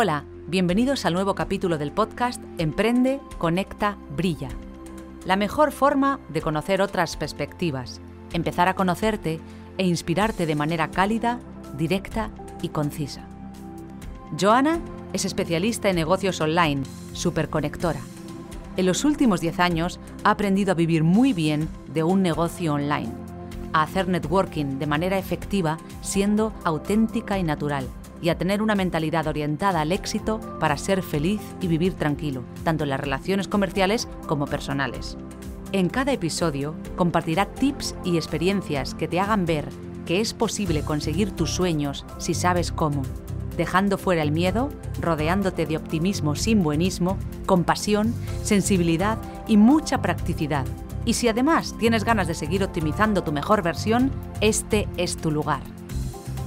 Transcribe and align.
Hola, 0.00 0.22
bienvenidos 0.46 1.04
al 1.06 1.14
nuevo 1.14 1.34
capítulo 1.34 1.76
del 1.76 1.90
podcast 1.90 2.40
Emprende, 2.58 3.18
Conecta, 3.36 3.98
Brilla. 4.16 4.48
La 5.24 5.34
mejor 5.34 5.72
forma 5.72 6.20
de 6.28 6.40
conocer 6.40 6.80
otras 6.80 7.16
perspectivas, 7.16 8.00
empezar 8.32 8.68
a 8.68 8.74
conocerte 8.74 9.40
e 9.76 9.84
inspirarte 9.84 10.46
de 10.46 10.54
manera 10.54 10.92
cálida, 10.92 11.40
directa 11.76 12.30
y 12.62 12.68
concisa. 12.68 13.26
Joana 14.40 14.78
es 15.12 15.24
especialista 15.24 15.90
en 15.90 15.96
negocios 15.96 16.40
online, 16.40 16.84
superconectora. 17.12 18.00
En 18.76 18.86
los 18.86 19.04
últimos 19.04 19.40
10 19.40 19.58
años 19.58 19.98
ha 20.22 20.30
aprendido 20.30 20.70
a 20.70 20.76
vivir 20.76 21.02
muy 21.02 21.32
bien 21.32 21.68
de 21.92 22.04
un 22.04 22.22
negocio 22.22 22.74
online, 22.74 23.10
a 23.72 23.82
hacer 23.82 24.06
networking 24.06 24.78
de 24.78 24.86
manera 24.86 25.18
efectiva 25.18 25.76
siendo 26.02 26.52
auténtica 26.62 27.36
y 27.36 27.42
natural 27.42 27.88
y 28.20 28.30
a 28.30 28.38
tener 28.38 28.62
una 28.62 28.74
mentalidad 28.74 29.26
orientada 29.26 29.80
al 29.80 29.92
éxito 29.92 30.40
para 30.60 30.76
ser 30.76 31.02
feliz 31.02 31.40
y 31.60 31.68
vivir 31.68 31.94
tranquilo, 31.94 32.42
tanto 32.64 32.84
en 32.84 32.90
las 32.90 33.00
relaciones 33.00 33.48
comerciales 33.48 34.08
como 34.26 34.46
personales. 34.46 35.16
En 35.72 35.88
cada 35.88 36.12
episodio 36.12 36.74
compartirá 36.96 37.46
tips 37.46 37.94
y 38.04 38.16
experiencias 38.16 38.94
que 38.94 39.08
te 39.08 39.20
hagan 39.20 39.44
ver 39.44 39.68
que 40.06 40.20
es 40.20 40.32
posible 40.32 40.82
conseguir 40.82 41.32
tus 41.32 41.50
sueños 41.50 42.06
si 42.16 42.32
sabes 42.32 42.72
cómo, 42.72 43.02
dejando 43.58 43.98
fuera 43.98 44.22
el 44.22 44.32
miedo, 44.32 44.70
rodeándote 45.02 45.66
de 45.66 45.76
optimismo 45.76 46.34
sin 46.34 46.62
buenismo, 46.62 47.18
compasión, 47.44 48.14
sensibilidad 48.42 49.18
y 49.46 49.58
mucha 49.58 50.00
practicidad. 50.00 50.64
Y 51.04 51.14
si 51.14 51.28
además 51.28 51.74
tienes 51.78 52.04
ganas 52.04 52.26
de 52.26 52.34
seguir 52.34 52.64
optimizando 52.64 53.22
tu 53.22 53.32
mejor 53.32 53.62
versión, 53.62 54.10
este 54.40 54.88
es 54.96 55.18
tu 55.18 55.30
lugar. 55.30 55.77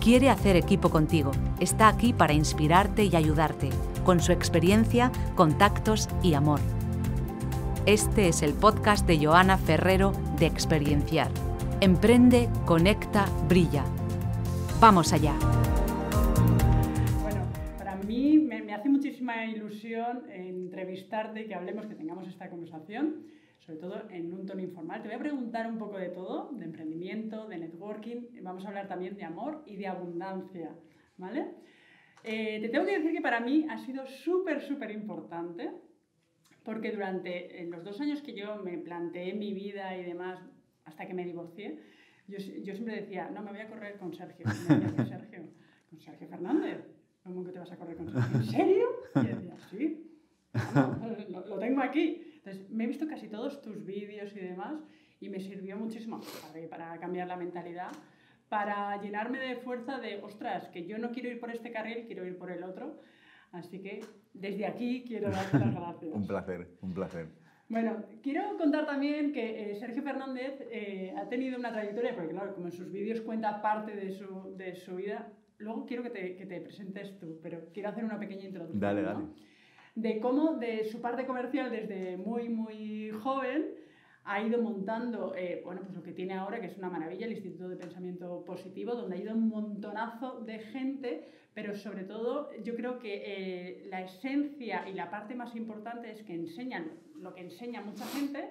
Quiere 0.02 0.32
hacer 0.32 0.56
equipo 0.56 0.90
contigo. 0.90 1.30
Está 1.60 1.88
aquí 1.88 2.12
para 2.12 2.34
inspirarte 2.34 3.06
y 3.06 3.16
ayudarte, 3.16 3.70
con 4.04 4.20
su 4.20 4.32
experiencia, 4.32 5.12
contactos 5.36 6.10
y 6.24 6.34
amor. 6.34 6.60
Este 7.86 8.28
es 8.28 8.42
el 8.42 8.56
podcast 8.56 9.06
de 9.06 9.24
Joana 9.24 9.60
Ferrero 9.60 10.12
de 10.40 10.48
Experienciar. 10.48 11.30
Emprende, 11.82 12.50
conecta, 12.66 13.28
brilla. 13.48 13.84
Vamos 14.80 15.14
allá. 15.14 15.36
Bueno, 17.22 17.46
para 17.78 17.96
mí 17.98 18.40
me, 18.40 18.64
me 18.64 18.74
hace 18.74 18.90
muchísima 18.90 19.46
ilusión 19.46 20.24
entrevistarte, 20.32 21.46
que 21.46 21.54
hablemos, 21.54 21.86
que 21.86 21.94
tengamos 21.94 22.28
esta 22.28 22.50
conversación 22.50 23.18
sobre 23.66 23.80
todo 23.80 24.10
en 24.10 24.34
un 24.34 24.46
tono 24.46 24.62
informal. 24.62 25.02
Te 25.02 25.08
voy 25.08 25.16
a 25.16 25.20
preguntar 25.20 25.68
un 25.68 25.78
poco 25.78 25.98
de 25.98 26.10
todo, 26.10 26.50
de 26.52 26.66
emprendimiento, 26.66 27.48
de 27.48 27.58
networking, 27.58 28.42
vamos 28.42 28.66
a 28.66 28.70
hablar 28.70 28.88
también 28.88 29.16
de 29.16 29.24
amor 29.24 29.64
y 29.66 29.76
de 29.76 29.88
abundancia, 29.88 30.76
¿vale? 31.18 31.52
Eh, 32.24 32.60
te 32.62 32.70
tengo 32.70 32.86
que 32.86 32.98
decir 32.98 33.12
que 33.12 33.22
para 33.22 33.40
mí 33.40 33.66
ha 33.70 33.78
sido 33.78 34.06
súper, 34.06 34.62
súper 34.62 34.92
importante, 34.92 35.72
porque 36.64 36.92
durante 36.92 37.66
los 37.66 37.84
dos 37.84 38.00
años 38.02 38.22
que 38.22 38.34
yo 38.34 38.58
me 38.58 38.78
planteé 38.78 39.34
mi 39.34 39.54
vida 39.54 39.96
y 39.98 40.04
demás, 40.04 40.40
hasta 40.86 41.08
que 41.08 41.14
me 41.14 41.26
divorcié, 41.26 41.80
yo, 42.28 42.40
siempre 42.40 43.02
decía, 43.02 43.30
no, 43.30 43.42
me 43.42 43.52
voy 43.52 43.62
a 43.62 43.68
correr 43.68 43.98
con 43.98 44.14
Sergio. 44.14 44.46
con 44.46 45.08
Sergio, 45.08 45.44
con 45.90 46.00
Sergio 46.00 46.28
Fernández. 46.28 46.86
¿Cómo 47.24 47.44
que 47.44 47.52
te 47.52 47.60
vas 47.60 47.72
a 47.72 47.78
correr 47.78 47.98
con 47.98 48.10
Sergio? 48.10 48.38
¿En 48.38 48.44
serio? 48.46 48.88
Y 49.16 49.28
decía, 49.28 49.58
sí, 49.70 50.20
lo 51.48 51.60
tengo 51.60 51.82
aquí. 51.82 52.31
Entonces, 52.52 52.70
me 52.70 52.84
he 52.84 52.88
visto 52.88 53.08
casi 53.08 53.30
todos 53.30 53.62
tus 53.62 53.86
vídeos 53.86 54.36
y 54.36 54.40
demás 54.40 54.82
y 55.20 55.30
me 55.30 55.40
sirvió 55.40 55.78
muchísimo 55.78 56.20
para, 56.20 56.68
para 56.68 57.00
cambiar 57.00 57.28
la 57.28 57.38
mentalidad, 57.38 57.92
para 58.50 59.02
llenarme 59.02 59.40
de 59.40 59.56
fuerza 59.56 60.00
de, 60.00 60.22
ostras, 60.22 60.68
que 60.70 60.86
yo 60.86 60.98
no 60.98 61.12
quiero 61.12 61.30
ir 61.30 61.40
por 61.40 61.50
este 61.52 61.72
carril, 61.72 62.06
quiero 62.06 62.26
ir 62.26 62.38
por 62.38 62.52
el 62.52 62.64
otro. 62.64 63.00
Así 63.54 63.80
que 63.82 64.02
desde 64.34 64.66
aquí 64.66 65.04
quiero 65.08 65.30
darte 65.30 65.60
las 65.60 65.74
gracias. 65.76 66.14
un 66.14 66.28
placer, 66.28 66.68
un 66.82 66.94
placer. 66.94 67.28
Bueno, 67.70 68.04
quiero 68.22 68.58
contar 68.58 68.86
también 68.86 69.32
que 69.32 69.72
eh, 69.72 69.76
Sergio 69.76 70.04
Fernández 70.04 70.60
eh, 70.72 71.14
ha 71.18 71.30
tenido 71.30 71.58
una 71.58 71.72
trayectoria, 71.72 72.14
porque 72.14 72.32
claro, 72.32 72.54
como 72.54 72.66
en 72.66 72.74
sus 72.74 72.92
vídeos 72.92 73.22
cuenta 73.22 73.62
parte 73.62 73.96
de 73.96 74.12
su, 74.12 74.58
de 74.58 74.76
su 74.76 74.98
vida, 74.98 75.32
luego 75.58 75.86
quiero 75.86 76.04
que 76.04 76.10
te, 76.10 76.36
que 76.36 76.46
te, 76.46 76.60
presentes 76.60 77.18
tú, 77.18 77.40
pero 77.42 77.70
quiero 77.74 77.88
hacer 77.88 78.04
una 78.04 78.20
pequeña 78.20 78.44
introducción. 78.44 78.82
Dale, 78.82 79.04
¿no? 79.04 79.34
De 79.96 80.20
cómo 80.20 80.56
de 80.56 80.86
su 80.86 81.02
parte 81.02 81.26
comercial 81.26 81.72
desde 81.72 82.18
muy, 82.18 82.50
muy 82.50 83.12
joven 83.12 83.76
ha 84.24 84.42
ido 84.42 84.62
montando, 84.62 85.34
eh, 85.36 85.62
bueno, 85.66 85.82
pues 85.82 85.96
lo 85.96 86.04
que 86.04 86.14
tiene 86.14 86.36
ahora, 86.36 86.62
que 86.62 86.68
es 86.68 86.78
una 86.78 86.90
maravilla, 86.90 87.26
el 87.26 87.34
Instituto 87.34 87.68
de 87.68 87.76
Pensamiento 87.76 88.46
Positivo, 88.46 88.94
donde 88.94 89.18
ha 89.18 89.20
ido 89.20 89.34
un 89.34 89.50
montonazo 89.50 90.42
de 90.42 90.60
gente, 90.60 91.28
pero 91.54 91.76
sobre 91.76 92.04
todo 92.04 92.52
yo 92.64 92.76
creo 92.76 93.00
que 93.00 93.24
eh, 93.26 93.88
la 93.90 94.02
esencia 94.02 94.88
y 94.88 94.94
la 94.94 95.10
parte 95.10 95.34
más 95.34 95.56
importante 95.56 96.12
es 96.12 96.24
que 96.24 96.34
enseñan 96.34 96.92
lo 97.16 97.34
que 97.34 97.42
enseña 97.42 97.82
mucha 97.82 98.06
gente 98.06 98.50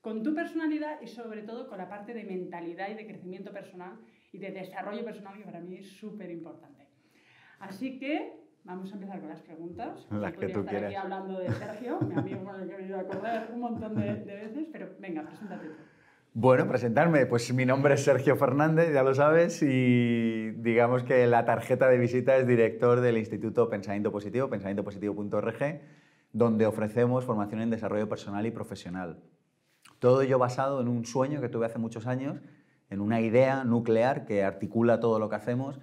con 0.00 0.22
tu 0.22 0.34
personalidad 0.34 1.00
y 1.02 1.06
sobre 1.06 1.42
todo 1.42 1.68
con 1.68 1.78
la 1.78 1.88
parte 1.88 2.14
de 2.14 2.24
mentalidad 2.24 2.90
y 2.90 2.94
de 2.94 3.06
crecimiento 3.06 3.52
personal 3.52 3.98
y 4.32 4.38
de 4.38 4.50
desarrollo 4.50 5.04
personal 5.04 5.36
que 5.36 5.44
para 5.44 5.60
mí 5.60 5.76
es 5.76 5.86
súper 5.86 6.30
importante. 6.30 6.86
Así 7.58 7.98
que 7.98 8.39
Vamos 8.64 8.92
a 8.92 8.94
empezar 8.94 9.20
con 9.20 9.28
las 9.28 9.40
preguntas. 9.40 10.06
Las 10.10 10.32
que 10.34 10.48
tú 10.48 10.60
estar 10.60 10.66
quieras. 10.66 10.88
aquí 10.88 10.96
hablando 10.96 11.38
de 11.38 11.50
Sergio, 11.52 11.98
mi 12.00 12.14
amigo 12.14 12.44
con 12.44 12.60
el 12.60 12.68
que 12.68 12.74
he 12.74 12.76
venido 12.76 13.00
a 13.00 13.04
correr 13.04 13.48
un 13.52 13.60
montón 13.60 13.94
de, 13.96 14.14
de 14.14 14.34
veces, 14.36 14.66
pero 14.72 14.90
venga, 14.98 15.22
preséntate 15.22 15.68
tú. 15.68 15.74
Bueno, 16.32 16.68
presentarme. 16.68 17.26
Pues 17.26 17.52
mi 17.52 17.66
nombre 17.66 17.94
es 17.94 18.04
Sergio 18.04 18.36
Fernández, 18.36 18.92
ya 18.94 19.02
lo 19.02 19.14
sabes, 19.14 19.62
y 19.62 20.50
digamos 20.52 21.02
que 21.02 21.26
la 21.26 21.44
tarjeta 21.44 21.88
de 21.88 21.98
visita 21.98 22.36
es 22.36 22.46
director 22.46 23.00
del 23.00 23.18
Instituto 23.18 23.68
Pensamiento 23.68 24.12
Positivo, 24.12 24.48
pensamientopositivo.org, 24.48 25.80
donde 26.32 26.66
ofrecemos 26.66 27.24
formación 27.24 27.62
en 27.62 27.70
desarrollo 27.70 28.08
personal 28.08 28.46
y 28.46 28.52
profesional. 28.52 29.18
Todo 29.98 30.22
ello 30.22 30.38
basado 30.38 30.80
en 30.80 30.86
un 30.86 31.04
sueño 31.04 31.40
que 31.40 31.48
tuve 31.48 31.66
hace 31.66 31.78
muchos 31.78 32.06
años, 32.06 32.40
en 32.90 33.00
una 33.00 33.20
idea 33.20 33.64
nuclear 33.64 34.24
que 34.24 34.44
articula 34.44 35.00
todo 35.00 35.18
lo 35.18 35.28
que 35.28 35.36
hacemos, 35.36 35.80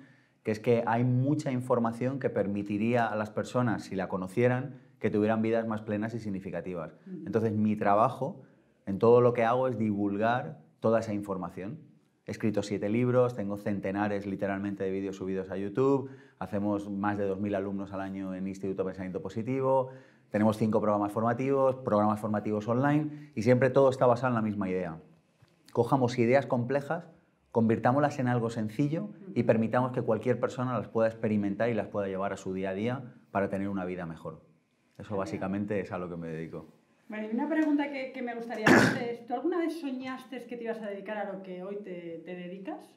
que 0.47 0.51
es 0.51 0.61
que 0.61 0.81
hay 0.87 1.03
mucha 1.03 1.51
información 1.51 2.19
que 2.21 2.29
permitiría 2.29 3.05
a 3.05 3.17
las 3.17 3.29
personas, 3.29 3.83
si 3.83 3.97
la 3.97 4.07
conocieran, 4.07 4.79
que 4.97 5.09
tuvieran 5.09 5.41
vidas 5.41 5.67
más 5.67 5.81
plenas 5.81 6.13
y 6.13 6.19
significativas. 6.19 6.95
Entonces, 7.25 7.51
mi 7.51 7.75
trabajo 7.75 8.43
en 8.85 8.97
todo 8.97 9.19
lo 9.19 9.33
que 9.33 9.43
hago 9.43 9.67
es 9.67 9.77
divulgar 9.77 10.61
toda 10.79 11.01
esa 11.01 11.13
información. 11.13 11.79
He 12.25 12.31
escrito 12.31 12.63
siete 12.63 12.87
libros, 12.87 13.35
tengo 13.35 13.57
centenares 13.57 14.25
literalmente 14.25 14.85
de 14.85 14.91
vídeos 14.91 15.17
subidos 15.17 15.51
a 15.51 15.57
YouTube, 15.57 16.11
hacemos 16.39 16.89
más 16.89 17.17
de 17.17 17.29
2.000 17.29 17.53
alumnos 17.53 17.91
al 17.91 17.99
año 17.99 18.33
en 18.33 18.47
Instituto 18.47 18.85
Pensamiento 18.85 19.21
Positivo, 19.21 19.89
tenemos 20.29 20.55
cinco 20.55 20.79
programas 20.79 21.11
formativos, 21.11 21.75
programas 21.75 22.21
formativos 22.21 22.65
online 22.69 23.31
y 23.35 23.41
siempre 23.41 23.69
todo 23.69 23.89
está 23.89 24.05
basado 24.05 24.29
en 24.29 24.35
la 24.35 24.41
misma 24.41 24.69
idea. 24.69 24.97
Cojamos 25.73 26.17
ideas 26.17 26.45
complejas, 26.45 27.16
convirtámoslas 27.57 28.19
en 28.19 28.27
algo 28.27 28.51
sencillo 28.51 29.09
y 29.33 29.41
permitamos 29.41 29.91
que 29.91 30.03
cualquier 30.03 30.39
persona 30.39 30.77
las 30.77 30.89
pueda 30.89 31.07
experimentar 31.07 31.71
y 31.71 31.73
las 31.73 31.87
pueda 31.87 32.05
llevar 32.05 32.31
a 32.31 32.37
su 32.37 32.53
día 32.53 32.69
a 32.69 32.73
día 32.75 33.15
para 33.31 33.49
tener 33.49 33.67
una 33.67 33.83
vida 33.83 34.05
mejor. 34.05 34.43
Eso 34.99 35.17
básicamente 35.17 35.79
es 35.79 35.91
a 35.91 35.97
lo 35.97 36.07
que 36.07 36.17
me 36.17 36.27
dedico. 36.27 36.67
Bueno, 37.09 37.27
y 37.27 37.33
una 37.33 37.49
pregunta 37.49 37.91
que, 37.91 38.11
que 38.11 38.21
me 38.21 38.35
gustaría 38.35 38.67
hacerte 38.67 39.11
es, 39.11 39.25
¿tú 39.25 39.33
alguna 39.33 39.57
vez 39.57 39.81
soñaste 39.81 40.45
que 40.45 40.55
te 40.55 40.65
ibas 40.65 40.79
a 40.83 40.89
dedicar 40.91 41.17
a 41.17 41.33
lo 41.33 41.41
que 41.41 41.63
hoy 41.63 41.77
te, 41.77 42.21
te 42.23 42.35
dedicas? 42.35 42.95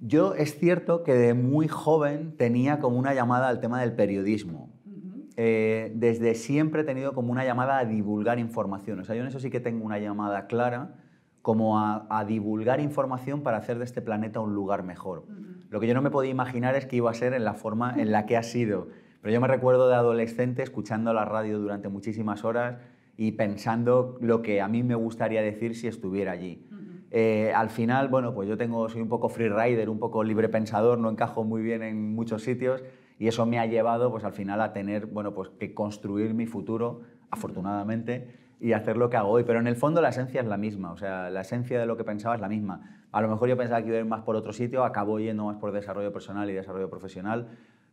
Yo 0.00 0.34
es 0.34 0.58
cierto 0.58 1.04
que 1.04 1.14
de 1.14 1.34
muy 1.34 1.68
joven 1.68 2.36
tenía 2.36 2.80
como 2.80 2.98
una 2.98 3.14
llamada 3.14 3.46
al 3.46 3.60
tema 3.60 3.80
del 3.80 3.92
periodismo. 3.92 4.74
Uh 4.86 4.90
-huh. 4.90 5.28
eh, 5.36 5.92
desde 5.94 6.34
siempre 6.34 6.80
he 6.80 6.84
tenido 6.84 7.12
como 7.12 7.30
una 7.30 7.44
llamada 7.44 7.78
a 7.78 7.84
divulgar 7.84 8.40
información. 8.40 8.98
O 8.98 9.04
sea, 9.04 9.14
yo 9.14 9.22
en 9.22 9.28
eso 9.28 9.38
sí 9.38 9.50
que 9.50 9.60
tengo 9.60 9.84
una 9.84 10.00
llamada 10.00 10.48
clara 10.48 11.03
como 11.44 11.78
a, 11.78 12.06
a, 12.08 12.24
divulgar 12.24 12.80
información 12.80 13.42
para 13.42 13.58
hacer 13.58 13.76
de 13.76 13.84
este 13.84 14.00
planeta 14.00 14.40
un 14.40 14.54
lugar 14.54 14.82
mejor. 14.82 15.26
Uh 15.28 15.30
-huh. 15.30 15.64
Lo 15.68 15.78
que 15.78 15.86
yo 15.86 15.92
no 15.92 16.00
me 16.00 16.10
podía 16.10 16.30
imaginar 16.30 16.74
es 16.74 16.86
que 16.86 16.96
iba 16.96 17.10
a 17.10 17.12
ser 17.12 17.34
en 17.34 17.44
la 17.44 17.52
forma 17.52 17.94
en 17.98 18.12
la 18.12 18.24
que 18.24 18.38
ha 18.38 18.42
sido. 18.42 18.88
Pero 19.20 19.34
yo 19.34 19.42
me 19.42 19.46
recuerdo 19.46 19.86
de 19.90 19.94
adolescente 19.94 20.62
escuchando 20.62 21.12
la 21.12 21.26
radio 21.26 21.58
durante 21.58 21.90
muchísimas 21.90 22.44
horas 22.44 22.78
y 23.18 23.32
pensando 23.32 24.16
lo 24.22 24.40
que 24.40 24.62
a 24.62 24.68
mí 24.68 24.82
me 24.82 24.94
gustaría 24.94 25.42
decir 25.42 25.76
si 25.76 25.86
estuviera 25.86 26.32
allí. 26.32 26.66
Uh 26.70 26.74
-huh. 26.76 27.02
eh, 27.10 27.52
al 27.54 27.68
final, 27.68 28.08
bueno, 28.08 28.32
pues 28.32 28.48
yo 28.48 28.56
tengo, 28.56 28.88
soy 28.88 29.02
un 29.02 29.10
poco 29.10 29.28
freerider, 29.28 29.90
un 29.90 29.98
poco 29.98 30.24
libre 30.24 30.48
pensador, 30.48 30.98
no 30.98 31.10
encajo 31.10 31.44
muy 31.44 31.60
bien 31.60 31.82
en 31.82 32.14
muchos 32.14 32.42
sitios 32.42 32.82
y 33.18 33.28
eso 33.28 33.44
me 33.44 33.58
ha 33.58 33.66
llevado 33.66 34.10
pues 34.10 34.24
al 34.24 34.32
final 34.32 34.62
a 34.62 34.72
tener, 34.72 35.04
bueno, 35.04 35.34
pues 35.34 35.50
que 35.50 35.74
construir 35.74 36.32
mi 36.32 36.46
futuro, 36.46 37.02
afortunadamente, 37.30 38.43
y 38.64 38.72
hacer 38.72 38.96
lo 38.96 39.10
que 39.10 39.18
hago 39.18 39.28
hoy. 39.28 39.44
Pero 39.44 39.60
en 39.60 39.66
el 39.66 39.76
fondo 39.76 40.00
la 40.00 40.08
esencia 40.08 40.40
es 40.40 40.46
la 40.46 40.56
misma, 40.56 40.90
o 40.90 40.96
sea, 40.96 41.28
la 41.28 41.42
esencia 41.42 41.78
de 41.78 41.84
lo 41.84 41.98
que 41.98 42.04
pensaba 42.04 42.34
es 42.34 42.40
la 42.40 42.48
misma. 42.48 43.04
A 43.12 43.20
lo 43.20 43.28
mejor 43.28 43.46
yo 43.46 43.58
pensaba 43.58 43.82
que 43.82 43.88
iba 43.88 43.98
a 43.98 44.00
ir 44.00 44.06
más 44.06 44.22
por 44.22 44.36
otro 44.36 44.54
sitio, 44.54 44.84
acabo 44.84 45.20
yendo 45.20 45.44
más 45.44 45.58
por 45.58 45.70
desarrollo 45.70 46.14
personal 46.14 46.48
y 46.48 46.54
desarrollo 46.54 46.88
profesional, 46.88 47.48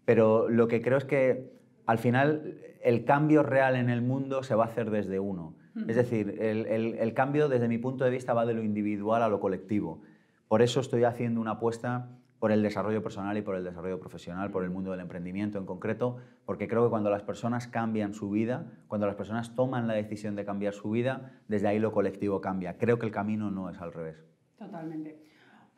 pero 0.06 0.48
lo 0.48 0.70
que 0.70 0.82
creo 0.82 0.98
es 0.98 1.04
que 1.04 1.52
al 1.86 1.98
final 1.98 2.56
el 2.82 3.04
cambio 3.04 3.44
real 3.44 3.76
en 3.76 3.90
el 3.90 4.02
mundo 4.02 4.44
se 4.44 4.56
va 4.56 4.64
a 4.64 4.68
hacer 4.68 4.92
desde 4.92 5.20
uno. 5.20 5.56
Es 5.90 5.98
decir, 5.98 6.38
el, 6.40 6.66
el, 6.68 6.96
el 6.96 7.14
cambio 7.14 7.50
desde 7.50 7.68
mi 7.68 7.78
punto 7.78 8.06
de 8.06 8.10
vista 8.10 8.34
va 8.34 8.46
de 8.46 8.54
lo 8.54 8.64
individual 8.64 9.24
a 9.24 9.28
lo 9.28 9.42
colectivo. 9.42 10.02
Por 10.48 10.62
eso 10.62 10.80
estoy 10.80 11.04
haciendo 11.04 11.42
una 11.42 11.52
apuesta 11.52 12.08
por 12.42 12.52
el 12.52 12.64
desarrollo 12.64 13.04
personal 13.04 13.38
y 13.38 13.44
por 13.44 13.56
el 13.56 13.64
desarrollo 13.64 14.00
profesional, 14.00 14.50
por 14.50 14.64
el 14.64 14.72
mundo 14.72 14.90
del 14.90 15.00
emprendimiento 15.00 15.60
en 15.60 15.68
concreto, 15.68 16.18
porque 16.44 16.68
creo 16.68 16.84
que 16.84 16.90
cuando 16.90 17.12
las 17.12 17.22
personas 17.22 17.68
cambian 17.68 18.16
su 18.16 18.32
vida, 18.32 18.66
cuando 18.88 19.06
las 19.06 19.16
personas 19.16 19.54
toman 19.54 19.88
la 19.88 19.94
decisión 19.94 20.36
de 20.36 20.44
cambiar 20.44 20.74
su 20.74 20.90
vida, 20.90 21.40
desde 21.48 21.68
ahí 21.68 21.78
lo 21.78 21.92
colectivo 21.92 22.42
cambia. 22.42 22.80
Creo 22.80 22.98
que 22.98 23.06
el 23.06 23.12
camino 23.12 23.52
no 23.52 23.70
es 23.70 23.80
al 23.80 23.94
revés. 23.94 24.26
Totalmente. 24.58 25.22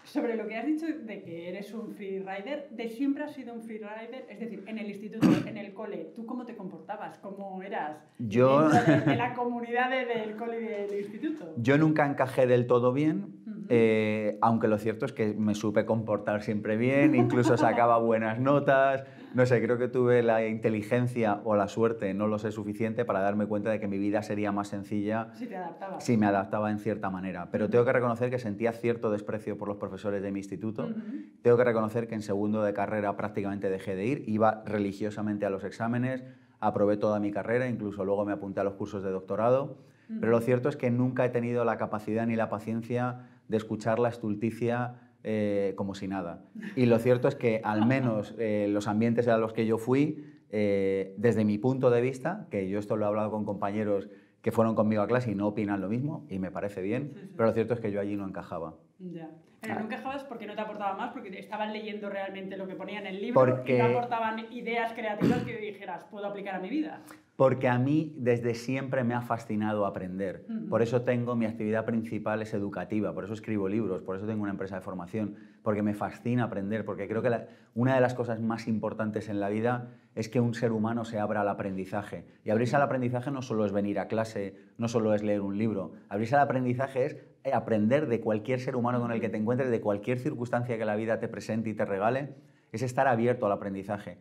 Sobre 0.05 0.35
lo 0.35 0.47
que 0.47 0.57
has 0.57 0.65
dicho 0.65 0.85
de 0.85 1.21
que 1.21 1.49
eres 1.49 1.73
un 1.73 1.93
freerider, 1.93 2.67
¿de 2.71 2.89
siempre 2.89 3.23
has 3.23 3.33
sido 3.33 3.53
un 3.53 3.61
freerider? 3.61 4.25
Es 4.29 4.39
decir, 4.39 4.63
en 4.67 4.77
el 4.77 4.87
instituto, 4.87 5.27
en 5.47 5.57
el 5.57 5.73
cole, 5.73 6.11
¿tú 6.15 6.25
cómo 6.25 6.45
te 6.45 6.55
comportabas? 6.55 7.17
¿Cómo 7.19 7.61
eras 7.63 7.97
yo... 8.19 8.69
de, 8.69 9.15
la 9.15 9.33
comunidad 9.35 9.89
del 9.89 10.35
cole 10.35 10.61
y 10.61 10.65
del 10.65 10.99
instituto? 10.99 11.53
Yo 11.57 11.77
nunca 11.77 12.05
encajé 12.05 12.47
del 12.47 12.67
todo 12.67 12.91
bien, 12.91 13.43
eh, 13.69 14.37
aunque 14.41 14.67
lo 14.67 14.77
cierto 14.77 15.05
es 15.05 15.13
que 15.13 15.33
me 15.33 15.55
supe 15.55 15.85
comportar 15.85 16.43
siempre 16.43 16.75
bien, 16.75 17.15
incluso 17.15 17.57
sacaba 17.57 17.97
buenas 17.97 18.39
notas. 18.39 19.03
No 19.33 19.47
sé, 19.47 19.61
creo 19.63 19.79
que 19.79 19.87
tuve 19.87 20.21
la 20.21 20.45
inteligencia 20.45 21.41
o 21.43 21.55
la 21.55 21.67
suerte, 21.67 22.13
no 22.13 22.27
lo 22.27 22.37
sé 22.37 22.51
suficiente, 22.51 23.03
para 23.03 23.19
darme 23.19 23.47
cuenta 23.47 23.71
de 23.71 23.79
que 23.79 23.87
mi 23.87 23.97
vida 23.97 24.21
sería 24.21 24.51
más 24.51 24.67
sencilla 24.67 25.31
si 25.33 25.47
te 25.47 25.57
adaptabas. 25.57 26.03
Si 26.03 26.17
me 26.17 26.27
adaptaba 26.27 26.69
en 26.69 26.77
cierta 26.77 27.09
manera. 27.09 27.49
Pero 27.51 27.69
tengo 27.69 27.83
que 27.83 27.93
reconocer 27.93 28.29
que 28.29 28.37
sentía 28.37 28.73
cierto 28.73 29.09
desprecio 29.09 29.57
por 29.57 29.67
los 29.67 29.77
profesores 29.77 30.21
de 30.21 30.31
mi 30.31 30.39
instituto. 30.39 30.93
Tengo 31.41 31.57
que 31.57 31.63
reconocer 31.63 32.07
que 32.07 32.13
en 32.13 32.21
segundo 32.21 32.63
de 32.63 32.73
carrera 32.73 33.17
prácticamente 33.17 33.69
dejé 33.71 33.95
de 33.95 34.05
ir, 34.05 34.23
iba 34.27 34.63
religiosamente 34.65 35.47
a 35.47 35.49
los 35.49 35.63
exámenes, 35.63 36.23
aprobé 36.59 36.97
toda 36.97 37.19
mi 37.19 37.31
carrera, 37.31 37.67
incluso 37.67 38.05
luego 38.05 38.25
me 38.25 38.33
apunté 38.33 38.59
a 38.59 38.63
los 38.63 38.75
cursos 38.75 39.03
de 39.03 39.09
doctorado. 39.09 39.79
Pero 40.19 40.31
lo 40.31 40.41
cierto 40.41 40.69
es 40.69 40.77
que 40.77 40.91
nunca 40.91 41.25
he 41.25 41.29
tenido 41.29 41.65
la 41.65 41.77
capacidad 41.77 42.27
ni 42.27 42.35
la 42.35 42.49
paciencia 42.49 43.29
de 43.47 43.57
escuchar 43.57 43.97
la 43.97 44.09
estulticia 44.09 44.95
eh, 45.23 45.73
como 45.75 45.95
si 45.95 46.07
nada. 46.07 46.45
Y 46.75 46.85
lo 46.85 46.99
cierto 46.99 47.27
es 47.27 47.35
que 47.35 47.61
al 47.63 47.85
menos 47.85 48.35
eh, 48.37 48.67
los 48.69 48.87
ambientes 48.87 49.27
a 49.27 49.37
los 49.37 49.53
que 49.53 49.65
yo 49.65 49.77
fui, 49.77 50.25
eh, 50.49 51.15
desde 51.17 51.45
mi 51.45 51.57
punto 51.57 51.89
de 51.89 52.01
vista, 52.01 52.47
que 52.51 52.67
yo 52.67 52.77
esto 52.77 52.97
lo 52.97 53.05
he 53.05 53.07
hablado 53.07 53.31
con 53.31 53.45
compañeros 53.45 54.09
que 54.41 54.51
fueron 54.51 54.75
conmigo 54.75 55.01
a 55.01 55.07
clase 55.07 55.31
y 55.31 55.35
no 55.35 55.47
opinan 55.47 55.79
lo 55.79 55.87
mismo, 55.87 56.27
y 56.29 56.39
me 56.39 56.51
parece 56.51 56.81
bien, 56.81 57.31
pero 57.37 57.47
lo 57.47 57.53
cierto 57.53 57.73
es 57.73 57.79
que 57.79 57.91
yo 57.91 58.01
allí 58.01 58.17
no 58.17 58.27
encajaba. 58.27 58.75
Ya. 58.99 59.31
Pero 59.63 59.79
no 59.79 59.85
encajabas 59.85 60.23
porque 60.25 60.45
no 60.45 60.55
te 60.55 60.61
aportaba 60.61 60.95
más, 60.95 61.11
porque 61.11 61.39
estaban 61.39 61.73
leyendo 61.73 62.09
realmente 62.09 62.57
lo 62.57 62.67
que 62.67 62.75
ponía 62.75 62.99
en 62.99 63.07
el 63.07 63.21
libro 63.21 63.63
y 63.65 63.73
no 63.73 63.85
aportaban 63.85 64.51
ideas 64.51 64.93
creativas 64.93 65.43
que 65.43 65.57
dijeras, 65.57 66.03
puedo 66.05 66.27
aplicar 66.27 66.55
a 66.55 66.59
mi 66.59 66.69
vida 66.69 67.01
porque 67.35 67.67
a 67.67 67.79
mí 67.79 68.13
desde 68.17 68.53
siempre 68.53 69.03
me 69.03 69.15
ha 69.15 69.21
fascinado 69.21 69.85
aprender. 69.85 70.45
Por 70.69 70.83
eso 70.83 71.01
tengo 71.01 71.35
mi 71.35 71.45
actividad 71.45 71.83
principal 71.83 72.43
es 72.43 72.53
educativa, 72.53 73.13
por 73.13 73.23
eso 73.23 73.33
escribo 73.33 73.67
libros, 73.67 74.03
por 74.03 74.15
eso 74.15 74.27
tengo 74.27 74.43
una 74.43 74.51
empresa 74.51 74.75
de 74.75 74.81
formación, 74.81 75.35
porque 75.63 75.81
me 75.81 75.95
fascina 75.95 76.43
aprender, 76.43 76.85
porque 76.85 77.07
creo 77.07 77.23
que 77.23 77.47
una 77.73 77.95
de 77.95 78.01
las 78.01 78.13
cosas 78.13 78.39
más 78.39 78.67
importantes 78.67 79.29
en 79.29 79.39
la 79.39 79.49
vida 79.49 79.89
es 80.13 80.29
que 80.29 80.39
un 80.39 80.53
ser 80.53 80.71
humano 80.71 81.05
se 81.05 81.19
abra 81.19 81.41
al 81.41 81.49
aprendizaje. 81.49 82.25
Y 82.45 82.51
abrirse 82.51 82.75
al 82.75 82.83
aprendizaje 82.83 83.31
no 83.31 83.41
solo 83.41 83.65
es 83.65 83.71
venir 83.71 83.97
a 83.99 84.07
clase, 84.07 84.55
no 84.77 84.87
solo 84.87 85.15
es 85.15 85.23
leer 85.23 85.41
un 85.41 85.57
libro, 85.57 85.93
abrirse 86.09 86.35
al 86.35 86.41
aprendizaje 86.41 87.05
es 87.05 87.17
aprender 87.51 88.07
de 88.07 88.21
cualquier 88.21 88.59
ser 88.59 88.75
humano 88.75 89.01
con 89.01 89.11
el 89.11 89.19
que 89.19 89.29
te 89.29 89.37
encuentres, 89.37 89.69
de 89.69 89.81
cualquier 89.81 90.19
circunstancia 90.19 90.77
que 90.77 90.85
la 90.85 90.95
vida 90.95 91.19
te 91.19 91.27
presente 91.27 91.69
y 91.69 91.73
te 91.73 91.85
regale, 91.85 92.35
es 92.71 92.81
estar 92.81 93.07
abierto 93.07 93.45
al 93.45 93.51
aprendizaje. 93.51 94.17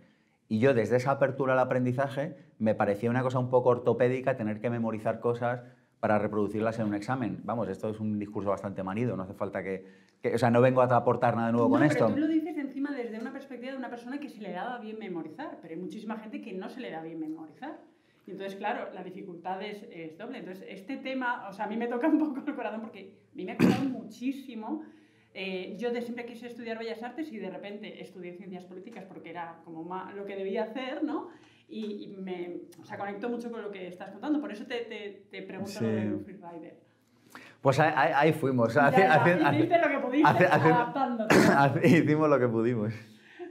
Y 0.49 0.59
yo 0.59 0.75
desde 0.75 0.97
esa 0.97 1.13
apertura 1.13 1.55
al 1.55 1.59
aprendizaje 1.61 2.37
me 2.59 2.75
parecía 2.75 3.11
una 3.11 3.23
cosa 3.23 3.39
un 3.39 3.49
poco 3.49 3.71
ortopédica 3.71 4.37
tener 4.37 4.61
que 4.61 4.71
memorizar 4.71 5.21
cosas 5.21 5.63
para 6.01 6.19
reproducirlas 6.19 6.79
en 6.81 6.87
un 6.87 6.95
examen. 6.95 7.41
Vamos, 7.45 7.69
esto 7.69 7.89
es 7.89 8.01
un 8.01 8.19
discurso 8.19 8.51
bastante 8.51 8.83
manido, 8.83 9.17
no 9.17 9.23
hace 9.23 9.35
falta 9.35 9.63
que... 9.63 9.87
o 10.35 10.37
sea, 10.37 10.51
no 10.51 10.61
vengo 10.61 10.83
a 10.83 10.97
aportar 10.97 11.37
nada 11.37 11.53
nuevo 11.53 11.71
con 11.71 11.85
esto. 11.85 12.07
Pero 12.07 12.15
tú 12.17 12.21
lo 12.21 12.27
dices 12.27 12.59
encima 12.59 12.91
desde 12.91 13.21
una 13.21 13.33
perspectiva 13.33 13.73
de 13.73 13.79
una 13.79 13.89
persona 13.89 14.19
que 14.19 14.29
se 14.29 14.41
le 14.41 14.51
daba 14.51 14.79
bien 14.79 14.99
memorizar, 14.99 15.59
pero 15.63 15.75
hay 15.75 15.81
muchísima 15.81 16.19
gente 16.19 16.43
que 16.43 16.53
no 16.53 16.69
se 16.69 16.81
le 16.81 16.91
da 16.91 17.03
bien 17.03 17.21
memorizar. 17.21 17.79
Y 18.27 18.33
entonces, 18.33 18.57
claro, 18.57 18.93
la 18.95 19.03
dificultad 19.03 19.63
es, 19.63 19.85
es 19.91 20.17
doble. 20.17 20.39
Entonces, 20.39 20.65
este 20.69 20.97
tema, 20.97 21.49
o 21.49 21.53
sea, 21.53 21.65
a 21.65 21.69
mí 21.69 21.77
me 21.77 21.89
toca 21.89 22.09
un 22.09 22.19
poco 22.19 22.43
el 22.47 22.55
corazón 22.55 22.81
porque 22.81 23.15
a 23.33 23.35
mí 23.35 23.45
me 23.45 23.53
ha 23.53 23.57
costado 23.57 23.85
muchísimo 23.85 24.85
eh, 25.35 25.77
yo 25.79 25.91
de 25.93 26.03
siempre 26.03 26.27
quise 26.27 26.47
estudiar 26.47 26.79
Bellas 26.79 27.03
Artes 27.03 27.33
y 27.33 27.39
de 27.39 27.49
repente 27.49 28.03
estudié 28.03 28.35
Ciencias 28.35 28.65
Políticas 28.67 29.05
porque 29.07 29.31
era 29.31 29.61
como 29.65 29.83
lo 30.15 30.27
que 30.27 30.37
debía 30.37 30.65
hacer, 30.65 31.03
¿no? 31.03 31.29
Y, 31.69 32.15
me 32.19 32.59
o 32.79 32.85
sea, 32.85 32.99
conecto 32.99 33.31
mucho 33.31 33.51
con 33.51 33.63
lo 33.63 33.71
que 33.71 33.87
estás 33.89 34.11
contando. 34.11 34.43
Por 34.43 34.53
eso 34.53 34.67
te, 34.67 35.25
te, 35.31 35.43
pregunto 35.43 35.81
lo 35.81 35.89
de 35.89 36.19
Freerider. 36.19 36.77
Pues 37.63 37.81
ahí, 37.81 38.33
fuimos. 38.35 38.75
Ya, 38.75 38.91
hiciste 39.55 39.79
lo 39.79 39.89
que 39.89 39.99
pudiste 39.99 40.47
adaptándote. 40.47 41.35
Hicimos 41.89 42.29
lo 42.29 42.39
que 42.39 42.49
pudimos. 42.49 42.93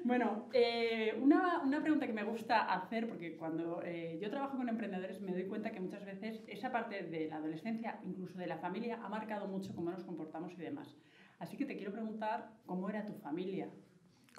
Bueno, 0.04 0.50
eh, 0.52 1.16
una, 1.22 1.62
una, 1.64 1.80
pregunta 1.82 2.08
que 2.08 2.14
me 2.14 2.24
gusta 2.24 2.74
hacer, 2.74 3.08
porque 3.08 3.38
cuando 3.38 3.84
eh, 3.84 4.18
yo 4.20 4.32
trabajo 4.32 4.58
con 4.58 4.68
emprendedores 4.68 5.22
me 5.22 5.32
doy 5.32 5.46
cuenta 5.46 5.72
que 5.72 5.80
muchas 5.80 6.04
veces 6.06 6.44
esa 6.48 6.72
parte 6.72 7.04
de 7.04 7.28
la 7.28 7.36
adolescencia, 7.36 8.00
incluso 8.04 8.40
de 8.40 8.48
la 8.48 8.58
familia, 8.58 9.00
ha 9.04 9.10
marcado 9.10 9.48
mucho 9.48 9.76
cómo 9.76 9.92
nos 9.92 10.04
comportamos 10.04 10.54
y 10.54 10.58
demás. 10.58 10.98
Así 11.38 11.56
que 11.56 11.66
te 11.66 11.76
quiero 11.76 11.92
preguntar 11.92 12.50
cómo 12.66 12.90
era 12.90 13.06
tu 13.06 13.14
familia. 13.14 13.70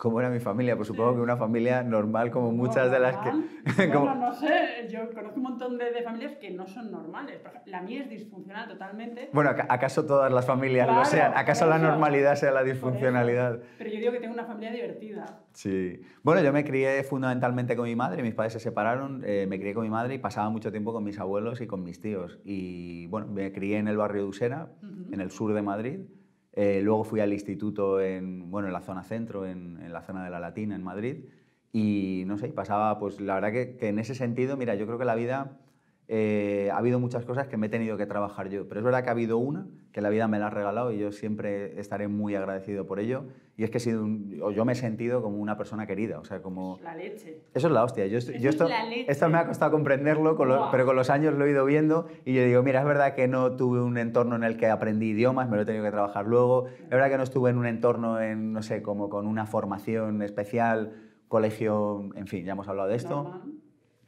¿Cómo 0.03 0.19
era 0.19 0.31
mi 0.31 0.41
familia? 0.41 0.75
Pues 0.75 0.89
supongo 0.89 1.15
que 1.15 1.21
una 1.21 1.37
familia 1.37 1.85
normal 1.85 2.33
como 2.33 2.51
muchas 2.51 2.91
de 2.91 2.99
las 2.99 3.19
que... 3.19 3.31
Bueno, 3.87 4.17
no 4.17 4.35
sé, 4.35 4.89
yo 4.91 5.09
conozco 5.15 5.37
un 5.37 5.45
montón 5.45 5.79
de, 5.79 6.03
familias 6.03 6.33
que 6.41 6.51
no 6.51 6.67
son 6.67 6.91
normales. 6.91 7.41
La 7.67 7.83
mía 7.83 8.03
es 8.03 8.11
disfuncional 8.11 8.69
totalmente. 8.69 9.31
Bueno, 9.33 9.51
¿acaso 9.51 10.05
todas 10.05 10.33
las 10.33 10.45
familias 10.45 10.89
lo 10.89 11.05
sean? 11.05 11.35
¿Acaso 11.37 11.69
la 11.69 11.79
normalidad 11.79 12.35
sea 12.35 12.51
la 12.51 12.65
disfuncionalidad? 12.65 13.61
Pero 13.79 13.91
yo 13.91 14.01
digo 14.01 14.11
que 14.11 14.19
tengo 14.19 14.35
una 14.35 14.45
familia 14.45 14.73
divertida. 14.73 15.39
Sí. 15.53 16.01
Bueno, 16.25 16.43
yo 16.43 16.53
me 16.53 16.65
crié 16.65 17.05
fundamentalmente 17.05 17.77
con 17.77 17.85
mi 17.85 17.95
madre, 17.95 18.25
mis 18.25 18.35
padres 18.35 18.55
se 18.55 18.59
separaron, 18.59 19.23
eh, 19.25 19.47
me 19.49 19.61
crié 19.61 19.73
con 19.73 19.85
mi 19.85 19.91
madre 19.91 20.15
y 20.15 20.19
pasaba 20.19 20.51
mucho 20.51 20.73
tiempo 20.73 20.93
con 20.93 21.05
mis 21.05 21.21
abuelos 21.21 21.61
y 21.61 21.69
con 21.69 21.85
mis 21.85 22.01
tíos. 22.01 22.41
Y 22.45 23.07
bueno, 23.07 23.29
me 23.29 23.53
crié 23.53 23.79
en 23.79 23.87
el 23.87 23.97
barrio 23.97 24.23
de 24.23 24.29
Usera, 24.29 24.69
en 25.13 25.21
el 25.21 25.31
sur 25.31 25.55
de 25.55 25.63
Madrid. 25.63 26.01
Eh, 26.53 26.81
luego 26.83 27.05
fui 27.05 27.21
al 27.21 27.33
instituto 27.33 28.01
en, 28.01 28.51
bueno, 28.51 28.69
en 28.69 28.75
la 28.75 28.83
zona 28.83 29.05
centro, 29.05 29.47
en, 29.47 29.81
en, 29.83 29.93
la 29.93 30.03
zona 30.03 30.25
de 30.25 30.31
la 30.31 30.41
Latina, 30.41 30.75
en 30.75 30.83
Madrid. 30.83 31.25
Y 31.73 32.25
no 32.27 32.37
sé, 32.39 32.49
pasaba, 32.49 32.99
pues 32.99 33.21
la 33.21 33.35
verdad 33.35 33.53
que, 33.53 33.77
que 33.77 33.89
en 33.89 33.99
ese 33.99 34.15
sentido, 34.15 34.57
mira, 34.57 34.75
yo 34.75 34.87
creo 34.87 34.99
que 34.99 35.05
la 35.07 35.15
vida 35.15 35.59
eh, 36.15 36.69
ha 36.71 36.77
habido 36.77 37.01
muchas 37.01 37.25
cosas 37.25 37.49
que 37.49 37.57
me 37.57 37.69
he 37.69 37.71
tenido 37.71 37.97
que 37.97 38.05
trabajar 38.05 38.51
yo, 38.51 38.69
pero 38.69 38.81
es 38.81 38.85
verdad 38.85 39.03
que 39.03 39.09
ha 39.09 39.13
habido 39.13 39.39
una 39.39 39.67
que 39.93 40.03
la 40.03 40.11
vida 40.11 40.29
me 40.29 40.39
la 40.39 40.49
ha 40.49 40.51
regalado 40.51 40.93
y 40.93 40.99
yo 40.99 41.11
siempre 41.11 41.81
estaré 41.81 42.07
muy 42.07 42.35
agradecido 42.35 42.87
por 42.87 43.01
ello. 43.01 43.25
Y 43.57 43.65
es 43.65 43.71
que 43.71 43.79
he 43.79 43.81
sido 43.81 44.07
yo 44.51 44.65
me 44.67 44.73
he 44.73 44.75
sentido 44.75 45.23
como 45.23 45.39
una 45.39 45.57
persona 45.57 45.87
querida, 45.87 46.21
o 46.21 46.25
sea, 46.27 46.43
como... 46.43 46.79
la 46.83 46.95
leche. 46.95 47.41
Eso 47.55 47.69
es 47.69 47.73
la 47.73 47.83
hostia. 47.83 48.07
Yo, 48.09 48.19
yo 48.19 48.51
esto, 48.51 48.69
esto 49.09 49.29
me 49.31 49.39
ha 49.39 49.47
costado 49.47 49.71
comprenderlo, 49.71 50.37
pero 50.71 50.85
con 50.85 50.97
los 50.97 51.09
años 51.09 51.33
lo 51.33 51.47
he 51.47 51.51
ido 51.51 51.65
viendo 51.65 52.07
y 52.27 52.35
yo 52.35 52.45
digo, 52.45 52.63
mira, 52.63 52.81
es 52.81 52.87
verdad 52.87 53.15
que 53.15 53.27
no 53.27 53.57
tuve 53.57 53.81
un 53.81 53.97
entorno 53.97 54.37
en 54.37 54.45
el 54.45 54.59
que 54.59 54.67
aprendí 54.67 55.13
idiomas, 55.13 55.49
me 55.49 55.57
lo 55.57 55.63
he 55.63 55.65
tenido 55.65 55.83
que 55.83 55.93
trabajar 55.93 56.27
luego. 56.27 56.67
Es 56.67 56.91
verdad 56.91 57.09
que 57.09 57.17
no 57.17 57.23
estuve 57.23 57.49
en 57.49 57.57
un 57.57 57.65
entorno, 57.65 58.21
en, 58.21 58.53
no 58.53 58.63
sé, 58.63 58.83
como 58.83 59.09
con 59.09 59.27
una 59.27 59.47
formación 59.47 60.21
especial, 60.21 60.93
colegio, 61.29 62.11
en 62.17 62.27
fin, 62.27 62.45
ya 62.45 62.53
hemos 62.53 62.69
hablado 62.69 62.91
de 62.91 62.97
esto. 62.97 63.41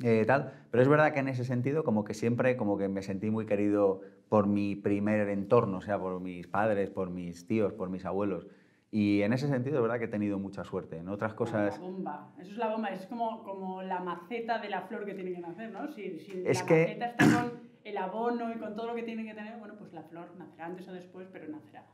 Eh, 0.04 0.26
tal. 0.26 0.52
Pero 0.70 0.82
es 0.82 0.88
verdad 0.88 1.14
que 1.14 1.20
en 1.20 1.28
ese 1.28 1.46
sentido, 1.46 1.82
como 1.82 2.04
que 2.04 2.12
siempre 2.12 2.58
como 2.58 2.76
que 2.76 2.88
me 2.88 3.00
sentí 3.00 3.30
muy 3.30 3.46
querido 3.46 4.02
por 4.28 4.46
mi 4.46 4.76
primer 4.76 5.30
entorno, 5.30 5.78
o 5.78 5.80
sea, 5.80 5.98
por 5.98 6.20
mis 6.20 6.46
padres, 6.46 6.90
por 6.90 7.08
mis 7.08 7.46
tíos, 7.46 7.72
por 7.72 7.88
mis 7.88 8.04
abuelos. 8.04 8.46
Y 8.90 9.22
en 9.22 9.32
ese 9.32 9.48
sentido 9.48 9.76
es 9.76 9.82
verdad 9.82 9.98
que 9.98 10.04
he 10.04 10.08
tenido 10.08 10.38
mucha 10.38 10.62
suerte. 10.62 10.98
En 10.98 11.08
otras 11.08 11.32
cosas... 11.32 11.78
La 11.78 11.84
bomba. 11.86 12.32
Eso 12.38 12.50
es 12.50 12.58
la 12.58 12.68
bomba. 12.68 12.90
Es 12.90 13.06
como, 13.06 13.42
como 13.44 13.82
la 13.82 14.00
maceta 14.00 14.58
de 14.58 14.68
la 14.68 14.82
flor 14.82 15.06
que 15.06 15.14
tiene 15.14 15.32
que 15.32 15.40
nacer, 15.40 15.72
¿no? 15.72 15.90
Si, 15.90 16.18
si 16.18 16.42
es 16.44 16.60
la 16.60 16.66
que... 16.66 16.80
maceta 16.82 17.06
está 17.06 17.24
con 17.24 17.52
el 17.82 17.96
abono 17.96 18.52
y 18.52 18.58
con 18.58 18.76
todo 18.76 18.88
lo 18.88 18.94
que 18.94 19.04
tiene 19.04 19.24
que 19.24 19.32
tener, 19.32 19.58
bueno, 19.58 19.74
pues 19.78 19.94
la 19.94 20.02
flor 20.02 20.26
nacerá 20.36 20.66
antes 20.66 20.86
o 20.86 20.92
después, 20.92 21.28
pero 21.32 21.48
nacerá. 21.48 21.86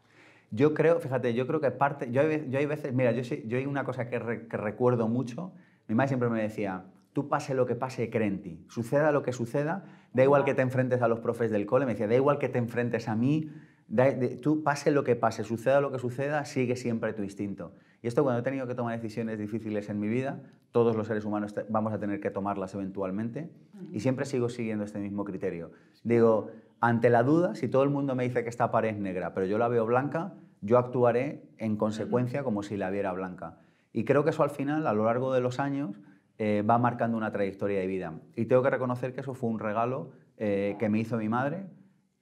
Yo 0.50 0.74
creo, 0.74 0.98
fíjate, 0.98 1.32
yo 1.32 1.46
creo 1.46 1.60
que 1.60 1.70
parte... 1.70 2.10
Yo 2.10 2.22
hay, 2.22 2.48
yo 2.50 2.58
hay 2.58 2.66
veces... 2.66 2.92
Mira, 2.92 3.12
yo, 3.12 3.22
yo 3.22 3.56
hay 3.56 3.66
una 3.66 3.84
cosa 3.84 4.10
que, 4.10 4.48
que 4.48 4.56
recuerdo 4.56 5.06
mucho. 5.06 5.52
Mi 5.86 5.94
madre 5.94 6.08
siempre 6.08 6.28
me 6.28 6.42
decía 6.42 6.86
tú 7.12 7.28
pase 7.28 7.54
lo 7.54 7.66
que 7.66 7.74
pase, 7.74 8.10
cree 8.10 8.28
en 8.28 8.42
ti. 8.42 8.64
Suceda 8.68 9.12
lo 9.12 9.22
que 9.22 9.32
suceda, 9.32 9.84
da 10.12 10.22
igual 10.22 10.44
que 10.44 10.54
te 10.54 10.62
enfrentes 10.62 11.02
a 11.02 11.08
los 11.08 11.20
profes 11.20 11.50
del 11.50 11.66
cole, 11.66 11.86
me 11.86 11.92
decía, 11.92 12.06
da 12.06 12.14
igual 12.14 12.38
que 12.38 12.48
te 12.48 12.58
enfrentes 12.58 13.08
a 13.08 13.16
mí, 13.16 13.50
tú 14.42 14.62
pase 14.62 14.90
lo 14.90 15.04
que 15.04 15.16
pase, 15.16 15.44
suceda 15.44 15.80
lo 15.80 15.90
que 15.90 15.98
suceda, 15.98 16.44
sigue 16.44 16.76
siempre 16.76 17.12
tu 17.12 17.22
instinto. 17.22 17.72
Y 18.02 18.06
esto 18.06 18.22
cuando 18.22 18.40
he 18.40 18.42
tenido 18.42 18.66
que 18.66 18.74
tomar 18.74 18.96
decisiones 18.96 19.38
difíciles 19.38 19.88
en 19.90 19.98
mi 19.98 20.08
vida, 20.08 20.40
todos 20.70 20.96
los 20.96 21.06
seres 21.06 21.24
humanos 21.24 21.54
vamos 21.68 21.92
a 21.92 21.98
tener 21.98 22.20
que 22.20 22.30
tomarlas 22.30 22.74
eventualmente, 22.74 23.50
y 23.92 24.00
siempre 24.00 24.24
sigo 24.24 24.48
siguiendo 24.48 24.84
este 24.84 25.00
mismo 25.00 25.24
criterio. 25.24 25.72
Digo, 26.04 26.50
ante 26.80 27.10
la 27.10 27.22
duda, 27.22 27.54
si 27.54 27.68
todo 27.68 27.82
el 27.82 27.90
mundo 27.90 28.14
me 28.14 28.24
dice 28.24 28.42
que 28.42 28.48
esta 28.48 28.70
pared 28.70 28.90
es 28.90 28.98
negra, 28.98 29.34
pero 29.34 29.46
yo 29.46 29.58
la 29.58 29.68
veo 29.68 29.84
blanca, 29.84 30.34
yo 30.62 30.78
actuaré 30.78 31.42
en 31.58 31.76
consecuencia 31.76 32.42
como 32.42 32.62
si 32.62 32.76
la 32.76 32.90
viera 32.90 33.12
blanca. 33.12 33.58
Y 33.92 34.04
creo 34.04 34.24
que 34.24 34.30
eso 34.30 34.42
al 34.42 34.50
final, 34.50 34.86
a 34.86 34.92
lo 34.92 35.04
largo 35.04 35.32
de 35.32 35.40
los 35.40 35.58
años, 35.58 35.98
eh, 36.42 36.62
va 36.62 36.78
marcando 36.78 37.18
una 37.18 37.30
trayectoria 37.30 37.80
de 37.80 37.86
vida. 37.86 38.14
Y 38.34 38.46
tengo 38.46 38.62
que 38.62 38.70
reconocer 38.70 39.12
que 39.12 39.20
eso 39.20 39.34
fue 39.34 39.50
un 39.50 39.58
regalo 39.58 40.12
eh, 40.38 40.74
que 40.78 40.88
me 40.88 40.98
hizo 40.98 41.18
mi 41.18 41.28
madre, 41.28 41.66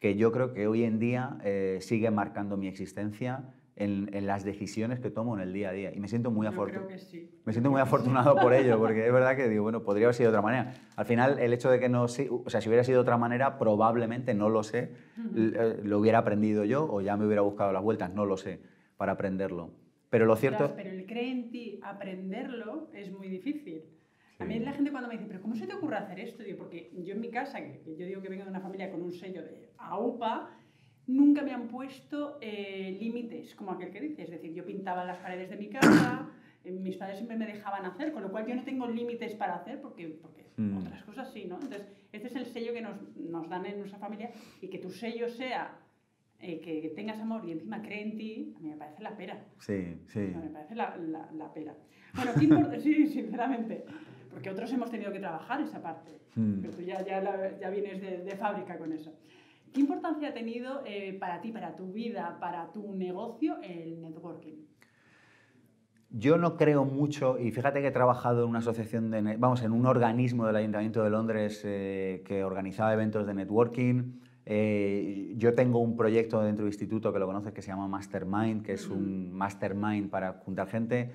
que 0.00 0.16
yo 0.16 0.32
creo 0.32 0.52
que 0.52 0.66
hoy 0.66 0.82
en 0.82 0.98
día 0.98 1.38
eh, 1.44 1.78
sigue 1.80 2.10
marcando 2.10 2.56
mi 2.56 2.66
existencia 2.66 3.54
en, 3.76 4.26
las 4.26 4.42
decisiones 4.42 4.98
que 4.98 5.08
tomo 5.10 5.36
en 5.36 5.42
el 5.42 5.52
día 5.52 5.68
a 5.68 5.72
día. 5.72 5.94
Y 5.94 6.00
me 6.00 6.08
siento 6.08 6.32
muy 6.32 6.48
afortunado. 6.48 6.88
Sí. 6.98 7.30
Me 7.44 7.52
siento 7.52 7.70
muy 7.70 7.80
afortunado 7.80 8.34
por 8.34 8.54
ello, 8.54 8.76
porque 8.80 9.06
es 9.06 9.12
verdad 9.12 9.36
que 9.36 9.48
digo, 9.48 9.62
bueno, 9.62 9.84
podría 9.84 10.06
haber 10.06 10.16
sido 10.16 10.32
de 10.32 10.36
otra 10.36 10.42
manera. 10.42 10.74
Al 10.96 11.06
final, 11.06 11.38
el 11.38 11.52
hecho 11.52 11.70
de 11.70 11.78
que 11.78 11.88
no, 11.88 12.02
o 12.02 12.08
sea, 12.08 12.60
si 12.60 12.68
hubiera 12.68 12.82
sido 12.82 12.98
de 12.98 13.02
otra 13.02 13.18
manera, 13.18 13.56
probablemente, 13.56 14.34
no 14.34 14.48
lo 14.48 14.64
sé, 14.64 14.94
lo 15.14 15.96
hubiera 15.96 16.18
aprendido 16.18 16.64
yo 16.64 16.88
o 16.90 17.00
ya 17.00 17.16
me 17.16 17.24
hubiera 17.24 17.42
buscado 17.42 17.70
las 17.70 17.84
vueltas, 17.84 18.12
no 18.12 18.26
lo 18.26 18.36
sé, 18.36 18.58
para 18.96 19.12
aprenderlo. 19.12 19.70
Pero 20.10 20.26
lo 20.26 20.34
cierto... 20.34 20.72
pero 20.74 20.90
el 20.90 21.06
cree 21.06 21.30
en 21.30 21.50
ti, 21.52 21.78
aprenderlo, 21.84 22.88
es 22.92 23.12
muy 23.12 23.28
difícil. 23.28 23.84
A 24.38 24.44
mí 24.44 24.58
la 24.60 24.72
gente 24.72 24.90
cuando 24.92 25.08
me 25.08 25.14
dice, 25.14 25.26
pero 25.26 25.42
¿cómo 25.42 25.56
se 25.56 25.66
te 25.66 25.74
ocurre 25.74 25.96
hacer 25.96 26.20
esto? 26.20 26.44
Digo, 26.44 26.58
porque 26.58 26.92
yo 27.02 27.14
en 27.14 27.20
mi 27.20 27.30
casa, 27.30 27.60
que 27.60 27.96
yo 27.98 28.06
digo 28.06 28.22
que 28.22 28.28
vengo 28.28 28.44
de 28.44 28.50
una 28.50 28.60
familia 28.60 28.90
con 28.90 29.02
un 29.02 29.12
sello 29.12 29.42
de 29.42 29.70
AUPA, 29.78 30.50
nunca 31.08 31.42
me 31.42 31.52
han 31.52 31.66
puesto 31.66 32.38
eh, 32.40 32.96
límites, 33.00 33.56
como 33.56 33.72
aquel 33.72 33.90
que 33.90 34.00
dice. 34.00 34.22
Es 34.22 34.30
decir, 34.30 34.54
yo 34.54 34.64
pintaba 34.64 35.04
las 35.04 35.18
paredes 35.18 35.50
de 35.50 35.56
mi 35.56 35.68
casa, 35.68 36.30
eh, 36.64 36.70
mis 36.70 36.96
padres 36.96 37.16
siempre 37.16 37.36
me 37.36 37.46
dejaban 37.46 37.84
hacer, 37.84 38.12
con 38.12 38.22
lo 38.22 38.30
cual 38.30 38.46
yo 38.46 38.54
no 38.54 38.62
tengo 38.62 38.86
límites 38.86 39.34
para 39.34 39.56
hacer 39.56 39.80
porque, 39.80 40.08
porque 40.22 40.46
mm. 40.56 40.78
otras 40.78 41.02
cosas 41.02 41.32
sí, 41.32 41.46
¿no? 41.46 41.56
Entonces, 41.56 41.88
este 42.12 42.28
es 42.28 42.36
el 42.36 42.46
sello 42.46 42.72
que 42.72 42.82
nos, 42.82 43.16
nos 43.16 43.48
dan 43.48 43.66
en 43.66 43.78
nuestra 43.78 43.98
familia 43.98 44.30
y 44.60 44.68
que 44.68 44.78
tu 44.78 44.90
sello 44.90 45.28
sea 45.28 45.76
eh, 46.40 46.60
que 46.60 46.92
tengas 46.94 47.18
amor 47.18 47.44
y 47.44 47.50
encima 47.50 47.82
cree 47.82 48.02
en 48.02 48.16
ti, 48.16 48.54
a 48.56 48.60
mí 48.60 48.68
me 48.68 48.76
parece 48.76 49.02
la 49.02 49.16
pera. 49.16 49.44
Sí, 49.58 49.98
sí. 50.06 50.20
me 50.20 50.50
parece 50.50 50.76
la, 50.76 50.96
la, 51.32 51.52
pera. 51.52 51.74
Bueno, 52.14 52.32
¿qué 52.38 52.80
sí, 52.80 53.08
sinceramente. 53.08 53.84
Porque 54.30 54.50
otros 54.50 54.72
hemos 54.72 54.90
tenido 54.90 55.12
que 55.12 55.20
trabajar 55.20 55.60
esa 55.60 55.82
parte. 55.82 56.20
Mm. 56.34 56.60
Pero 56.60 56.74
tú 56.74 56.82
ya, 56.82 57.04
ya, 57.04 57.58
ya 57.58 57.70
vienes 57.70 58.00
de, 58.00 58.18
de 58.18 58.36
fábrica 58.36 58.78
con 58.78 58.92
eso. 58.92 59.12
¿Qué 59.72 59.80
importancia 59.80 60.28
ha 60.28 60.34
tenido 60.34 60.82
eh, 60.86 61.16
para 61.18 61.40
ti, 61.40 61.52
para 61.52 61.76
tu 61.76 61.92
vida, 61.92 62.38
para 62.40 62.72
tu 62.72 62.94
negocio 62.94 63.58
el 63.62 64.00
networking? 64.00 64.64
Yo 66.10 66.38
no 66.38 66.56
creo 66.56 66.86
mucho, 66.86 67.38
y 67.38 67.50
fíjate 67.50 67.82
que 67.82 67.88
he 67.88 67.92
trabajado 67.92 68.44
en 68.44 68.48
una 68.48 68.60
asociación, 68.60 69.10
de, 69.10 69.36
vamos, 69.36 69.62
en 69.62 69.72
un 69.72 69.84
organismo 69.84 70.46
del 70.46 70.56
Ayuntamiento 70.56 71.04
de 71.04 71.10
Londres 71.10 71.60
eh, 71.64 72.22
que 72.24 72.44
organizaba 72.44 72.94
eventos 72.94 73.26
de 73.26 73.34
networking. 73.34 74.20
Eh, 74.46 75.34
yo 75.36 75.54
tengo 75.54 75.80
un 75.80 75.98
proyecto 75.98 76.42
dentro 76.42 76.64
del 76.64 76.72
instituto 76.72 77.12
que 77.12 77.18
lo 77.18 77.26
conoces 77.26 77.52
que 77.52 77.60
se 77.60 77.68
llama 77.68 77.86
Mastermind, 77.88 78.64
que 78.64 78.72
es 78.72 78.88
un 78.88 79.30
mastermind 79.32 80.08
para 80.08 80.32
juntar 80.32 80.68
gente, 80.68 81.10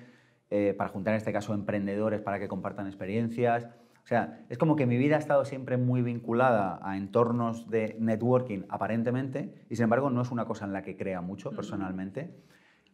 para 0.76 0.88
juntar 0.88 1.14
en 1.14 1.18
este 1.18 1.32
caso 1.32 1.52
emprendedores 1.52 2.20
para 2.20 2.38
que 2.38 2.48
compartan 2.48 2.86
experiencias. 2.86 3.68
O 4.04 4.06
sea, 4.06 4.44
es 4.50 4.58
como 4.58 4.76
que 4.76 4.84
mi 4.84 4.98
vida 4.98 5.16
ha 5.16 5.18
estado 5.18 5.46
siempre 5.46 5.78
muy 5.78 6.02
vinculada 6.02 6.78
a 6.82 6.98
entornos 6.98 7.70
de 7.70 7.96
networking, 7.98 8.64
aparentemente, 8.68 9.66
y 9.70 9.76
sin 9.76 9.84
embargo 9.84 10.10
no 10.10 10.20
es 10.20 10.30
una 10.30 10.44
cosa 10.44 10.66
en 10.66 10.74
la 10.74 10.82
que 10.82 10.94
crea 10.96 11.22
mucho 11.22 11.50
personalmente. 11.52 12.36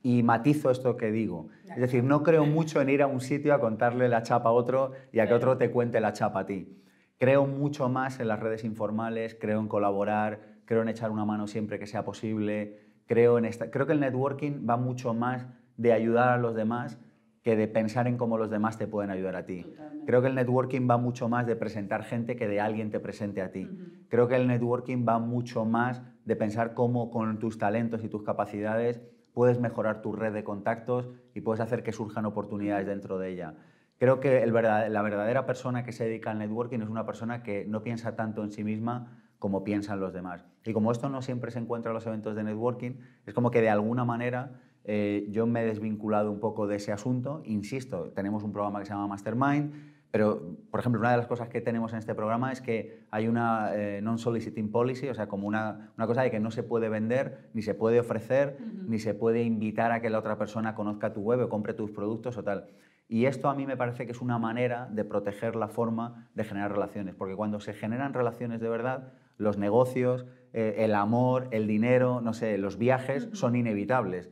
Y 0.02 0.22
matizo 0.22 0.70
esto 0.70 0.96
que 0.96 1.10
digo. 1.10 1.48
Es 1.68 1.78
decir, 1.78 2.04
no 2.04 2.22
creo 2.22 2.46
mucho 2.46 2.80
en 2.80 2.88
ir 2.88 3.02
a 3.02 3.08
un 3.08 3.20
sitio 3.20 3.52
a 3.52 3.60
contarle 3.60 4.08
la 4.08 4.22
chapa 4.22 4.50
a 4.50 4.52
otro 4.52 4.92
y 5.12 5.18
a 5.18 5.26
que 5.26 5.34
otro 5.34 5.58
te 5.58 5.70
cuente 5.70 6.00
la 6.00 6.12
chapa 6.12 6.40
a 6.40 6.46
ti. 6.46 6.80
Creo 7.18 7.46
mucho 7.46 7.88
más 7.88 8.20
en 8.20 8.28
las 8.28 8.40
redes 8.40 8.64
informales, 8.64 9.36
creo 9.38 9.60
en 9.60 9.68
colaborar, 9.68 10.40
creo 10.64 10.80
en 10.80 10.88
echar 10.88 11.10
una 11.10 11.24
mano 11.24 11.48
siempre 11.48 11.78
que 11.78 11.86
sea 11.86 12.04
posible. 12.04 12.78
Creo, 13.06 13.36
en 13.36 13.44
esta... 13.44 13.70
creo 13.70 13.86
que 13.86 13.92
el 13.92 14.00
networking 14.00 14.64
va 14.66 14.76
mucho 14.76 15.12
más 15.12 15.46
de 15.76 15.92
ayudar 15.92 16.28
a 16.28 16.38
los 16.38 16.54
demás 16.54 16.98
que 17.42 17.56
de 17.56 17.68
pensar 17.68 18.06
en 18.06 18.16
cómo 18.16 18.38
los 18.38 18.50
demás 18.50 18.78
te 18.78 18.86
pueden 18.86 19.10
ayudar 19.10 19.36
a 19.36 19.46
ti. 19.46 19.72
Creo 20.04 20.22
que 20.22 20.28
el 20.28 20.34
networking 20.34 20.88
va 20.90 20.96
mucho 20.96 21.28
más 21.28 21.46
de 21.46 21.56
presentar 21.56 22.04
gente 22.04 22.36
que 22.36 22.48
de 22.48 22.60
alguien 22.60 22.90
te 22.90 23.00
presente 23.00 23.42
a 23.42 23.52
ti. 23.52 23.78
Creo 24.08 24.28
que 24.28 24.36
el 24.36 24.46
networking 24.46 25.06
va 25.08 25.18
mucho 25.18 25.64
más 25.64 26.02
de 26.24 26.36
pensar 26.36 26.74
cómo 26.74 27.10
con 27.10 27.38
tus 27.38 27.58
talentos 27.58 28.02
y 28.04 28.08
tus 28.08 28.22
capacidades 28.22 29.00
puedes 29.32 29.60
mejorar 29.60 30.02
tu 30.02 30.12
red 30.12 30.32
de 30.32 30.44
contactos 30.44 31.08
y 31.34 31.40
puedes 31.42 31.60
hacer 31.60 31.82
que 31.82 31.92
surjan 31.92 32.26
oportunidades 32.26 32.86
dentro 32.86 33.18
de 33.18 33.30
ella. 33.30 33.54
Creo 33.98 34.18
que 34.18 34.42
el 34.42 34.52
la 34.52 35.02
verdadera 35.02 35.46
persona 35.46 35.84
que 35.84 35.92
se 35.92 36.04
dedica 36.04 36.30
al 36.30 36.38
networking 36.38 36.80
es 36.80 36.88
una 36.88 37.06
persona 37.06 37.42
que 37.42 37.64
no 37.66 37.82
piensa 37.82 38.16
tanto 38.16 38.42
en 38.42 38.50
sí 38.50 38.64
misma 38.64 39.22
como 39.38 39.62
piensan 39.62 40.00
los 40.00 40.12
demás. 40.12 40.44
Y 40.64 40.72
como 40.72 40.90
esto 40.90 41.08
no 41.08 41.22
siempre 41.22 41.50
se 41.50 41.58
encuentra 41.58 41.90
en 41.90 41.94
los 41.94 42.06
eventos 42.06 42.34
de 42.34 42.44
networking, 42.44 42.92
es 43.26 43.34
como 43.34 43.50
que 43.50 43.60
de 43.60 43.70
alguna 43.70 44.04
manera 44.04 44.60
eh, 44.92 45.28
yo 45.30 45.46
me 45.46 45.62
he 45.62 45.66
desvinculado 45.66 46.32
un 46.32 46.40
poco 46.40 46.66
de 46.66 46.74
ese 46.74 46.90
asunto. 46.90 47.42
Insisto, 47.44 48.10
tenemos 48.10 48.42
un 48.42 48.52
programa 48.52 48.80
que 48.80 48.86
se 48.86 48.92
llama 48.92 49.06
Mastermind, 49.06 49.72
pero, 50.10 50.56
por 50.68 50.80
ejemplo, 50.80 51.00
una 51.00 51.12
de 51.12 51.16
las 51.16 51.28
cosas 51.28 51.48
que 51.48 51.60
tenemos 51.60 51.92
en 51.92 52.00
este 52.00 52.12
programa 52.16 52.50
es 52.50 52.60
que 52.60 53.04
hay 53.12 53.28
una 53.28 53.72
eh, 53.72 54.00
non-soliciting 54.02 54.72
policy, 54.72 55.08
o 55.08 55.14
sea, 55.14 55.28
como 55.28 55.46
una, 55.46 55.92
una, 55.96 56.08
cosa 56.08 56.22
de 56.22 56.32
que 56.32 56.40
no 56.40 56.50
se 56.50 56.64
puede 56.64 56.88
vender, 56.88 57.50
ni 57.54 57.62
se 57.62 57.74
puede 57.74 58.00
ofrecer, 58.00 58.58
ni 58.88 58.98
se 58.98 59.14
puede 59.14 59.44
invitar 59.44 59.92
a 59.92 60.00
que 60.02 60.10
la 60.10 60.18
otra 60.18 60.36
persona 60.36 60.74
conozca 60.74 61.12
tu 61.12 61.20
web 61.20 61.38
o 61.38 61.48
compre 61.48 61.72
tus 61.72 61.92
productos 61.92 62.36
o 62.36 62.42
tal. 62.42 62.66
Y 63.08 63.26
esto 63.26 63.48
a 63.48 63.54
mí 63.54 63.66
me 63.66 63.76
parece 63.76 64.06
que 64.06 64.10
es 64.12 64.20
una 64.20 64.40
manera 64.40 64.88
de 64.90 65.04
proteger 65.04 65.54
la 65.54 65.68
forma 65.68 66.28
de 66.34 66.42
generar 66.42 66.72
relaciones, 66.72 67.14
porque 67.14 67.36
cuando 67.36 67.60
se 67.60 67.74
generan 67.74 68.12
relaciones 68.12 68.60
de 68.60 68.68
verdad, 68.68 69.12
los 69.38 69.56
negocios, 69.56 70.26
eh, 70.52 70.74
el 70.78 70.96
amor, 70.96 71.46
el 71.52 71.68
dinero, 71.68 72.20
no 72.20 72.32
sé, 72.34 72.58
los 72.58 72.76
viajes 72.76 73.28
son 73.34 73.54
inevitables 73.54 74.30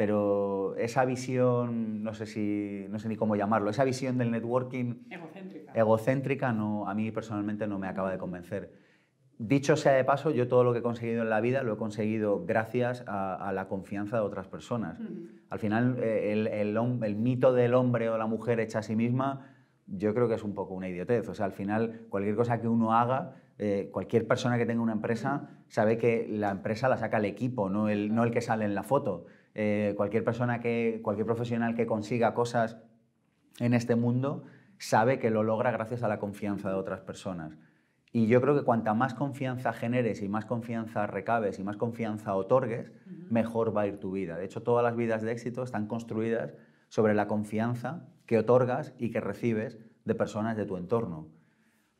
pero 0.00 0.76
esa 0.76 1.04
visión, 1.04 2.02
no 2.02 2.14
sé, 2.14 2.24
si, 2.24 2.86
no 2.88 2.98
sé 2.98 3.06
ni 3.06 3.16
cómo 3.16 3.36
llamarlo, 3.36 3.68
esa 3.68 3.84
visión 3.84 4.16
del 4.16 4.30
networking 4.30 4.94
egocéntrica, 5.10 5.72
egocéntrica 5.74 6.52
no, 6.54 6.88
a 6.88 6.94
mí 6.94 7.10
personalmente 7.10 7.66
no 7.66 7.78
me 7.78 7.86
acaba 7.86 8.10
de 8.10 8.16
convencer. 8.16 8.72
Dicho 9.36 9.76
sea 9.76 9.92
de 9.92 10.04
paso, 10.04 10.30
yo 10.30 10.48
todo 10.48 10.64
lo 10.64 10.72
que 10.72 10.78
he 10.78 10.82
conseguido 10.82 11.20
en 11.20 11.28
la 11.28 11.42
vida 11.42 11.62
lo 11.62 11.74
he 11.74 11.76
conseguido 11.76 12.46
gracias 12.46 13.04
a, 13.06 13.52
la 13.52 13.68
confianza 13.68 14.16
de 14.16 14.22
otras 14.22 14.48
personas. 14.48 14.98
Al 15.50 15.58
final, 15.58 15.98
eh, 16.02 16.32
el, 16.32 16.46
el, 16.46 16.78
el, 17.02 17.16
mito 17.16 17.52
del 17.52 17.74
hombre 17.74 18.08
o 18.08 18.16
la 18.16 18.26
mujer 18.26 18.58
hecha 18.58 18.78
a 18.78 18.82
sí 18.82 18.96
misma, 18.96 19.50
yo 19.86 20.14
creo 20.14 20.28
que 20.28 20.36
es 20.36 20.44
un 20.44 20.54
poco 20.54 20.72
una 20.72 20.88
idiotez. 20.88 21.28
O 21.28 21.34
sea, 21.34 21.44
al 21.44 21.52
final, 21.52 22.06
cualquier 22.08 22.36
cosa 22.36 22.58
que 22.58 22.68
uno 22.68 22.94
haga, 22.94 23.34
eh, 23.58 23.90
cualquier 23.92 24.26
persona 24.26 24.56
que 24.56 24.64
tenga 24.64 24.80
una 24.80 24.94
empresa 24.94 25.50
sabe 25.68 25.98
que 25.98 26.26
la 26.26 26.50
empresa 26.52 26.88
la 26.88 26.96
saca 26.96 27.18
el 27.18 27.26
equipo, 27.26 27.68
no 27.68 27.90
el, 27.90 28.14
no 28.14 28.24
el 28.24 28.30
que 28.30 28.40
sale 28.40 28.64
en 28.64 28.74
la 28.74 28.82
foto. 28.82 29.26
Eh, 29.54 29.94
cualquier 29.96 30.24
persona 30.24 30.60
que, 30.60 31.00
cualquier 31.02 31.26
profesional 31.26 31.74
que 31.74 31.86
consiga 31.86 32.34
cosas 32.34 32.78
en 33.58 33.74
este 33.74 33.96
mundo 33.96 34.44
sabe 34.78 35.18
que 35.18 35.30
lo 35.30 35.42
logra 35.42 35.70
gracias 35.70 36.02
a 36.02 36.08
la 36.08 36.18
confianza 36.18 36.70
de 36.70 36.76
otras 36.76 37.00
personas. 37.00 37.58
Y 38.12 38.26
yo 38.26 38.40
creo 38.40 38.56
que 38.56 38.64
cuanta 38.64 38.92
más 38.94 39.14
confianza 39.14 39.72
generes 39.72 40.22
y 40.22 40.28
más 40.28 40.44
confianza 40.44 41.06
recabes 41.06 41.58
y 41.58 41.64
más 41.64 41.76
confianza 41.76 42.34
otorgues, 42.34 42.90
mejor 43.30 43.76
va 43.76 43.82
a 43.82 43.86
ir 43.86 44.00
tu 44.00 44.10
vida. 44.10 44.36
De 44.36 44.44
hecho, 44.44 44.62
todas 44.62 44.82
las 44.82 44.96
vidas 44.96 45.22
de 45.22 45.30
éxito 45.30 45.62
están 45.62 45.86
construidas 45.86 46.54
sobre 46.88 47.14
la 47.14 47.28
confianza 47.28 48.08
que 48.26 48.38
otorgas 48.38 48.94
y 48.98 49.10
que 49.10 49.20
recibes 49.20 49.78
de 50.04 50.14
personas 50.16 50.56
de 50.56 50.66
tu 50.66 50.76
entorno. 50.76 51.28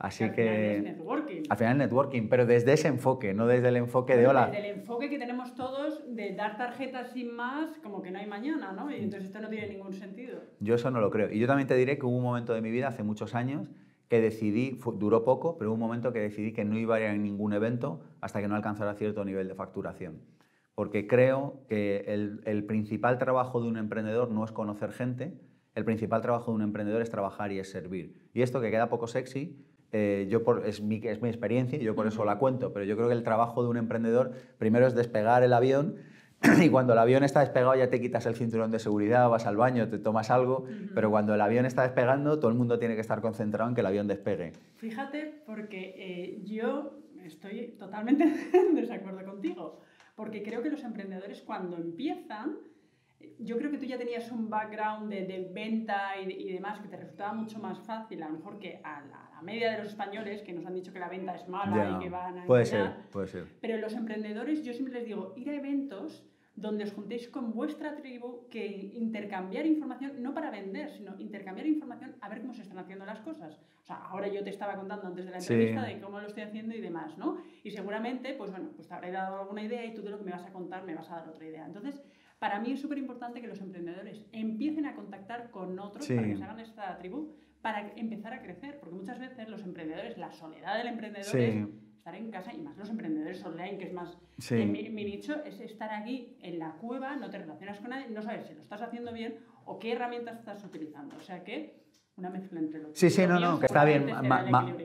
Así 0.00 0.30
que... 0.32 0.48
Al 0.48 0.56
final 0.56 0.76
es 0.76 0.82
networking. 0.82 1.42
Al 1.50 1.56
final 1.58 1.78
networking, 1.78 2.28
pero 2.30 2.46
desde 2.46 2.72
ese 2.72 2.88
enfoque, 2.88 3.34
no 3.34 3.46
desde 3.46 3.68
el 3.68 3.76
enfoque 3.76 4.16
de 4.16 4.26
hola. 4.26 4.46
Desde 4.46 4.70
el 4.70 4.78
enfoque 4.78 5.10
que 5.10 5.18
tenemos 5.18 5.54
todos 5.54 6.02
de 6.16 6.34
dar 6.34 6.56
tarjetas 6.56 7.12
sin 7.12 7.36
más, 7.36 7.76
como 7.82 8.00
que 8.00 8.10
no 8.10 8.18
hay 8.18 8.26
mañana, 8.26 8.72
¿no? 8.72 8.90
Y 8.90 8.94
entonces 8.94 9.26
esto 9.26 9.40
no 9.40 9.50
tiene 9.50 9.68
ningún 9.68 9.92
sentido. 9.92 10.40
Yo 10.58 10.74
eso 10.74 10.90
no 10.90 11.00
lo 11.00 11.10
creo. 11.10 11.30
Y 11.30 11.38
yo 11.38 11.46
también 11.46 11.68
te 11.68 11.76
diré 11.76 11.98
que 11.98 12.06
hubo 12.06 12.16
un 12.16 12.22
momento 12.22 12.54
de 12.54 12.62
mi 12.62 12.70
vida, 12.70 12.88
hace 12.88 13.02
muchos 13.02 13.34
años, 13.34 13.68
que 14.08 14.22
decidí, 14.22 14.80
duró 14.94 15.22
poco, 15.22 15.58
pero 15.58 15.68
hubo 15.68 15.74
un 15.74 15.80
momento 15.80 16.14
que 16.14 16.20
decidí 16.20 16.54
que 16.54 16.64
no 16.64 16.78
iba 16.78 16.96
a 16.96 17.00
ir 17.00 17.06
a 17.06 17.12
ningún 17.12 17.52
evento 17.52 18.00
hasta 18.22 18.40
que 18.40 18.48
no 18.48 18.56
alcanzara 18.56 18.94
cierto 18.94 19.22
nivel 19.26 19.48
de 19.48 19.54
facturación. 19.54 20.22
Porque 20.74 21.06
creo 21.06 21.60
que 21.68 22.04
el, 22.08 22.40
el 22.46 22.64
principal 22.64 23.18
trabajo 23.18 23.60
de 23.60 23.68
un 23.68 23.76
emprendedor 23.76 24.30
no 24.30 24.46
es 24.46 24.50
conocer 24.50 24.92
gente, 24.92 25.38
el 25.74 25.84
principal 25.84 26.22
trabajo 26.22 26.52
de 26.52 26.56
un 26.56 26.62
emprendedor 26.62 27.02
es 27.02 27.10
trabajar 27.10 27.52
y 27.52 27.58
es 27.58 27.70
servir. 27.70 28.30
Y 28.32 28.40
esto 28.40 28.62
que 28.62 28.70
queda 28.70 28.88
poco 28.88 29.06
sexy, 29.06 29.62
eh, 29.92 30.26
yo 30.30 30.44
por, 30.44 30.66
es, 30.66 30.80
mi, 30.80 31.00
es 31.04 31.20
mi 31.20 31.28
experiencia 31.28 31.78
y 31.78 31.82
yo 31.82 31.94
por 31.94 32.06
eso 32.06 32.24
la 32.24 32.38
cuento, 32.38 32.72
pero 32.72 32.84
yo 32.84 32.96
creo 32.96 33.08
que 33.08 33.14
el 33.14 33.22
trabajo 33.22 33.62
de 33.62 33.68
un 33.68 33.76
emprendedor 33.76 34.32
primero 34.58 34.86
es 34.86 34.94
despegar 34.94 35.42
el 35.42 35.52
avión 35.52 35.96
y 36.62 36.68
cuando 36.68 36.92
el 36.92 36.98
avión 36.98 37.24
está 37.24 37.40
despegado 37.40 37.74
ya 37.74 37.90
te 37.90 38.00
quitas 38.00 38.24
el 38.26 38.34
cinturón 38.34 38.70
de 38.70 38.78
seguridad, 38.78 39.28
vas 39.28 39.46
al 39.46 39.56
baño, 39.56 39.88
te 39.88 39.98
tomas 39.98 40.30
algo, 40.30 40.66
pero 40.94 41.10
cuando 41.10 41.34
el 41.34 41.40
avión 41.40 41.66
está 41.66 41.82
despegando 41.82 42.38
todo 42.38 42.50
el 42.50 42.56
mundo 42.56 42.78
tiene 42.78 42.94
que 42.94 43.00
estar 43.00 43.20
concentrado 43.20 43.68
en 43.68 43.74
que 43.74 43.80
el 43.80 43.86
avión 43.86 44.06
despegue. 44.06 44.52
Fíjate, 44.76 45.42
porque 45.44 45.94
eh, 45.96 46.42
yo 46.44 46.98
estoy 47.24 47.74
totalmente 47.78 48.24
en 48.52 48.74
desacuerdo 48.74 49.24
contigo, 49.24 49.80
porque 50.14 50.42
creo 50.42 50.62
que 50.62 50.70
los 50.70 50.82
emprendedores 50.84 51.42
cuando 51.42 51.76
empiezan 51.76 52.56
yo 53.38 53.56
creo 53.58 53.70
que 53.70 53.78
tú 53.78 53.84
ya 53.84 53.98
tenías 53.98 54.30
un 54.32 54.48
background 54.48 55.10
de, 55.10 55.50
venta 55.52 56.18
y, 56.20 56.52
demás 56.52 56.80
que 56.80 56.88
te 56.88 56.96
resultaba 56.96 57.32
mucho 57.32 57.58
más 57.58 57.78
fácil, 57.80 58.22
a 58.22 58.28
lo 58.28 58.38
mejor 58.38 58.58
que 58.58 58.80
a 58.82 59.00
la, 59.02 59.29
media 59.42 59.72
de 59.72 59.78
los 59.78 59.88
españoles 59.88 60.42
que 60.42 60.52
nos 60.52 60.64
han 60.66 60.74
dicho 60.74 60.92
que 60.92 60.98
la 60.98 61.08
venta 61.08 61.34
es 61.34 61.48
mala 61.48 61.96
y 61.96 62.04
que 62.04 62.10
van 62.10 62.38
a... 62.38 62.44
Puede 62.46 62.64
ser, 62.64 62.90
puede 63.10 63.28
ser. 63.28 63.46
Pero 63.60 63.78
los 63.78 63.94
emprendedores, 63.94 64.64
yo 64.64 64.72
siempre 64.72 64.94
les 64.94 65.06
digo, 65.06 65.34
ir 65.36 65.50
a 65.50 65.54
eventos 65.54 66.24
donde 66.56 66.84
os 66.84 66.92
juntéis 66.92 67.28
con 67.28 67.52
vuestra 67.54 67.96
tribu, 67.96 68.48
que 68.50 68.66
intercambiar 68.66 69.64
información, 69.66 70.22
no 70.22 70.34
para 70.34 70.50
vender, 70.50 70.90
sino 70.90 71.18
intercambiar 71.18 71.66
información 71.66 72.16
a 72.20 72.28
ver 72.28 72.40
cómo 72.42 72.52
se 72.52 72.62
están 72.62 72.78
haciendo 72.78 73.06
las 73.06 73.20
cosas. 73.20 73.58
O 73.82 73.86
sea, 73.86 73.96
ahora 73.96 74.28
yo 74.28 74.44
te 74.44 74.50
estaba 74.50 74.76
contando 74.76 75.06
antes 75.06 75.24
de 75.24 75.30
la 75.30 75.38
entrevista 75.38 75.82
de 75.84 76.00
cómo 76.00 76.20
lo 76.20 76.26
estoy 76.26 76.42
haciendo 76.42 76.74
y 76.74 76.80
demás, 76.80 77.16
¿no? 77.16 77.38
Y 77.64 77.70
seguramente, 77.70 78.34
pues 78.34 78.50
bueno, 78.50 78.70
pues 78.76 78.88
te 78.88 78.94
habré 78.94 79.10
dado 79.10 79.40
alguna 79.40 79.62
idea 79.62 79.84
y 79.84 79.94
tú 79.94 80.02
de 80.02 80.10
lo 80.10 80.18
que 80.18 80.24
me 80.24 80.32
vas 80.32 80.44
a 80.44 80.52
contar 80.52 80.84
me 80.84 80.94
vas 80.94 81.10
a 81.10 81.16
dar 81.16 81.28
otra 81.28 81.46
idea. 81.46 81.64
Entonces, 81.64 82.02
para 82.38 82.58
mí 82.58 82.72
es 82.72 82.80
súper 82.80 82.98
importante 82.98 83.40
que 83.40 83.48
los 83.48 83.60
emprendedores 83.60 84.24
empiecen 84.32 84.86
a 84.86 84.94
contactar 84.94 85.50
con 85.50 85.78
otros 85.78 86.06
para 86.08 86.26
que 86.26 86.36
se 86.36 86.44
hagan 86.44 86.60
esta 86.60 86.98
tribu, 86.98 87.32
para 87.62 87.92
empezar 87.96 88.32
a 88.32 88.42
crecer, 88.42 88.78
porque 88.78 88.94
muchas 88.94 89.18
veces 89.18 89.48
los 89.48 89.62
emprendedores, 89.62 90.16
la 90.18 90.30
soledad 90.30 90.78
del 90.78 90.88
emprendedor 90.88 91.36
es 91.36 91.66
estar 91.98 92.14
en 92.14 92.30
casa, 92.30 92.54
y 92.54 92.58
más 92.58 92.76
los 92.78 92.88
emprendedores 92.88 93.44
online, 93.44 93.76
que 93.76 93.84
es 93.84 93.92
más 93.92 94.16
mi, 94.50 94.88
mi, 94.88 95.04
nicho, 95.04 95.44
es 95.44 95.60
estar 95.60 95.92
aquí 95.92 96.36
en 96.40 96.58
la 96.58 96.72
cueva, 96.72 97.16
no 97.16 97.28
te 97.28 97.38
relacionas 97.38 97.78
con 97.78 97.90
nadie, 97.90 98.08
no 98.08 98.22
sabes 98.22 98.46
si 98.46 98.54
lo 98.54 98.62
estás 98.62 98.80
haciendo 98.80 99.12
bien 99.12 99.36
o 99.66 99.78
qué 99.78 99.92
herramientas 99.92 100.38
estás 100.38 100.64
utilizando. 100.64 101.16
O 101.16 101.20
sea 101.20 101.44
que 101.44 101.78
una 102.16 102.30
mezcla 102.30 102.60
entre 102.60 102.80
los 102.80 102.98
Sí, 102.98 103.10
sí, 103.10 103.26
no, 103.26 103.38
no, 103.38 103.58
que 103.58 103.66
está 103.66 103.84
bien, 103.84 104.10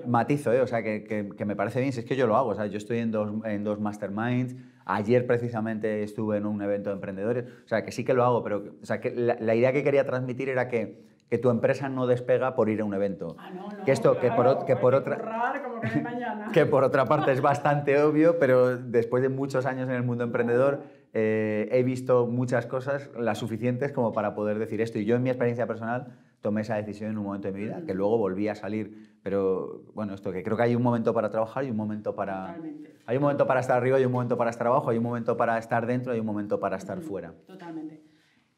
matizo, 0.07 0.53
¿eh? 0.53 0.61
o 0.61 0.67
sea, 0.67 0.83
que, 0.83 1.03
que, 1.03 1.29
que, 1.35 1.45
me 1.45 1.55
parece 1.55 1.79
bien, 1.79 1.91
si 1.91 1.99
es 1.99 2.05
que 2.05 2.15
yo 2.15 2.27
lo 2.27 2.35
hago, 2.35 2.49
o 2.49 2.55
sea, 2.55 2.65
yo 2.67 2.77
estoy 2.77 2.99
en 2.99 3.11
dos, 3.11 3.29
en 3.45 3.63
dos 3.63 3.79
masterminds, 3.79 4.55
ayer 4.85 5.25
precisamente 5.25 6.03
estuve 6.03 6.37
en 6.37 6.45
un 6.45 6.61
evento 6.61 6.89
de 6.89 6.95
emprendedores, 6.95 7.45
o 7.65 7.67
sea, 7.67 7.83
que 7.83 7.91
sí 7.91 8.03
que 8.03 8.13
lo 8.13 8.23
hago, 8.23 8.43
pero 8.43 8.75
o 8.81 8.85
sea, 8.85 9.01
que 9.01 9.11
la, 9.11 9.37
la 9.39 9.55
idea 9.55 9.73
que 9.73 9.83
quería 9.83 10.05
transmitir 10.05 10.49
era 10.49 10.67
que, 10.67 11.14
que 11.29 11.37
tu 11.37 11.49
empresa 11.49 11.89
no 11.89 12.05
despega 12.07 12.55
por 12.55 12.69
ir 12.69 12.81
a 12.81 12.85
un 12.85 12.93
evento. 12.93 13.35
Ah, 13.39 13.49
no, 13.51 13.69
no, 13.69 13.83
que 13.83 13.91
esto, 13.91 14.19
que 14.19 14.31
por, 14.31 14.65
que 14.65 14.75
por 14.75 14.93
otra... 14.93 15.17
Que 16.53 16.65
por 16.65 16.83
otra 16.83 17.05
parte 17.05 17.31
es 17.31 17.41
bastante 17.41 18.01
obvio, 18.01 18.39
pero 18.39 18.77
después 18.77 19.21
de 19.21 19.29
muchos 19.29 19.65
años 19.65 19.89
en 19.89 19.95
el 19.95 20.03
mundo 20.03 20.23
emprendedor 20.23 20.83
eh, 21.13 21.69
he 21.71 21.83
visto 21.83 22.27
muchas 22.27 22.65
cosas, 22.65 23.09
las 23.17 23.37
suficientes 23.37 23.91
como 23.91 24.13
para 24.13 24.35
poder 24.35 24.59
decir 24.59 24.81
esto. 24.81 24.99
Y 24.99 25.05
yo 25.05 25.15
en 25.15 25.23
mi 25.23 25.29
experiencia 25.29 25.65
personal 25.65 26.07
tomé 26.41 26.61
esa 26.61 26.75
decisión 26.75 27.11
en 27.11 27.17
un 27.17 27.25
momento 27.25 27.47
de 27.47 27.53
mi 27.53 27.61
vida, 27.61 27.81
que 27.85 27.93
luego 27.93 28.17
volví 28.17 28.47
a 28.47 28.55
salir. 28.55 29.17
Pero 29.23 29.83
bueno, 29.93 30.13
esto 30.13 30.31
que 30.31 30.43
creo 30.43 30.55
que 30.55 30.63
hay 30.63 30.75
un 30.75 30.83
momento 30.83 31.13
para 31.13 31.29
trabajar 31.29 31.65
y 31.65 31.71
un 31.71 31.77
momento 31.77 32.15
para... 32.15 32.47
Totalmente. 32.47 32.95
Hay 33.05 33.17
un 33.17 33.23
momento 33.23 33.47
para 33.47 33.59
estar 33.59 33.77
arriba 33.77 33.99
y 33.99 34.05
un 34.05 34.11
momento 34.11 34.37
para 34.37 34.49
estar 34.49 34.67
abajo, 34.67 34.89
hay 34.89 34.97
un 34.97 35.03
momento 35.03 35.37
para 35.37 35.57
estar 35.57 35.85
dentro 35.85 36.15
y 36.15 36.19
un 36.19 36.25
momento 36.25 36.59
para 36.59 36.77
estar 36.77 36.99
fuera. 37.01 37.33
Totalmente. 37.47 38.14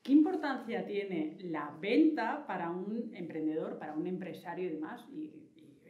¿Qué 0.08 0.14
importancia 0.14 0.86
tiene 0.86 1.36
la 1.42 1.70
venta 1.82 2.48
para 2.48 2.72
un 2.72 3.12
emprendedor, 3.14 3.78
para 3.78 3.94
un 3.94 4.08
empresario 4.08 4.70
y 4.70 4.70
demás? 4.70 5.06
Y, 5.12 5.34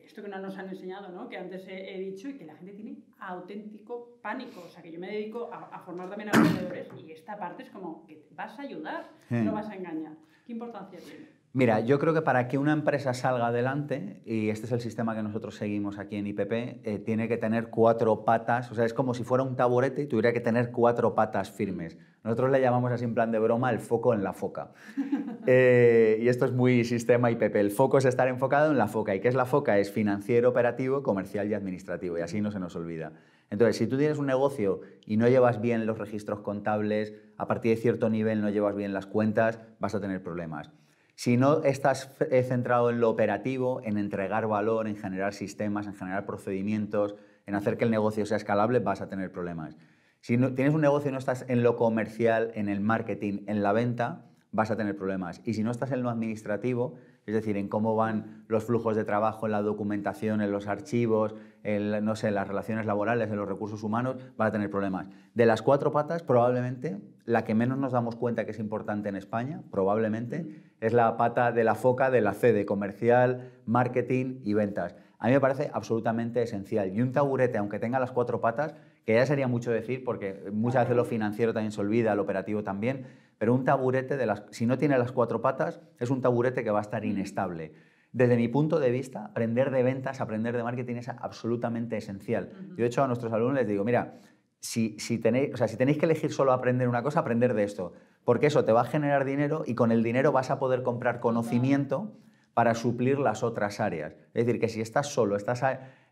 esto 0.04 0.24
que 0.24 0.28
no 0.28 0.40
nos 0.40 0.58
han 0.58 0.70
enseñado, 0.70 1.10
¿no? 1.10 1.30
que 1.30 1.38
antes 1.38 1.68
he, 1.68 2.00
dicho, 2.00 2.28
y 2.28 2.34
que 2.36 2.46
la 2.46 2.56
gente 2.56 2.74
tiene 2.74 2.98
auténtico 3.20 4.18
pánico. 4.24 4.62
O 4.66 4.70
sea, 4.70 4.82
que 4.82 4.92
yo 4.92 5.00
me 5.00 5.12
dedico 5.12 5.54
a, 5.54 5.68
a 5.68 5.80
formar 5.82 6.10
también 6.10 6.30
a 6.30 6.32
emprendedores 6.32 6.88
y 6.98 7.12
esta 7.12 7.38
parte 7.38 7.62
es 7.62 7.70
como 7.70 8.08
que 8.08 8.26
vas 8.32 8.58
a 8.58 8.64
ayudar, 8.64 9.08
no 9.30 9.54
vas 9.54 9.70
a 9.70 9.76
engañar. 9.76 10.14
¿Qué 10.48 10.54
importancia 10.54 10.98
tiene? 10.98 11.37
Mira, 11.54 11.80
yo 11.80 11.98
creo 11.98 12.14
que 12.14 12.22
para 12.22 12.48
que 12.48 12.58
una 12.58 12.72
empresa 12.72 13.16
salga 13.16 13.48
adelante, 13.48 14.22
y 14.26 14.50
este 14.50 14.68
es 14.68 14.72
el 14.74 14.80
sistema 14.80 15.16
que 15.16 15.24
nosotros 15.24 15.56
seguimos 15.56 15.98
aquí 15.98 16.18
en 16.18 16.28
IPP, 16.28 16.52
eh, 16.52 17.02
tiene 17.04 17.28
que 17.28 17.38
tener 17.38 17.70
cuatro 17.70 18.26
patas, 18.26 18.72
o 18.72 18.76
sea, 18.76 18.86
es 18.86 18.94
como 18.94 19.16
si 19.16 19.24
fuera 19.24 19.44
un 19.44 19.56
taburete 19.56 20.04
y 20.04 20.08
tuviera 20.08 20.34
que 20.34 20.40
tener 20.40 20.72
cuatro 20.72 21.16
patas 21.16 21.50
firmes. 21.50 21.98
Nosotros 22.24 22.52
le 22.52 22.62
llamamos 22.62 22.92
así 22.92 23.06
en 23.06 23.16
plan 23.16 23.32
de 23.32 23.40
broma 23.40 23.72
el 23.72 23.80
foco 23.80 24.14
en 24.14 24.24
la 24.24 24.34
foca. 24.34 24.72
Eh, 25.50 26.20
y 26.22 26.28
esto 26.28 26.44
es 26.44 26.52
muy 26.52 26.84
sistema 26.84 27.32
IPP. 27.32 27.56
El 27.56 27.72
foco 27.72 28.00
es 28.00 28.04
estar 28.04 28.28
enfocado 28.28 28.70
en 28.70 28.78
la 28.78 28.90
foca. 28.90 29.16
¿Y 29.16 29.22
qué 29.22 29.30
es 29.30 29.34
la 29.34 29.46
foca? 29.46 29.80
Es 29.80 29.94
financiero, 29.94 30.50
operativo, 30.50 31.04
comercial 31.04 31.50
y 31.50 31.54
administrativo. 31.54 32.18
Y 32.18 32.22
así 32.22 32.42
no 32.42 32.52
se 32.52 32.60
nos 32.60 32.76
olvida. 32.76 33.14
Entonces, 33.50 33.78
si 33.78 33.88
tú 33.88 33.98
tienes 33.98 34.18
un 34.18 34.26
negocio 34.26 34.82
y 35.06 35.16
no 35.16 35.30
llevas 35.30 35.62
bien 35.62 35.86
los 35.86 36.00
registros 36.00 36.42
contables, 36.42 37.14
a 37.38 37.48
partir 37.48 37.74
de 37.74 37.82
cierto 37.82 38.10
nivel 38.10 38.42
no 38.42 38.50
llevas 38.50 38.76
bien 38.76 38.92
las 38.92 39.06
cuentas, 39.06 39.62
vas 39.80 39.96
a 39.96 40.02
tener 40.02 40.22
problemas. 40.22 40.70
Si 41.18 41.36
no 41.36 41.64
estás 41.64 42.12
eh, 42.30 42.44
centrado 42.44 42.92
en 42.92 43.00
lo 43.00 43.10
operativo, 43.10 43.82
en 43.84 43.98
entregar 43.98 44.46
valor, 44.46 44.88
en 44.88 44.96
generar 44.96 45.34
sistemas, 45.34 45.88
en 45.88 45.96
generar 45.96 46.28
procedimientos, 46.28 47.16
en 47.48 47.56
hacer 47.56 47.76
que 47.76 47.86
el 47.86 47.90
negocio 47.90 48.24
sea 48.28 48.38
escalable, 48.38 48.78
vas 48.78 49.02
a 49.02 49.10
tener 49.10 49.32
problemas. 49.32 49.76
Si 50.22 50.38
no, 50.38 50.54
tienes 50.54 50.76
un 50.76 50.82
negocio 50.82 51.10
y 51.10 51.12
no 51.14 51.18
estás 51.18 51.44
en 51.48 51.64
lo 51.64 51.76
comercial, 51.76 52.52
en 52.54 52.70
el 52.70 52.82
marketing, 52.82 53.46
en 53.48 53.64
la 53.64 53.74
venta, 53.74 54.26
vas 54.52 54.70
a 54.70 54.78
tener 54.78 54.96
problemas. 54.96 55.42
Y 55.44 55.56
si 55.56 55.64
no 55.64 55.72
estás 55.72 55.92
en 55.92 56.04
lo 56.04 56.12
administrativo, 56.12 56.94
es 57.26 57.34
decir, 57.34 57.58
en 57.58 57.68
cómo 57.68 57.96
van 57.96 58.46
los 58.48 58.66
flujos 58.66 58.96
de 58.96 59.04
trabajo, 59.04 59.48
en 59.48 59.54
la 59.54 59.64
documentación, 59.64 60.40
en 60.42 60.52
los 60.52 60.68
archivos, 60.68 61.34
en, 61.64 62.06
no 62.06 62.16
sé, 62.16 62.30
las 62.30 62.48
relaciones 62.48 62.86
laborales, 62.86 63.32
en 63.32 63.38
los 63.38 63.50
recursos 63.50 63.82
humanos, 63.82 64.18
vas 64.38 64.50
a 64.50 64.52
tener 64.52 64.70
problemas. 64.70 65.10
De 65.34 65.48
las 65.48 65.64
cuatro 65.64 65.92
patas, 65.92 66.22
probablemente 66.22 67.02
la 67.28 67.44
que 67.44 67.54
menos 67.54 67.78
nos 67.78 67.92
damos 67.92 68.16
cuenta 68.16 68.46
que 68.46 68.52
es 68.52 68.60
importante 68.60 69.10
en 69.10 69.18
España, 69.18 69.62
probablemente, 69.70 70.64
es 70.80 70.94
la 70.94 71.18
pata 71.18 71.52
de 71.52 71.66
la 71.66 71.76
foca 71.76 72.10
de 72.10 72.22
la 72.22 72.34
C, 72.34 72.54
de 72.54 72.66
comercial, 72.66 73.52
marketing 73.66 74.40
y 74.46 74.54
ventas. 74.54 74.96
A 75.20 75.28
mí 75.28 75.34
me 75.34 75.42
parece 75.42 75.70
absolutamente 75.74 76.42
esencial. 76.42 76.96
Y 76.96 77.02
un 77.02 77.12
taburete, 77.12 77.58
aunque 77.58 77.80
tenga 77.80 78.00
las 78.00 78.14
cuatro 78.14 78.40
patas, 78.40 78.76
que 79.06 79.16
ya 79.16 79.26
sería 79.26 79.50
mucho 79.50 79.72
decir, 79.72 80.06
porque 80.06 80.50
muchas 80.54 80.84
veces 80.84 80.96
lo 80.96 81.04
financiero 81.04 81.54
también 81.54 81.74
se 81.74 81.82
olvida, 81.82 82.16
lo 82.16 82.22
operativo 82.22 82.64
también, 82.64 83.08
pero 83.38 83.54
un 83.54 83.66
taburete, 83.66 84.16
de 84.16 84.26
las, 84.26 84.44
si 84.52 84.66
no 84.66 84.78
tiene 84.78 84.98
las 84.98 85.12
cuatro 85.12 85.42
patas, 85.42 85.82
es 86.00 86.10
un 86.10 86.22
taburete 86.22 86.64
que 86.64 86.72
va 86.72 86.80
a 86.80 86.84
estar 86.84 87.04
inestable. 87.04 87.74
Desde 88.14 88.38
mi 88.38 88.48
punto 88.48 88.80
de 88.80 88.90
vista, 88.90 89.26
aprender 89.26 89.70
de 89.72 89.84
ventas, 89.84 90.22
aprender 90.22 90.56
de 90.56 90.64
marketing 90.64 90.96
es 90.96 91.10
absolutamente 91.10 91.98
esencial. 91.98 92.52
Yo, 92.70 92.76
de 92.78 92.86
hecho, 92.86 93.04
a 93.04 93.08
nuestros 93.08 93.34
alumnos 93.34 93.56
les 93.56 93.68
digo, 93.68 93.84
mira, 93.84 94.14
si, 94.60 94.98
si, 95.00 95.18
tenéis, 95.18 95.54
o 95.54 95.58
sea, 95.58 95.68
si 95.68 95.78
tenéis 95.78 95.98
que 95.98 96.06
elegir 96.06 96.32
solo 96.32 96.52
aprender 96.52 96.88
una 96.88 97.04
cosa, 97.04 97.20
aprender 97.20 97.54
de 97.54 97.64
esto, 97.64 97.94
porque 98.26 98.48
eso 98.48 98.66
te 98.66 98.72
va 98.72 98.82
a 98.82 98.86
generar 98.86 99.26
dinero 99.26 99.64
y 99.66 99.76
con 99.76 99.92
el 99.92 100.04
dinero 100.04 100.32
vas 100.32 100.52
a 100.52 100.60
poder 100.60 100.84
comprar 100.84 101.20
conocimiento 101.20 102.14
para 102.54 102.74
suplir 102.74 103.20
las 103.20 103.44
otras 103.44 103.80
áreas. 103.80 104.14
Es 104.34 104.48
decir, 104.48 104.60
que 104.60 104.68
si 104.68 104.82
estás 104.82 105.08
solo, 105.08 105.36
estás 105.36 105.62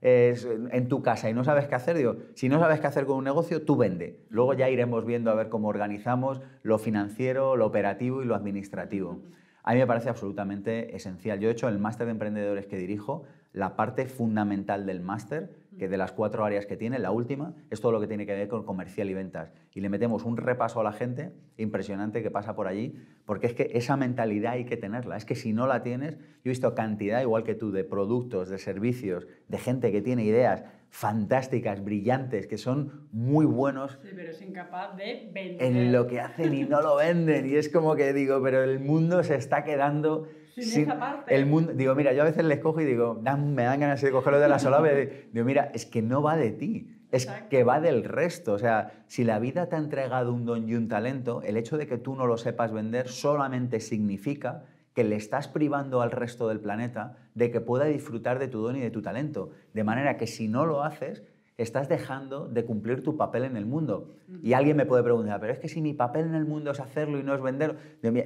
en 0.01 0.87
tu 0.87 1.01
casa 1.01 1.27
y 1.27 1.33
no 1.33 1.43
sabes 1.43 1.67
qué 1.67 1.73
hacer, 1.73 1.97
digo, 1.97 2.17
si 2.35 2.49
no 2.49 2.59
sabes 2.59 2.79
qué 2.79 2.85
hacer 2.85 3.07
con 3.07 3.17
un 3.17 3.23
negocio, 3.23 3.63
tú 3.63 3.75
vende. 3.75 4.23
Luego 4.29 4.53
ya 4.53 4.69
iremos 4.69 5.05
viendo 5.05 5.31
a 5.31 5.33
ver 5.33 5.49
cómo 5.49 5.69
organizamos 5.69 6.41
lo 6.61 6.77
financiero, 6.77 7.55
lo 7.55 7.65
operativo 7.65 8.21
y 8.21 8.25
lo 8.25 8.35
administrativo. 8.35 9.23
A 9.63 9.73
mí 9.73 9.79
me 9.79 9.87
parece 9.87 10.09
absolutamente 10.09 10.95
esencial. 10.95 11.39
Yo, 11.39 11.49
he 11.49 11.51
hecho, 11.51 11.67
el 11.67 11.79
máster 11.79 12.05
de 12.05 12.11
emprendedores 12.11 12.67
que 12.67 12.77
dirijo, 12.77 13.23
la 13.51 13.75
parte 13.75 14.05
fundamental 14.05 14.85
del 14.85 15.01
máster 15.01 15.49
que 15.77 15.87
de 15.87 15.97
las 15.97 16.11
cuatro 16.11 16.45
áreas 16.45 16.65
que 16.65 16.77
tiene, 16.77 16.99
la 16.99 17.11
última 17.11 17.53
es 17.69 17.81
todo 17.81 17.91
lo 17.91 17.99
que 17.99 18.07
tiene 18.07 18.25
que 18.25 18.33
ver 18.33 18.47
con 18.47 18.63
comercial 18.63 19.09
y 19.09 19.13
ventas. 19.13 19.51
Y 19.73 19.81
le 19.81 19.89
metemos 19.89 20.23
un 20.23 20.37
repaso 20.37 20.79
a 20.79 20.83
la 20.83 20.93
gente 20.93 21.33
impresionante 21.57 22.23
que 22.23 22.31
pasa 22.31 22.55
por 22.55 22.67
allí, 22.67 22.95
porque 23.25 23.47
es 23.47 23.53
que 23.53 23.71
esa 23.73 23.97
mentalidad 23.97 24.53
hay 24.53 24.65
que 24.65 24.77
tenerla. 24.77 25.17
Es 25.17 25.25
que 25.25 25.35
si 25.35 25.53
no 25.53 25.67
la 25.67 25.83
tienes, 25.83 26.17
yo 26.17 26.45
he 26.45 26.49
visto 26.49 26.75
cantidad, 26.75 27.21
igual 27.21 27.43
que 27.43 27.55
tú, 27.55 27.71
de 27.71 27.83
productos, 27.83 28.49
de 28.49 28.57
servicios, 28.57 29.27
de 29.47 29.57
gente 29.57 29.91
que 29.91 30.01
tiene 30.01 30.23
ideas 30.23 30.63
fantásticas, 30.89 31.83
brillantes, 31.83 32.47
que 32.47 32.57
son 32.57 33.07
muy 33.11 33.45
buenos. 33.45 33.99
Sí, 34.01 34.09
pero 34.15 34.31
es 34.31 34.41
incapaz 34.41 34.95
de 34.95 35.29
vender. 35.33 35.67
En 35.67 35.91
lo 35.91 36.07
que 36.07 36.19
hacen 36.19 36.53
y 36.53 36.63
no 36.63 36.81
lo 36.81 36.95
venden. 36.95 37.49
Y 37.49 37.55
es 37.55 37.69
como 37.69 37.95
que 37.95 38.13
digo, 38.13 38.41
pero 38.41 38.63
el 38.63 38.79
mundo 38.79 39.23
se 39.23 39.35
está 39.35 39.63
quedando 39.63 40.27
sin, 40.57 40.83
esa 40.83 40.99
parte. 40.99 41.35
El 41.35 41.45
mundo, 41.45 41.73
digo, 41.73 41.95
mira, 41.95 42.13
yo 42.13 42.21
a 42.21 42.25
veces 42.25 42.45
les 42.45 42.59
cojo 42.59 42.81
y 42.81 42.85
digo, 42.85 43.15
me 43.15 43.63
dan 43.63 43.79
ganas 43.79 44.01
de 44.01 44.11
cogerlo 44.11 44.39
de 44.39 44.47
la 44.47 44.59
solave. 44.59 45.27
digo, 45.31 45.45
mira, 45.45 45.71
es 45.73 45.85
que 45.85 46.01
no 46.01 46.21
va 46.21 46.37
de 46.37 46.51
ti, 46.51 46.87
es 47.11 47.27
que 47.49 47.63
va 47.63 47.81
del 47.81 48.03
resto. 48.03 48.53
O 48.53 48.59
sea, 48.59 49.03
si 49.07 49.23
la 49.23 49.39
vida 49.39 49.67
te 49.67 49.75
ha 49.75 49.79
entregado 49.79 50.33
un 50.33 50.45
don 50.45 50.69
y 50.69 50.75
un 50.75 50.87
talento, 50.87 51.41
el 51.41 51.57
hecho 51.57 51.77
de 51.77 51.87
que 51.87 51.97
tú 51.97 52.15
no 52.15 52.25
lo 52.25 52.37
sepas 52.37 52.71
vender 52.71 53.09
solamente 53.09 53.79
significa 53.79 54.63
que 54.95 55.03
le 55.03 55.15
estás 55.15 55.47
privando 55.47 56.01
al 56.01 56.09
resto 56.09 56.47
del 56.47 56.59
planeta 56.59 57.17
de 57.35 57.51
que 57.51 57.61
pueda 57.61 57.85
disfrutar 57.85 58.39
de 58.39 58.47
tu 58.47 58.61
don 58.61 58.75
y 58.77 58.79
de 58.79 58.89
tu 58.89 59.03
talento. 59.03 59.51
De 59.73 59.83
manera 59.83 60.17
que 60.17 60.25
si 60.25 60.47
no 60.47 60.65
lo 60.65 60.83
haces, 60.83 61.21
estás 61.57 61.87
dejando 61.87 62.47
de 62.47 62.65
cumplir 62.65 63.03
tu 63.03 63.15
papel 63.17 63.43
en 63.43 63.57
el 63.57 63.65
mundo. 63.65 64.15
Y 64.41 64.53
alguien 64.53 64.77
me 64.77 64.85
puede 64.85 65.03
preguntar, 65.03 65.39
pero 65.39 65.53
es 65.53 65.59
que 65.59 65.69
si 65.69 65.81
mi 65.81 65.93
papel 65.93 66.25
en 66.25 66.35
el 66.35 66.45
mundo 66.45 66.71
es 66.71 66.79
hacerlo 66.79 67.19
y 67.19 67.23
no 67.23 67.35
es 67.35 67.41
venderlo, 67.41 67.77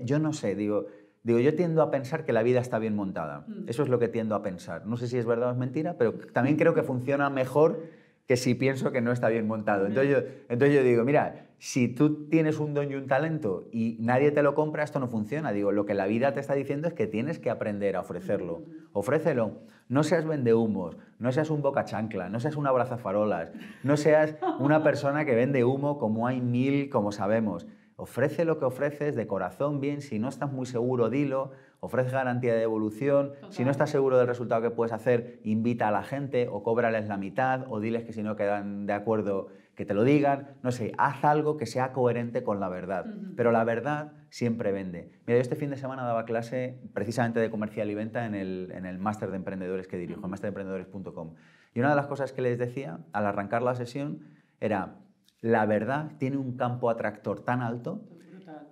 yo 0.05 0.19
no 0.19 0.31
sé, 0.31 0.55
digo, 0.55 0.85
Digo, 1.21 1.39
yo 1.39 1.53
tiendo 1.53 1.81
a 1.81 1.91
pensar 1.91 2.23
que 2.23 2.31
la 2.31 2.43
vida 2.43 2.61
está 2.61 2.79
bien 2.79 2.95
montada. 2.95 3.43
Mm. 3.45 3.67
Eso 3.67 3.83
es 3.83 3.89
lo 3.89 3.99
que 3.99 4.07
tiendo 4.07 4.35
a 4.35 4.41
pensar. 4.41 4.85
No 4.85 4.95
sé 4.95 5.07
si 5.07 5.17
es 5.17 5.25
verdad 5.25 5.49
o 5.49 5.51
es 5.51 5.57
mentira, 5.57 5.95
pero 5.97 6.13
también 6.13 6.55
creo 6.55 6.73
que 6.73 6.81
funciona 6.83 7.29
mejor 7.29 7.83
que 8.25 8.37
si 8.37 8.55
pienso 8.55 8.91
que 8.91 9.01
no 9.01 9.11
está 9.11 9.27
bien 9.27 9.45
montado. 9.45 9.85
Entonces 9.85 10.11
yo, 10.11 10.17
entonces 10.47 10.75
yo 10.77 10.83
digo, 10.83 11.03
mira, 11.03 11.48
si 11.59 11.89
tú 11.89 12.29
tienes 12.29 12.57
un 12.59 12.73
don 12.73 12.89
y 12.89 12.95
un 12.95 13.07
talento 13.07 13.67
y 13.71 13.97
nadie 13.99 14.31
te 14.31 14.43
lo 14.43 14.55
compra, 14.55 14.83
esto 14.83 14.99
no 14.99 15.09
funciona. 15.09 15.51
Digo, 15.51 15.73
lo 15.73 15.85
que 15.85 15.93
la 15.93 16.07
vida 16.07 16.33
te 16.33 16.39
está 16.39 16.53
diciendo 16.55 16.87
es 16.87 16.93
que 16.93 17.05
tienes 17.05 17.37
que 17.37 17.49
aprender 17.49 17.97
a 17.97 17.99
ofrecerlo. 17.99 18.63
Ofrécelo. 18.93 19.59
No 19.89 20.03
seas 20.03 20.25
vendehumos, 20.25 20.97
no 21.17 21.31
seas 21.31 21.49
un 21.49 21.61
boca 21.61 21.83
chancla, 21.83 22.29
no 22.29 22.39
seas 22.39 22.55
un 22.55 22.67
abrazafarolas, 22.67 23.51
no 23.83 23.97
seas 23.97 24.35
una 24.59 24.83
persona 24.83 25.25
que 25.25 25.35
vende 25.35 25.65
humo 25.65 25.97
como 25.97 26.27
hay 26.27 26.41
mil, 26.41 26.89
como 26.89 27.11
sabemos. 27.11 27.67
Ofrece 27.95 28.45
lo 28.45 28.59
que 28.59 28.65
ofreces 28.65 29.15
de 29.15 29.27
corazón 29.27 29.81
bien, 29.81 30.01
si 30.01 30.19
no 30.19 30.29
estás 30.29 30.53
muy 30.53 30.65
seguro, 30.65 31.09
dilo, 31.09 31.51
ofrece 31.81 32.11
garantía 32.11 32.53
de 32.53 32.59
devolución, 32.59 33.33
si 33.49 33.65
no 33.65 33.71
estás 33.71 33.89
seguro 33.89 34.17
del 34.17 34.27
resultado 34.27 34.61
que 34.61 34.71
puedes 34.71 34.93
hacer, 34.93 35.39
invita 35.43 35.89
a 35.89 35.91
la 35.91 36.03
gente 36.03 36.47
o 36.49 36.63
cóbrales 36.63 37.07
la 37.07 37.17
mitad 37.17 37.65
o 37.67 37.81
diles 37.81 38.03
que 38.05 38.13
si 38.13 38.23
no 38.23 38.35
quedan 38.37 38.85
de 38.85 38.93
acuerdo 38.93 39.47
que 39.79 39.85
te 39.85 39.93
lo 39.93 40.03
digan, 40.03 40.57
no 40.61 40.73
sé, 40.73 40.91
haz 40.97 41.23
algo 41.23 41.55
que 41.55 41.65
sea 41.65 41.93
coherente 41.93 42.43
con 42.43 42.59
la 42.59 42.67
verdad, 42.67 43.05
pero 43.37 43.53
la 43.53 43.63
verdad 43.63 44.11
siempre 44.29 44.73
vende. 44.73 45.09
Mira, 45.25 45.37
yo 45.37 45.41
este 45.41 45.55
fin 45.55 45.69
de 45.69 45.77
semana 45.77 46.03
daba 46.03 46.25
clase 46.25 46.81
precisamente 46.93 47.39
de 47.39 47.49
comercial 47.49 47.89
y 47.89 47.95
venta 47.95 48.25
en 48.25 48.35
el, 48.35 48.73
en 48.75 48.85
el 48.85 48.99
máster 48.99 49.31
de 49.31 49.37
emprendedores 49.37 49.87
que 49.87 49.95
dirijo, 49.95 50.25
en 50.25 50.31
masteremprendedores.com. 50.31 51.35
Y 51.73 51.79
una 51.79 51.91
de 51.91 51.95
las 51.95 52.07
cosas 52.07 52.33
que 52.33 52.41
les 52.41 52.59
decía 52.59 52.99
al 53.13 53.25
arrancar 53.25 53.61
la 53.61 53.73
sesión 53.73 54.25
era, 54.59 54.97
la 55.39 55.65
verdad 55.65 56.11
tiene 56.17 56.35
un 56.35 56.57
campo 56.57 56.89
atractor 56.89 57.45
tan 57.45 57.61
alto 57.61 58.01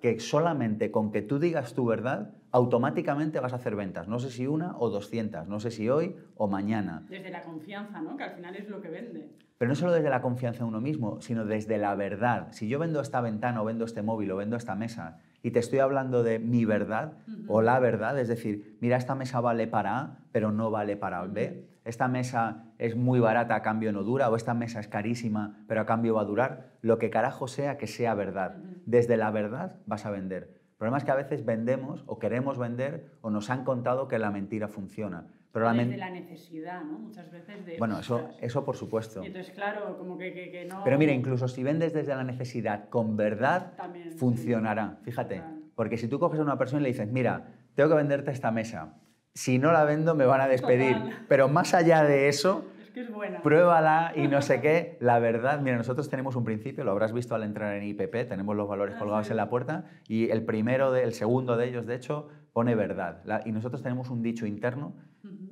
que 0.01 0.19
solamente 0.19 0.91
con 0.91 1.13
que 1.13 1.21
tú 1.21 1.39
digas 1.39 1.73
tu 1.73 1.85
verdad, 1.85 2.33
automáticamente 2.51 3.39
vas 3.39 3.53
a 3.53 3.55
hacer 3.55 3.77
ventas. 3.77 4.09
No 4.09 4.19
sé 4.19 4.29
si 4.29 4.45
una 4.45 4.77
o 4.77 4.89
200, 4.89 5.47
no 5.47 5.61
sé 5.61 5.71
si 5.71 5.87
hoy 5.87 6.17
o 6.35 6.49
mañana. 6.49 7.05
Desde 7.07 7.29
la 7.29 7.43
confianza, 7.43 8.01
¿no? 8.01 8.17
Que 8.17 8.25
al 8.25 8.31
final 8.31 8.57
es 8.57 8.67
lo 8.67 8.81
que 8.81 8.89
vende. 8.89 9.46
Pero 9.57 9.69
no 9.69 9.75
solo 9.75 9.93
desde 9.93 10.09
la 10.09 10.21
confianza 10.21 10.61
en 10.61 10.69
uno 10.69 10.81
mismo, 10.81 11.19
sino 11.21 11.45
desde 11.45 11.77
la 11.77 11.95
verdad. 11.95 12.49
Si 12.51 12.67
yo 12.67 12.77
vendo 12.77 13.01
esta 13.01 13.21
ventana 13.21 13.61
o 13.61 13.65
vendo 13.65 13.85
este 13.85 14.03
móvil 14.03 14.31
o 14.31 14.37
vendo 14.37 14.55
esta 14.55 14.75
mesa 14.75 15.17
y 15.41 15.51
te 15.51 15.59
estoy 15.59 15.79
hablando 15.79 16.21
de 16.21 16.37
mi 16.37 16.65
verdad 16.65 17.13
o 17.47 17.61
la 17.61 17.79
verdad, 17.79 18.19
es 18.19 18.27
decir, 18.27 18.77
mira, 18.81 18.97
esta 18.97 19.15
mesa 19.15 19.41
vale 19.41 19.67
para 19.67 19.97
A, 19.97 20.17
pero 20.31 20.51
no 20.51 20.69
vale 20.69 20.95
para 20.95 21.23
B. 21.23 21.67
Esta 21.85 22.07
mesa 22.07 22.65
es 22.77 22.95
muy 22.95 23.19
barata, 23.19 23.55
a 23.55 23.61
cambio 23.61 23.91
no 23.93 24.03
dura, 24.03 24.29
o 24.29 24.35
esta 24.35 24.53
mesa 24.53 24.79
es 24.79 24.87
carísima, 24.87 25.63
pero 25.67 25.81
a 25.81 25.85
cambio 25.85 26.15
va 26.15 26.21
a 26.21 26.25
durar. 26.25 26.73
Lo 26.81 26.99
que 26.99 27.09
carajo 27.09 27.47
sea 27.47 27.77
que 27.77 27.87
sea 27.87 28.13
verdad. 28.13 28.57
Desde 28.85 29.17
la 29.17 29.31
verdad 29.31 29.77
vas 29.85 30.05
a 30.05 30.11
vender. 30.11 30.57
El 30.71 30.77
problema 30.77 30.97
es 30.99 31.05
que 31.05 31.11
a 31.11 31.15
veces 31.15 31.45
vendemos 31.45 32.03
o 32.05 32.19
queremos 32.19 32.59
vender 32.59 33.13
o 33.21 33.31
nos 33.31 33.49
han 33.49 33.63
contado 33.63 34.07
que 34.07 34.19
la 34.19 34.29
mentira 34.29 34.67
funciona. 34.67 35.25
Pero 35.57 35.73
Desde 35.73 35.97
la 35.97 36.11
necesidad, 36.11 36.83
¿no? 36.83 36.99
Muchas 36.99 37.31
veces 37.31 37.65
de... 37.65 37.77
Bueno, 37.79 37.99
eso, 37.99 38.29
eso 38.41 38.63
por 38.63 38.75
supuesto. 38.75 39.23
Y 39.23 39.27
entonces, 39.27 39.51
claro, 39.55 39.97
como 39.97 40.15
que, 40.15 40.31
que, 40.33 40.65
no... 40.65 40.83
Pero 40.83 40.99
mira, 40.99 41.13
incluso 41.13 41.47
si 41.47 41.63
vendes 41.63 41.93
desde 41.93 42.15
la 42.15 42.23
necesidad 42.23 42.89
con 42.89 43.17
verdad, 43.17 43.73
funcionará. 44.17 44.99
Fíjate, 45.01 45.41
porque 45.73 45.97
si 45.97 46.07
tú 46.07 46.19
coges 46.19 46.39
a 46.39 46.43
una 46.43 46.59
persona 46.59 46.81
y 46.81 46.83
le 46.83 46.89
dices, 46.89 47.11
mira, 47.11 47.47
tengo 47.73 47.89
que 47.89 47.95
venderte 47.95 48.29
esta 48.29 48.51
mesa, 48.51 48.99
si 49.33 49.57
no 49.57 49.71
la 49.71 49.83
vendo 49.83 50.13
me 50.13 50.25
van 50.25 50.41
a 50.41 50.47
despedir. 50.47 50.95
Pero 51.27 51.49
más 51.49 51.73
allá 51.73 52.03
de 52.03 52.27
eso, 52.27 52.65
es 52.99 53.11
buena. 53.11 53.41
Pruébala 53.41 54.13
y 54.15 54.27
no 54.27 54.41
sé 54.41 54.61
qué. 54.61 54.97
La 54.99 55.19
verdad, 55.19 55.59
mira, 55.61 55.77
nosotros 55.77 56.09
tenemos 56.09 56.35
un 56.35 56.43
principio, 56.43 56.83
lo 56.83 56.91
habrás 56.91 57.13
visto 57.13 57.35
al 57.35 57.43
entrar 57.43 57.75
en 57.75 57.83
IPP, 57.83 58.27
tenemos 58.27 58.55
los 58.55 58.67
valores 58.67 58.95
ah, 58.95 58.99
colgados 58.99 59.29
en 59.29 59.37
la 59.37 59.49
puerta 59.49 59.85
y 60.07 60.29
el 60.29 60.43
primero, 60.43 60.91
de, 60.91 61.03
el 61.03 61.13
segundo 61.13 61.57
de 61.57 61.67
ellos, 61.67 61.85
de 61.85 61.95
hecho, 61.95 62.27
pone 62.57 62.73
verdad. 62.73 63.21
y 63.45 63.51
nosotros 63.51 63.83
tenemos 63.83 64.09
un 64.09 64.23
dicho 64.23 64.47
interno 64.47 64.95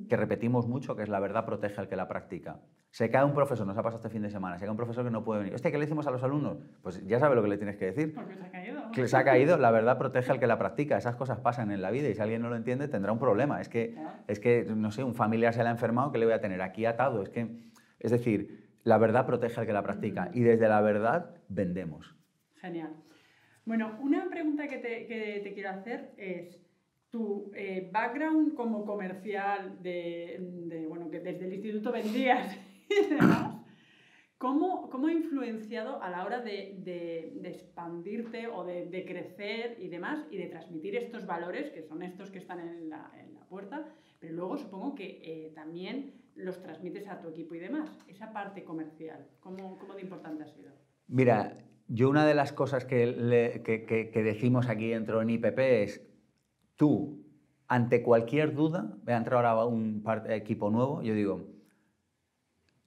que 0.08 0.16
repetimos 0.16 0.66
mucho, 0.66 0.96
que 0.96 1.04
es 1.04 1.08
la 1.08 1.20
verdad 1.20 1.46
protege 1.46 1.80
al 1.80 1.86
que 1.86 1.94
la 1.94 2.08
practica. 2.08 2.58
Se 2.90 3.10
cae 3.10 3.24
un 3.24 3.32
profesor, 3.32 3.64
nos 3.64 3.78
ha 3.78 3.82
pasado 3.84 3.98
este 3.98 4.10
fin 4.10 4.22
de 4.22 4.30
semana, 4.30 4.58
se 4.58 4.64
cae 4.64 4.72
un 4.72 4.76
profesor 4.76 5.04
que 5.04 5.12
no 5.12 5.22
puede 5.22 5.38
venir. 5.38 5.54
Hostia, 5.54 5.70
¿qué 5.70 5.78
le 5.78 5.84
decimos 5.84 6.08
a 6.08 6.10
los 6.10 6.24
alumnos? 6.24 6.58
Pues 6.82 7.06
ya 7.06 7.20
sabe 7.20 7.36
lo 7.36 7.44
que 7.44 7.48
le 7.48 7.58
tienes 7.58 7.76
que 7.76 7.84
decir. 7.84 8.12
Porque 8.12 8.34
se 8.34 8.42
ha 8.42 8.50
caído. 8.50 8.90
Que 8.90 9.06
se 9.06 9.16
ha 9.16 9.22
caído, 9.22 9.56
la 9.56 9.70
verdad 9.70 9.98
protege 9.98 10.32
al 10.32 10.40
que 10.40 10.48
la 10.48 10.58
practica. 10.58 10.98
Esas 10.98 11.14
cosas 11.14 11.38
pasan 11.38 11.70
en 11.70 11.80
la 11.80 11.92
vida 11.92 12.08
y 12.08 12.14
si 12.16 12.20
alguien 12.20 12.42
no 12.42 12.48
lo 12.48 12.56
entiende 12.56 12.88
tendrá 12.88 13.12
un 13.12 13.20
problema. 13.20 13.60
Es 13.60 13.68
que, 13.68 13.94
es 14.26 14.40
que 14.40 14.64
no 14.64 14.90
sé, 14.90 15.04
un 15.04 15.14
familiar 15.14 15.54
se 15.54 15.62
le 15.62 15.68
ha 15.68 15.72
enfermado, 15.72 16.10
que 16.10 16.18
le 16.18 16.24
voy 16.24 16.34
a 16.34 16.40
tener 16.40 16.60
aquí 16.60 16.86
atado? 16.86 17.22
Es 17.22 17.28
que 17.28 17.70
es 18.00 18.10
decir, 18.10 18.68
la 18.82 18.98
verdad 18.98 19.26
protege 19.26 19.60
al 19.60 19.66
que 19.66 19.72
la 19.72 19.84
practica 19.84 20.30
y 20.34 20.40
desde 20.40 20.66
la 20.66 20.80
verdad 20.80 21.36
vendemos. 21.48 22.16
Genial. 22.56 22.96
Bueno, 23.66 23.98
una 24.00 24.28
pregunta 24.30 24.68
que 24.68 24.78
te, 24.78 25.52
quiero 25.52 25.70
hacer 25.70 26.14
es, 26.18 26.65
tu 27.10 27.50
eh, 27.54 27.88
background 27.92 28.54
como 28.54 28.84
comercial, 28.84 29.82
de, 29.82 30.84
bueno, 30.88 31.10
que 31.10 31.20
desde 31.20 31.46
el 31.46 31.54
instituto 31.54 31.92
vendías 31.92 32.56
y 32.90 33.14
demás, 33.14 33.56
¿cómo, 34.38 34.90
ha 35.06 35.12
influenciado 35.12 36.02
a 36.02 36.10
la 36.10 36.24
hora 36.24 36.40
de, 36.40 37.32
expandirte 37.44 38.48
o 38.48 38.64
de, 38.64 39.04
crecer 39.06 39.76
y 39.80 39.88
demás 39.88 40.26
y 40.30 40.36
de 40.36 40.46
transmitir 40.46 40.96
estos 40.96 41.26
valores, 41.26 41.70
que 41.70 41.82
son 41.82 42.02
estos 42.02 42.30
que 42.30 42.38
están 42.38 42.60
en 42.60 42.88
la, 42.90 43.10
puerta, 43.48 43.86
pero 44.18 44.34
luego 44.34 44.56
supongo 44.56 44.96
que 44.96 45.20
eh, 45.22 45.52
también 45.54 46.14
los 46.34 46.60
transmites 46.60 47.06
a 47.06 47.20
tu 47.20 47.28
equipo 47.28 47.54
y 47.54 47.60
demás. 47.60 47.88
Esa 48.08 48.32
parte 48.32 48.64
comercial, 48.64 49.24
¿cómo, 49.38 49.78
cómo 49.78 49.94
de 49.94 50.02
importante 50.02 50.42
ha 50.42 50.48
sido? 50.48 50.72
Mira, 51.06 51.56
yo 51.88 52.10
una 52.10 52.26
de 52.26 52.34
las 52.34 52.52
cosas 52.52 52.84
que, 52.84 53.62
que, 53.64 54.22
decimos 54.22 54.68
aquí 54.68 54.88
dentro 54.88 55.22
en 55.22 55.30
IPP 55.30 55.58
es, 55.58 56.02
tú, 56.76 57.24
ante 57.68 58.02
cualquier 58.02 58.54
duda, 58.54 58.96
voy 59.04 59.14
a 59.14 59.16
entrar 59.16 59.44
ahora 59.44 59.66
un 59.66 60.04
equipo 60.28 60.70
nuevo, 60.70 61.02
yo 61.02 61.14
digo, 61.14 61.48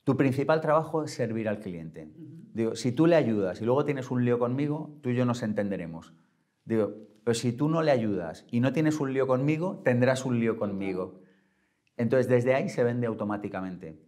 tu 0.03 0.17
principal 0.17 0.61
trabajo 0.61 1.03
es 1.03 1.11
servir 1.11 1.47
al 1.49 1.59
cliente. 1.59 2.11
Digo, 2.53 2.75
si 2.75 2.91
tú 2.91 3.05
le 3.05 3.15
ayudas 3.15 3.61
y 3.61 3.65
luego 3.65 3.85
tienes 3.85 4.09
un 4.09 4.25
lío 4.25 4.39
conmigo, 4.39 4.97
tú 5.01 5.09
y 5.09 5.15
yo 5.15 5.25
nos 5.25 5.43
entenderemos. 5.43 6.13
Digo, 6.65 6.93
pero 7.23 7.35
si 7.35 7.51
tú 7.51 7.69
no 7.69 7.83
le 7.83 7.91
ayudas 7.91 8.45
y 8.49 8.59
no 8.59 8.73
tienes 8.73 8.99
un 8.99 9.13
lío 9.13 9.27
conmigo, 9.27 9.81
tendrás 9.83 10.25
un 10.25 10.39
lío 10.39 10.57
conmigo. 10.57 11.21
Entonces, 11.97 12.27
desde 12.27 12.55
ahí 12.55 12.69
se 12.69 12.83
vende 12.83 13.05
automáticamente. 13.07 13.99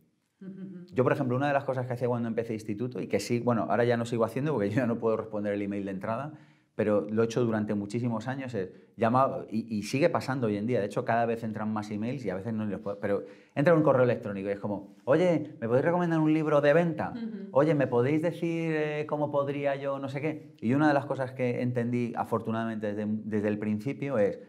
Yo, 0.92 1.04
por 1.04 1.14
ejemplo, 1.14 1.36
una 1.36 1.48
de 1.48 1.54
las 1.54 1.66
cosas 1.66 1.86
que 1.86 1.94
hacía 1.94 2.08
cuando 2.08 2.28
empecé 2.28 2.54
instituto 2.54 3.00
y 3.00 3.08
que 3.08 3.20
sí, 3.20 3.40
bueno, 3.40 3.68
ahora 3.70 3.86
ya 3.86 3.96
no 3.96 4.06
sigo 4.06 4.26
haciendo 4.26 4.54
porque 4.54 4.72
yo 4.72 4.78
ya 4.78 4.88
no 4.88 4.98
puedo 4.98 5.18
responder 5.18 5.54
el 5.54 5.62
email 5.62 5.86
de 5.86 5.92
entrada, 5.92 6.34
pero 6.82 7.06
lo 7.12 7.22
he 7.22 7.26
hecho 7.26 7.46
durante 7.46 7.76
muchísimos 7.76 8.28
años, 8.28 8.56
es 8.56 8.72
llamado, 8.98 9.46
y, 9.52 9.84
sigue 9.84 10.10
pasando 10.10 10.48
hoy 10.48 10.58
en 10.58 10.66
día, 10.66 10.80
de 10.80 10.88
hecho 10.88 11.06
cada 11.06 11.28
vez 11.28 11.44
entran 11.44 11.72
más 11.72 11.92
emails 11.92 12.26
y 12.26 12.32
a 12.32 12.36
veces 12.36 12.56
no 12.56 12.66
les 12.66 12.80
puedo, 12.80 13.00
pero 13.00 13.24
entra 13.54 13.76
un 13.76 13.84
correo 13.84 14.02
electrónico 14.04 14.50
y 14.50 14.54
es 14.54 14.60
como, 14.60 14.96
oye, 15.04 15.58
¿me 15.62 15.68
podéis 15.68 15.86
recomendar 15.86 16.20
un 16.20 16.34
libro 16.34 16.60
de 16.60 16.74
venta? 16.74 17.14
Oye, 17.52 17.76
¿me 17.76 17.86
podéis 17.86 18.24
decir 18.24 18.74
eh, 18.76 19.06
cómo 19.08 19.30
podría 19.30 19.76
yo, 19.76 20.00
no 20.00 20.10
sé 20.10 20.22
qué? 20.22 20.56
Y 20.60 20.74
una 20.74 20.88
de 20.88 20.96
las 20.96 21.06
cosas 21.06 21.34
que 21.34 21.62
entendí 21.62 22.14
afortunadamente 22.16 22.96
desde, 22.96 23.06
desde 23.08 23.48
el 23.50 23.60
principio 23.60 24.18
es, 24.18 24.40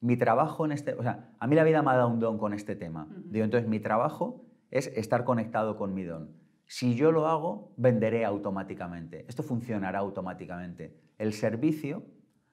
mi 0.00 0.16
trabajo 0.16 0.64
en 0.64 0.72
este, 0.72 0.94
o 0.94 1.02
sea, 1.02 1.34
a 1.38 1.46
mí 1.46 1.56
la 1.56 1.62
vida 1.62 1.82
me 1.82 1.90
ha 1.90 1.96
dado 1.96 2.08
un 2.08 2.20
don 2.20 2.38
con 2.38 2.54
este 2.54 2.74
tema. 2.74 3.06
Digo, 3.26 3.44
entonces 3.44 3.68
mi 3.68 3.80
trabajo 3.80 4.46
es 4.70 4.86
estar 4.96 5.24
conectado 5.24 5.76
con 5.76 5.92
mi 5.92 6.04
don. 6.04 6.30
Si 6.64 6.94
yo 6.94 7.12
lo 7.12 7.26
hago, 7.26 7.74
venderé 7.76 8.24
automáticamente. 8.24 9.26
Esto 9.28 9.42
funcionará 9.42 9.98
automáticamente. 9.98 11.01
El 11.22 11.32
servicio, 11.34 12.02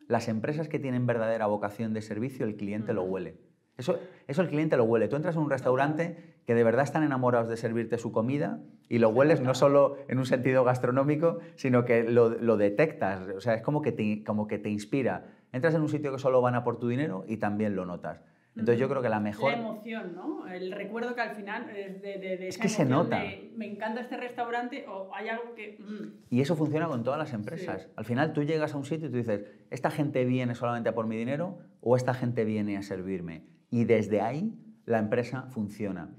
las 0.08 0.27
empresas 0.27 0.67
que 0.67 0.77
tienen 0.77 1.08
verdadera 1.08 1.47
vocación 1.47 1.91
de 1.91 2.03
servicio, 2.03 2.45
el 2.45 2.55
cliente 2.55 2.93
lo 2.93 3.01
huele. 3.01 3.39
Eso, 3.79 3.97
eso 4.27 4.43
el 4.43 4.47
cliente 4.47 4.77
lo 4.77 4.84
huele. 4.84 5.08
Tú 5.08 5.15
entras 5.15 5.36
en 5.36 5.41
un 5.41 5.49
restaurante 5.49 6.38
que 6.45 6.53
de 6.53 6.63
verdad 6.63 6.84
están 6.84 7.01
enamorados 7.01 7.49
de 7.49 7.58
servirte 7.58 7.97
su 7.97 8.12
comida 8.12 8.62
y 8.88 8.99
lo 8.99 9.10
hueles 9.10 9.41
no 9.41 9.55
solo 9.55 9.97
en 10.08 10.19
un 10.19 10.27
sentido 10.27 10.63
gastronómico, 10.63 11.39
sino 11.55 11.84
que 11.84 12.03
lo, 12.03 12.29
lo 12.29 12.58
detectas. 12.58 13.27
O 13.36 13.41
sea, 13.41 13.55
es 13.55 13.63
como 13.63 13.82
que, 13.82 13.91
te, 13.91 14.23
como 14.23 14.45
que 14.45 14.60
te 14.60 14.69
inspira. 14.69 15.25
Entras 15.51 15.73
en 15.73 15.82
un 15.82 15.89
sitio 15.89 16.12
que 16.12 16.19
solo 16.19 16.39
van 16.39 16.53
a 16.53 16.63
por 16.63 16.77
tu 16.77 16.89
dinero 16.89 17.25
y 17.27 17.38
también 17.38 17.75
lo 17.75 17.88
notas. 17.88 18.21
Entonces 18.55 18.79
yo 18.79 18.89
creo 18.89 19.01
que 19.01 19.09
la 19.09 19.19
mejor... 19.19 19.51
La 19.51 19.57
emoción, 19.57 20.15
¿no? 20.15 20.47
El 20.47 20.71
recuerdo 20.71 21.15
que 21.15 21.21
al 21.21 21.35
final 21.35 21.69
es 21.69 22.01
de, 22.01 22.17
de, 22.17 22.47
es 22.47 22.57
que 22.57 22.67
se 22.67 22.83
nota. 22.83 23.21
me 23.55 23.71
encanta 23.71 24.01
este 24.01 24.17
restaurante 24.17 24.85
o 24.88 25.13
hay 25.13 25.29
algo 25.29 25.53
que... 25.55 25.77
Mm. 25.79 26.35
Y 26.35 26.41
eso 26.41 26.55
funciona 26.55 26.88
con 26.88 27.03
todas 27.03 27.19
las 27.19 27.33
empresas. 27.33 27.89
Al 27.95 28.05
final 28.05 28.33
tú 28.33 28.43
llegas 28.43 28.73
a 28.73 28.77
un 28.77 28.85
sitio 28.85 29.07
y 29.07 29.12
tú 29.12 29.17
dices, 29.17 29.45
¿esta 29.69 29.91
gente 29.91 30.25
viene 30.25 30.55
solamente 30.55 30.89
a 30.89 30.93
por 30.93 31.07
mi 31.07 31.15
dinero 31.15 31.59
o 31.81 31.95
esta 31.95 32.13
gente 32.13 32.43
viene 32.43 32.75
a 32.75 32.81
servirme? 32.81 33.45
Y 33.69 33.85
desde 33.85 34.21
ahí 34.21 34.53
la 34.85 34.99
empresa 34.99 35.43
funciona. 35.49 36.09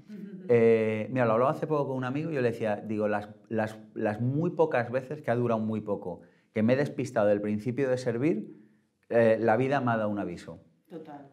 Eh, 0.47 1.07
mira, 1.11 1.25
lo 1.25 1.33
hablaba 1.33 1.51
hace 1.51 1.67
poco 1.67 1.87
con 1.87 1.97
un 1.97 2.03
amigo 2.05 2.31
y 2.31 2.35
yo 2.35 2.41
le 2.41 2.51
decía, 2.51 2.77
digo, 2.77 3.07
las, 3.07 3.29
las, 3.49 3.77
las 3.93 4.19
muy 4.21 4.51
pocas 4.51 4.91
veces 4.91 5.21
que 5.21 5.31
ha 5.31 5.35
durado 5.35 5.59
muy 5.59 5.81
poco, 5.81 6.21
que 6.53 6.63
me 6.63 6.73
he 6.73 6.75
despistado 6.75 7.27
del 7.27 7.41
principio 7.41 7.89
de 7.89 7.97
servir, 7.97 8.57
eh, 9.09 9.37
la 9.39 9.57
vida 9.57 9.81
me 9.81 9.91
ha 9.91 9.97
dado 9.97 10.09
un 10.09 10.19
aviso. 10.19 10.63
Total. 10.89 11.29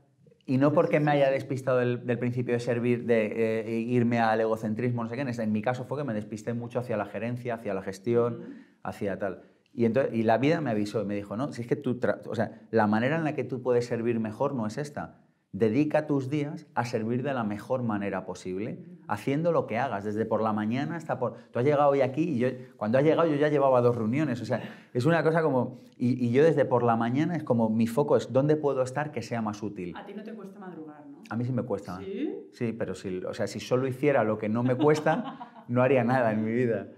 Y 0.48 0.56
no 0.56 0.72
porque 0.72 0.98
me 0.98 1.10
haya 1.10 1.30
despistado 1.30 1.76
del, 1.76 2.18
principio 2.18 2.54
de 2.54 2.60
servir, 2.60 3.04
de 3.04 3.60
eh, 3.60 3.80
irme 3.80 4.18
al 4.18 4.40
egocentrismo, 4.40 5.02
no 5.04 5.10
sé 5.10 5.14
qué. 5.14 5.20
En 5.20 5.52
mi 5.52 5.60
caso 5.60 5.84
fue 5.84 5.98
que 5.98 6.04
me 6.04 6.14
despisté 6.14 6.54
mucho 6.54 6.78
hacia 6.78 6.96
la 6.96 7.04
gerencia, 7.04 7.56
hacia 7.56 7.74
la 7.74 7.82
gestión, 7.82 8.64
hacia 8.82 9.18
tal. 9.18 9.42
Y, 9.74 9.84
entonces, 9.84 10.14
y 10.14 10.22
la 10.22 10.38
vida 10.38 10.62
me 10.62 10.70
avisó 10.70 11.02
y 11.02 11.04
me 11.04 11.14
dijo, 11.14 11.36
no, 11.36 11.52
si 11.52 11.60
es 11.60 11.68
que 11.68 11.76
tú, 11.76 12.00
o 12.24 12.34
sea, 12.34 12.62
la 12.70 12.86
manera 12.86 13.16
en 13.16 13.24
la 13.24 13.34
que 13.34 13.44
tú 13.44 13.60
puedes 13.60 13.84
servir 13.84 14.20
mejor 14.20 14.54
no 14.54 14.66
es 14.66 14.78
esta 14.78 15.20
dedica 15.58 16.06
tus 16.06 16.30
días 16.30 16.66
a 16.74 16.84
servir 16.84 17.22
de 17.22 17.34
la 17.34 17.44
mejor 17.44 17.82
manera 17.82 18.24
posible, 18.24 18.78
haciendo 19.08 19.52
lo 19.52 19.66
que 19.66 19.78
hagas, 19.78 20.04
desde 20.04 20.24
por 20.24 20.42
la 20.42 20.52
mañana 20.52 20.96
hasta 20.96 21.18
por... 21.18 21.34
Tú 21.50 21.58
has 21.58 21.64
llegado 21.64 21.90
hoy 21.90 22.00
aquí 22.00 22.22
y 22.22 22.38
yo, 22.38 22.48
cuando 22.76 22.98
has 22.98 23.04
llegado 23.04 23.28
yo 23.28 23.36
ya 23.36 23.48
llevaba 23.48 23.80
dos 23.80 23.96
reuniones, 23.96 24.40
o 24.40 24.44
sea, 24.44 24.62
es 24.94 25.04
una 25.04 25.22
cosa 25.22 25.42
como... 25.42 25.80
Y, 25.96 26.30
yo 26.30 26.44
desde 26.44 26.64
por 26.64 26.82
la 26.84 26.96
mañana 26.96 27.36
es 27.36 27.42
como 27.42 27.68
mi 27.68 27.86
foco 27.86 28.16
es 28.16 28.32
dónde 28.32 28.56
puedo 28.56 28.82
estar 28.82 29.10
que 29.10 29.22
sea 29.22 29.42
más 29.42 29.62
útil. 29.62 29.94
A 29.96 30.06
ti 30.06 30.14
no 30.14 30.22
te 30.22 30.32
cuesta 30.32 30.60
madrugar, 30.60 31.04
¿no? 31.06 31.22
A 31.28 31.36
mí 31.36 31.44
sí 31.44 31.52
me 31.52 31.62
cuesta. 31.62 31.98
¿Sí? 31.98 32.48
Sí, 32.52 32.72
pero 32.72 32.94
si, 32.94 33.18
o 33.24 33.34
sea, 33.34 33.46
si 33.46 33.58
solo 33.58 33.86
hiciera 33.88 34.22
lo 34.22 34.38
que 34.38 34.48
no 34.48 34.62
me 34.62 34.76
cuesta, 34.76 35.64
no 35.68 35.82
haría 35.82 36.04
nada 36.04 36.32
en 36.32 36.44
mi 36.44 36.52
vida. 36.52 36.88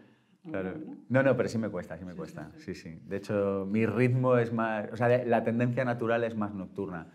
Claro. 0.49 0.75
No, 1.09 1.23
no, 1.23 1.37
pero 1.37 1.49
sí 1.49 1.59
me 1.59 1.68
cuesta, 1.68 1.96
sí 1.96 2.05
me 2.05 2.14
cuesta. 2.14 2.51
Sí, 2.57 2.75
sí. 2.75 2.99
De 3.07 3.16
hecho, 3.16 3.66
mi 3.68 3.87
ritmo 3.87 4.37
es 4.37 4.53
más... 4.53 4.90
O 4.92 4.96
sea, 4.96 5.25
la 5.25 5.44
tendencia 5.44 5.85
natural 5.85 6.25
es 6.25 6.37
más 6.37 6.55
nocturna 6.55 7.09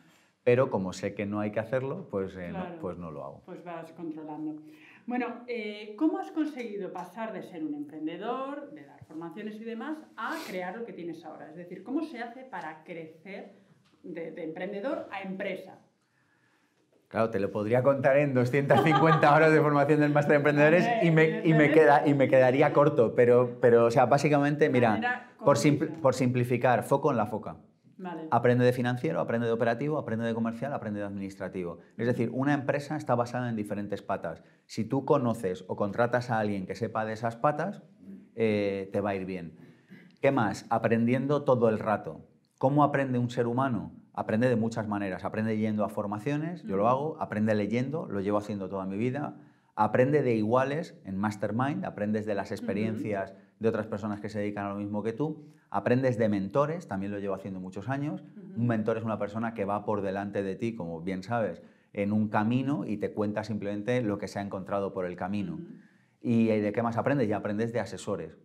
pero 0.45 0.69
como 0.69 0.93
sé 0.93 1.15
que 1.15 1.25
no 1.25 1.39
hay 1.39 1.51
que 1.51 1.59
hacerlo, 1.59 2.07
pues, 2.11 2.37
eh, 2.37 2.53
no, 2.53 2.67
pues 2.79 2.99
no 2.99 3.09
lo 3.09 3.25
hago. 3.25 3.41
Pues 3.45 3.63
vas 3.63 3.91
controlando. 3.93 4.61
Bueno, 5.07 5.43
eh, 5.47 5.95
¿cómo 5.97 6.19
has 6.19 6.29
conseguido 6.31 6.93
pasar 6.93 7.33
de 7.33 7.41
ser 7.41 7.63
un 7.63 7.73
emprendedor, 7.73 8.69
de 8.71 8.85
dar 8.85 9.03
formaciones 9.05 9.55
y 9.55 9.63
demás, 9.63 9.97
a 10.15 10.37
crear 10.47 10.77
lo 10.77 10.85
que 10.85 10.93
tienes 10.93 11.25
ahora? 11.25 11.49
Es 11.49 11.55
decir, 11.55 11.83
¿cómo 11.83 12.03
se 12.03 12.21
hace 12.21 12.43
para 12.43 12.83
crecer 12.83 13.53
de, 14.03 14.43
emprendedor 14.43 15.07
a 15.11 15.23
empresa? 15.23 15.79
Claro, 17.07 17.31
te 17.31 17.39
lo 17.39 17.51
podría 17.51 17.81
contar 17.81 18.17
en 18.17 18.35
250 18.35 19.35
horas 19.35 19.51
de 19.51 19.59
formación 19.61 19.99
del 19.99 20.11
máster 20.11 20.33
de 20.33 20.37
emprendedores 20.37 20.87
y 21.01 21.09
me, 21.09 21.41
y 21.43 21.55
me, 21.55 21.71
queda, 21.71 22.03
y 22.05 22.13
me 22.13 22.27
quedaría 22.27 22.71
corto, 22.71 23.15
pero, 23.15 23.57
pero 23.61 23.85
o 23.85 23.91
sea, 23.91 24.05
básicamente, 24.05 24.69
mira, 24.69 25.31
por, 25.43 25.57
por 26.01 26.13
simplificar, 26.13 26.83
foco 26.83 27.09
en 27.09 27.17
la 27.17 27.25
foca. 27.25 27.57
Aprende 28.31 28.65
de 28.65 28.73
financiero, 28.73 29.19
aprende 29.19 29.47
de 29.47 29.53
operativo, 29.53 29.97
aprende 29.97 30.25
de 30.25 30.33
comercial, 30.33 30.73
aprende 30.73 30.99
de 30.99 31.05
administrativo. 31.05 31.79
Es 31.97 32.07
decir, 32.07 32.29
una 32.33 32.53
empresa 32.53 32.97
está 32.97 33.15
basada 33.15 33.49
en 33.49 33.55
diferentes 33.55 34.01
patas. 34.01 34.43
Si 34.65 34.83
tú 34.83 35.05
conoces 35.05 35.63
o 35.67 35.75
contratas 35.75 36.29
a 36.29 36.39
alguien 36.39 36.65
que 36.65 36.75
sepa 36.75 37.05
de 37.05 37.13
esas 37.13 37.37
patas, 37.37 37.83
eh, 38.35 38.89
te 38.91 39.01
va 39.01 39.11
a 39.11 39.15
ir 39.15 39.25
bien. 39.25 39.57
¿Qué 40.21 40.31
más? 40.31 40.65
Aprendiendo 40.69 41.43
todo 41.43 41.69
el 41.69 41.79
rato. 41.79 42.25
¿Cómo 42.57 42.83
aprende 42.83 43.19
un 43.19 43.29
ser 43.29 43.47
humano? 43.47 43.93
Aprende 44.13 44.49
de 44.49 44.55
muchas 44.55 44.87
maneras. 44.87 45.23
Aprende 45.23 45.57
yendo 45.57 45.85
a 45.85 45.89
formaciones, 45.89 46.63
yo 46.63 46.77
lo 46.77 46.89
hago. 46.89 47.17
Aprende 47.21 47.55
leyendo, 47.55 48.07
lo 48.07 48.19
llevo 48.19 48.37
haciendo 48.37 48.69
toda 48.69 48.85
mi 48.85 48.97
vida. 48.97 49.37
Aprende 49.75 50.21
de 50.21 50.35
iguales 50.35 50.97
en 51.03 51.17
Mastermind, 51.17 51.85
aprendes 51.85 52.25
de 52.25 52.33
las 52.33 52.51
experiencias 52.51 53.35
de 53.59 53.69
otras 53.69 53.87
personas 53.87 54.19
que 54.19 54.29
se 54.29 54.39
dedican 54.39 54.65
a 54.65 54.69
lo 54.69 54.75
mismo 54.75 55.03
que 55.03 55.13
tú. 55.13 55.45
Aprendes 55.69 56.17
de 56.17 56.29
mentores, 56.29 56.87
también 56.87 57.11
lo 57.11 57.19
llevo 57.19 57.35
haciendo 57.35 57.59
muchos 57.59 57.89
años. 57.89 58.23
Un 58.55 58.67
mentor 58.67 58.97
es 58.97 59.03
una 59.03 59.19
persona 59.19 59.53
que 59.53 59.65
va 59.65 59.85
por 59.85 60.01
delante 60.01 60.43
de 60.43 60.55
ti, 60.55 60.75
como 60.75 61.01
bien 61.01 61.23
sabes, 61.23 61.61
en 61.93 62.11
un 62.11 62.29
camino 62.29 62.85
y 62.85 62.97
te 62.97 63.11
cuenta 63.11 63.43
simplemente 63.43 64.01
lo 64.01 64.17
que 64.17 64.27
se 64.27 64.39
ha 64.39 64.41
encontrado 64.41 64.93
por 64.93 65.05
el 65.05 65.15
camino. 65.15 65.59
¿Y 66.21 66.47
de 66.47 66.71
qué 66.71 66.81
más 66.81 66.97
aprendes? 66.97 67.27
Ya 67.27 67.37
aprendes 67.37 67.71
de 67.71 67.79
asesores. 67.79 68.37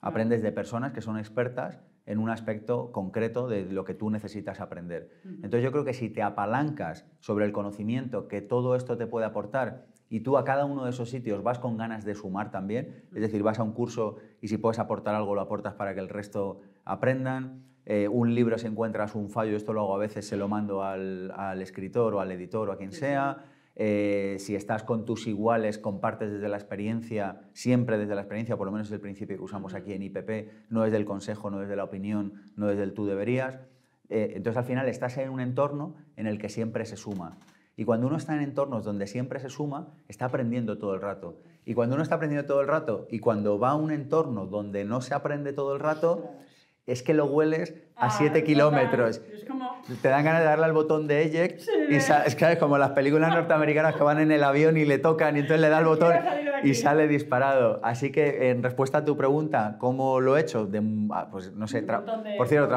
Aprendes 0.00 0.42
de 0.42 0.52
personas 0.52 0.92
que 0.92 1.00
son 1.00 1.18
expertas 1.18 1.80
en 2.06 2.18
un 2.18 2.28
aspecto 2.28 2.92
concreto 2.92 3.48
de 3.48 3.64
lo 3.64 3.84
que 3.84 3.94
tú 3.94 4.10
necesitas 4.10 4.60
aprender. 4.60 5.10
Entonces 5.24 5.62
yo 5.62 5.72
creo 5.72 5.84
que 5.84 5.94
si 5.94 6.10
te 6.10 6.22
apalancas 6.22 7.06
sobre 7.20 7.46
el 7.46 7.52
conocimiento 7.52 8.28
que 8.28 8.42
todo 8.42 8.76
esto 8.76 8.98
te 8.98 9.06
puede 9.06 9.26
aportar 9.26 9.86
y 10.08 10.20
tú 10.20 10.36
a 10.36 10.44
cada 10.44 10.64
uno 10.64 10.84
de 10.84 10.90
esos 10.90 11.10
sitios 11.10 11.42
vas 11.42 11.58
con 11.58 11.76
ganas 11.76 12.04
de 12.04 12.14
sumar 12.14 12.50
también, 12.50 13.04
es 13.14 13.20
decir, 13.20 13.42
vas 13.42 13.58
a 13.58 13.62
un 13.62 13.72
curso 13.72 14.16
y 14.40 14.48
si 14.48 14.58
puedes 14.58 14.78
aportar 14.78 15.14
algo 15.14 15.34
lo 15.34 15.40
aportas 15.40 15.74
para 15.74 15.94
que 15.94 16.00
el 16.00 16.08
resto 16.08 16.60
aprendan, 16.84 17.64
eh, 17.86 18.08
un 18.08 18.34
libro 18.34 18.56
si 18.56 18.66
encuentras 18.66 19.14
un 19.14 19.28
fallo, 19.28 19.56
esto 19.56 19.72
lo 19.72 19.82
hago 19.82 19.94
a 19.94 19.98
veces, 19.98 20.26
se 20.26 20.36
lo 20.36 20.48
mando 20.48 20.82
al, 20.82 21.60
escritor 21.60 22.14
o 22.14 22.20
al 22.20 22.32
editor 22.32 22.70
o 22.70 22.72
a 22.72 22.78
quien 22.78 22.92
sea, 22.92 23.44
eh, 23.76 24.36
si 24.38 24.54
estás 24.54 24.84
con 24.84 25.04
tus 25.04 25.26
iguales, 25.26 25.78
compartes 25.78 26.30
desde 26.30 26.48
la 26.48 26.56
experiencia, 26.56 27.42
siempre 27.52 27.98
desde 27.98 28.14
la 28.14 28.22
experiencia, 28.22 28.56
por 28.56 28.66
lo 28.66 28.72
menos 28.72 28.86
es 28.86 28.92
el 28.92 29.00
principio 29.00 29.36
que 29.36 29.42
usamos 29.42 29.74
aquí 29.74 29.92
en 29.92 30.02
IPP, 30.02 30.70
no 30.70 30.84
es 30.84 30.92
del 30.92 31.04
consejo, 31.04 31.50
no 31.50 31.62
es 31.62 31.68
de 31.68 31.76
la 31.76 31.84
opinión, 31.84 32.34
no 32.56 32.70
es 32.70 32.78
del 32.78 32.94
tú 32.94 33.04
deberías. 33.04 33.58
Eh, 34.08 34.32
entonces 34.36 34.58
al 34.58 34.64
final 34.64 34.88
estás 34.88 35.18
en 35.18 35.30
un 35.30 35.40
entorno 35.40 35.96
en 36.16 36.26
el 36.26 36.38
que 36.38 36.48
siempre 36.48 36.86
se 36.86 36.96
suma. 36.96 37.36
Y 37.76 37.84
cuando 37.84 38.06
uno 38.06 38.16
está 38.16 38.34
en 38.34 38.42
entornos 38.42 38.84
donde 38.84 39.06
siempre 39.06 39.40
se 39.40 39.50
suma, 39.50 39.88
está 40.08 40.26
aprendiendo 40.26 40.78
todo 40.78 40.94
el 40.94 41.00
rato. 41.00 41.40
Y 41.64 41.74
cuando 41.74 41.94
uno 41.94 42.02
está 42.02 42.16
aprendiendo 42.16 42.46
todo 42.46 42.60
el 42.60 42.68
rato 42.68 43.06
y 43.10 43.18
cuando 43.18 43.58
va 43.58 43.70
a 43.70 43.74
un 43.74 43.90
entorno 43.90 44.46
donde 44.46 44.84
no 44.84 45.00
se 45.00 45.14
aprende 45.14 45.52
todo 45.52 45.74
el 45.74 45.80
rato, 45.80 46.30
es 46.86 47.02
que 47.02 47.14
lo 47.14 47.26
hueles 47.26 47.74
a 47.96 48.10
7 48.10 48.38
ah, 48.38 48.44
kilómetros. 48.44 49.22
Te 50.02 50.08
dan 50.08 50.24
ganas 50.24 50.40
de 50.40 50.46
darle 50.46 50.64
al 50.64 50.72
botón 50.72 51.06
de 51.06 51.22
eject 51.22 51.62
y 51.90 51.94
es 51.96 52.34
que 52.34 52.52
es 52.52 52.58
como 52.58 52.76
las 52.76 52.90
películas 52.90 53.30
norteamericanas 53.30 53.94
que 53.94 54.02
van 54.02 54.18
en 54.20 54.30
el 54.32 54.42
avión 54.42 54.76
y 54.76 54.84
le 54.84 54.98
tocan 54.98 55.36
y 55.36 55.40
entonces 55.40 55.60
le 55.60 55.68
da 55.68 55.78
el 55.78 55.86
botón 55.86 56.14
y 56.62 56.74
sale 56.74 57.08
disparado. 57.08 57.80
Así 57.82 58.10
que 58.10 58.50
en 58.50 58.62
respuesta 58.62 58.98
a 58.98 59.04
tu 59.04 59.16
pregunta, 59.16 59.76
¿cómo 59.78 60.20
lo 60.20 60.36
he 60.36 60.40
hecho? 60.40 60.66
De, 60.66 60.82
ah, 61.10 61.28
pues 61.30 61.52
no 61.52 61.66
sé, 61.68 61.82
por 62.36 62.48
cierto, 62.48 62.68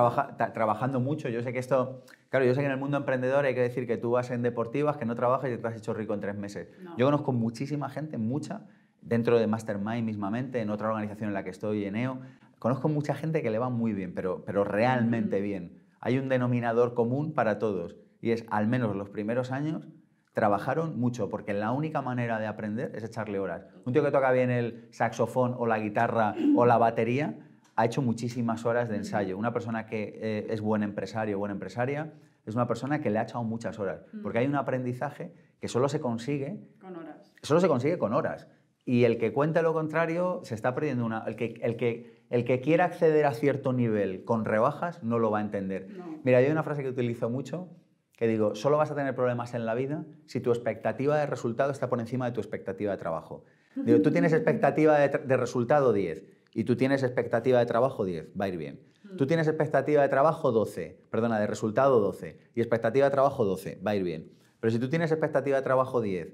trabajando 0.54 1.00
mucho. 1.00 1.28
Yo 1.30 1.42
sé 1.42 1.52
que 1.52 1.60
esto, 1.60 2.04
claro, 2.30 2.46
yo 2.46 2.54
sé 2.54 2.62
que 2.62 2.66
en 2.68 2.72
el 2.72 2.78
mundo 2.78 2.98
emprendedor 2.98 3.46
hay 3.46 3.56
que 3.56 3.62
decir 3.62 3.88
que 3.88 3.98
tú 3.98 4.12
vas 4.12 4.32
en 4.32 4.42
deportivas, 4.42 4.98
que 4.98 5.06
no 5.06 5.16
trabajas 5.16 5.52
y 5.52 5.58
te 5.58 5.68
has 5.68 5.76
hecho 5.76 5.94
rico 5.94 6.14
en 6.14 6.22
tres 6.22 6.36
meses. 6.36 6.70
Yo 6.98 7.06
conozco 7.06 7.34
muchísima 7.34 7.90
gente, 7.90 8.18
mucha, 8.18 8.62
dentro 9.02 9.40
de 9.40 9.48
Mastermind 9.48 10.06
mismamente, 10.06 10.62
en 10.62 10.70
otra 10.70 10.88
organización 10.90 11.30
en 11.30 11.34
la 11.34 11.44
que 11.44 11.50
estoy, 11.50 11.86
en 11.86 11.96
EO, 11.96 12.20
Conozco 12.60 12.90
mucha 12.90 13.14
gente 13.14 13.42
que 13.42 13.52
le 13.52 13.60
va 13.60 13.70
muy 13.70 13.94
bien, 13.94 14.14
pero, 14.14 14.44
pero 14.46 14.64
realmente 14.64 15.42
bien. 15.42 15.84
Hay 16.00 16.18
un 16.18 16.30
denominador 16.30 16.94
común 16.94 17.34
para 17.34 17.60
todos 17.60 17.96
y 18.22 18.32
es, 18.32 18.46
al 18.50 18.68
menos 18.68 18.96
los 18.96 19.10
primeros 19.10 19.52
años, 19.52 19.88
trabajaron 20.34 21.00
mucho, 21.00 21.30
porque 21.30 21.54
la 21.54 21.72
única 21.72 22.02
manera 22.02 22.40
de 22.40 22.46
aprender 22.46 22.92
es 22.96 23.04
echarle 23.04 23.40
horas. 23.40 23.66
Un 23.86 23.94
tío 23.94 24.04
que 24.04 24.12
toca 24.12 24.32
bien 24.32 24.52
el 24.52 24.88
saxofón 24.92 25.56
o 25.58 25.66
la 25.66 25.80
guitarra 25.80 26.36
o 26.56 26.66
la 26.66 26.78
batería 26.78 27.40
ha 27.76 27.86
hecho 27.86 28.02
muchísimas 28.02 28.66
horas 28.66 28.90
de 28.90 28.98
ensayo. 28.98 29.38
Una 29.38 29.52
persona 29.52 29.86
que 29.86 30.14
eh, 30.16 30.48
es 30.50 30.62
buen 30.62 30.84
empresario 30.84 31.38
o 31.38 31.40
buena 31.40 31.54
empresaria 31.54 32.14
es 32.46 32.56
una 32.56 32.68
persona 32.68 33.02
que 33.02 33.10
le 33.10 33.20
ha 33.20 33.24
echado 33.24 33.44
muchas 33.44 33.78
horas, 33.80 34.06
porque 34.24 34.40
hay 34.40 34.48
un 34.48 34.56
aprendizaje 34.56 35.34
que 35.60 35.68
solo 35.68 35.90
se 35.90 36.00
consigue... 36.00 36.60
Con 36.80 36.96
horas. 36.96 37.34
Solo 37.42 37.60
se 37.60 37.68
consigue 37.68 37.98
con 37.98 38.14
horas. 38.14 38.48
Y 38.86 39.04
el 39.04 39.18
que 39.18 39.34
cuente 39.34 39.62
lo 39.62 39.74
contrario 39.74 40.42
se 40.44 40.56
está 40.56 40.74
perdiendo 40.74 41.06
una... 41.06 41.24
El 41.28 41.36
que, 41.36 41.60
el 41.62 41.76
que 41.76 42.17
el 42.30 42.46
que 42.46 42.62
quiera 42.62 42.86
acceder 42.86 43.26
a 43.26 43.34
cierto 43.34 43.74
nivel 43.74 44.24
con 44.26 44.46
rebajas 44.46 45.04
no 45.04 45.20
lo 45.20 45.32
va 45.32 45.40
a 45.40 45.42
entender. 45.42 45.88
Mira, 46.24 46.40
hay 46.40 46.52
una 46.52 46.64
frase 46.64 46.84
que 46.84 46.90
utilizo 46.90 47.30
mucho 47.30 47.70
que 48.18 48.28
digo, 48.28 48.56
solo 48.56 48.78
vas 48.78 48.90
a 48.90 48.96
tener 48.96 49.16
problemas 49.16 49.54
en 49.54 49.66
la 49.66 49.76
vida 49.76 50.04
si 50.26 50.42
tu 50.42 50.50
expectativa 50.50 51.18
de 51.18 51.28
resultado 51.28 51.72
está 51.72 51.88
por 51.88 52.00
encima 52.00 52.26
de 52.26 52.32
tu 52.32 52.42
expectativa 52.42 52.92
de 52.92 52.98
trabajo. 52.98 53.46
Digo, 53.76 54.02
tú 54.02 54.12
tienes 54.12 54.34
expectativa 54.34 54.98
de, 54.98 55.38
resultado 55.38 55.94
10 55.94 56.26
y 56.56 56.64
tú 56.64 56.76
tienes 56.76 57.04
expectativa 57.04 57.60
de 57.60 57.68
trabajo 57.68 58.06
10, 58.06 58.30
va 58.40 58.46
a 58.46 58.48
ir 58.48 58.58
bien. 58.58 58.82
Tú 59.18 59.28
tienes 59.28 59.48
expectativa 59.48 60.02
de 60.02 60.10
trabajo 60.10 60.52
12, 60.52 61.00
perdona, 61.12 61.40
de 61.40 61.46
resultado 61.46 62.00
12 62.00 62.40
y 62.56 62.60
expectativa 62.60 63.06
de 63.06 63.12
trabajo 63.12 63.46
12, 63.46 63.80
va 63.86 63.92
a 63.92 63.96
ir 63.96 64.04
bien. 64.04 64.32
Pero 64.60 64.72
si 64.72 64.80
tú 64.80 64.90
tienes 64.90 65.12
expectativa 65.12 65.58
de 65.58 65.64
trabajo 65.64 66.02
10, 66.02 66.34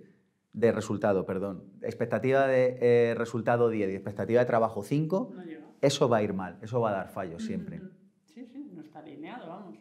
de 0.53 0.71
resultado, 0.71 1.25
perdón, 1.25 1.63
expectativa 1.81 2.47
de 2.47 2.77
eh, 2.79 3.15
resultado 3.15 3.69
10 3.69 3.89
y 3.89 3.93
expectativa 3.95 4.39
de 4.39 4.45
trabajo 4.45 4.83
5, 4.83 5.33
eso 5.81 6.07
va 6.07 6.17
a 6.17 6.23
ir 6.23 6.33
mal, 6.33 6.59
eso 6.61 6.79
va 6.79 6.91
a 6.91 6.93
dar 6.93 7.09
fallos 7.09 7.43
siempre. 7.43 7.81
Sí, 8.25 8.45
sí, 8.45 8.71
no 8.73 8.81
está 8.81 8.99
alineado, 8.99 9.49
vamos. 9.49 9.77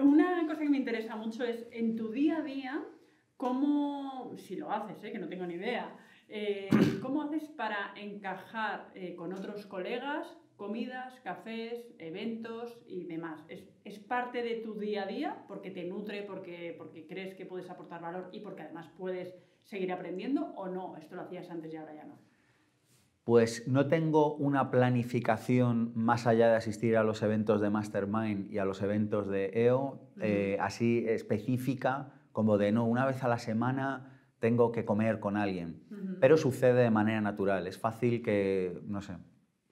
Una 0.00 0.46
cosa 0.46 0.60
que 0.60 0.68
me 0.68 0.76
interesa 0.76 1.16
mucho 1.16 1.42
es 1.42 1.66
en 1.72 1.96
tu 1.96 2.10
día 2.10 2.38
a 2.38 2.42
día, 2.42 2.84
cómo, 3.36 4.34
si 4.36 4.56
lo 4.56 4.70
haces, 4.70 5.02
¿eh? 5.04 5.12
que 5.12 5.18
no 5.18 5.28
tengo 5.28 5.46
ni 5.46 5.54
idea, 5.54 5.96
eh, 6.28 6.68
¿cómo 7.00 7.22
haces 7.22 7.48
para 7.48 7.94
encajar 7.96 8.90
eh, 8.94 9.14
con 9.14 9.32
otros 9.32 9.66
colegas 9.66 10.26
comidas, 10.56 11.20
cafés, 11.20 11.86
eventos 11.98 12.78
y 12.86 13.04
demás? 13.04 13.44
¿Es, 13.48 13.68
¿Es, 13.84 13.98
parte 13.98 14.42
de 14.42 14.56
tu 14.56 14.74
día 14.74 15.04
a 15.04 15.06
día 15.06 15.44
porque 15.48 15.70
te 15.70 15.84
nutre, 15.84 16.22
porque, 16.22 16.74
porque 16.76 17.06
crees 17.06 17.34
que 17.34 17.46
puedes 17.46 17.68
aportar 17.70 18.00
valor 18.00 18.28
y 18.32 18.40
porque 18.40 18.62
además 18.62 18.90
puedes 18.96 19.34
seguir 19.66 19.92
aprendiendo 19.92 20.52
o 20.56 20.68
no? 20.68 20.96
Esto 20.96 21.16
lo 21.16 21.22
hacías 21.22 21.50
antes 21.50 21.72
y 21.72 21.76
ahora 21.76 21.94
ya 21.94 22.04
no. 22.04 22.18
Pues 23.24 23.66
no 23.66 23.88
tengo 23.88 24.36
una 24.36 24.70
planificación 24.70 25.90
más 25.96 26.28
allá 26.28 26.48
de 26.48 26.54
asistir 26.54 26.96
a 26.96 27.02
los 27.02 27.22
eventos 27.22 27.60
de 27.60 27.70
Mastermind 27.70 28.52
y 28.52 28.58
a 28.58 28.64
los 28.64 28.80
eventos 28.82 29.26
de 29.26 29.50
EO, 29.52 29.98
eh, 30.20 30.56
así 30.60 31.04
específica 31.08 32.12
como 32.30 32.56
de 32.56 32.70
no, 32.70 32.84
una 32.84 33.04
vez 33.04 33.24
a 33.24 33.28
la 33.28 33.38
semana 33.38 34.22
tengo 34.38 34.70
que 34.70 34.84
comer 34.84 35.18
con 35.18 35.36
alguien. 35.36 35.82
Pero 36.20 36.36
sucede 36.36 36.84
de 36.84 36.90
manera 36.90 37.20
natural. 37.20 37.66
Es 37.66 37.78
fácil 37.78 38.22
que, 38.22 38.80
no 38.84 39.02
sé, 39.02 39.16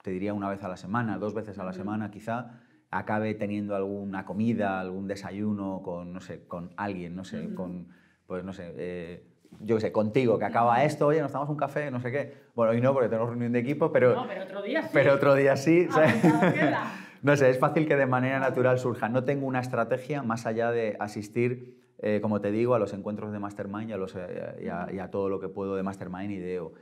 te 0.02 0.10
diría 0.10 0.34
una 0.34 0.48
vez 0.50 0.62
a 0.64 0.68
la 0.68 0.76
semana, 0.76 1.18
dos 1.18 1.32
veces 1.32 1.58
a 1.58 1.64
la 1.64 1.72
semana 1.72 2.10
quizá, 2.10 2.60
acabe 2.90 3.34
teniendo 3.34 3.76
alguna 3.76 4.24
comida, 4.24 4.80
algún 4.80 5.06
desayuno 5.06 5.80
con, 5.82 6.12
no 6.12 6.20
sé, 6.20 6.46
con 6.48 6.72
alguien, 6.76 7.14
no 7.14 7.24
sé, 7.24 7.54
con, 7.54 7.88
pues 8.26 8.44
no 8.44 8.52
sé, 8.52 8.72
eh, 8.76 9.33
yo 9.60 9.76
qué 9.76 9.80
sé, 9.80 9.92
contigo, 9.92 10.38
que 10.38 10.44
acaba 10.44 10.84
esto, 10.84 11.06
oye, 11.06 11.20
nos 11.20 11.32
tomamos 11.32 11.50
un 11.50 11.56
café, 11.56 11.90
no 11.90 12.00
sé 12.00 12.10
qué. 12.10 12.34
Bueno, 12.54 12.72
hoy 12.72 12.80
no, 12.80 12.92
porque 12.92 13.08
tenemos 13.08 13.28
reunión 13.28 13.52
de 13.52 13.58
equipo, 13.58 13.92
pero... 13.92 14.14
No, 14.14 14.26
pero 14.26 14.44
otro 14.44 14.62
día 14.62 14.82
sí. 14.82 14.88
Pero 14.92 15.14
otro 15.14 15.34
día 15.34 15.56
sí. 15.56 15.88
Ah, 15.90 16.94
no 17.22 17.36
sé, 17.36 17.50
es 17.50 17.58
fácil 17.58 17.86
que 17.86 17.96
de 17.96 18.06
manera 18.06 18.38
natural 18.38 18.78
surja. 18.78 19.08
No 19.08 19.24
tengo 19.24 19.46
una 19.46 19.60
estrategia 19.60 20.22
más 20.22 20.46
allá 20.46 20.70
de 20.70 20.96
asistir, 21.00 21.80
eh, 21.98 22.20
como 22.20 22.40
te 22.40 22.50
digo, 22.50 22.74
a 22.74 22.78
los 22.78 22.92
encuentros 22.92 23.32
de 23.32 23.38
Mastermind 23.38 23.90
y 23.90 23.92
a, 23.92 23.96
los, 23.96 24.14
eh, 24.16 24.70
y, 24.92 24.98
a, 24.98 25.10
todo 25.10 25.28
lo 25.28 25.40
que 25.40 25.48
puedo 25.48 25.76
de 25.76 25.82
Mastermind 25.82 26.30
y 26.32 26.38
de 26.38 26.54
EO. 26.54 26.72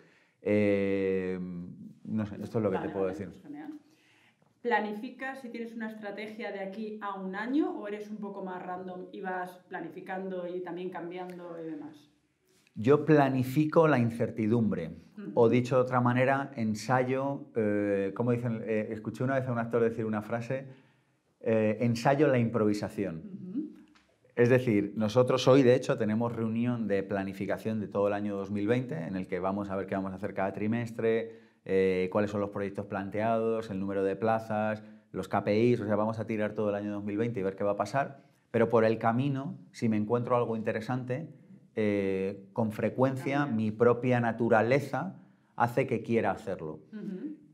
Eh, 0.42 1.38
no 2.04 2.26
sé, 2.26 2.36
esto 2.42 2.58
es 2.58 2.64
lo 2.64 2.70
que 2.70 2.78
te 2.78 2.88
puedo 2.88 3.06
decir. 3.06 3.30
Pues 3.42 3.52
¿Planificas 4.62 5.40
si 5.40 5.48
tienes 5.48 5.74
una 5.74 5.88
estrategia 5.88 6.52
de 6.52 6.60
aquí 6.60 6.96
a 7.02 7.14
un 7.14 7.34
año 7.34 7.76
o 7.76 7.88
eres 7.88 8.08
un 8.08 8.18
poco 8.18 8.44
más 8.44 8.62
random 8.62 9.06
y 9.10 9.20
vas 9.20 9.58
planificando 9.68 10.46
y 10.46 10.60
también 10.60 10.88
cambiando 10.88 11.58
y 11.60 11.68
demás? 11.68 12.11
Yo 12.74 13.04
planifico 13.04 13.86
la 13.86 13.98
incertidumbre, 13.98 14.92
o 15.34 15.48
dicho 15.50 15.76
de 15.76 15.82
otra 15.82 16.00
manera, 16.00 16.52
ensayo, 16.56 17.48
eh, 17.54 18.12
como 18.14 18.32
dicen, 18.32 18.62
eh, 18.64 18.88
escuché 18.90 19.24
una 19.24 19.34
vez 19.34 19.46
a 19.46 19.52
un 19.52 19.58
actor 19.58 19.82
decir 19.82 20.06
una 20.06 20.22
frase, 20.22 20.66
eh, 21.40 21.78
ensayo 21.80 22.28
la 22.28 22.38
improvisación. 22.38 23.22
Es 24.34 24.48
decir, 24.48 24.94
nosotros 24.96 25.46
hoy, 25.48 25.62
de 25.62 25.74
hecho, 25.74 25.98
tenemos 25.98 26.34
reunión 26.34 26.88
de 26.88 27.02
planificación 27.02 27.78
de 27.78 27.88
todo 27.88 28.08
el 28.08 28.14
año 28.14 28.36
2020, 28.36 28.94
en 29.06 29.16
el 29.16 29.26
que 29.26 29.38
vamos 29.38 29.68
a 29.68 29.76
ver 29.76 29.86
qué 29.86 29.94
vamos 29.94 30.12
a 30.12 30.16
hacer 30.16 30.32
cada 30.32 30.54
trimestre, 30.54 31.40
cuáles 32.10 32.30
son 32.30 32.40
los 32.40 32.50
proyectos 32.50 32.86
planteados, 32.86 33.70
el 33.70 33.78
número 33.78 34.02
de 34.02 34.16
plazas, 34.16 34.82
los 35.12 35.28
KPIs, 35.28 35.82
o 35.82 35.84
sea, 35.84 35.96
vamos 35.96 36.18
a 36.18 36.26
tirar 36.26 36.54
todo 36.54 36.70
el 36.70 36.74
año 36.76 36.90
2020 36.92 37.38
y 37.38 37.42
ver 37.42 37.54
qué 37.54 37.64
va 37.64 37.72
a 37.72 37.76
pasar. 37.76 38.24
Pero 38.50 38.70
por 38.70 38.86
el 38.86 38.98
camino, 38.98 39.58
si 39.72 39.90
me 39.90 39.98
encuentro 39.98 40.34
algo 40.36 40.56
interesante, 40.56 41.28
eh, 41.74 42.44
con 42.52 42.72
frecuencia 42.72 43.46
mi 43.46 43.70
propia 43.70 44.20
naturaleza 44.20 45.16
hace 45.56 45.86
que 45.86 46.02
quiera 46.02 46.30
hacerlo. 46.30 46.80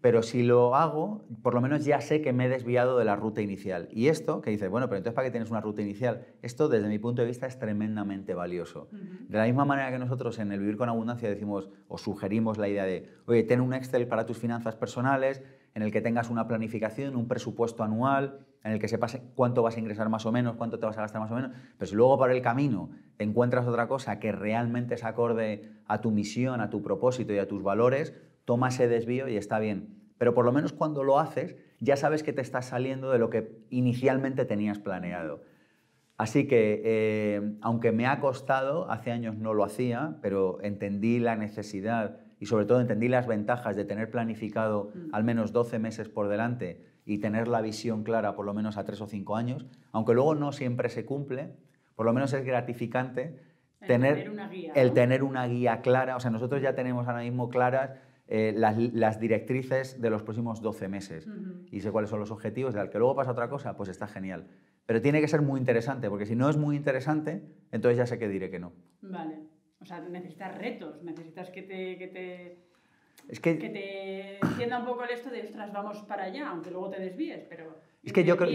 pero 0.01 0.23
si 0.23 0.45
lo 0.45 0.77
hago, 0.77 1.25
por 1.43 1.55
lo 1.55 1.61
menos 1.61 1.85
ya 1.85 2.01
sé 2.01 2.23
que 2.23 2.33
me 2.33 2.47
he 2.47 2.49
desviado 2.49 2.99
de 2.99 3.05
la 3.05 3.17
ruta 3.17 3.43
inicial. 3.43 3.89
Y 3.91 4.07
esto, 4.07 4.41
que 4.41 4.51
dices, 4.51 4.71
bueno, 4.71 4.89
pero 4.89 4.99
entonces 4.99 5.15
¿para 5.15 5.27
qué 5.27 5.33
tienes 5.33 5.51
una 5.51 5.61
ruta 5.61 5.83
inicial? 5.83 6.25
Esto, 6.41 6.69
desde 6.69 6.89
mi 6.89 7.01
punto 7.01 7.23
de 7.23 7.27
vista, 7.27 7.47
es 7.47 7.59
tremendamente 7.59 8.35
valioso. 8.35 8.89
De 8.93 9.37
la 9.37 9.45
misma 9.45 9.65
manera 9.65 9.91
que 9.91 9.99
nosotros 9.99 10.39
en 10.39 10.53
el 10.53 10.61
Vivir 10.61 10.77
con 10.77 10.89
Abundancia 10.89 11.29
decimos 11.29 11.69
o 11.89 11.99
sugerimos 11.99 12.59
la 12.59 12.69
idea 12.69 12.85
de, 12.85 13.11
oye, 13.27 13.43
ten 13.43 13.61
un 13.61 13.75
Excel 13.75 14.07
para 14.07 14.25
tus 14.25 14.39
finanzas 14.39 14.77
personales, 14.77 15.43
en 15.75 15.83
el 15.83 15.93
que 15.93 16.01
tengas 16.01 16.31
una 16.31 16.49
planificación, 16.49 17.17
un 17.17 17.29
presupuesto 17.29 17.83
anual, 17.85 18.47
en 18.65 18.73
el 18.73 18.79
que 18.79 18.89
sepas 18.89 19.21
cuánto 19.35 19.63
vas 19.63 19.77
a 19.77 19.81
ingresar 19.81 20.09
más 20.09 20.27
o 20.27 20.33
menos, 20.33 20.57
cuánto 20.57 20.79
te 20.79 20.87
vas 20.87 20.99
a 20.99 21.03
gastar 21.03 21.21
más 21.21 21.31
o 21.31 21.35
menos, 21.35 21.53
pero 21.77 21.89
si 21.89 21.95
luego 21.95 22.19
por 22.19 22.31
el 22.31 22.43
camino 22.43 22.91
te 23.17 23.25
encuentras 23.25 23.67
otra 23.67 23.89
cosa 23.89 24.19
que 24.19 24.33
realmente 24.33 24.95
es 24.95 25.05
acorde 25.05 25.71
a 25.87 26.01
tu 26.01 26.11
misión, 26.11 26.61
a 26.61 26.71
tu 26.71 26.83
propósito 26.83 27.33
y 27.33 27.39
a 27.39 27.49
tus 27.49 27.63
valores, 27.63 28.15
toma 28.45 28.69
ese 28.69 28.89
desvío 28.89 29.29
y 29.29 29.37
está 29.37 29.59
bien. 29.59 29.95
Pero 30.19 30.35
por 30.35 30.45
lo 30.45 30.53
menos 30.53 30.73
cuando 30.73 31.05
lo 31.05 31.19
haces, 31.19 31.57
ya 31.81 31.97
sabes 31.97 32.23
que 32.23 32.33
te 32.33 32.41
estás 32.41 32.67
saliendo 32.67 33.11
de 33.11 33.19
lo 33.19 33.31
que 33.31 33.63
inicialmente 33.71 34.45
tenías 34.45 34.79
planeado. 34.79 35.43
Así 36.17 36.49
que, 36.49 36.83
eh, 36.85 37.57
aunque 37.63 37.93
me 37.93 38.07
ha 38.07 38.19
costado, 38.19 38.91
hace 38.91 39.13
años 39.13 39.37
no 39.37 39.55
lo 39.55 39.63
hacía, 39.63 40.17
pero 40.21 40.59
entendí 40.63 41.21
la 41.21 41.37
necesidad 41.37 42.19
y 42.41 42.47
sobre 42.47 42.65
todo 42.65 42.81
entendí 42.81 43.09
las 43.09 43.27
ventajas 43.27 43.77
de 43.77 43.85
tener 43.85 44.11
planificado 44.11 44.93
mm. 44.95 45.15
al 45.15 45.25
menos 45.25 45.53
12 45.53 45.79
meses 45.79 46.09
por 46.09 46.29
delante 46.29 46.85
y 47.05 47.19
tener 47.19 47.49
la 47.49 47.61
visión 47.61 48.05
clara 48.05 48.35
por 48.35 48.45
lo 48.47 48.55
menos 48.55 48.77
a 48.77 48.85
3 48.85 49.01
o 49.01 49.07
5 49.07 49.37
años, 49.37 49.67
aunque 49.93 50.15
luego 50.15 50.35
no 50.35 50.53
siempre 50.53 50.89
se 50.89 51.05
cumple, 51.05 51.55
por 51.95 52.07
lo 52.07 52.13
menos 52.13 52.33
es 52.33 52.45
gratificante 52.45 53.41
el 53.81 53.87
tener, 53.87 54.31
una 54.31 54.49
guía, 54.49 54.73
el 54.75 54.93
tener 54.93 55.23
una 55.23 55.47
guía 55.47 55.81
clara. 55.81 56.17
O 56.17 56.21
sea, 56.21 56.31
nosotros 56.31 56.61
ya 56.61 56.75
tenemos 56.75 57.07
ahora 57.09 57.23
mismo 57.23 57.49
claras 57.49 57.93
eh, 58.27 58.53
las, 58.55 59.19
directrices 59.19 60.01
de 60.01 60.11
los 60.11 60.23
próximos 60.23 60.61
12 60.61 60.89
meses 60.89 61.27
y 61.71 61.81
sé 61.81 61.91
cuáles 61.91 62.11
son 62.11 62.21
los 62.21 62.31
objetivos, 62.31 62.77
al 62.77 62.91
que 62.91 62.99
luego 62.99 63.17
pasa 63.17 63.31
otra 63.31 63.49
cosa, 63.49 63.77
pues 63.77 63.89
está 63.89 64.07
genial. 64.07 64.47
Pero 64.85 65.01
tiene 65.01 65.21
que 65.21 65.29
ser 65.29 65.43
muy 65.43 65.59
interesante, 65.59 66.11
porque 66.11 66.27
si 66.27 66.37
no 66.37 66.51
es 66.51 66.57
muy 66.59 66.77
interesante, 66.77 67.43
entonces 67.73 67.97
ya 67.97 68.07
sé 68.07 68.19
que 68.19 68.29
diré 68.29 68.51
que 68.51 68.59
no. 68.59 68.73
Vale. 69.01 69.41
Sea, 69.89 70.01
necesitas 70.01 70.59
retos, 70.59 71.03
necesitas 71.03 71.49
que 71.49 71.63
te, 71.63 71.97
que 71.97 72.09
te, 72.09 72.59
es 73.27 73.41
que, 73.41 73.59
que 73.59 73.71
te 73.71 74.37
encienda 74.47 74.81
un 74.81 74.85
poco 74.85 75.05
el 75.05 75.11
esto 75.11 75.31
de, 75.31 75.41
ostras, 75.41 75.73
vamos 75.73 76.03
para 76.03 76.25
allá, 76.25 76.51
aunque 76.51 76.71
luego 76.71 76.91
te 76.91 77.01
desvíes, 77.01 77.45
pero... 77.49 77.81
Es 78.03 78.13
que 78.13 78.23
yo 78.23 78.37
creo, 78.37 78.51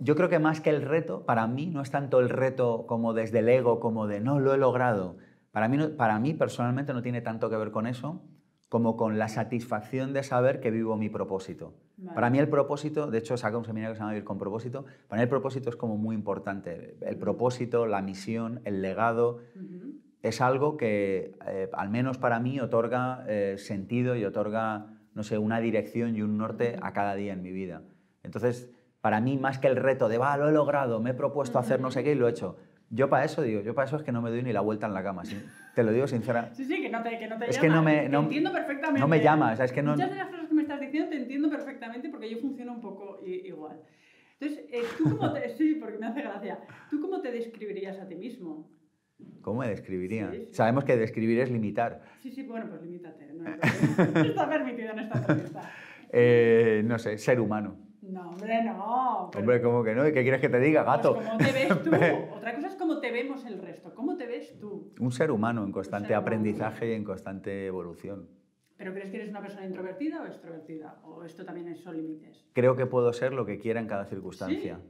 yo, 0.00 0.14
creo 0.16 0.28
que 0.28 0.38
más 0.38 0.60
que 0.60 0.68
el 0.68 0.82
reto, 0.82 1.24
para 1.24 1.46
mí 1.46 1.66
no 1.66 1.80
es 1.80 1.90
tanto 1.90 2.20
el 2.20 2.28
reto 2.28 2.84
como 2.86 3.14
desde 3.14 3.38
el 3.38 3.48
ego, 3.48 3.80
como 3.80 4.06
de 4.06 4.20
no, 4.20 4.38
lo 4.38 4.52
he 4.52 4.58
logrado. 4.58 5.16
Para 5.50 5.66
mí, 5.68 5.78
para 5.96 6.18
mí 6.20 6.34
personalmente 6.34 6.92
no 6.92 7.00
tiene 7.00 7.22
tanto 7.22 7.48
que 7.48 7.56
ver 7.56 7.70
con 7.70 7.86
eso 7.86 8.22
como 8.68 8.96
con 8.96 9.18
la 9.18 9.28
satisfacción 9.28 10.12
de 10.12 10.22
saber 10.22 10.60
que 10.60 10.70
vivo 10.70 10.96
mi 10.96 11.08
propósito. 11.08 11.74
Para 12.14 12.30
mí 12.30 12.38
el 12.38 12.48
propósito, 12.48 13.10
de 13.10 13.18
hecho 13.18 13.36
saca 13.36 13.56
un 13.56 13.64
seminario 13.64 13.94
que 13.94 13.96
se 13.96 14.00
llama 14.00 14.12
Vivir 14.12 14.24
con 14.24 14.38
propósito, 14.38 14.84
para 15.08 15.20
mí 15.20 15.22
el 15.22 15.28
propósito 15.28 15.70
es 15.70 15.76
como 15.76 15.96
muy 15.96 16.14
importante. 16.14 16.96
El 17.00 17.16
propósito, 17.16 17.86
la 17.86 18.02
misión, 18.02 18.60
el 18.64 18.82
legado, 18.82 19.40
es 20.28 20.40
algo 20.40 20.76
que, 20.76 21.36
eh, 21.46 21.68
al 21.72 21.88
menos 21.90 22.18
para 22.18 22.40
mí, 22.40 22.60
otorga 22.60 23.24
eh, 23.28 23.56
sentido 23.58 24.16
y 24.16 24.24
otorga, 24.24 24.86
no 25.14 25.22
sé, 25.22 25.38
una 25.38 25.60
dirección 25.60 26.16
y 26.16 26.22
un 26.22 26.36
norte 26.38 26.76
a 26.82 26.92
cada 26.92 27.14
día 27.14 27.32
en 27.32 27.42
mi 27.42 27.52
vida. 27.52 27.82
Entonces, 28.22 28.70
para 29.00 29.20
mí, 29.20 29.38
más 29.38 29.58
que 29.58 29.68
el 29.68 29.76
reto 29.76 30.08
de, 30.08 30.18
va, 30.18 30.36
lo 30.36 30.48
he 30.48 30.52
logrado, 30.52 31.00
me 31.00 31.10
he 31.10 31.14
propuesto 31.14 31.58
hacer 31.58 31.80
no 31.80 31.90
sé 31.90 32.02
qué 32.02 32.12
y 32.12 32.14
lo 32.14 32.26
he 32.26 32.30
hecho. 32.30 32.56
Yo 32.90 33.08
para 33.08 33.24
eso 33.24 33.42
digo, 33.42 33.62
yo 33.62 33.74
para 33.74 33.86
eso 33.86 33.96
es 33.96 34.02
que 34.02 34.12
no 34.12 34.22
me 34.22 34.30
doy 34.30 34.42
ni 34.42 34.52
la 34.52 34.60
vuelta 34.60 34.86
en 34.86 34.94
la 34.94 35.02
cama, 35.02 35.24
¿sí? 35.24 35.36
te 35.74 35.82
lo 35.82 35.92
digo 35.92 36.06
sinceramente. 36.06 36.56
Sí, 36.56 36.64
sí, 36.64 36.80
que 36.80 36.88
no 36.88 37.02
te, 37.02 37.18
que 37.18 37.26
no 37.26 37.36
te 37.36 37.50
es 37.50 37.58
que 37.58 37.68
no 37.68 37.82
me, 37.82 38.08
no, 38.08 38.20
entiendo 38.22 38.52
perfectamente. 38.52 39.00
No 39.00 39.08
me 39.08 39.20
llamas, 39.20 39.58
es 39.58 39.72
que 39.72 39.82
no... 39.82 39.92
Muchas 39.92 40.10
de 40.10 40.16
las 40.16 40.28
cosas 40.28 40.48
que 40.48 40.54
me 40.54 40.62
estás 40.62 40.80
diciendo 40.80 41.10
te 41.10 41.16
entiendo 41.16 41.50
perfectamente 41.50 42.08
porque 42.08 42.30
yo 42.30 42.38
funciono 42.38 42.72
un 42.72 42.80
poco 42.80 43.20
igual. 43.24 43.80
Entonces, 44.38 44.66
eh, 44.70 44.82
¿tú 44.98 45.04
cómo 45.04 45.32
te... 45.32 45.48
Sí, 45.56 45.76
porque 45.80 45.98
me 45.98 46.06
hace 46.06 46.22
gracia. 46.22 46.60
¿Tú 46.90 47.00
cómo 47.00 47.20
te 47.20 47.32
describirías 47.32 47.98
a 47.98 48.06
ti 48.06 48.14
mismo? 48.14 48.68
¿Cómo 49.42 49.60
me 49.60 49.68
describiría? 49.68 50.34
Sabemos 50.50 50.84
que 50.84 50.96
describir 50.96 51.40
es 51.40 51.50
limitar. 51.50 52.02
Sí, 52.20 52.32
sí, 52.32 52.42
bueno, 52.42 52.68
pues 52.68 52.82
limítate. 52.82 53.32
No 53.32 53.44
está 54.24 54.48
permitido 54.48 54.90
en 54.90 54.98
esta 54.98 55.18
entrevista. 55.18 55.70
Eh, 56.10 56.82
no 56.84 56.98
sé, 56.98 57.18
ser 57.18 57.40
humano. 57.40 57.76
No, 58.02 58.30
hombre, 58.30 58.62
no. 58.64 59.30
Hombre, 59.36 59.60
¿cómo 59.62 59.82
que 59.82 59.94
no? 59.94 60.04
¿Qué 60.04 60.22
quieres 60.22 60.40
que 60.40 60.48
te 60.48 60.60
diga, 60.60 60.84
pues, 60.84 60.96
gato? 60.96 61.14
¿Cómo 61.14 61.36
te 61.36 61.52
ves 61.52 61.68
tú? 61.68 61.90
Otra 62.36 62.54
cosa 62.54 62.68
es 62.68 62.74
cómo 62.74 63.00
te 63.00 63.10
vemos 63.10 63.44
el 63.46 63.58
resto. 63.58 63.94
¿Cómo 63.94 64.16
te 64.16 64.26
ves 64.26 64.58
tú? 64.58 64.92
Un 65.00 65.12
ser 65.12 65.30
humano 65.30 65.64
en 65.64 65.72
constante 65.72 66.14
aprendizaje 66.14 66.90
y 66.90 66.94
en 66.94 67.04
constante 67.04 67.66
evolución. 67.66 68.28
¿Pero 68.76 68.92
crees 68.92 69.10
que 69.10 69.16
eres 69.16 69.30
una 69.30 69.40
persona 69.40 69.64
introvertida 69.64 70.22
o 70.22 70.26
extrovertida? 70.26 71.00
¿O 71.04 71.24
esto 71.24 71.44
también 71.44 71.74
son 71.76 71.96
límites? 71.96 72.46
Creo 72.52 72.76
que 72.76 72.86
puedo 72.86 73.12
ser 73.12 73.32
lo 73.32 73.46
que 73.46 73.58
quiera 73.58 73.80
en 73.80 73.86
cada 73.86 74.04
circunstancia. 74.04 74.80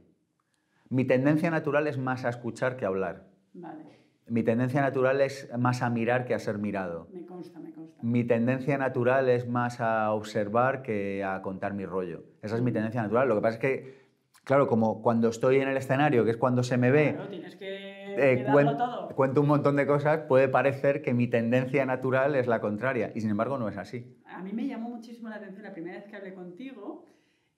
Mi 0.89 1.05
tendencia 1.05 1.49
natural 1.49 1.87
es 1.87 1.97
más 1.97 2.25
a 2.25 2.29
escuchar 2.29 2.75
que 2.77 2.85
a 2.85 2.89
hablar. 2.89 3.27
Vale. 3.53 3.96
Mi 4.27 4.43
tendencia 4.43 4.81
natural 4.81 5.21
es 5.21 5.49
más 5.57 5.81
a 5.81 5.89
mirar 5.89 6.25
que 6.25 6.33
a 6.33 6.39
ser 6.39 6.57
mirado. 6.57 7.07
Me 7.13 7.25
consta, 7.25 7.59
me 7.59 7.71
consta. 7.71 7.99
Mi 8.01 8.23
tendencia 8.23 8.77
natural 8.77 9.29
es 9.29 9.47
más 9.47 9.79
a 9.79 10.11
observar 10.11 10.81
que 10.81 11.23
a 11.23 11.41
contar 11.41 11.73
mi 11.73 11.85
rollo. 11.85 12.23
Esa 12.41 12.55
es 12.55 12.61
mi 12.61 12.71
tendencia 12.71 13.01
natural. 13.01 13.29
Lo 13.29 13.35
que 13.35 13.41
pasa 13.41 13.55
es 13.55 13.59
que, 13.61 13.95
claro, 14.43 14.67
como 14.67 15.01
cuando 15.01 15.29
estoy 15.29 15.57
en 15.57 15.69
el 15.69 15.77
escenario, 15.77 16.25
que 16.25 16.31
es 16.31 16.37
cuando 16.37 16.63
se 16.63 16.77
me 16.77 16.91
ve, 16.91 17.13
claro, 17.13 17.29
tienes 17.29 17.55
que, 17.55 18.13
eh, 18.15 18.43
todo. 18.45 19.15
cuento 19.15 19.41
un 19.41 19.47
montón 19.47 19.75
de 19.77 19.87
cosas, 19.87 20.21
puede 20.27 20.49
parecer 20.49 21.01
que 21.01 21.13
mi 21.13 21.27
tendencia 21.27 21.85
natural 21.85 22.35
es 22.35 22.47
la 22.47 22.59
contraria. 22.59 23.11
Y 23.15 23.21
sin 23.21 23.29
embargo 23.29 23.57
no 23.57 23.69
es 23.69 23.77
así. 23.77 24.17
A 24.25 24.41
mí 24.43 24.51
me 24.51 24.67
llamó 24.67 24.89
muchísimo 24.89 25.29
la 25.29 25.37
atención 25.37 25.63
la 25.63 25.71
primera 25.71 25.97
vez 25.97 26.05
que 26.07 26.15
hablé 26.17 26.33
contigo, 26.33 27.05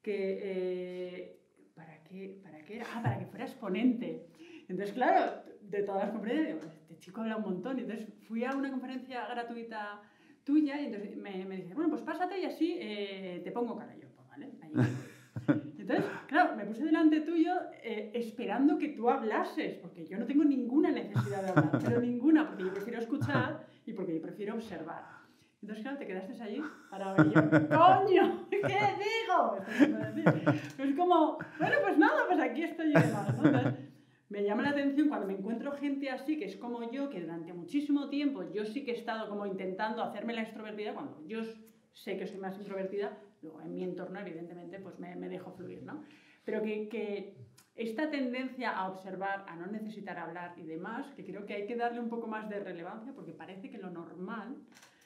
que... 0.03 0.39
Eh, 0.43 1.39
¿para, 1.75 2.03
qué, 2.03 2.39
¿Para 2.43 2.60
qué 2.60 2.75
era? 2.77 2.86
Ah, 2.93 3.01
para 3.01 3.17
que 3.17 3.25
fueras 3.25 3.53
ponente. 3.55 4.27
Entonces, 4.67 4.93
claro, 4.93 5.41
de 5.69 5.84
todas 5.84 6.03
las 6.03 6.12
conferencias, 6.12 6.47
digo, 6.47 6.60
este 6.82 6.97
chico 6.99 7.21
habla 7.21 7.38
un 7.38 7.43
montón. 7.43 7.77
Y 7.77 7.82
entonces 7.82 8.08
fui 8.27 8.43
a 8.43 8.51
una 8.51 8.69
conferencia 8.69 9.27
gratuita 9.27 10.01
tuya 10.43 10.82
y 10.82 10.86
entonces 10.88 11.15
me, 11.17 11.45
me 11.45 11.58
dice, 11.58 11.73
bueno, 11.73 11.89
pues 11.89 12.01
pásate 12.01 12.39
y 12.39 12.45
así 12.45 12.77
eh, 12.79 13.41
te 13.43 13.51
pongo 13.51 13.77
cara. 13.77 13.95
yo, 13.95 14.08
pues 14.15 14.27
vale, 14.29 14.51
Entonces, 15.77 16.05
claro, 16.27 16.55
me 16.55 16.65
puse 16.65 16.84
delante 16.84 17.21
tuyo 17.21 17.53
eh, 17.84 18.12
esperando 18.13 18.77
que 18.77 18.89
tú 18.89 19.10
hablases, 19.10 19.75
porque 19.75 20.05
yo 20.05 20.17
no 20.19 20.25
tengo 20.25 20.43
ninguna 20.43 20.91
necesidad 20.91 21.43
de 21.43 21.49
hablar, 21.49 21.79
pero 21.84 22.01
ninguna, 22.01 22.47
porque 22.47 22.63
yo 22.63 22.73
prefiero 22.73 22.99
escuchar 22.99 23.65
y 23.86 23.93
porque 23.93 24.15
yo 24.15 24.21
prefiero 24.21 24.55
observar. 24.55 25.03
Entonces, 25.62 25.84
claro, 25.84 25.97
te 25.97 26.08
quedaste 26.08 26.41
allí 26.41 26.62
para 26.89 27.13
ver 27.13 27.32
yo, 27.32 27.49
¡coño! 27.69 28.47
¿Qué 28.49 28.58
digo? 28.58 29.58
Es 30.77 30.95
como, 30.95 31.38
bueno, 31.58 31.75
pues 31.84 31.97
nada, 31.97 32.25
pues 32.27 32.39
aquí 32.39 32.63
estoy 32.63 32.93
yo 32.93 32.99
¿no? 32.99 33.75
me 34.30 34.44
llama 34.44 34.62
la 34.62 34.70
atención 34.70 35.10
cuando 35.10 35.28
me 35.28 35.34
encuentro 35.34 35.72
gente 35.72 36.10
así, 36.10 36.38
que 36.38 36.46
es 36.46 36.56
como 36.56 36.92
yo, 36.92 37.10
que 37.10 37.22
durante 37.22 37.52
muchísimo 37.52 38.10
tiempo 38.10 38.44
yo 38.54 38.63
sí 38.63 38.86
que 38.86 38.92
he 38.92 38.96
estado 38.96 39.28
como 39.28 39.46
intentando 39.46 40.04
hacerme 40.04 40.34
la 40.34 40.44
extrovertida, 40.44 40.94
cuando 40.94 41.26
yo 41.26 41.42
sé 41.94 42.18
que 42.18 42.28
soy 42.28 42.39
más 42.39 42.58
introvertida, 42.58 43.18
luego 43.42 43.62
en 43.62 43.74
mi 43.74 43.84
entorno 43.84 44.20
evidentemente 44.20 44.80
pues 44.80 45.00
me, 45.00 45.15
me 45.15 45.30
dejo 45.30 45.52
fluir, 45.52 45.84
¿no? 45.84 46.04
Pero 46.46 46.62
que, 46.62 46.88
que, 46.89 47.36
esta 47.76 48.10
tendencia 48.12 48.72
a 48.72 48.89
observar, 48.89 49.46
a 49.48 49.56
no 49.56 49.65
necesitar 49.68 50.18
hablar 50.18 50.54
y 50.58 50.63
demás, 50.63 51.08
que 51.15 51.24
creo 51.24 51.46
que 51.46 51.54
hay 51.54 51.65
que 51.65 51.78
darle 51.78 52.02
un 52.02 52.10
poco 52.10 52.28
más 52.28 52.50
de 52.50 52.60
relevancia 52.60 53.13
porque 53.13 53.32
parece 53.32 53.70
que 53.70 53.78
lo 53.78 53.89
normal 53.89 54.58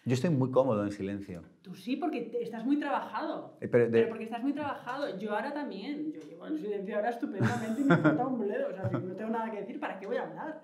yo 0.05 0.13
estoy 0.13 0.31
muy 0.31 0.51
cómodo 0.51 0.83
en 0.83 0.91
silencio. 0.91 1.43
Tú 1.61 1.75
sí, 1.75 1.95
porque 1.95 2.29
estás 2.41 2.65
muy 2.65 2.77
trabajado. 2.77 3.57
Eh, 3.61 3.69
pero, 3.69 4.09
porque 4.09 4.25
estás 4.25 4.43
muy 4.43 4.51
trabajado. 4.51 5.17
Yo 5.17 5.33
ahora 5.33 5.53
también. 5.53 6.11
Yo 6.11 6.19
llevo 6.21 6.47
en 6.47 6.57
silencio 6.57 6.95
ahora 6.97 7.09
estupendamente 7.09 7.81
y 7.81 7.85
me 7.85 7.95
importa 7.95 8.27
un 8.27 8.39
bledo. 8.39 8.69
O 8.69 8.73
sea, 8.73 8.89
si 8.89 8.97
no 8.97 9.15
tengo 9.15 9.31
nada 9.31 9.49
que 9.49 9.61
decir, 9.61 9.79
¿para 9.79 9.99
qué 9.99 10.05
voy 10.05 10.17
a 10.17 10.23
hablar? 10.23 10.61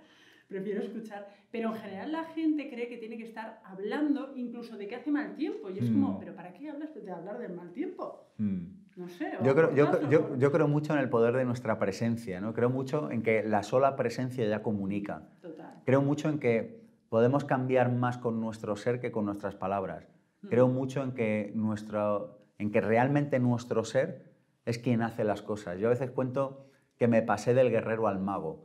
Prefiero 0.49 0.81
escuchar. 0.81 1.29
Pero 1.51 1.69
en 1.69 1.75
general 1.75 2.11
la 2.11 2.25
gente 2.25 2.69
cree 2.69 2.89
que 2.89 2.97
tiene 2.97 3.17
que 3.17 3.23
estar 3.23 3.61
hablando 3.63 4.33
incluso 4.35 4.77
de 4.77 4.87
que 4.87 4.95
hace 4.95 5.09
mal 5.09 5.35
tiempo. 5.35 5.69
Y 5.69 5.79
es 5.79 5.89
como, 5.89 6.13
mm. 6.13 6.19
¿pero 6.19 6.35
para 6.35 6.51
qué 6.53 6.69
hablas 6.69 6.93
de 6.93 7.11
hablar 7.11 7.39
del 7.39 7.53
mal 7.53 7.71
tiempo? 7.71 8.33
Mm. 8.37 8.79
No 8.97 9.07
sé. 9.07 9.31
Yo 9.41 9.55
creo, 9.55 9.73
yo, 9.73 10.09
yo, 10.09 10.35
yo 10.37 10.51
creo, 10.51 10.67
mucho 10.67 10.91
en 10.93 10.99
el 10.99 11.07
poder 11.07 11.33
de 11.37 11.45
nuestra 11.45 11.79
presencia. 11.79 12.41
¿no? 12.41 12.53
Creo 12.53 12.69
mucho 12.69 13.09
en 13.09 13.21
que 13.21 13.43
la 13.43 13.63
sola 13.63 13.95
presencia 13.95 14.45
ya 14.45 14.61
comunica. 14.61 15.29
Total. 15.41 15.81
Creo 15.85 16.01
mucho 16.01 16.27
en 16.27 16.39
que 16.39 16.78
podemos 17.09 17.43
cambiar 17.43 17.91
más 17.91 18.17
con 18.17 18.39
nuestro 18.39 18.75
ser 18.75 18.99
que 18.99 19.11
con 19.11 19.25
nuestras 19.25 19.55
palabras. 19.55 20.07
Creo 20.49 20.67
mm. 20.67 20.73
mucho 20.73 21.03
en 21.03 21.13
que, 21.13 21.51
nuestro, 21.55 22.39
en 22.57 22.71
que 22.71 22.81
realmente 22.81 23.39
nuestro 23.39 23.83
ser 23.83 24.31
es 24.65 24.77
quien 24.79 25.01
hace 25.01 25.23
las 25.23 25.41
cosas. 25.41 25.79
Yo 25.79 25.87
a 25.87 25.89
veces 25.91 26.11
cuento 26.11 26.65
que 26.97 27.07
me 27.07 27.21
pasé 27.21 27.53
del 27.53 27.71
guerrero 27.71 28.07
al 28.07 28.19
mago. 28.19 28.63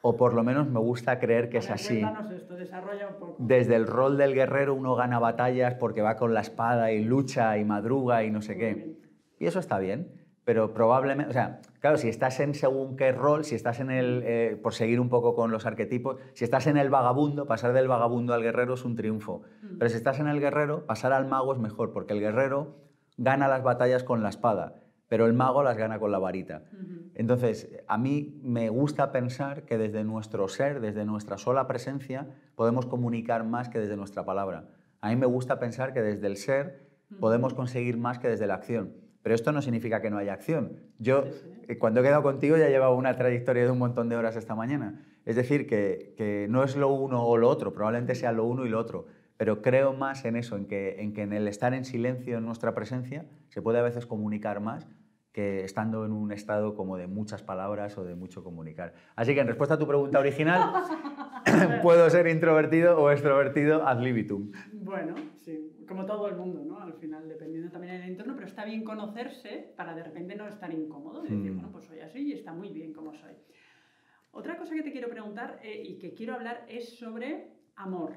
O 0.00 0.16
por 0.16 0.34
lo 0.34 0.44
menos 0.44 0.68
me 0.68 0.78
gusta 0.78 1.18
creer 1.18 1.48
que 1.48 1.58
es 1.58 1.70
así. 1.70 2.00
Esto, 2.34 2.54
desarrolla 2.54 3.08
un 3.08 3.14
poco. 3.14 3.36
Desde 3.38 3.74
el 3.74 3.86
rol 3.86 4.16
del 4.16 4.34
guerrero 4.34 4.74
uno 4.74 4.94
gana 4.94 5.18
batallas 5.18 5.74
porque 5.74 6.00
va 6.00 6.16
con 6.16 6.32
la 6.32 6.40
espada 6.40 6.92
y 6.92 7.04
lucha 7.04 7.58
y 7.58 7.64
madruga 7.64 8.22
y 8.24 8.30
no 8.30 8.40
sé 8.40 8.56
qué. 8.56 8.96
Y 9.38 9.46
eso 9.46 9.58
está 9.58 9.78
bien 9.78 10.15
pero 10.46 10.72
probablemente, 10.72 11.28
o 11.28 11.32
sea, 11.32 11.60
claro, 11.80 11.98
si 11.98 12.08
estás 12.08 12.38
en 12.38 12.54
según 12.54 12.96
qué 12.96 13.10
rol, 13.10 13.44
si 13.44 13.56
estás 13.56 13.80
en 13.80 13.90
el, 13.90 14.22
eh, 14.24 14.56
por 14.62 14.74
seguir 14.74 15.00
un 15.00 15.08
poco 15.08 15.34
con 15.34 15.50
los 15.50 15.66
arquetipos, 15.66 16.18
si 16.34 16.44
estás 16.44 16.68
en 16.68 16.76
el 16.76 16.88
vagabundo, 16.88 17.48
pasar 17.48 17.72
del 17.72 17.88
vagabundo 17.88 18.32
al 18.32 18.44
guerrero 18.44 18.74
es 18.74 18.84
un 18.84 18.94
triunfo. 18.94 19.42
Mm. 19.62 19.78
Pero 19.78 19.88
si 19.90 19.96
estás 19.96 20.20
en 20.20 20.28
el 20.28 20.38
guerrero, 20.38 20.86
pasar 20.86 21.12
al 21.12 21.26
mago 21.26 21.52
es 21.52 21.58
mejor, 21.58 21.92
porque 21.92 22.12
el 22.12 22.20
guerrero 22.20 22.76
gana 23.16 23.48
las 23.48 23.64
batallas 23.64 24.04
con 24.04 24.22
la 24.22 24.28
espada, 24.28 24.84
pero 25.08 25.26
el 25.26 25.32
mago 25.32 25.64
las 25.64 25.76
gana 25.76 25.98
con 25.98 26.12
la 26.12 26.20
varita. 26.20 26.62
Entonces, 27.16 27.68
a 27.88 27.98
mí 27.98 28.38
me 28.44 28.68
gusta 28.68 29.10
pensar 29.10 29.64
que 29.64 29.78
desde 29.78 30.04
nuestro 30.04 30.46
ser, 30.46 30.80
desde 30.80 31.04
nuestra 31.04 31.38
sola 31.38 31.66
presencia, 31.66 32.28
podemos 32.54 32.86
comunicar 32.86 33.42
más 33.42 33.68
que 33.68 33.80
desde 33.80 33.96
nuestra 33.96 34.24
palabra. 34.24 34.68
A 35.00 35.08
mí 35.08 35.16
me 35.16 35.26
gusta 35.26 35.58
pensar 35.58 35.92
que 35.92 36.02
desde 36.02 36.28
el 36.28 36.36
ser 36.36 36.86
podemos 37.18 37.52
conseguir 37.52 37.96
más 37.96 38.20
que 38.20 38.28
desde 38.28 38.46
la 38.46 38.54
acción. 38.54 39.05
Pero 39.26 39.34
esto 39.34 39.50
no 39.50 39.60
significa 39.60 40.00
que 40.00 40.08
no 40.08 40.18
haya 40.18 40.34
acción. 40.34 40.76
Yo, 41.00 41.24
eh, 41.66 41.78
cuando 41.78 41.98
he 41.98 42.04
quedado 42.04 42.22
contigo, 42.22 42.56
ya 42.56 42.68
llevaba 42.68 42.94
una 42.94 43.16
trayectoria 43.16 43.64
de 43.64 43.72
un 43.72 43.78
montón 43.78 44.08
de 44.08 44.14
horas 44.14 44.36
esta 44.36 44.54
mañana. 44.54 45.04
Es 45.24 45.34
decir, 45.34 45.66
que, 45.66 46.46
no 46.48 46.62
es 46.62 46.76
lo 46.76 46.90
uno 46.90 47.26
o 47.26 47.36
lo 47.36 47.48
otro, 47.48 47.72
probablemente 47.72 48.14
sea 48.14 48.30
lo 48.30 48.44
uno 48.44 48.66
y 48.66 48.68
lo 48.68 48.78
otro. 48.78 49.06
Pero 49.36 49.62
creo 49.62 49.94
más 49.94 50.24
en 50.26 50.36
eso, 50.36 50.56
en 50.56 50.66
que, 50.66 51.00
en 51.00 51.12
que 51.12 51.22
en 51.22 51.32
el 51.32 51.48
estar 51.48 51.74
en 51.74 51.84
silencio 51.84 52.38
en 52.38 52.44
nuestra 52.44 52.72
presencia 52.72 53.26
se 53.48 53.60
puede 53.60 53.80
a 53.80 53.82
veces 53.82 54.06
comunicar 54.06 54.60
más 54.60 54.86
que 55.32 55.64
estando 55.64 56.04
en 56.04 56.12
un 56.12 56.30
estado 56.30 56.76
como 56.76 56.96
de 56.96 57.08
muchas 57.08 57.42
palabras 57.42 57.98
o 57.98 58.04
de 58.04 58.14
mucho 58.14 58.44
comunicar. 58.44 58.94
Así 59.16 59.34
que 59.34 59.40
en 59.40 59.48
respuesta 59.48 59.74
a 59.74 59.78
tu 59.78 59.88
pregunta 59.88 60.20
original, 60.20 60.84
puedo 61.82 62.08
ser 62.10 62.28
introvertido 62.28 62.96
o 62.96 63.10
extrovertido 63.10 63.86
ad 63.86 64.00
libitum. 64.00 64.52
Bueno, 64.72 65.16
sí, 65.38 65.75
como 65.86 66.04
todo 66.04 66.28
el 66.28 66.36
mundo, 66.36 66.64
¿no? 66.64 66.80
Al 66.80 66.94
final, 66.94 67.28
dependiendo 67.28 67.70
también 67.70 68.00
del 68.00 68.10
entorno, 68.10 68.34
pero 68.34 68.46
está 68.46 68.64
bien 68.64 68.84
conocerse 68.84 69.72
para 69.76 69.94
de 69.94 70.02
repente 70.02 70.34
no 70.34 70.46
estar 70.48 70.72
incómodo 70.72 71.24
y 71.24 71.30
decir, 71.30 71.52
hmm. 71.52 71.54
bueno, 71.54 71.72
pues 71.72 71.84
soy 71.84 72.00
así 72.00 72.20
y 72.20 72.32
está 72.32 72.52
muy 72.52 72.70
bien 72.70 72.92
como 72.92 73.14
soy. 73.14 73.34
Otra 74.32 74.58
cosa 74.58 74.74
que 74.74 74.82
te 74.82 74.92
quiero 74.92 75.08
preguntar 75.08 75.60
eh, 75.62 75.82
y 75.82 75.98
que 75.98 76.12
quiero 76.12 76.34
hablar 76.34 76.66
es 76.68 76.98
sobre 76.98 77.52
amor. 77.76 78.14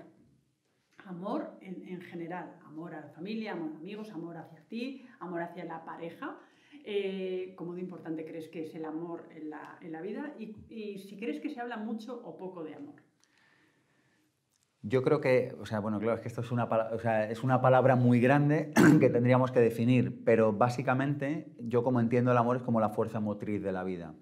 Amor 1.06 1.58
en, 1.62 1.88
en, 1.88 2.02
general, 2.02 2.60
amor 2.66 2.94
a 2.94 3.02
la 3.02 3.10
familia, 3.10 3.54
amor 3.54 3.72
a 3.74 3.78
amigos, 3.78 4.12
amor 4.12 4.38
hacia 4.38 4.62
ti, 4.68 5.06
amor 5.20 5.42
hacia 5.42 5.64
la 5.64 5.86
pareja. 5.86 6.38
Eh, 6.84 7.54
¿Cómo 7.56 7.76
de 7.76 7.82
importante 7.82 8.26
crees 8.26 8.48
que 8.50 8.64
es 8.64 8.76
el 8.76 8.86
amor 8.86 9.28
en 9.32 9.50
la, 9.50 10.02
vida? 10.02 10.36
Y, 10.40 10.98
si 10.98 11.18
crees 11.18 11.40
que 11.40 11.50
se 11.50 11.60
habla 11.60 11.78
mucho 11.78 12.22
o 12.24 12.38
poco 12.38 12.64
de 12.64 12.76
amor. 12.76 12.96
Yo 14.82 15.04
creo 15.04 15.20
que, 15.20 15.54
o 15.60 15.66
sea, 15.66 15.80
bueno, 15.80 16.00
claro, 16.00 16.16
es 16.16 16.22
que 16.22 16.30
esto 16.30 16.40
es 16.40 16.52
una, 16.52 16.70
es 17.30 17.44
una 17.44 17.62
palabra 17.62 17.98
muy 17.98 18.22
grande 18.22 18.72
que 19.00 19.10
tendríamos 19.10 19.52
que 19.52 19.60
definir, 19.60 20.24
pero 20.24 20.54
básicamente 20.54 21.54
yo 21.60 21.84
como 21.84 22.00
entiendo 22.00 22.32
el 22.32 22.38
amor 22.38 22.58
es 22.58 22.64
como 22.64 22.80
la 22.80 22.90
fuerza 22.90 23.20
motriz 23.20 23.62
de 23.62 23.74
la 23.74 23.84
vida. 23.84 24.14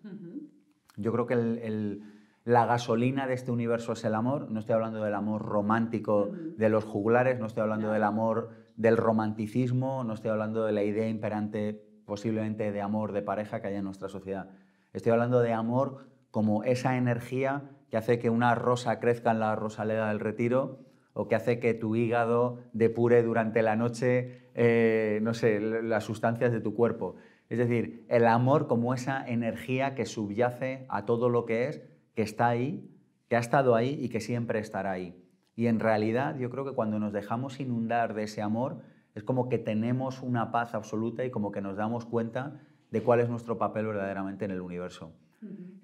Yo 0.95 1.11
creo 1.11 1.27
que 1.27 2.01
la 2.43 2.65
gasolina 2.65 3.27
de 3.27 3.35
este 3.35 3.51
universo 3.51 3.93
es 3.93 4.03
el 4.03 4.15
amor. 4.15 4.49
No 4.49 4.59
estoy 4.59 4.73
hablando 4.73 5.03
del 5.03 5.13
amor 5.13 5.43
romántico 5.43 6.31
de 6.31 6.69
los 6.69 6.85
juglares, 6.85 7.39
no 7.39 7.45
estoy 7.45 7.61
hablando 7.61 7.91
del 7.91 8.03
amor 8.03 8.49
del 8.77 8.97
romanticismo, 8.97 10.03
no 10.03 10.13
estoy 10.13 10.31
hablando 10.31 10.65
de 10.65 10.71
la 10.71 10.83
idea 10.83 11.07
imperante 11.07 11.83
posiblemente 12.05 12.71
de 12.71 12.81
amor 12.81 13.11
de 13.11 13.21
pareja 13.21 13.61
que 13.61 13.67
hay 13.67 13.75
en 13.75 13.83
nuestra 13.83 14.09
sociedad. 14.09 14.49
Estoy 14.93 15.11
hablando 15.11 15.41
de 15.41 15.53
amor 15.53 16.07
como 16.31 16.63
esa 16.63 16.97
energía 16.97 17.76
que 17.89 17.97
hace 17.97 18.19
que 18.19 18.29
una 18.29 18.55
rosa 18.55 18.99
crezca 18.99 19.31
en 19.31 19.39
la 19.39 19.55
rosaleda 19.55 20.09
del 20.09 20.19
retiro 20.19 20.79
o 21.13 21.27
que 21.27 21.35
hace 21.35 21.59
que 21.59 21.73
tu 21.73 21.95
hígado 21.95 22.59
depure 22.73 23.23
durante 23.23 23.61
la 23.61 23.75
noche, 23.75 24.49
eh, 24.53 25.19
no 25.23 25.33
sé, 25.33 25.59
las 25.59 26.03
sustancias 26.03 26.51
de 26.51 26.61
tu 26.61 26.75
cuerpo. 26.75 27.15
Es 27.49 27.57
decir, 27.57 28.05
el 28.09 28.27
amor 28.27 28.67
como 28.67 28.93
esa 28.93 29.25
energía 29.25 29.95
que 29.95 30.05
subyace 30.05 30.85
a 30.89 31.05
todo 31.05 31.29
lo 31.29 31.45
que 31.45 31.69
es, 31.69 31.81
que 32.13 32.21
está 32.21 32.49
ahí, 32.49 32.91
que 33.29 33.35
ha 33.35 33.39
estado 33.39 33.75
ahí 33.75 33.97
y 33.99 34.09
que 34.09 34.19
siempre 34.19 34.59
estará 34.59 34.91
ahí. 34.91 35.23
Y 35.55 35.67
en 35.67 35.79
realidad 35.79 36.37
yo 36.37 36.49
creo 36.49 36.65
que 36.65 36.73
cuando 36.73 36.99
nos 36.99 37.13
dejamos 37.13 37.59
inundar 37.59 38.13
de 38.13 38.23
ese 38.23 38.41
amor, 38.41 38.83
es 39.15 39.23
como 39.23 39.49
que 39.49 39.57
tenemos 39.57 40.21
una 40.21 40.51
paz 40.51 40.75
absoluta 40.75 41.25
y 41.25 41.31
como 41.31 41.51
que 41.51 41.61
nos 41.61 41.77
damos 41.77 42.05
cuenta 42.05 42.61
de 42.91 43.01
cuál 43.01 43.21
es 43.21 43.29
nuestro 43.29 43.57
papel 43.57 43.87
verdaderamente 43.87 44.45
en 44.45 44.51
el 44.51 44.61
universo. 44.61 45.13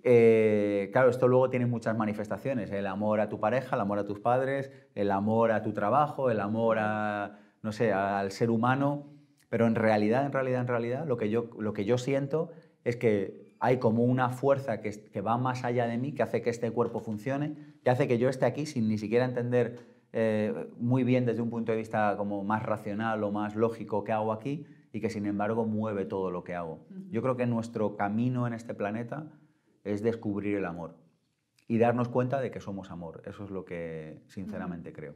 Eh, 0.04 0.90
claro, 0.92 1.10
esto 1.10 1.28
luego 1.28 1.50
tiene 1.50 1.66
muchas 1.66 1.96
manifestaciones, 1.98 2.72
el 2.72 2.88
amor 2.88 3.22
a 3.22 3.30
tu 3.30 3.40
pareja, 3.40 3.76
el 3.76 3.82
amor 3.82 4.00
a 4.00 4.06
tus 4.06 4.20
padres, 4.20 4.72
el 4.96 5.12
amor 5.12 5.52
a 5.52 5.62
tu 5.62 5.72
trabajo, 5.72 6.30
el 6.30 6.42
amor 6.42 6.78
a, 6.80 7.40
no 7.62 7.72
sé, 7.72 7.94
al 7.94 8.32
ser 8.32 8.50
humano, 8.50 9.08
pero 9.50 9.66
en 9.66 9.76
realidad, 9.76 10.26
en 10.26 10.34
realidad, 10.34 10.62
en 10.62 10.68
realidad, 10.68 11.08
lo 11.08 11.16
que 11.16 11.30
yo, 11.30 11.50
lo 11.58 11.74
que 11.74 11.86
yo 11.86 11.98
siento 11.98 12.52
es 12.84 12.98
que 12.98 13.54
hay 13.60 13.78
como 13.78 14.04
una 14.04 14.30
fuerza 14.30 14.82
que, 14.82 14.92
que 14.92 15.22
va 15.22 15.38
más 15.38 15.64
allá 15.64 15.88
de 15.88 15.98
mí, 15.98 16.12
que 16.12 16.22
hace 16.22 16.42
que 16.42 16.50
este 16.50 16.70
cuerpo 16.72 17.00
funcione, 17.00 17.56
que 17.82 17.90
hace 17.90 18.08
que 18.08 18.18
yo 18.18 18.28
esté 18.28 18.46
aquí 18.46 18.66
sin 18.66 18.90
ni 18.90 18.98
siquiera 18.98 19.24
entender 19.24 19.94
eh, 20.16 20.54
muy 20.78 21.04
bien 21.04 21.26
desde 21.26 21.42
un 21.42 21.50
punto 21.50 21.72
de 21.72 21.78
vista 21.80 22.16
como 22.18 22.44
más 22.44 22.62
racional 22.62 23.24
o 23.24 23.32
más 23.32 23.56
lógico 23.56 24.04
que 24.04 24.12
hago 24.12 24.32
aquí 24.32 24.66
y 24.92 25.02
que 25.02 25.10
sin 25.10 25.26
embargo 25.26 25.66
mueve 25.66 26.06
todo 26.06 26.30
lo 26.30 26.44
que 26.44 26.54
hago. 26.54 26.86
Yo 27.10 27.24
creo 27.24 27.36
que 27.36 27.48
nuestro 27.48 27.96
camino 27.96 28.46
en 28.46 28.54
este 28.54 28.76
planeta 28.76 29.26
es 29.84 30.02
descubrir 30.02 30.58
el 30.58 30.66
amor 30.66 30.96
y 31.68 31.78
darnos 31.78 32.10
cuenta 32.10 32.40
de 32.40 32.52
que 32.52 32.60
somos 32.60 32.92
amor. 32.92 33.24
Eso 33.26 33.44
es 33.46 33.52
lo 33.52 33.66
que 33.66 34.22
sinceramente 34.28 34.94
creo. 34.94 35.16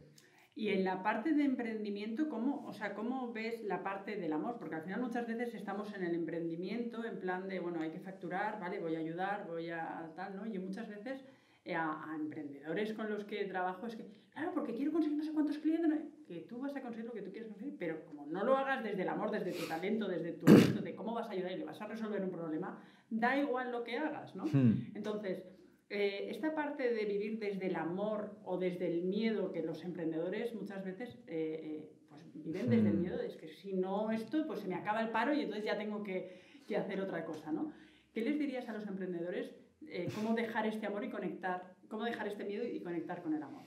Y 0.55 0.69
en 0.69 0.85
la 0.85 1.03
parte 1.03 1.35
de 1.35 1.43
emprendimiento, 1.43 2.29
¿cómo, 2.29 2.65
o 2.65 2.73
sea, 2.73 2.95
¿cómo 2.95 3.31
ves 3.31 3.63
la 3.63 3.83
parte 3.83 4.17
del 4.17 4.33
amor? 4.33 4.57
Porque 4.57 4.73
al 4.73 4.81
final 4.81 5.01
muchas 5.01 5.27
veces 5.27 5.53
estamos 5.53 5.93
en 5.93 6.03
el 6.03 6.15
emprendimiento 6.15 7.05
en 7.05 7.19
plan 7.19 7.47
de, 7.47 7.59
bueno, 7.59 7.81
hay 7.81 7.91
que 7.91 7.99
facturar, 7.99 8.59
¿vale? 8.59 8.79
Voy 8.79 8.95
a 8.95 8.99
ayudar, 8.99 9.45
voy 9.45 9.69
a 9.69 10.11
tal, 10.15 10.35
¿no? 10.35 10.47
Y 10.47 10.57
muchas 10.57 10.89
veces 10.89 11.23
eh, 11.67 11.75
a, 11.75 12.15
emprendedores 12.17 12.93
con 12.93 13.09
los 13.09 13.25
que 13.25 13.43
trabajo 13.43 13.87
es 13.87 13.95
que, 13.97 14.05
claro, 14.31 14.53
porque 14.53 14.73
quiero 14.73 14.93
conseguir 14.93 15.17
no 15.17 15.23
sé 15.25 15.33
cuántos 15.33 15.57
clientes, 15.57 16.05
que 16.25 16.39
tú 16.47 16.59
vas 16.59 16.73
a 16.77 16.81
conseguir 16.81 17.07
lo 17.07 17.11
que 17.11 17.21
tú 17.21 17.29
quieres 17.29 17.49
conseguir, 17.49 17.75
pero 17.77 18.05
como 18.05 18.25
no 18.25 18.45
lo 18.45 18.55
hagas 18.55 18.85
desde 18.85 19.01
el 19.01 19.09
amor, 19.09 19.31
desde 19.31 19.51
tu 19.51 19.67
talento, 19.67 20.07
desde 20.07 20.31
tu 20.31 20.45
de 20.45 20.95
cómo 20.95 21.13
vas 21.13 21.27
a 21.27 21.31
ayudar 21.31 21.51
y 21.51 21.57
le 21.57 21.65
vas 21.65 21.81
a 21.81 21.87
resolver 21.87 22.23
un 22.23 22.31
problema, 22.31 22.81
da 23.09 23.37
igual 23.37 23.73
lo 23.73 23.83
que 23.83 23.97
hagas, 23.97 24.33
¿no? 24.33 24.45
Hmm. 24.45 24.91
Entonces, 24.95 25.43
eh, 25.89 26.27
esta 26.29 26.55
parte 26.55 26.93
de 26.93 27.03
vivir 27.03 27.37
desde 27.37 27.67
el 27.67 27.75
amor 27.75 28.37
o 28.45 28.57
desde 28.57 28.87
el 28.87 29.03
miedo 29.03 29.51
que 29.51 29.61
los 29.61 29.83
emprendedores 29.83 30.55
muchas 30.55 30.85
veces 30.85 31.17
eh, 31.27 31.89
pues 32.07 32.23
viven 32.33 32.69
desde 32.69 32.87
el 32.87 32.95
hmm. 32.95 33.01
miedo, 33.01 33.19
es 33.19 33.35
que 33.35 33.49
si 33.49 33.73
no 33.73 34.09
esto, 34.11 34.47
pues 34.47 34.61
se 34.61 34.69
me 34.69 34.75
acaba 34.75 35.01
el 35.01 35.09
paro 35.09 35.33
y 35.33 35.41
entonces 35.41 35.65
ya 35.65 35.77
tengo 35.77 36.01
que, 36.01 36.63
que 36.65 36.77
hacer 36.77 37.01
otra 37.01 37.25
cosa, 37.25 37.51
¿no? 37.51 37.73
¿Qué 38.13 38.21
les 38.21 38.39
dirías 38.39 38.69
a 38.69 38.73
los 38.73 38.87
emprendedores 38.87 39.53
eh, 39.89 40.09
cómo 40.15 40.33
dejar 40.33 40.65
este 40.65 40.85
amor 40.85 41.03
y 41.03 41.09
conectar, 41.09 41.75
cómo 41.87 42.03
dejar 42.03 42.27
este 42.27 42.43
miedo 42.45 42.65
y 42.65 42.79
conectar 42.81 43.21
con 43.21 43.33
el 43.33 43.43
amor. 43.43 43.63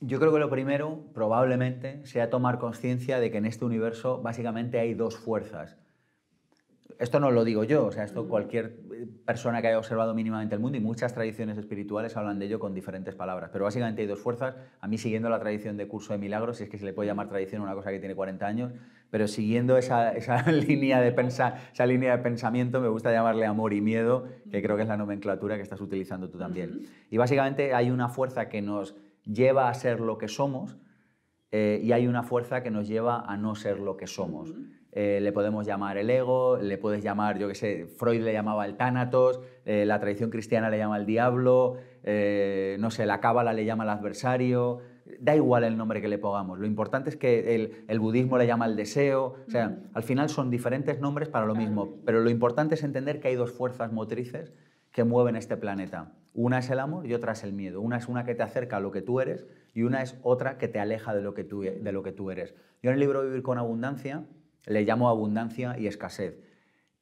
Yo 0.00 0.18
creo 0.18 0.32
que 0.32 0.38
lo 0.38 0.50
primero, 0.50 1.06
probablemente, 1.14 2.04
sea 2.04 2.28
tomar 2.28 2.58
conciencia 2.58 3.18
de 3.18 3.30
que 3.30 3.38
en 3.38 3.46
este 3.46 3.64
universo 3.64 4.20
básicamente 4.20 4.78
hay 4.78 4.94
dos 4.94 5.16
fuerzas 5.16 5.78
esto 6.98 7.20
no 7.20 7.30
lo 7.30 7.44
digo 7.44 7.64
yo, 7.64 7.86
o 7.86 7.92
sea, 7.92 8.04
esto 8.04 8.28
cualquier 8.28 8.78
persona 9.24 9.60
que 9.60 9.68
haya 9.68 9.78
observado 9.78 10.14
mínimamente 10.14 10.54
el 10.54 10.60
mundo 10.60 10.78
y 10.78 10.80
muchas 10.80 11.12
tradiciones 11.12 11.58
espirituales 11.58 12.16
hablan 12.16 12.38
de 12.38 12.46
ello 12.46 12.58
con 12.58 12.74
diferentes 12.74 13.14
palabras, 13.14 13.50
pero 13.52 13.64
básicamente 13.64 14.02
hay 14.02 14.08
dos 14.08 14.20
fuerzas, 14.20 14.56
a 14.80 14.88
mí 14.88 14.96
siguiendo 14.96 15.28
la 15.28 15.38
tradición 15.38 15.76
de 15.76 15.88
curso 15.88 16.12
de 16.12 16.18
milagros, 16.18 16.58
si 16.58 16.64
es 16.64 16.70
que 16.70 16.78
se 16.78 16.84
le 16.84 16.92
puede 16.92 17.08
llamar 17.08 17.28
tradición 17.28 17.60
a 17.60 17.64
una 17.64 17.74
cosa 17.74 17.90
que 17.90 17.98
tiene 17.98 18.14
40 18.14 18.46
años, 18.46 18.72
pero 19.10 19.28
siguiendo 19.28 19.76
esa, 19.76 20.12
esa 20.12 20.42
línea, 20.52 21.00
de 21.00 21.12
pensa, 21.12 21.56
esa 21.72 21.86
línea 21.86 22.16
de 22.16 22.22
pensamiento, 22.22 22.80
me 22.80 22.88
gusta 22.88 23.12
llamarle 23.12 23.46
amor 23.46 23.72
y 23.72 23.80
miedo, 23.80 24.26
que 24.50 24.62
creo 24.62 24.76
que 24.76 24.82
es 24.82 24.88
la 24.88 24.96
nomenclatura 24.96 25.56
que 25.56 25.62
estás 25.62 25.80
utilizando 25.80 26.30
tú 26.30 26.38
también. 26.38 26.86
Y 27.10 27.16
básicamente 27.16 27.74
hay 27.74 27.90
una 27.90 28.08
fuerza 28.08 28.48
que 28.48 28.62
nos 28.62 28.96
lleva 29.24 29.68
a 29.68 29.74
ser 29.74 30.00
lo 30.00 30.18
que 30.18 30.28
somos 30.28 30.76
eh, 31.50 31.80
y 31.82 31.92
hay 31.92 32.06
una 32.06 32.22
fuerza 32.22 32.62
que 32.62 32.70
nos 32.70 32.88
lleva 32.88 33.20
a 33.20 33.36
no 33.36 33.54
ser 33.54 33.78
lo 33.78 33.96
que 33.96 34.06
somos. 34.06 34.54
Eh, 34.98 35.20
le 35.20 35.30
podemos 35.30 35.66
llamar 35.66 35.98
el 35.98 36.08
ego, 36.08 36.56
le 36.56 36.78
puedes 36.78 37.04
llamar, 37.04 37.38
yo 37.38 37.48
qué 37.48 37.54
sé, 37.54 37.86
Freud 37.86 38.22
le 38.22 38.32
llamaba 38.32 38.64
el 38.64 38.78
tánatos, 38.78 39.42
eh, 39.66 39.84
la 39.84 40.00
tradición 40.00 40.30
cristiana 40.30 40.70
le 40.70 40.78
llama 40.78 40.96
el 40.96 41.04
diablo, 41.04 41.76
eh, 42.02 42.78
no 42.80 42.90
sé, 42.90 43.04
la 43.04 43.20
cábala 43.20 43.52
le 43.52 43.66
llama 43.66 43.84
el 43.84 43.90
adversario, 43.90 44.78
da 45.20 45.36
igual 45.36 45.64
el 45.64 45.76
nombre 45.76 46.00
que 46.00 46.08
le 46.08 46.16
pongamos, 46.16 46.58
lo 46.58 46.66
importante 46.66 47.10
es 47.10 47.16
que 47.18 47.74
el, 47.86 48.00
budismo 48.00 48.38
le 48.38 48.46
llama 48.46 48.64
el 48.64 48.74
deseo, 48.74 49.36
o 49.46 49.50
sea, 49.50 49.78
al 49.92 50.02
final 50.02 50.30
son 50.30 50.48
diferentes 50.50 50.98
nombres 50.98 51.28
para 51.28 51.44
lo 51.44 51.54
mismo, 51.54 51.96
pero 52.06 52.22
lo 52.22 52.30
importante 52.30 52.74
es 52.74 52.82
entender 52.82 53.20
que 53.20 53.28
hay 53.28 53.34
dos 53.34 53.52
fuerzas 53.52 53.92
motrices 53.92 54.54
que 54.92 55.04
mueven 55.04 55.36
este 55.36 55.58
planeta. 55.58 56.14
Una 56.32 56.60
es 56.60 56.70
el 56.70 56.80
amor 56.80 57.04
y 57.04 57.12
otra 57.12 57.32
es 57.32 57.44
el 57.44 57.52
miedo. 57.52 57.82
Una 57.82 57.98
es 57.98 58.08
una 58.08 58.24
que 58.24 58.34
te 58.34 58.42
acerca 58.42 58.78
a 58.78 58.80
lo 58.80 58.92
que 58.92 59.02
tú 59.02 59.20
eres 59.20 59.46
y 59.74 59.82
una 59.82 60.02
es 60.02 60.18
otra 60.22 60.56
que 60.56 60.68
te 60.68 60.80
aleja 60.80 61.14
de 61.14 61.20
lo 61.20 61.34
que 61.34 61.44
tú, 61.44 61.60
de 61.60 61.92
lo 61.92 62.02
que 62.02 62.12
tú 62.12 62.30
eres. 62.30 62.54
Yo 62.82 62.88
en 62.88 62.94
el 62.94 63.00
libro 63.00 63.22
Vivir 63.22 63.42
con 63.42 63.58
Abundancia 63.58 64.24
le 64.66 64.82
llamo 64.82 65.08
abundancia 65.08 65.78
y 65.78 65.86
escasez. 65.86 66.38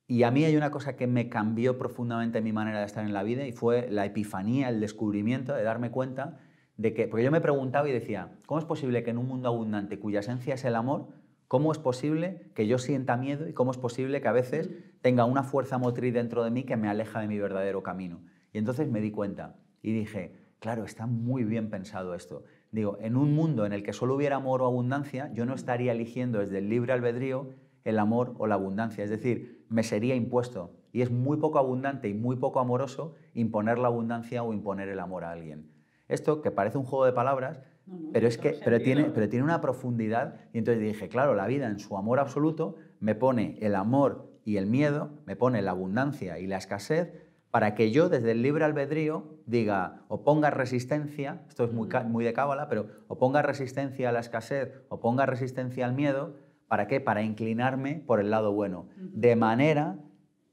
Y 0.06 0.22
a 0.22 0.30
mí 0.30 0.44
hay 0.44 0.56
una 0.56 0.70
cosa 0.70 0.96
que 0.96 1.06
me 1.06 1.28
cambió 1.28 1.78
profundamente 1.78 2.42
mi 2.42 2.52
manera 2.52 2.80
de 2.80 2.86
estar 2.86 3.04
en 3.04 3.14
la 3.14 3.22
vida 3.22 3.46
y 3.46 3.52
fue 3.52 3.88
la 3.90 4.04
epifanía, 4.04 4.68
el 4.68 4.80
descubrimiento 4.80 5.54
de 5.54 5.62
darme 5.62 5.90
cuenta 5.90 6.38
de 6.76 6.92
que, 6.92 7.08
porque 7.08 7.24
yo 7.24 7.30
me 7.30 7.40
preguntaba 7.40 7.88
y 7.88 7.92
decía, 7.92 8.36
¿cómo 8.46 8.58
es 8.58 8.66
posible 8.66 9.02
que 9.02 9.10
en 9.10 9.18
un 9.18 9.28
mundo 9.28 9.48
abundante 9.48 9.98
cuya 9.98 10.20
esencia 10.20 10.54
es 10.54 10.64
el 10.64 10.74
amor, 10.74 11.08
cómo 11.48 11.72
es 11.72 11.78
posible 11.78 12.50
que 12.54 12.66
yo 12.66 12.78
sienta 12.78 13.16
miedo 13.16 13.48
y 13.48 13.54
cómo 13.54 13.70
es 13.70 13.78
posible 13.78 14.20
que 14.20 14.28
a 14.28 14.32
veces 14.32 14.70
tenga 15.00 15.24
una 15.24 15.42
fuerza 15.42 15.78
motriz 15.78 16.12
dentro 16.12 16.44
de 16.44 16.50
mí 16.50 16.64
que 16.64 16.76
me 16.76 16.88
aleja 16.88 17.20
de 17.20 17.28
mi 17.28 17.38
verdadero 17.38 17.82
camino? 17.82 18.20
Y 18.52 18.58
entonces 18.58 18.90
me 18.90 19.00
di 19.00 19.10
cuenta 19.10 19.56
y 19.80 19.92
dije, 19.92 20.36
claro, 20.58 20.84
está 20.84 21.06
muy 21.06 21.44
bien 21.44 21.70
pensado 21.70 22.14
esto. 22.14 22.44
Digo, 22.74 22.98
en 23.00 23.16
un 23.16 23.32
mundo 23.32 23.66
en 23.66 23.72
el 23.72 23.84
que 23.84 23.92
solo 23.92 24.16
hubiera 24.16 24.34
amor 24.34 24.60
o 24.60 24.66
abundancia, 24.66 25.30
yo 25.32 25.46
no 25.46 25.54
estaría 25.54 25.92
eligiendo 25.92 26.40
desde 26.40 26.58
el 26.58 26.68
libre 26.68 26.92
albedrío 26.92 27.50
el 27.84 28.00
amor 28.00 28.34
o 28.36 28.48
la 28.48 28.56
abundancia. 28.56 29.04
Es 29.04 29.10
decir, 29.10 29.64
me 29.68 29.84
sería 29.84 30.16
impuesto. 30.16 30.72
Y 30.90 31.02
es 31.02 31.12
muy 31.12 31.36
poco 31.36 31.60
abundante 31.60 32.08
y 32.08 32.14
muy 32.14 32.34
poco 32.34 32.58
amoroso 32.58 33.14
imponer 33.32 33.78
la 33.78 33.86
abundancia 33.86 34.42
o 34.42 34.52
imponer 34.52 34.88
el 34.88 34.98
amor 34.98 35.22
a 35.22 35.30
alguien. 35.30 35.70
Esto, 36.08 36.42
que 36.42 36.50
parece 36.50 36.76
un 36.76 36.84
juego 36.84 37.04
de 37.04 37.12
palabras, 37.12 37.60
pero 38.12 38.26
es 38.26 38.38
que 38.38 38.58
pero 38.64 38.80
tiene, 38.80 39.04
pero 39.04 39.28
tiene 39.28 39.44
una 39.44 39.60
profundidad. 39.60 40.40
Y 40.52 40.58
entonces 40.58 40.82
dije, 40.82 41.08
claro, 41.08 41.36
la 41.36 41.46
vida 41.46 41.68
en 41.68 41.78
su 41.78 41.96
amor 41.96 42.18
absoluto 42.18 42.74
me 42.98 43.14
pone 43.14 43.56
el 43.60 43.76
amor 43.76 44.32
y 44.44 44.56
el 44.56 44.66
miedo, 44.66 45.10
me 45.26 45.36
pone 45.36 45.62
la 45.62 45.70
abundancia 45.70 46.40
y 46.40 46.48
la 46.48 46.56
escasez, 46.56 47.12
para 47.52 47.76
que 47.76 47.92
yo 47.92 48.08
desde 48.08 48.32
el 48.32 48.42
libre 48.42 48.64
albedrío 48.64 49.33
diga 49.46 50.04
o 50.08 50.24
ponga 50.24 50.50
resistencia, 50.50 51.42
esto 51.48 51.64
es 51.64 51.72
muy, 51.72 51.88
muy 52.06 52.24
de 52.24 52.32
cábala, 52.32 52.68
pero 52.68 52.86
o 53.08 53.18
ponga 53.18 53.42
resistencia 53.42 54.08
a 54.08 54.12
la 54.12 54.20
escasez 54.20 54.82
o 54.88 55.00
ponga 55.00 55.26
resistencia 55.26 55.84
al 55.86 55.94
miedo, 55.94 56.36
¿para 56.68 56.86
qué? 56.86 57.00
Para 57.00 57.22
inclinarme 57.22 58.02
por 58.06 58.20
el 58.20 58.30
lado 58.30 58.52
bueno. 58.52 58.88
De 58.96 59.36
manera 59.36 59.98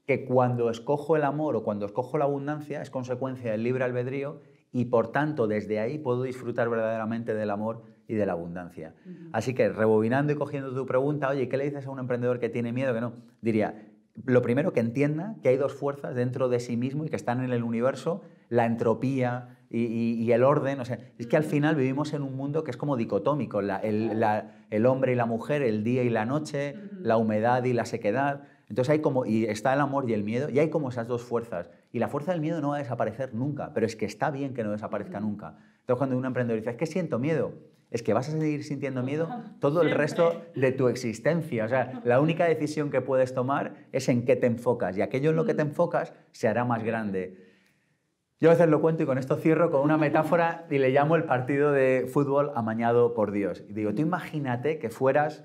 que 0.06 0.24
cuando 0.24 0.70
escojo 0.70 1.16
el 1.16 1.24
amor 1.24 1.56
o 1.56 1.62
cuando 1.62 1.86
escojo 1.86 2.18
la 2.18 2.24
abundancia 2.24 2.82
es 2.82 2.90
consecuencia 2.90 3.52
del 3.52 3.62
libre 3.62 3.84
albedrío 3.84 4.40
y 4.72 4.86
por 4.86 5.12
tanto 5.12 5.46
desde 5.46 5.78
ahí 5.80 5.98
puedo 5.98 6.22
disfrutar 6.22 6.68
verdaderamente 6.68 7.34
del 7.34 7.50
amor 7.50 7.82
y 8.08 8.14
de 8.14 8.26
la 8.26 8.32
abundancia. 8.32 8.94
Así 9.32 9.54
que 9.54 9.68
rebobinando 9.68 10.32
y 10.32 10.36
cogiendo 10.36 10.74
tu 10.74 10.86
pregunta, 10.86 11.28
oye, 11.28 11.48
¿qué 11.48 11.56
le 11.56 11.64
dices 11.64 11.86
a 11.86 11.90
un 11.90 11.98
emprendedor 11.98 12.40
que 12.40 12.48
tiene 12.48 12.72
miedo? 12.72 12.92
Que 12.92 13.00
no, 13.00 13.12
diría, 13.40 13.91
lo 14.24 14.42
primero 14.42 14.72
que 14.72 14.80
entienda 14.80 15.36
que 15.42 15.48
hay 15.48 15.56
dos 15.56 15.72
fuerzas 15.72 16.14
dentro 16.14 16.48
de 16.48 16.60
sí 16.60 16.76
mismo 16.76 17.04
y 17.04 17.08
que 17.08 17.16
están 17.16 17.42
en 17.42 17.52
el 17.52 17.62
universo, 17.62 18.22
la 18.48 18.66
entropía 18.66 19.58
y, 19.70 20.30
el 20.30 20.44
orden. 20.44 20.80
O 20.80 20.84
sea, 20.84 20.98
es 21.18 21.26
que 21.26 21.36
al 21.36 21.44
final 21.44 21.76
vivimos 21.76 22.12
en 22.12 22.22
un 22.22 22.36
mundo 22.36 22.62
que 22.62 22.70
es 22.70 22.76
como 22.76 22.96
dicotómico, 22.96 23.60
el 23.60 24.86
hombre 24.86 25.12
y 25.12 25.14
la 25.16 25.26
mujer, 25.26 25.62
el 25.62 25.82
día 25.82 26.02
y 26.02 26.10
la 26.10 26.26
noche, 26.26 26.76
la 27.00 27.16
humedad 27.16 27.64
y 27.64 27.72
la 27.72 27.86
sequedad. 27.86 28.42
Entonces 28.68 28.90
hay 28.90 29.00
como, 29.00 29.26
y 29.26 29.44
está 29.46 29.72
el 29.72 29.80
amor 29.80 30.08
y 30.08 30.14
el 30.14 30.24
miedo, 30.24 30.48
y 30.50 30.58
hay 30.58 30.70
como 30.70 30.90
esas 30.90 31.08
dos 31.08 31.22
fuerzas. 31.22 31.70
Y 31.90 31.98
la 31.98 32.08
fuerza 32.08 32.32
del 32.32 32.40
miedo 32.40 32.60
no 32.60 32.68
va 32.68 32.76
a 32.76 32.78
desaparecer 32.78 33.34
nunca, 33.34 33.72
pero 33.74 33.86
es 33.86 33.96
que 33.96 34.06
está 34.06 34.30
bien 34.30 34.54
que 34.54 34.64
no 34.64 34.72
desaparezca 34.72 35.20
nunca. 35.20 35.58
Entonces 35.80 35.98
cuando 35.98 36.16
un 36.16 36.24
emprendedor 36.24 36.60
dice, 36.60 36.70
es 36.70 36.76
que 36.76 36.86
siento 36.86 37.18
miedo, 37.18 37.54
es 37.92 38.02
que 38.02 38.14
vas 38.14 38.28
a 38.28 38.32
seguir 38.32 38.64
sintiendo 38.64 39.02
miedo 39.02 39.28
todo 39.60 39.82
el 39.82 39.90
resto 39.90 40.42
de 40.54 40.72
tu 40.72 40.88
existencia. 40.88 41.64
O 41.64 41.68
sea, 41.68 42.00
la 42.04 42.20
única 42.20 42.46
decisión 42.46 42.90
que 42.90 43.00
puedes 43.00 43.34
tomar 43.34 43.74
es 43.92 44.08
en 44.08 44.24
qué 44.24 44.36
te 44.36 44.46
enfocas, 44.46 44.96
y 44.96 45.02
aquello 45.02 45.30
en 45.30 45.36
lo 45.36 45.44
que 45.44 45.54
te 45.54 45.62
enfocas 45.62 46.14
se 46.32 46.48
hará 46.48 46.64
más 46.64 46.82
grande. 46.82 47.36
Yo 48.40 48.50
a 48.50 48.54
veces 48.54 48.68
lo 48.68 48.80
cuento 48.80 49.04
y 49.04 49.06
con 49.06 49.18
esto 49.18 49.36
cierro 49.36 49.70
con 49.70 49.82
una 49.82 49.96
metáfora 49.96 50.66
y 50.68 50.78
le 50.78 50.90
llamo 50.90 51.14
el 51.14 51.24
partido 51.24 51.70
de 51.70 52.08
fútbol 52.12 52.50
amañado 52.56 53.14
por 53.14 53.30
Dios. 53.30 53.62
Y 53.68 53.72
digo, 53.72 53.94
tú 53.94 54.02
imagínate 54.02 54.80
que 54.80 54.90
fueras 54.90 55.44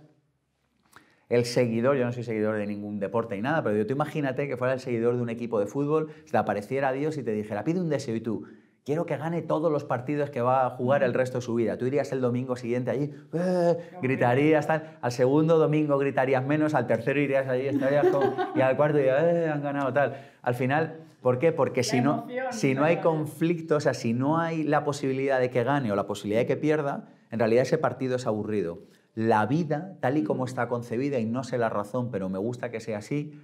el 1.30 1.46
seguidor, 1.46 1.96
yo 1.98 2.06
no 2.06 2.12
soy 2.12 2.24
seguidor 2.24 2.56
de 2.56 2.66
ningún 2.66 3.00
deporte 3.00 3.36
ni 3.36 3.42
nada, 3.42 3.64
pero 3.64 3.86
tú 3.86 3.94
imagínate 3.94 4.48
que 4.48 4.58
fuera 4.58 4.74
el 4.74 4.80
seguidor 4.80 5.16
de 5.16 5.22
un 5.22 5.30
equipo 5.30 5.60
de 5.60 5.68
fútbol, 5.68 6.10
se 6.26 6.32
te 6.32 6.38
apareciera 6.38 6.92
Dios 6.92 7.18
y 7.18 7.24
te 7.24 7.34
dijera, 7.34 7.64
pide 7.64 7.80
un 7.80 7.90
deseo 7.90 8.16
y 8.16 8.22
tú, 8.22 8.48
quiero 8.88 9.06
que 9.06 9.18
gane 9.18 9.42
todos 9.42 9.70
los 9.70 9.84
partidos 9.84 10.30
que 10.30 10.40
va 10.40 10.66
a 10.66 10.70
jugar 10.70 11.04
el 11.04 11.14
resto 11.14 11.40
de 11.40 11.42
su 11.42 11.54
vida. 11.56 11.78
Tú 11.78 11.86
irías 11.86 12.10
el 12.14 12.22
domingo 12.22 12.56
siguiente 12.56 12.90
allí, 12.90 13.12
eh", 13.34 13.78
gritarías, 14.02 14.66
tal. 14.66 14.98
al 15.02 15.12
segundo 15.12 15.58
domingo 15.58 15.98
gritarías 15.98 16.46
menos, 16.46 16.74
al 16.74 16.88
tercero 16.88 17.20
irías 17.20 17.50
allí, 17.50 17.68
estarías 17.68 18.08
y 18.56 18.62
al 18.62 18.78
cuarto 18.78 18.98
dirías, 18.98 19.22
eh, 19.26 19.50
han 19.54 19.62
ganado 19.62 19.92
tal. 19.92 20.16
Al 20.42 20.56
final, 20.56 21.02
¿por 21.22 21.38
qué? 21.38 21.52
Porque 21.52 21.84
si 21.84 22.00
no, 22.00 22.28
si 22.52 22.76
no 22.76 22.86
hay 22.86 23.02
conflicto, 23.02 23.76
o 23.76 23.80
sea, 23.82 23.94
si 23.94 24.14
no 24.14 24.40
hay 24.40 24.64
la 24.64 24.86
posibilidad 24.86 25.42
de 25.42 25.50
que 25.50 25.66
gane 25.66 25.92
o 25.92 25.96
la 25.98 26.08
posibilidad 26.08 26.40
de 26.40 26.46
que 26.46 26.56
pierda, 26.56 27.10
en 27.30 27.40
realidad 27.40 27.64
ese 27.64 27.78
partido 27.78 28.16
es 28.16 28.26
aburrido 28.26 28.80
la 29.16 29.46
vida, 29.48 29.98
tal 30.00 30.16
y 30.16 30.24
como 30.24 30.46
está 30.46 30.70
concebida, 30.70 31.20
y 31.20 31.26
no 31.26 31.44
sé 31.44 31.58
la 31.58 31.68
razón, 31.68 32.10
pero 32.10 32.30
me 32.30 32.38
gusta 32.38 32.72
que 32.72 32.80
sea 32.80 33.00
así, 33.00 33.38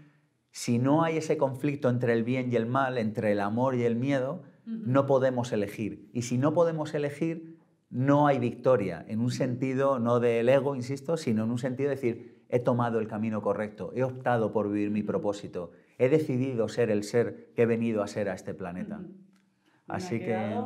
si 0.51 0.79
no 0.79 1.03
hay 1.03 1.17
ese 1.17 1.35
conflicto 1.35 1.89
entre 1.89 2.13
el 2.13 2.23
bien 2.23 2.49
y 2.49 2.55
el 2.55 2.65
mal, 2.65 2.97
entre 2.97 3.33
el 3.33 3.41
amor 3.41 3.75
y 3.75 3.83
el 3.83 3.97
miedo, 3.97 4.43
no 4.65 5.05
podemos 5.05 5.51
elegir. 5.51 6.09
Y 6.13 6.23
si 6.23 6.37
no 6.37 6.53
podemos 6.53 6.93
elegir, 6.93 7.57
no 7.89 8.27
hay 8.27 8.39
victoria, 8.39 9.05
en 9.07 9.19
un 9.19 9.29
sentido 9.29 9.99
no 9.99 10.19
del 10.19 10.49
ego, 10.49 10.75
insisto, 10.75 11.15
sino 11.15 11.43
en 11.43 11.51
un 11.51 11.59
sentido 11.59 11.89
de 11.89 11.95
decir, 11.95 12.43
he 12.49 12.59
tomado 12.59 12.99
el 12.99 13.07
camino 13.07 13.41
correcto, 13.41 13.91
he 13.95 14.03
optado 14.03 14.51
por 14.51 14.71
vivir 14.71 14.89
mi 14.89 15.03
propósito, 15.03 15.71
he 15.99 16.09
decidido 16.09 16.67
ser 16.69 16.89
el 16.89 17.03
ser 17.03 17.51
que 17.55 17.63
he 17.63 17.65
venido 17.67 18.01
a 18.01 18.07
ser 18.07 18.29
a 18.29 18.33
este 18.33 18.55
planeta. 18.55 19.01
Así 19.87 20.19
que... 20.19 20.59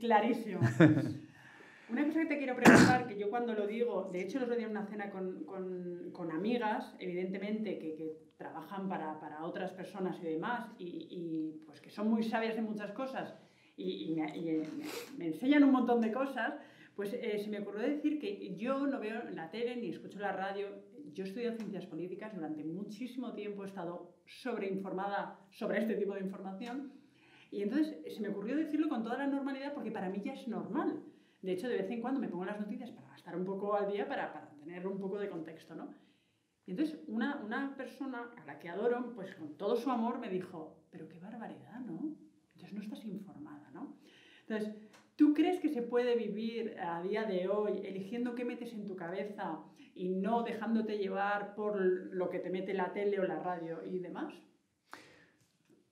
clarísimo. 0.00 0.60
Una 1.88 2.04
cosa 2.04 2.22
que 2.22 2.26
te 2.26 2.38
quiero 2.38 2.56
preguntar, 2.56 3.06
que 3.06 3.16
yo 3.16 3.30
cuando 3.30 3.54
lo 3.54 3.68
digo, 3.68 4.10
de 4.12 4.22
hecho 4.22 4.38
el 4.38 4.44
otro 4.44 4.56
día 4.56 4.64
en 4.64 4.72
una 4.72 4.86
cena 4.86 5.10
con, 5.10 5.44
con, 5.44 6.10
con 6.12 6.32
amigas, 6.32 6.96
evidentemente 6.98 7.78
que, 7.78 7.94
que 7.94 8.25
trabajan 8.36 8.88
para, 8.88 9.18
para, 9.18 9.44
otras 9.44 9.72
personas 9.72 10.18
y 10.20 10.26
demás, 10.26 10.68
y, 10.78 10.84
y, 11.10 11.62
pues 11.64 11.80
que 11.80 11.90
son 11.90 12.10
muy 12.10 12.22
sabias 12.22 12.56
en 12.56 12.64
muchas 12.64 12.92
cosas 12.92 13.34
y, 13.76 14.04
y, 14.04 14.14
me, 14.14 14.26
me, 15.18 15.26
enseñan 15.26 15.64
un 15.64 15.72
montón 15.72 16.00
de 16.00 16.12
cosas, 16.12 16.54
pues 16.94 17.12
eh, 17.14 17.38
se 17.38 17.50
me 17.50 17.60
ocurrió 17.60 17.82
decir 17.82 18.18
que 18.18 18.54
yo 18.56 18.86
no 18.86 19.00
veo 19.00 19.22
la 19.30 19.50
tele 19.50 19.76
ni 19.76 19.88
escucho 19.88 20.18
la 20.18 20.32
radio, 20.32 20.68
yo 21.12 21.24
estudio 21.24 21.52
ciencias 21.54 21.86
políticas, 21.86 22.34
durante 22.34 22.64
muchísimo 22.64 23.32
tiempo 23.32 23.64
he 23.64 23.66
estado 23.66 24.14
sobreinformada 24.26 25.38
sobre 25.50 25.78
este 25.78 25.94
tipo 25.94 26.14
de 26.14 26.20
información, 26.20 26.92
y 27.50 27.62
entonces 27.62 27.96
se 28.14 28.20
me 28.20 28.28
ocurrió 28.28 28.56
decirlo 28.56 28.88
con 28.88 29.02
toda 29.02 29.18
la 29.18 29.26
normalidad 29.26 29.72
porque 29.72 29.90
para 29.90 30.10
mí 30.10 30.20
ya 30.22 30.32
es 30.32 30.48
normal. 30.48 31.02
De 31.42 31.52
hecho, 31.52 31.68
de 31.68 31.76
vez 31.76 31.90
en 31.90 32.00
cuando 32.00 32.18
me 32.18 32.28
pongo 32.28 32.44
las 32.44 32.58
noticias 32.58 32.90
para 32.90 33.14
estar 33.14 33.36
un 33.36 33.44
poco 33.44 33.74
al 33.74 33.90
día, 33.90 34.08
para, 34.08 34.32
para 34.32 34.50
tener 34.50 34.86
un 34.86 34.98
poco 34.98 35.18
de 35.18 35.28
contexto, 35.28 35.74
¿no? 35.74 35.94
Y 36.66 36.72
entonces 36.72 36.98
una, 37.06 37.36
una, 37.44 37.76
persona 37.76 38.30
a 38.36 38.44
la 38.44 38.58
que 38.58 38.68
adoro, 38.68 39.12
pues 39.14 39.34
con 39.36 39.56
todo 39.56 39.76
su 39.76 39.88
amor 39.90 40.18
me 40.18 40.28
dijo, 40.28 40.76
pero 40.90 41.08
qué 41.08 41.18
barbaridad, 41.20 41.78
¿no? 41.80 42.16
Entonces 42.54 42.72
no 42.72 42.82
estás 42.82 43.04
informada, 43.04 43.70
¿no? 43.72 43.96
Entonces, 44.48 44.74
¿tú 45.14 45.32
crees 45.32 45.60
que 45.60 45.68
se 45.68 45.82
puede 45.82 46.16
vivir 46.16 46.76
a 46.80 47.02
día 47.02 47.24
de 47.24 47.48
hoy 47.48 47.82
eligiendo 47.84 48.34
qué 48.34 48.44
metes 48.44 48.72
en 48.72 48.86
tu 48.86 48.96
cabeza 48.96 49.60
y 49.94 50.08
no 50.08 50.42
dejándote 50.42 50.98
llevar 50.98 51.54
por 51.54 51.80
lo 51.80 52.30
que 52.30 52.40
te 52.40 52.50
mete 52.50 52.74
la 52.74 52.92
tele 52.92 53.20
o 53.20 53.24
la 53.24 53.38
radio 53.38 53.84
y 53.84 54.00
demás? 54.00 54.34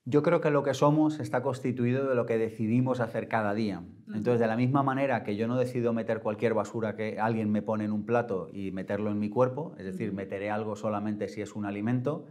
Yo 0.04 0.22
creo 0.22 0.40
que 0.40 0.50
lo 0.50 0.62
que 0.62 0.74
somos 0.74 1.20
está 1.20 1.42
constituido 1.42 2.08
de 2.08 2.14
lo 2.14 2.26
que 2.26 2.36
decidimos 2.36 3.00
hacer 3.00 3.28
cada 3.28 3.54
día. 3.54 3.82
Entonces, 4.08 4.38
de 4.40 4.46
la 4.46 4.56
misma 4.56 4.82
manera 4.82 5.24
que 5.24 5.36
yo 5.36 5.48
no 5.48 5.56
decido 5.56 5.92
meter 5.92 6.20
cualquier 6.20 6.52
basura 6.52 6.94
que 6.94 7.18
alguien 7.18 7.50
me 7.50 7.62
pone 7.62 7.84
en 7.84 7.92
un 7.92 8.04
plato 8.04 8.48
y 8.52 8.70
meterlo 8.70 9.10
en 9.10 9.18
mi 9.18 9.30
cuerpo, 9.30 9.74
es 9.78 9.86
decir, 9.86 10.12
meteré 10.12 10.50
algo 10.50 10.76
solamente 10.76 11.28
si 11.28 11.40
es 11.40 11.54
un 11.54 11.64
alimento, 11.64 12.26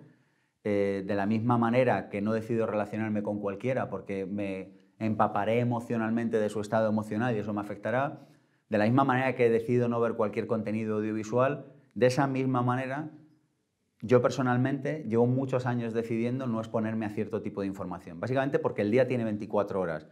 eh, 0.63 1.03
de 1.05 1.15
la 1.15 1.25
misma 1.25 1.57
manera 1.57 2.09
que 2.09 2.21
no 2.21 2.33
decido 2.33 2.67
relacionarme 2.67 3.23
con 3.23 3.39
cualquiera 3.39 3.89
porque 3.89 4.25
me 4.25 4.71
empaparé 4.99 5.59
emocionalmente 5.59 6.39
de 6.39 6.49
su 6.49 6.61
estado 6.61 6.87
emocional 6.87 7.35
y 7.35 7.39
eso 7.39 7.53
me 7.53 7.61
afectará, 7.61 8.27
de 8.69 8.77
la 8.77 8.85
misma 8.85 9.03
manera 9.03 9.35
que 9.35 9.49
decido 9.49 9.87
no 9.89 9.99
ver 9.99 10.13
cualquier 10.13 10.47
contenido 10.47 10.97
audiovisual, 10.97 11.65
de 11.95 12.05
esa 12.05 12.27
misma 12.27 12.61
manera 12.61 13.11
yo 14.01 14.21
personalmente 14.21 15.05
llevo 15.07 15.25
muchos 15.25 15.65
años 15.65 15.93
decidiendo 15.93 16.45
no 16.45 16.59
exponerme 16.59 17.05
a 17.05 17.09
cierto 17.09 17.41
tipo 17.41 17.61
de 17.61 17.67
información, 17.67 18.19
básicamente 18.19 18.59
porque 18.59 18.81
el 18.81 18.91
día 18.91 19.07
tiene 19.07 19.23
24 19.23 19.79
horas 19.79 20.07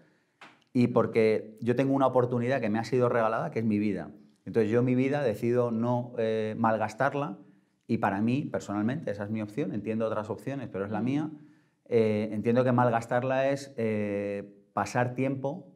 y 0.74 0.88
porque 0.88 1.58
yo 1.62 1.76
tengo 1.76 1.94
una 1.94 2.08
oportunidad 2.08 2.62
que 2.62 2.70
me 2.70 2.80
ha 2.80 2.84
sido 2.84 3.10
regalada, 3.10 3.52
que 3.52 3.60
es 3.60 3.66
mi 3.66 3.80
vida. 3.80 4.12
Entonces 4.46 4.72
yo 4.72 4.82
mi 4.84 4.96
vida 4.96 5.22
decido 5.22 5.72
no 5.72 6.14
eh, 6.18 6.56
malgastarla 6.58 7.38
y 7.88 7.98
para 7.98 8.22
mí, 8.22 8.46
personalmente, 8.46 9.12
esa 9.12 9.26
es 9.26 9.30
mi 9.30 9.42
opción, 9.42 9.74
entiendo 9.74 10.06
otras 10.06 10.30
opciones, 10.30 10.70
pero 10.72 10.86
es 10.86 10.92
la 10.92 11.02
mía, 11.02 11.30
eh, 11.86 12.30
entiendo 12.32 12.64
que 12.64 12.72
malgastarla 12.72 13.50
es 13.50 13.74
eh, 13.78 14.50
pasar 14.74 15.14
tiempo 15.14 15.68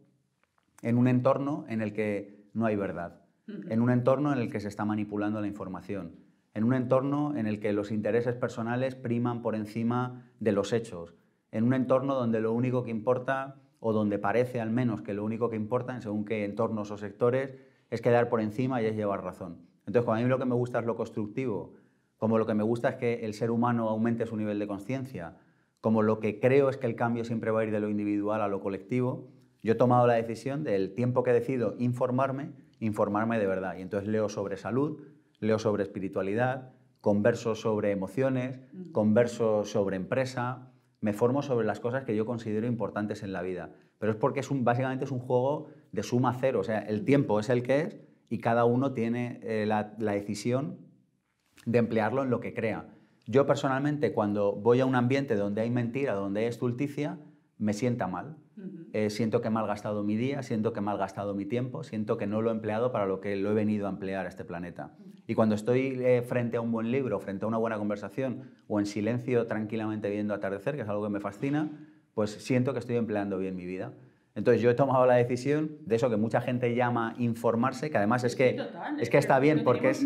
en 0.81 0.97
un 0.97 1.07
entorno 1.07 1.65
en 1.67 1.81
el 1.81 1.93
que 1.93 2.45
no 2.53 2.65
hay 2.65 2.75
verdad, 2.75 3.21
en 3.47 3.81
un 3.81 3.91
entorno 3.91 4.31
en 4.31 4.39
el 4.39 4.49
que 4.49 4.59
se 4.59 4.69
está 4.69 4.85
manipulando 4.85 5.41
la 5.41 5.47
información 5.47 6.25
en 6.55 6.63
un 6.63 6.73
entorno 6.73 7.35
en 7.35 7.45
el 7.45 7.59
que 7.59 7.73
los 7.73 7.91
intereses 7.91 8.33
personales 8.33 8.95
priman 8.95 9.41
por 9.41 9.55
encima 9.55 10.23
de 10.39 10.53
los 10.53 10.73
hechos, 10.73 11.13
en 11.51 11.65
un 11.65 11.73
entorno 11.73 12.15
donde 12.15 12.39
lo 12.39 12.53
único 12.53 12.83
que 12.83 12.91
importa, 12.91 13.57
o 13.87 13.93
donde 13.93 14.17
parece 14.17 14.59
al 14.59 14.71
menos 14.71 15.03
que 15.03 15.13
lo 15.13 15.23
único 15.23 15.47
que 15.47 15.55
importa, 15.55 15.93
en 15.93 16.01
según 16.01 16.25
qué 16.25 16.43
entornos 16.43 16.89
o 16.89 16.97
sectores, 16.97 17.53
es 17.91 18.01
quedar 18.01 18.29
por 18.29 18.41
encima 18.41 18.81
y 18.81 18.87
es 18.87 18.95
llevar 18.95 19.23
razón. 19.23 19.59
Entonces, 19.85 20.05
cuando 20.05 20.21
a 20.21 20.23
mí 20.23 20.29
lo 20.29 20.39
que 20.39 20.45
me 20.45 20.55
gusta 20.55 20.79
es 20.79 20.87
lo 20.87 20.95
constructivo, 20.95 21.75
como 22.17 22.39
lo 22.39 22.47
que 22.47 22.55
me 22.55 22.63
gusta 22.63 22.89
es 22.89 22.95
que 22.95 23.25
el 23.25 23.35
ser 23.35 23.51
humano 23.51 23.87
aumente 23.87 24.25
su 24.25 24.37
nivel 24.37 24.57
de 24.57 24.65
conciencia, 24.65 25.37
como 25.81 26.01
lo 26.01 26.19
que 26.19 26.39
creo 26.39 26.69
es 26.69 26.77
que 26.77 26.87
el 26.87 26.95
cambio 26.95 27.25
siempre 27.25 27.51
va 27.51 27.59
a 27.59 27.63
ir 27.63 27.69
de 27.69 27.79
lo 27.79 27.87
individual 27.87 28.41
a 28.41 28.47
lo 28.47 28.59
colectivo, 28.59 29.27
yo 29.61 29.73
he 29.73 29.75
tomado 29.75 30.07
la 30.07 30.15
decisión 30.15 30.63
del 30.63 30.95
tiempo 30.95 31.21
que 31.21 31.31
decido 31.31 31.75
informarme, 31.77 32.53
informarme 32.79 33.37
de 33.37 33.45
verdad. 33.45 33.77
Y 33.77 33.83
entonces 33.83 34.09
leo 34.09 34.29
sobre 34.29 34.57
salud, 34.57 34.99
leo 35.39 35.59
sobre 35.59 35.83
espiritualidad, 35.83 36.73
converso 37.01 37.53
sobre 37.53 37.91
emociones, 37.91 38.59
converso 38.91 39.63
sobre 39.63 39.95
empresa, 39.95 40.71
me 41.05 41.13
formo 41.13 41.43
sobre 41.43 41.67
las 41.67 41.79
cosas 41.79 42.03
que 42.03 42.15
yo 42.15 42.25
considero 42.25 42.65
importantes 42.65 43.21
en 43.21 43.31
la 43.31 43.43
vida. 43.43 43.69
Pero 43.99 44.13
es 44.13 44.17
porque 44.17 44.39
es 44.39 44.49
un, 44.49 44.63
básicamente 44.63 45.05
es 45.05 45.11
un 45.11 45.19
juego 45.19 45.67
de 45.91 46.01
suma 46.01 46.35
cero, 46.41 46.61
o 46.61 46.63
sea, 46.63 46.79
el 46.79 47.05
tiempo 47.05 47.39
es 47.39 47.49
el 47.49 47.61
que 47.61 47.81
es 47.81 47.99
y 48.27 48.39
cada 48.39 48.65
uno 48.65 48.91
tiene 48.93 49.39
eh, 49.43 49.67
la, 49.67 49.83
decisión 49.99 50.79
de 51.67 51.77
emplearlo 51.77 52.23
en 52.23 52.31
lo 52.31 52.39
que 52.39 52.55
crea. 52.55 52.87
Yo 53.27 53.45
personalmente, 53.45 54.13
cuando 54.13 54.53
voy 54.53 54.79
a 54.79 54.87
un 54.87 54.95
ambiente 54.95 55.35
donde 55.35 55.61
hay 55.61 55.69
mentira, 55.69 56.15
donde 56.15 56.39
hay 56.39 56.47
estulticia, 56.47 57.19
me 57.59 57.73
sienta 57.73 58.07
mal. 58.07 58.37
Eh, 58.91 59.11
siento 59.11 59.41
que 59.41 59.49
he 59.49 59.51
malgastado 59.51 60.03
mi 60.03 60.15
día, 60.15 60.41
siento 60.41 60.73
que 60.73 60.79
he 60.79 60.81
malgastado 60.81 61.35
mi 61.35 61.45
tiempo, 61.45 61.83
siento 61.83 62.17
que 62.17 62.25
no 62.25 62.41
lo 62.41 62.49
he 62.49 62.53
empleado 62.53 62.91
para 62.91 63.05
lo 63.05 63.21
que 63.21 63.35
lo 63.35 63.51
he 63.51 63.53
venido 63.53 63.85
a 63.85 63.91
emplear 63.91 64.25
a 64.25 64.29
este 64.29 64.43
planeta. 64.43 64.95
Y 65.27 65.35
cuando 65.35 65.55
estoy 65.55 65.99
eh, 66.03 66.21
frente 66.21 66.57
a 66.57 66.61
un 66.61 66.71
buen 66.71 66.91
libro, 66.91 67.19
frente 67.19 67.45
a 67.45 67.47
una 67.47 67.57
buena 67.57 67.77
conversación 67.77 68.51
o 68.67 68.79
en 68.79 68.85
silencio 68.85 69.47
tranquilamente 69.47 70.09
viendo 70.09 70.33
atardecer, 70.33 70.75
que 70.75 70.81
es 70.81 70.89
algo 70.89 71.03
que 71.03 71.09
me 71.09 71.19
fascina, 71.19 71.69
pues 72.13 72.31
siento 72.31 72.73
que 72.73 72.79
estoy 72.79 72.95
empleando 72.95 73.37
bien 73.37 73.55
mi 73.55 73.65
vida. 73.65 73.93
Entonces 74.35 74.61
yo 74.61 74.69
he 74.69 74.73
tomado 74.73 75.05
la 75.05 75.15
decisión 75.15 75.77
de 75.85 75.95
eso 75.95 76.09
que 76.09 76.17
mucha 76.17 76.41
gente 76.41 76.75
llama 76.75 77.15
informarse, 77.17 77.89
que 77.89 77.97
además 77.97 78.25
es 78.25 78.35
que, 78.35 78.61
es 78.99 79.09
que 79.09 79.17
está 79.17 79.39
bien 79.39 79.63
porque 79.63 79.91
es, 79.91 80.03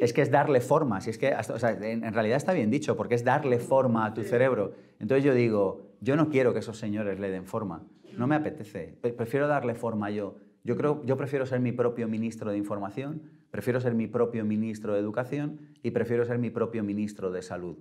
es 0.00 0.12
que 0.14 0.22
es 0.22 0.30
darle 0.30 0.62
forma, 0.62 1.02
si 1.02 1.10
es 1.10 1.18
que 1.18 1.34
o 1.34 1.58
sea, 1.58 1.72
en, 1.72 2.14
realidad 2.14 2.38
está 2.38 2.54
bien 2.54 2.70
dicho, 2.70 2.96
porque 2.96 3.14
es 3.14 3.22
darle 3.22 3.58
forma 3.58 4.06
a 4.06 4.14
tu 4.14 4.22
cerebro. 4.22 4.72
Entonces 4.98 5.24
yo 5.24 5.34
digo, 5.34 5.90
yo 6.00 6.16
no 6.16 6.30
quiero 6.30 6.54
que 6.54 6.60
esos 6.60 6.78
señores 6.78 7.20
le 7.20 7.30
den 7.30 7.44
forma, 7.44 7.82
no 8.16 8.26
me 8.26 8.34
apetece, 8.34 8.94
prefiero 9.16 9.46
darle 9.46 9.74
forma 9.74 10.10
yo. 10.10 10.36
Yo, 10.64 10.76
creo, 10.76 11.04
yo 11.04 11.18
prefiero 11.18 11.44
ser 11.44 11.60
mi 11.60 11.72
propio 11.72 12.08
ministro 12.08 12.50
de 12.50 12.56
información, 12.56 13.22
prefiero 13.50 13.80
ser 13.80 13.94
mi 13.94 14.06
propio 14.06 14.44
ministro 14.44 14.94
de 14.94 15.00
educación 15.00 15.60
y 15.82 15.90
prefiero 15.90 16.24
ser 16.24 16.38
mi 16.38 16.50
propio 16.50 16.84
ministro 16.84 17.30
de 17.30 17.42
salud. 17.42 17.76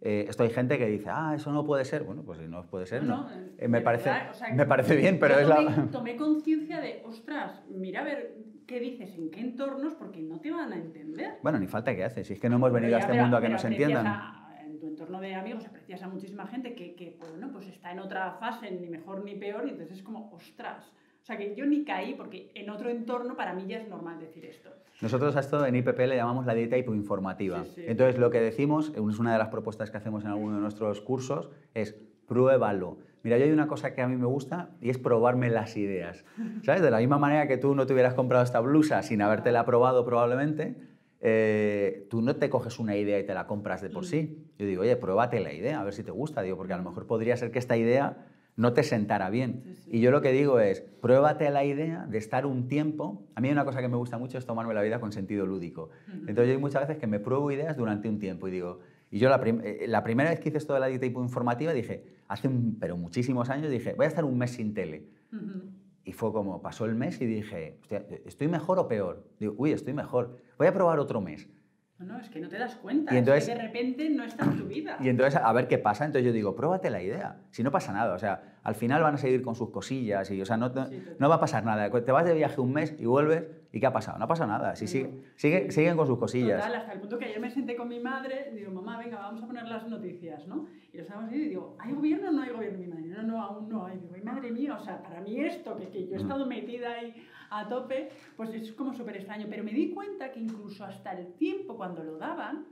Eh, 0.00 0.26
esto 0.28 0.42
hay 0.42 0.50
gente 0.50 0.78
que 0.78 0.86
dice, 0.86 1.08
ah, 1.10 1.32
eso 1.34 1.52
no 1.52 1.64
puede 1.64 1.84
ser. 1.84 2.04
Bueno, 2.04 2.22
pues 2.22 2.38
si 2.38 2.48
no 2.48 2.62
puede 2.64 2.86
ser, 2.86 3.04
no. 3.04 3.28
Eh, 3.58 3.68
me, 3.68 3.80
parece, 3.80 4.10
me 4.54 4.66
parece 4.66 4.96
bien, 4.96 5.18
pero 5.18 5.38
es 5.38 5.48
la... 5.48 5.88
Tomé 5.90 6.16
conciencia 6.16 6.80
de, 6.80 7.02
ostras, 7.04 7.62
mira 7.70 8.00
a 8.00 8.04
ver 8.04 8.34
qué 8.66 8.80
dices, 8.80 9.14
en 9.16 9.30
qué 9.30 9.40
entornos, 9.40 9.94
porque 9.94 10.22
no 10.22 10.40
te 10.40 10.50
van 10.50 10.72
a 10.72 10.76
entender. 10.76 11.38
Bueno, 11.42 11.58
ni 11.58 11.66
falta 11.66 11.94
que 11.94 12.04
haces, 12.04 12.26
si 12.26 12.34
es 12.34 12.40
que 12.40 12.48
no 12.48 12.56
hemos 12.56 12.72
venido 12.72 12.96
a 12.96 13.00
este 13.00 13.12
mundo 13.12 13.36
a 13.36 13.40
que 13.40 13.48
nos 13.48 13.64
entiendan. 13.64 14.06
en 14.66 14.80
tu 14.80 14.86
entorno 14.86 15.20
de 15.20 15.34
amigos 15.34 15.66
aprecias 15.66 16.02
a 16.02 16.08
muchísima 16.08 16.46
gente 16.46 16.74
que, 16.74 16.94
que 16.94 17.18
bueno, 17.20 17.50
pues 17.52 17.68
está 17.68 17.92
en 17.92 17.98
otra 17.98 18.32
fase, 18.40 18.70
ni 18.70 18.88
mejor 18.88 19.24
ni 19.24 19.34
peor, 19.34 19.66
y 19.66 19.70
entonces 19.70 19.98
es 19.98 20.02
como, 20.02 20.30
ostras, 20.32 20.90
o 21.24 21.26
sea, 21.26 21.38
que 21.38 21.54
yo 21.56 21.64
ni 21.64 21.84
caí 21.84 22.12
porque 22.12 22.50
en 22.54 22.68
otro 22.68 22.90
entorno 22.90 23.34
para 23.34 23.54
mí 23.54 23.64
ya 23.66 23.78
es 23.78 23.88
normal 23.88 24.20
decir 24.20 24.44
esto. 24.44 24.68
Nosotros 25.00 25.34
a 25.36 25.40
esto 25.40 25.64
en 25.64 25.74
IPP 25.74 26.00
le 26.00 26.16
llamamos 26.16 26.44
la 26.44 26.52
dieta 26.52 26.76
hipoinformativa. 26.76 27.64
Entonces, 27.78 28.18
lo 28.18 28.28
que 28.28 28.42
decimos, 28.42 28.92
es 28.94 29.18
una 29.18 29.32
de 29.32 29.38
las 29.38 29.48
propuestas 29.48 29.90
que 29.90 29.96
hacemos 29.96 30.22
en 30.24 30.32
alguno 30.32 30.56
de 30.56 30.60
nuestros 30.60 31.00
cursos, 31.00 31.48
es 31.72 31.96
pruébalo. 32.26 32.98
Mira, 33.22 33.38
yo 33.38 33.44
hay 33.44 33.52
una 33.52 33.68
cosa 33.68 33.94
que 33.94 34.02
a 34.02 34.06
mí 34.06 34.16
me 34.18 34.26
gusta 34.26 34.76
y 34.82 34.90
es 34.90 34.98
probarme 34.98 35.48
las 35.48 35.78
ideas. 35.78 36.26
¿Sabes? 36.62 36.82
De 36.82 36.90
la 36.90 36.98
misma 36.98 37.16
manera 37.16 37.48
que 37.48 37.56
tú 37.56 37.74
no 37.74 37.86
te 37.86 37.94
hubieras 37.94 38.12
comprado 38.12 38.44
esta 38.44 38.60
blusa 38.60 39.02
sin 39.02 39.22
habértela 39.22 39.64
probado 39.64 40.04
probablemente, 40.04 40.76
eh, 41.22 42.06
tú 42.10 42.20
no 42.20 42.36
te 42.36 42.50
coges 42.50 42.78
una 42.78 42.96
idea 42.96 43.18
y 43.18 43.24
te 43.24 43.32
la 43.32 43.46
compras 43.46 43.80
de 43.80 43.88
por 43.88 44.02
mm. 44.02 44.06
sí. 44.06 44.46
Yo 44.58 44.66
digo, 44.66 44.82
oye, 44.82 44.94
pruébate 44.96 45.40
la 45.40 45.54
idea, 45.54 45.80
a 45.80 45.84
ver 45.84 45.94
si 45.94 46.04
te 46.04 46.10
gusta, 46.10 46.42
digo, 46.42 46.58
porque 46.58 46.74
a 46.74 46.76
lo 46.76 46.82
mejor 46.82 47.06
podría 47.06 47.34
ser 47.38 47.50
que 47.50 47.58
esta 47.58 47.78
idea 47.78 48.26
no 48.56 48.72
te 48.72 48.82
sentará 48.82 49.30
bien. 49.30 49.78
Y 49.86 50.00
yo 50.00 50.10
lo 50.10 50.20
que 50.20 50.32
digo 50.32 50.60
es, 50.60 50.80
pruébate 50.80 51.50
la 51.50 51.64
idea 51.64 52.06
de 52.06 52.18
estar 52.18 52.46
un 52.46 52.68
tiempo. 52.68 53.26
A 53.34 53.40
mí 53.40 53.50
una 53.50 53.64
cosa 53.64 53.80
que 53.80 53.88
me 53.88 53.96
gusta 53.96 54.18
mucho 54.18 54.38
es 54.38 54.46
tomarme 54.46 54.74
la 54.74 54.82
vida 54.82 55.00
con 55.00 55.12
sentido 55.12 55.46
lúdico. 55.46 55.90
Entonces 56.08 56.46
yo 56.46 56.52
hay 56.52 56.58
muchas 56.58 56.82
veces 56.82 56.98
que 56.98 57.06
me 57.06 57.18
pruebo 57.18 57.50
ideas 57.50 57.76
durante 57.76 58.08
un 58.08 58.18
tiempo 58.18 58.48
y 58.48 58.52
digo, 58.52 58.80
y 59.10 59.18
yo 59.18 59.28
la, 59.28 59.40
eh, 59.44 59.86
la 59.88 60.02
primera 60.02 60.30
vez 60.30 60.40
que 60.40 60.48
hice 60.48 60.58
esto 60.58 60.74
de 60.74 60.80
la 60.80 60.86
dieta 60.86 61.06
informativa 61.06 61.72
dije, 61.72 62.04
hace 62.28 62.50
pero 62.80 62.96
muchísimos 62.96 63.50
años 63.50 63.70
dije, 63.70 63.94
voy 63.94 64.06
a 64.06 64.08
estar 64.08 64.24
un 64.24 64.38
mes 64.38 64.52
sin 64.52 64.74
tele. 64.74 65.08
Y 66.04 66.12
fue 66.12 66.32
como, 66.32 66.60
pasó 66.60 66.84
el 66.84 66.94
mes 66.94 67.20
y 67.20 67.26
dije, 67.26 67.78
¿estoy 68.24 68.48
mejor 68.48 68.78
o 68.78 68.88
peor? 68.88 69.26
Digo, 69.40 69.54
uy, 69.56 69.72
estoy 69.72 69.94
mejor. 69.94 70.38
Voy 70.58 70.66
a 70.66 70.72
probar 70.72 70.98
otro 70.98 71.20
mes. 71.20 71.48
No, 71.98 72.18
es 72.18 72.28
que 72.28 72.40
no 72.40 72.48
te 72.48 72.58
das 72.58 72.74
cuenta. 72.76 73.14
Y 73.14 73.18
entonces, 73.18 73.46
de 73.46 73.54
repente 73.54 74.10
no 74.10 74.24
está 74.24 74.44
en 74.44 74.58
tu 74.58 74.66
vida. 74.66 74.96
Y 75.00 75.08
entonces, 75.08 75.40
a 75.42 75.52
ver 75.52 75.68
qué 75.68 75.78
pasa. 75.78 76.04
Entonces 76.04 76.26
yo 76.26 76.32
digo, 76.32 76.54
pruébate 76.54 76.90
la 76.90 77.00
idea. 77.00 77.36
Si 77.50 77.62
no 77.62 77.70
pasa 77.70 77.92
nada. 77.92 78.14
O 78.14 78.18
sea, 78.18 78.56
al 78.62 78.74
final 78.74 79.02
van 79.02 79.14
a 79.14 79.18
seguir 79.18 79.42
con 79.42 79.54
sus 79.54 79.70
cosillas 79.70 80.30
y, 80.30 80.42
o 80.42 80.44
sea, 80.44 80.56
no, 80.56 80.72
no 81.18 81.28
va 81.28 81.36
a 81.36 81.40
pasar 81.40 81.64
nada. 81.64 81.88
Te 81.90 82.12
vas 82.12 82.24
de 82.24 82.34
viaje 82.34 82.60
un 82.60 82.72
mes 82.72 82.94
y 82.98 83.06
vuelves 83.06 83.44
¿y 83.74 83.80
qué 83.80 83.86
ha 83.86 83.92
pasado? 83.92 84.18
No 84.18 84.24
ha 84.24 84.28
pasado 84.28 84.50
nada. 84.50 84.76
Sí, 84.76 84.86
sigue, 84.86 85.70
siguen 85.72 85.96
con 85.96 86.06
sus 86.06 86.16
cosillas. 86.16 86.62
Total, 86.62 86.76
hasta 86.76 86.92
el 86.92 87.00
punto 87.00 87.18
que 87.18 87.24
ayer 87.24 87.40
me 87.40 87.50
senté 87.50 87.74
con 87.74 87.88
mi 87.88 87.98
madre 87.98 88.50
y 88.52 88.56
digo, 88.56 88.70
mamá, 88.70 88.98
venga, 88.98 89.18
vamos 89.18 89.42
a 89.42 89.46
poner 89.46 89.64
las 89.64 89.88
noticias, 89.88 90.46
¿no? 90.46 90.66
Y 90.92 90.96
lo 90.96 91.02
estábamos 91.02 91.30
viendo 91.30 91.46
y 91.46 91.48
digo, 91.48 91.76
¿hay 91.80 91.92
gobierno 91.92 92.28
o 92.28 92.32
no 92.32 92.42
hay 92.42 92.50
gobierno? 92.50 92.78
Mi 92.78 92.86
madre, 92.86 93.06
no, 93.08 93.22
no, 93.24 93.42
aún 93.42 93.68
no 93.68 93.84
hay. 93.84 93.98
Digo, 93.98 94.14
madre 94.22 94.52
mía, 94.52 94.76
o 94.80 94.84
sea, 94.84 95.02
para 95.02 95.20
mí 95.20 95.40
esto, 95.40 95.76
que, 95.76 95.88
que 95.88 96.06
yo 96.06 96.14
he 96.14 96.18
estado 96.18 96.46
metida 96.46 96.92
ahí 96.92 97.14
a 97.54 97.68
tope, 97.68 98.10
pues 98.36 98.52
es 98.54 98.72
como 98.72 98.92
súper 98.92 99.16
extraño. 99.16 99.46
Pero 99.48 99.64
me 99.64 99.72
di 99.72 99.90
cuenta 99.90 100.30
que 100.32 100.40
incluso 100.40 100.84
hasta 100.84 101.12
el 101.12 101.34
tiempo 101.34 101.76
cuando 101.76 102.02
lo 102.02 102.18
daban, 102.18 102.66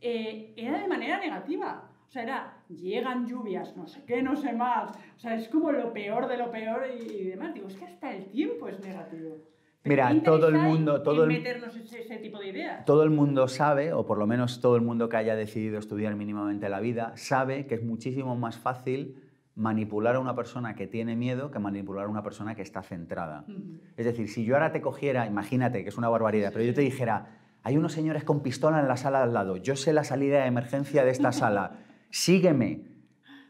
eh, 0.00 0.54
era 0.56 0.80
de 0.80 0.88
manera 0.88 1.18
negativa. 1.18 1.90
O 2.08 2.10
sea, 2.10 2.22
era, 2.22 2.56
llegan 2.68 3.26
lluvias, 3.26 3.76
no 3.76 3.86
sé 3.86 4.02
qué, 4.06 4.22
no 4.22 4.36
sé 4.36 4.52
más. 4.52 4.92
O 5.16 5.18
sea, 5.18 5.34
es 5.34 5.48
como 5.48 5.72
lo 5.72 5.92
peor 5.92 6.28
de 6.28 6.36
lo 6.38 6.50
peor 6.50 6.84
y, 6.88 7.24
demás. 7.24 7.52
Digo, 7.52 7.68
es 7.68 7.76
que 7.76 7.84
hasta 7.84 8.14
el 8.14 8.26
tiempo 8.26 8.68
es 8.68 8.80
negativo. 8.80 9.36
Mira, 9.84 10.12
todo 10.22 10.48
el 10.48 10.56
mundo, 10.56 11.00
todo 11.02 11.24
el, 11.24 11.28
meternos 11.28 11.76
ese, 11.76 12.00
ese, 12.00 12.16
tipo 12.16 12.40
de 12.40 12.48
ideas. 12.48 12.84
Todo 12.84 13.04
el 13.04 13.10
mundo 13.10 13.46
sabe, 13.46 13.92
o 13.92 14.04
por 14.04 14.18
lo 14.18 14.26
menos 14.26 14.60
todo 14.60 14.74
el 14.74 14.82
mundo 14.82 15.08
que 15.08 15.16
haya 15.16 15.36
decidido 15.36 15.78
estudiar 15.78 16.16
mínimamente 16.16 16.68
la 16.68 16.80
vida, 16.80 17.12
sabe 17.16 17.66
que 17.66 17.76
es 17.76 17.84
muchísimo 17.84 18.34
más 18.34 18.58
fácil 18.58 19.25
manipular 19.56 20.16
a 20.16 20.20
una 20.20 20.36
persona 20.36 20.76
que 20.76 20.86
tiene 20.86 21.16
miedo 21.16 21.50
que 21.50 21.58
manipular 21.58 22.04
a 22.04 22.08
una 22.08 22.22
persona 22.22 22.54
que 22.54 22.62
está 22.62 22.82
centrada. 22.82 23.44
Es 23.96 24.04
decir, 24.04 24.28
si 24.28 24.44
yo 24.44 24.54
ahora 24.54 24.70
te 24.70 24.82
cogiera, 24.82 25.26
imagínate 25.26 25.82
que 25.82 25.88
es 25.88 25.96
una 25.96 26.10
barbaridad, 26.10 26.52
pero 26.52 26.64
yo 26.64 26.74
te 26.74 26.82
dijera, 26.82 27.38
hay 27.62 27.78
unos 27.78 27.92
señores 27.92 28.22
con 28.22 28.42
pistola 28.42 28.78
en 28.78 28.86
la 28.86 28.98
sala 28.98 29.22
al 29.22 29.32
lado, 29.32 29.56
yo 29.56 29.74
sé 29.74 29.94
la 29.94 30.04
salida 30.04 30.42
de 30.42 30.46
emergencia 30.46 31.04
de 31.04 31.10
esta 31.10 31.32
sala, 31.32 31.78
sígueme. 32.10 32.94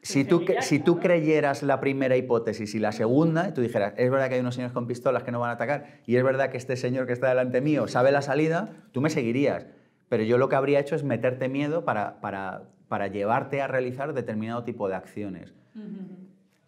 Si 0.01 0.25
tú, 0.25 0.45
si 0.61 0.79
tú 0.79 1.01
creyeras 1.01 1.65
la 1.65 1.81
primera 1.81 2.17
hipótesis 2.17 2.77
y 2.77 2.79
la 2.79 2.93
segunda, 2.93 3.49
y 3.49 3.53
tú 3.53 3.61
dijeras, 3.61 3.95
es 3.97 4.09
verdad 4.09 4.29
que 4.29 4.37
hay 4.37 4.41
unos 4.41 4.55
señores 4.55 4.73
con 4.73 4.87
pistolas 4.87 5.25
que 5.25 5.33
no 5.33 5.41
van 5.41 5.51
a 5.51 5.55
atacar, 5.55 6.01
y 6.07 6.15
es 6.15 6.23
verdad 6.23 6.51
que 6.51 6.57
este 6.57 6.77
señor 6.77 7.09
que 7.09 7.13
está 7.13 7.29
delante 7.29 7.61
mío 7.61 7.89
sabe 7.89 8.13
la 8.13 8.23
salida, 8.23 8.71
tú 8.93 9.01
me 9.01 9.11
seguirías. 9.11 9.67
Pero 10.09 10.23
yo 10.23 10.39
lo 10.39 10.49
que 10.49 10.55
habría 10.55 10.79
hecho 10.79 10.95
es 10.95 11.03
meterte 11.03 11.49
miedo 11.49 11.85
para, 11.85 12.21
para, 12.21 12.69
para 12.87 13.09
llevarte 13.09 13.61
a 13.61 13.67
realizar 13.67 14.15
determinado 14.15 14.63
tipo 14.63 14.89
de 14.89 14.95
acciones. 14.95 15.53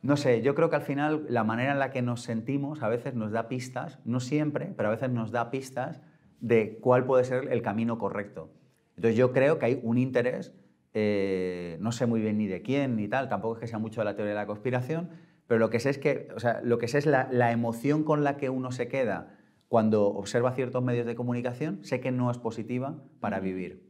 No 0.00 0.16
sé, 0.16 0.42
yo 0.42 0.54
creo 0.54 0.70
que 0.70 0.76
al 0.76 0.82
final 0.82 1.26
la 1.28 1.42
manera 1.42 1.72
en 1.72 1.78
la 1.78 1.90
que 1.90 2.02
nos 2.02 2.22
sentimos 2.22 2.82
a 2.82 2.88
veces 2.88 3.14
nos 3.14 3.32
da 3.32 3.48
pistas, 3.48 3.98
no 4.04 4.20
siempre, 4.20 4.72
pero 4.76 4.88
a 4.88 4.92
veces 4.92 5.10
nos 5.10 5.32
da 5.32 5.50
pistas 5.50 6.00
de 6.40 6.78
cuál 6.80 7.04
puede 7.04 7.24
ser 7.24 7.48
el 7.50 7.62
camino 7.62 7.98
correcto. 7.98 8.50
Entonces 8.96 9.16
yo 9.16 9.32
creo 9.32 9.58
que 9.58 9.66
hay 9.66 9.80
un 9.82 9.98
interés, 9.98 10.54
eh, 10.94 11.78
no 11.80 11.90
sé 11.90 12.06
muy 12.06 12.20
bien 12.20 12.38
ni 12.38 12.46
de 12.46 12.62
quién 12.62 12.94
ni 12.96 13.08
tal, 13.08 13.28
tampoco 13.28 13.54
es 13.54 13.60
que 13.60 13.66
sea 13.66 13.78
mucho 13.78 14.00
de 14.00 14.04
la 14.04 14.14
teoría 14.14 14.34
de 14.34 14.40
la 14.40 14.46
conspiración, 14.46 15.10
pero 15.48 15.58
lo 15.58 15.68
que 15.68 15.80
sé 15.80 15.90
es 15.90 15.98
que, 15.98 16.28
o 16.34 16.38
sea, 16.38 16.60
lo 16.62 16.78
que 16.78 16.86
sé 16.86 16.98
es 16.98 17.06
la, 17.06 17.28
la 17.32 17.50
emoción 17.50 18.04
con 18.04 18.22
la 18.22 18.36
que 18.36 18.50
uno 18.50 18.70
se 18.70 18.86
queda 18.86 19.36
cuando 19.66 20.06
observa 20.06 20.52
ciertos 20.52 20.82
medios 20.82 21.06
de 21.06 21.16
comunicación, 21.16 21.84
sé 21.84 22.00
que 22.00 22.12
no 22.12 22.30
es 22.30 22.38
positiva 22.38 23.02
para 23.20 23.40
vivir 23.40 23.87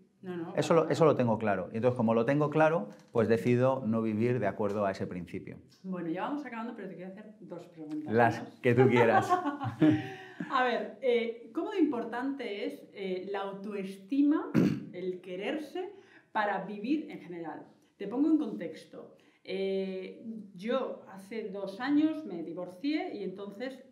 eso, 0.57 0.75
lo, 0.75 0.89
eso 0.89 1.05
lo 1.05 1.17
tengo 1.17 1.39
claro. 1.39 1.69
Y 1.73 1.77
entonces, 1.77 1.97
como 1.97 2.15
lo 2.15 2.25
tengo 2.25 2.51
claro, 2.51 2.89
pues 3.13 3.29
decido 3.29 3.85
no 3.87 4.03
vivir 4.03 4.41
de 4.41 4.47
acuerdo 4.47 4.85
a 4.85 4.91
ese 4.91 5.07
principio. 5.07 5.59
Bueno, 5.83 6.09
ya 6.09 6.23
vamos 6.23 6.45
acabando, 6.45 6.75
pero 6.75 6.89
te 6.89 6.97
quiero 6.97 7.13
hacer 7.13 7.35
dos 7.41 7.67
preguntas. 7.67 8.13
Las 8.13 8.41
que 8.61 8.75
tú 8.75 8.89
quieras. 8.89 9.31
a 10.51 10.65
ver, 10.65 10.99
eh, 11.03 11.51
¿cómo 11.55 11.71
de 11.71 11.79
importante 11.79 12.67
es 12.67 12.89
eh, 12.93 13.29
la 13.31 13.41
autoestima, 13.41 14.51
el 14.93 15.21
quererse, 15.21 15.93
para 16.33 16.65
vivir 16.65 17.11
en 17.11 17.21
general? 17.21 17.67
Te 17.97 18.09
pongo 18.09 18.29
en 18.29 18.39
contexto. 18.39 19.15
Eh, 19.45 20.25
yo 20.55 21.05
hace 21.09 21.49
dos 21.49 21.81
años 21.81 22.25
me 22.27 22.43
divorcié 22.43 23.15
y 23.15 23.23
entonces 23.25 23.85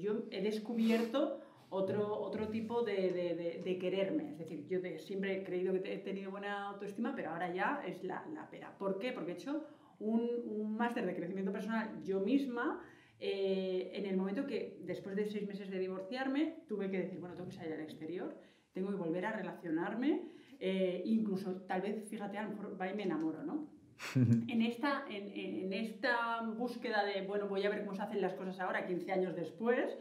yo 0.00 0.24
he 0.32 0.42
descubierto 0.42 1.38
otro, 1.70 2.20
otro 2.20 2.48
tipo 2.48 2.82
de, 2.82 3.12
de, 3.12 3.62
de, 3.64 3.78
quererme. 3.78 4.32
Es 4.32 4.38
decir, 4.38 4.66
yo 4.66 4.80
siempre 4.98 5.38
he 5.38 5.44
creído 5.44 5.72
que 5.80 5.94
he 5.94 5.98
tenido 5.98 6.30
buena 6.30 6.68
autoestima, 6.68 7.14
pero 7.14 7.30
ahora 7.30 7.52
ya 7.54 7.82
es 7.86 8.02
la, 8.04 8.26
la 8.34 8.50
pera. 8.50 8.76
¿Por 8.76 8.98
qué? 8.98 9.12
Porque 9.12 9.32
he 9.32 9.34
hecho 9.34 9.64
un, 10.00 10.28
un 10.46 10.76
máster 10.76 11.06
de 11.06 11.14
crecimiento 11.14 11.52
personal 11.52 12.02
yo 12.04 12.20
misma. 12.20 12.82
Eh, 13.20 13.90
en 13.94 14.06
el 14.06 14.16
momento 14.16 14.46
que 14.46 14.78
después 14.82 15.14
de 15.14 15.26
seis 15.26 15.46
meses 15.46 15.70
de 15.70 15.78
divorciarme 15.78 16.64
tuve 16.66 16.90
que 16.90 17.00
decir, 17.02 17.20
bueno, 17.20 17.34
tengo 17.34 17.48
que 17.50 17.54
salir 17.54 17.74
al 17.74 17.80
exterior, 17.80 18.34
tengo 18.72 18.88
que 18.90 18.96
volver 18.96 19.26
a 19.26 19.32
relacionarme, 19.32 20.22
eh, 20.58 21.02
incluso 21.04 21.52
tal 21.62 21.82
vez, 21.82 22.08
fíjate, 22.08 22.38
a 22.38 22.44
lo 22.44 22.50
mejor 22.50 22.80
va 22.80 22.90
y 22.90 22.94
me 22.94 23.02
enamoro, 23.02 23.42
¿no? 23.42 23.68
en, 24.48 24.62
esta, 24.62 25.04
en, 25.10 25.28
en, 25.28 25.72
esta 25.74 26.40
búsqueda 26.56 27.04
de, 27.04 27.20
bueno, 27.26 27.46
voy 27.46 27.62
a 27.64 27.68
ver 27.68 27.80
cómo 27.80 27.94
se 27.94 28.00
hacen 28.00 28.22
las 28.22 28.32
cosas 28.32 28.58
ahora, 28.58 28.86
15 28.86 29.12
años 29.12 29.36
después, 29.36 29.98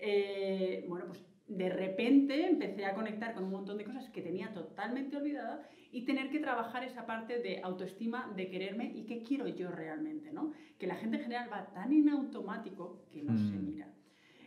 eh, 0.00 0.84
bueno, 0.88 1.06
pues 1.06 1.24
de 1.46 1.68
repente 1.68 2.46
empecé 2.46 2.84
a 2.84 2.94
conectar 2.94 3.34
con 3.34 3.44
un 3.44 3.50
montón 3.50 3.76
de 3.76 3.84
cosas 3.84 4.08
que 4.10 4.22
tenía 4.22 4.52
totalmente 4.52 5.16
olvidada 5.16 5.68
y 5.90 6.04
tener 6.04 6.30
que 6.30 6.38
trabajar 6.38 6.84
esa 6.84 7.06
parte 7.06 7.40
de 7.40 7.60
autoestima, 7.62 8.32
de 8.36 8.48
quererme 8.48 8.92
y 8.94 9.04
qué 9.04 9.22
quiero 9.22 9.48
yo 9.48 9.70
realmente, 9.70 10.32
¿no? 10.32 10.52
Que 10.78 10.86
la 10.86 10.94
gente 10.94 11.16
en 11.16 11.24
general 11.24 11.50
va 11.52 11.72
tan 11.72 11.92
en 11.92 12.08
automático 12.08 13.04
que 13.10 13.22
no 13.22 13.36
se 13.36 13.56
mm. 13.56 13.66
mira. 13.66 13.92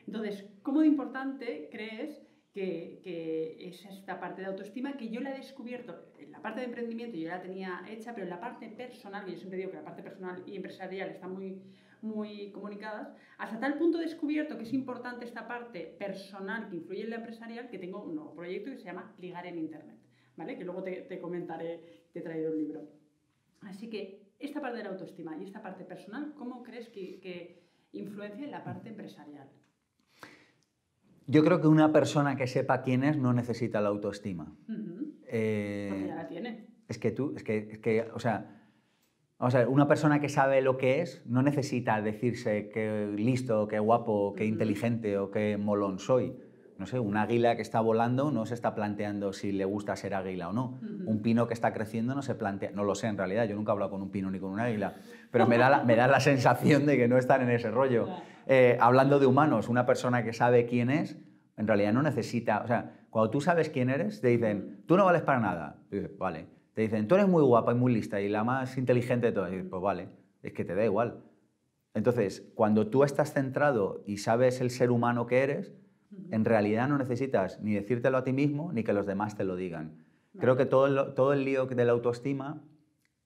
Entonces, 0.07 0.45
¿cómo 0.61 0.79
de 0.81 0.87
importante 0.87 1.67
crees 1.71 2.21
que, 2.53 3.01
que, 3.03 3.57
es 3.67 3.85
esta 3.85 4.19
parte 4.19 4.41
de 4.41 4.47
autoestima 4.47 4.95
que 4.95 5.09
yo 5.09 5.19
la 5.19 5.33
he 5.33 5.37
descubierto, 5.37 6.05
en 6.19 6.31
la 6.31 6.41
parte 6.41 6.61
de 6.61 6.67
emprendimiento 6.67 7.17
yo 7.17 7.27
la 7.27 7.41
tenía 7.41 7.83
hecha, 7.89 8.13
pero 8.13 8.25
en 8.25 8.29
la 8.29 8.39
parte 8.39 8.69
personal, 8.69 9.27
y 9.27 9.33
yo 9.33 9.37
siempre 9.37 9.57
digo 9.57 9.71
que 9.71 9.77
la 9.77 9.83
parte 9.83 10.03
personal 10.03 10.43
y 10.45 10.55
empresarial 10.55 11.09
están 11.09 11.33
muy, 11.33 11.61
muy 12.03 12.51
comunicadas, 12.51 13.13
hasta 13.37 13.59
tal 13.59 13.77
punto 13.77 13.97
he 13.99 14.03
descubierto 14.03 14.57
que 14.57 14.63
es 14.63 14.73
importante 14.73 15.25
esta 15.25 15.47
parte 15.47 15.95
personal 15.97 16.67
que 16.69 16.75
influye 16.75 17.03
en 17.03 17.09
la 17.09 17.15
empresarial, 17.17 17.69
que 17.69 17.79
tengo 17.79 18.03
un 18.03 18.15
nuevo 18.15 18.33
proyecto 18.35 18.71
que 18.71 18.77
se 18.77 18.83
llama 18.85 19.15
Ligar 19.19 19.45
en 19.47 19.57
Internet, 19.57 19.97
¿vale? 20.35 20.57
que 20.57 20.65
luego 20.65 20.83
te, 20.83 21.01
te 21.03 21.19
comentaré, 21.19 22.05
te 22.11 22.19
he 22.19 22.21
traído 22.21 22.51
un 22.51 22.57
libro. 22.57 22.81
Así 23.61 23.89
que 23.89 24.21
esta 24.37 24.59
parte 24.61 24.77
de 24.79 24.83
la 24.83 24.89
autoestima 24.89 25.37
y 25.37 25.43
esta 25.45 25.61
parte 25.61 25.85
personal, 25.85 26.33
¿cómo 26.35 26.61
crees 26.63 26.89
que, 26.89 27.19
que 27.21 27.63
influencia 27.93 28.43
en 28.43 28.51
la 28.51 28.63
parte 28.63 28.89
empresarial? 28.89 29.47
Yo 31.25 31.43
creo 31.43 31.61
que 31.61 31.67
una 31.67 31.93
persona 31.93 32.35
que 32.35 32.47
sepa 32.47 32.81
quién 32.81 33.03
es 33.05 33.17
no 33.17 33.31
necesita 33.31 33.79
la 33.79 33.87
autoestima. 33.89 34.53
eh, 35.27 35.87
Porque 35.89 36.07
ya 36.07 36.15
la 36.15 36.27
tiene. 36.27 36.67
Es 36.89 36.97
que 36.97 37.11
tú, 37.11 37.33
es 37.37 37.43
que, 37.43 37.57
es 37.71 37.79
que, 37.79 38.01
o 38.13 38.19
sea, 38.19 38.62
vamos 39.43 39.55
a 39.55 39.57
ver, 39.57 39.67
una 39.67 39.89
persona 39.89 40.21
que 40.21 40.29
sabe 40.29 40.61
lo 40.61 40.77
que 40.77 41.01
es 41.01 41.21
no 41.25 41.41
necesita 41.41 42.01
decirse 42.01 42.69
que 42.69 43.11
listo, 43.13 43.67
que 43.67 43.77
guapo, 43.77 44.33
que 44.35 44.45
inteligente 44.45 45.17
o 45.17 45.31
que 45.31 45.57
molón 45.57 45.99
soy. 45.99 46.33
No 46.77 46.85
sé, 46.85 46.97
un 46.97 47.17
águila 47.17 47.57
que 47.57 47.61
está 47.61 47.81
volando 47.81 48.31
no 48.31 48.45
se 48.45 48.53
está 48.53 48.73
planteando 48.73 49.33
si 49.33 49.51
le 49.51 49.65
gusta 49.65 49.97
ser 49.97 50.15
águila 50.15 50.47
o 50.47 50.53
no. 50.53 50.79
Un 51.05 51.21
pino 51.21 51.45
que 51.45 51.53
está 51.53 51.73
creciendo 51.73 52.15
no 52.15 52.21
se 52.21 52.35
plantea, 52.35 52.71
no 52.71 52.85
lo 52.85 52.95
sé 52.95 53.07
en 53.07 53.17
realidad, 53.17 53.43
yo 53.43 53.57
nunca 53.57 53.71
he 53.71 53.73
hablado 53.73 53.91
con 53.91 54.01
un 54.01 54.11
pino 54.11 54.31
ni 54.31 54.39
con 54.39 54.49
un 54.49 54.61
águila, 54.61 54.95
pero 55.29 55.45
me 55.45 55.57
da 55.57 55.69
la, 55.69 55.83
me 55.83 55.97
da 55.97 56.07
la 56.07 56.21
sensación 56.21 56.85
de 56.85 56.95
que 56.95 57.09
no 57.09 57.17
están 57.17 57.41
en 57.41 57.49
ese 57.49 57.69
rollo. 57.69 58.07
Eh, 58.47 58.77
hablando 58.79 59.19
de 59.19 59.25
humanos, 59.25 59.67
una 59.67 59.85
persona 59.85 60.23
que 60.23 60.31
sabe 60.31 60.67
quién 60.67 60.89
es, 60.89 61.17
en 61.57 61.67
realidad 61.67 61.91
no 61.91 62.01
necesita, 62.01 62.61
o 62.63 62.67
sea, 62.67 62.93
cuando 63.09 63.29
tú 63.29 63.41
sabes 63.41 63.69
quién 63.69 63.89
eres, 63.89 64.21
te 64.21 64.29
dicen, 64.29 64.85
tú 64.87 64.95
no 64.95 65.03
vales 65.03 65.21
para 65.21 65.41
nada. 65.41 65.75
dices, 65.91 66.17
vale. 66.17 66.47
Te 66.73 66.81
dicen, 66.81 67.07
tú 67.07 67.15
eres 67.15 67.27
muy 67.27 67.43
guapa 67.43 67.71
y 67.71 67.75
muy 67.75 67.93
lista 67.93 68.19
y 68.19 68.29
la 68.29 68.43
más 68.43 68.77
inteligente 68.77 69.27
de 69.27 69.31
todas. 69.31 69.53
Y 69.53 69.61
pues 69.61 69.81
vale, 69.81 70.09
es 70.41 70.53
que 70.53 70.65
te 70.65 70.75
da 70.75 70.83
igual. 70.83 71.23
Entonces, 71.93 72.51
cuando 72.55 72.87
tú 72.87 73.03
estás 73.03 73.33
centrado 73.33 74.03
y 74.07 74.17
sabes 74.17 74.61
el 74.61 74.71
ser 74.71 74.89
humano 74.89 75.27
que 75.27 75.43
eres, 75.43 75.73
en 76.31 76.45
realidad 76.45 76.87
no 76.87 76.97
necesitas 76.97 77.59
ni 77.61 77.73
decírtelo 77.73 78.17
a 78.17 78.23
ti 78.23 78.33
mismo 78.33 78.71
ni 78.73 78.83
que 78.83 78.93
los 78.93 79.05
demás 79.05 79.35
te 79.35 79.43
lo 79.43 79.55
digan. 79.55 80.03
Creo 80.39 80.57
que 80.57 80.65
todo 80.65 80.87
el, 80.87 81.13
todo 81.13 81.33
el 81.33 81.45
lío 81.45 81.67
de 81.67 81.85
la 81.85 81.91
autoestima, 81.91 82.63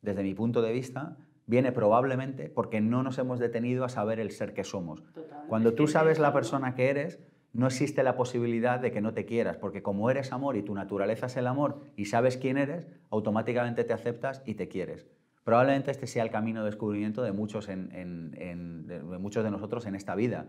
desde 0.01 0.23
mi 0.23 0.33
punto 0.33 0.61
de 0.61 0.73
vista, 0.73 1.17
viene 1.45 1.71
probablemente 1.71 2.49
porque 2.49 2.81
no 2.81 3.03
nos 3.03 3.17
hemos 3.17 3.39
detenido 3.39 3.85
a 3.85 3.89
saber 3.89 4.19
el 4.19 4.31
ser 4.31 4.53
que 4.53 4.65
somos. 4.65 5.03
Cuando 5.47 5.73
tú 5.73 5.87
sabes 5.87 6.19
la 6.19 6.33
persona 6.33 6.75
que 6.75 6.89
eres, 6.89 7.19
no 7.57 7.65
existe 7.67 8.03
la 8.03 8.15
posibilidad 8.15 8.79
de 8.79 8.91
que 8.91 9.01
no 9.01 9.13
te 9.13 9.25
quieras, 9.25 9.57
porque 9.57 9.81
como 9.81 10.09
eres 10.09 10.31
amor 10.31 10.55
y 10.55 10.61
tu 10.63 10.73
naturaleza 10.73 11.25
es 11.25 11.35
el 11.37 11.47
amor 11.47 11.81
y 11.95 12.05
sabes 12.05 12.37
quién 12.37 12.57
eres, 12.57 12.87
automáticamente 13.09 13.83
te 13.83 13.93
aceptas 13.93 14.43
y 14.45 14.53
te 14.53 14.67
quieres. 14.67 15.07
Probablemente 15.43 15.91
este 15.91 16.07
sea 16.07 16.23
el 16.23 16.29
camino 16.29 16.61
de 16.61 16.67
descubrimiento 16.69 17.23
de 17.23 17.31
muchos, 17.31 17.67
en- 17.69 17.89
en- 17.93 18.35
en- 18.37 18.85
de 18.85 18.99
de 18.99 19.17
muchos 19.17 19.43
de 19.43 19.49
nosotros 19.51 19.85
en 19.85 19.95
esta 19.95 20.13
vida. 20.15 20.45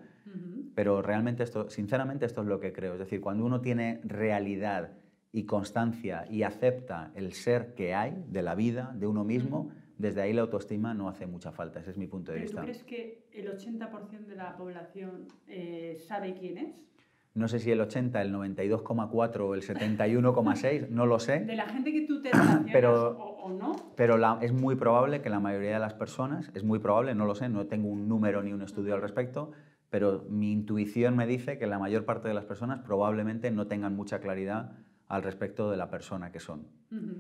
Pero 0.74 1.02
realmente 1.02 1.42
esto, 1.42 1.70
sinceramente 1.70 2.26
esto 2.26 2.42
es 2.42 2.46
lo 2.46 2.60
que 2.60 2.72
creo. 2.72 2.92
Es 2.94 2.98
decir, 2.98 3.20
cuando 3.20 3.44
uno 3.44 3.60
tiene 3.60 4.00
realidad 4.04 4.92
y 5.32 5.44
constancia 5.44 6.24
y 6.30 6.42
acepta 6.42 7.10
el 7.14 7.32
ser 7.32 7.74
que 7.74 7.94
hay 7.94 8.24
de 8.28 8.42
la 8.42 8.54
vida, 8.54 8.92
de 8.96 9.06
uno 9.06 9.24
mismo, 9.24 9.70
desde 9.96 10.20
ahí 10.22 10.32
la 10.32 10.42
autoestima 10.42 10.94
no 10.94 11.08
hace 11.08 11.26
mucha 11.26 11.52
falta. 11.52 11.80
Ese 11.80 11.90
es 11.90 11.96
mi 11.98 12.06
punto 12.06 12.32
de 12.32 12.38
¿Pero 12.38 12.50
tú 12.50 12.56
vista. 12.56 12.62
crees 12.62 12.84
que 12.84 13.24
el 13.32 13.48
80% 13.48 14.28
de 14.28 14.36
la 14.36 14.56
población 14.56 15.26
eh, 15.48 15.96
sabe 16.06 16.34
quién 16.34 16.58
es? 16.58 16.74
No 17.38 17.46
sé 17.48 17.60
si 17.60 17.70
el 17.70 17.80
80, 17.80 18.20
el 18.20 18.32
92,4 18.34 19.40
o 19.48 19.54
el 19.54 19.62
71,6, 19.62 20.88
no 20.90 21.06
lo 21.06 21.18
sé. 21.20 21.40
De 21.40 21.54
la 21.56 21.66
gente 21.66 21.92
que 21.92 22.00
tú 22.02 22.20
te 22.20 22.30
relacionas 22.32 22.66
Pero- 22.72 23.16
o, 23.18 23.42
o 23.44 23.52
no, 23.52 23.76
Pero 23.96 24.16
la- 24.18 24.38
es 24.42 24.52
muy 24.52 24.74
probable 24.74 25.22
que 25.22 25.30
la 25.30 25.40
mayoría 25.40 25.74
de 25.74 25.78
las 25.78 25.94
personas, 25.94 26.50
es 26.54 26.64
muy 26.64 26.78
probable, 26.80 27.14
no 27.14 27.26
lo 27.26 27.34
sé, 27.34 27.48
no 27.48 27.66
tengo 27.66 27.88
un 27.88 28.08
número 28.08 28.42
ni 28.42 28.52
un 28.52 28.62
estudio 28.62 28.94
al 28.94 29.00
respecto, 29.02 29.52
pero 29.90 30.24
mi 30.28 30.52
intuición 30.52 31.16
me 31.16 31.26
dice 31.26 31.58
que 31.58 31.66
la 31.66 31.78
mayor 31.78 32.04
parte 32.04 32.28
de 32.28 32.34
las 32.34 32.44
personas 32.44 32.80
probablemente 32.80 33.50
no 33.50 33.66
tengan 33.68 33.94
mucha 33.96 34.18
claridad 34.20 34.72
al 35.06 35.22
respecto 35.22 35.70
de 35.70 35.76
la 35.78 35.88
persona 35.90 36.30
que 36.32 36.40
son. 36.40 36.66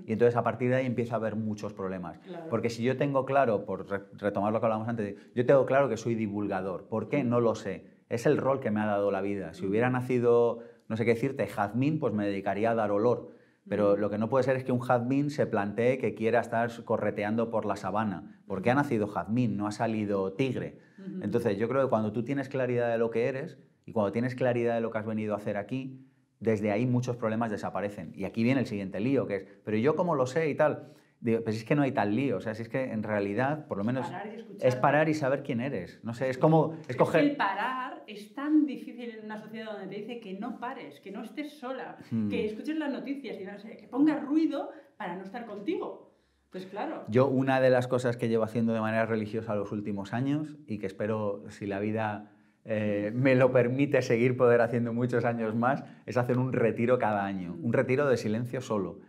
Y 0.06 0.12
entonces 0.12 0.36
a 0.36 0.42
partir 0.42 0.68
de 0.70 0.76
ahí 0.76 0.86
empieza 0.86 1.14
a 1.14 1.18
haber 1.18 1.36
muchos 1.36 1.72
problemas. 1.72 2.18
Claro. 2.18 2.46
Porque 2.50 2.68
si 2.70 2.82
yo 2.82 2.96
tengo 2.96 3.24
claro, 3.24 3.64
por 3.64 3.88
re- 3.88 4.02
retomar 4.14 4.52
lo 4.52 4.60
que 4.60 4.66
hablábamos 4.66 4.88
antes, 4.88 5.16
yo 5.34 5.46
tengo 5.46 5.64
claro 5.64 5.88
que 5.88 5.96
soy 5.96 6.14
divulgador. 6.14 6.88
¿Por 6.88 7.08
qué? 7.08 7.24
No 7.24 7.40
lo 7.40 7.54
sé. 7.54 7.86
Es 8.08 8.26
el 8.26 8.36
rol 8.36 8.60
que 8.60 8.70
me 8.70 8.80
ha 8.80 8.86
dado 8.86 9.10
la 9.10 9.20
vida. 9.20 9.54
Si 9.54 9.66
hubiera 9.66 9.90
nacido, 9.90 10.60
no 10.88 10.96
sé 10.96 11.04
qué 11.04 11.14
decirte, 11.14 11.46
jazmín, 11.46 11.98
pues 11.98 12.14
me 12.14 12.26
dedicaría 12.26 12.70
a 12.70 12.74
dar 12.74 12.90
olor. 12.90 13.30
Pero 13.68 13.96
lo 13.96 14.08
que 14.08 14.16
no 14.16 14.28
puede 14.30 14.44
ser 14.44 14.56
es 14.56 14.64
que 14.64 14.72
un 14.72 14.80
jazmín 14.80 15.30
se 15.30 15.46
plantee 15.46 15.98
que 15.98 16.14
quiera 16.14 16.40
estar 16.40 16.70
correteando 16.84 17.50
por 17.50 17.66
la 17.66 17.76
sabana. 17.76 18.40
Porque 18.46 18.70
ha 18.70 18.74
nacido 18.74 19.06
jazmín, 19.06 19.56
no 19.56 19.66
ha 19.66 19.72
salido 19.72 20.32
tigre. 20.32 20.78
Entonces 21.22 21.58
yo 21.58 21.68
creo 21.68 21.82
que 21.82 21.90
cuando 21.90 22.12
tú 22.12 22.24
tienes 22.24 22.48
claridad 22.48 22.90
de 22.90 22.98
lo 22.98 23.10
que 23.10 23.26
eres 23.26 23.58
y 23.84 23.92
cuando 23.92 24.12
tienes 24.12 24.34
claridad 24.34 24.74
de 24.74 24.80
lo 24.80 24.90
que 24.90 24.98
has 24.98 25.06
venido 25.06 25.34
a 25.34 25.36
hacer 25.36 25.56
aquí, 25.56 26.06
desde 26.40 26.70
ahí 26.70 26.86
muchos 26.86 27.16
problemas 27.16 27.50
desaparecen. 27.50 28.12
Y 28.14 28.24
aquí 28.24 28.42
viene 28.42 28.60
el 28.60 28.66
siguiente 28.66 29.00
lío, 29.00 29.26
que 29.26 29.36
es, 29.36 29.46
pero 29.64 29.76
yo 29.76 29.96
cómo 29.96 30.14
lo 30.14 30.26
sé 30.26 30.48
y 30.48 30.54
tal. 30.54 30.92
Digo, 31.20 31.42
pues 31.42 31.56
es 31.56 31.64
que 31.64 31.74
no 31.74 31.82
hay 31.82 31.90
tal 31.92 32.14
lío, 32.14 32.36
o 32.36 32.40
sea, 32.40 32.54
si 32.54 32.62
es 32.62 32.68
que 32.68 32.84
en 32.92 33.02
realidad, 33.02 33.66
por 33.66 33.76
lo 33.78 33.84
menos, 33.84 34.06
parar 34.06 34.26
y 34.28 34.36
escuchar. 34.36 34.68
es 34.68 34.76
parar 34.76 35.08
y 35.08 35.14
saber 35.14 35.42
quién 35.42 35.60
eres. 35.60 35.98
No 36.04 36.14
sé, 36.14 36.30
es 36.30 36.38
como 36.38 36.74
Es 36.80 36.86
que 36.86 36.92
escoger... 36.92 37.24
el 37.24 37.36
parar 37.36 38.04
es 38.06 38.34
tan 38.34 38.66
difícil 38.66 39.10
en 39.18 39.24
una 39.24 39.36
sociedad 39.36 39.72
donde 39.72 39.88
te 39.88 40.00
dice 40.02 40.20
que 40.20 40.34
no 40.34 40.60
pares, 40.60 41.00
que 41.00 41.10
no 41.10 41.22
estés 41.24 41.58
sola, 41.58 41.96
Hmm. 42.10 42.28
que 42.28 42.46
escuches 42.46 42.76
las 42.78 42.92
noticias 42.92 43.36
y 43.40 43.44
no 43.44 43.58
sé, 43.58 43.76
que 43.76 43.88
pongas 43.88 44.24
ruido 44.24 44.70
para 44.96 45.16
no 45.16 45.24
estar 45.24 45.44
contigo. 45.46 46.14
Pues 46.50 46.64
claro. 46.66 47.04
Yo 47.08 47.26
una 47.26 47.60
de 47.60 47.68
las 47.70 47.88
cosas 47.88 48.16
que 48.16 48.28
llevo 48.28 48.44
haciendo 48.44 48.72
de 48.72 48.80
manera 48.80 49.04
religiosa 49.04 49.54
los 49.54 49.70
últimos 49.72 50.14
años 50.14 50.56
y 50.66 50.78
que 50.78 50.86
espero, 50.86 51.42
si 51.50 51.66
la 51.66 51.78
vida 51.80 52.30
eh, 52.64 53.10
me 53.14 53.34
lo 53.34 53.50
permite, 53.52 54.00
seguir 54.02 54.36
poder 54.36 54.60
haciendo 54.62 54.92
muchos 54.94 55.24
años 55.24 55.54
más, 55.54 55.84
es 56.06 56.16
hacer 56.16 56.38
un 56.38 56.52
retiro 56.52 56.98
cada 56.98 57.24
año, 57.26 57.56
un 57.60 57.72
retiro 57.72 58.06
de 58.08 58.16
silencio 58.16 58.60
solo. 58.60 59.00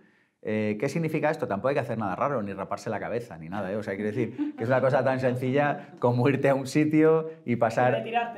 Eh, 0.41 0.77
¿Qué 0.79 0.87
significa 0.87 1.29
esto? 1.29 1.47
Tampoco 1.47 1.67
hay 1.69 1.73
que 1.75 1.81
hacer 1.81 1.97
nada 1.97 2.15
raro, 2.15 2.41
ni 2.41 2.53
raparse 2.53 2.89
la 2.89 2.99
cabeza, 2.99 3.37
ni 3.37 3.49
nada. 3.49 3.71
¿eh? 3.71 3.75
O 3.75 3.83
sea, 3.83 3.95
quiero 3.95 4.09
decir 4.09 4.55
que 4.55 4.63
es 4.63 4.69
una 4.69 4.79
cosa 4.79 5.03
tan 5.03 5.19
sencilla 5.19 5.95
como 5.99 6.27
irte 6.29 6.47
a 6.49 6.55
un 6.55 6.65
sitio 6.65 7.29
y 7.45 7.57
pasar, 7.57 7.91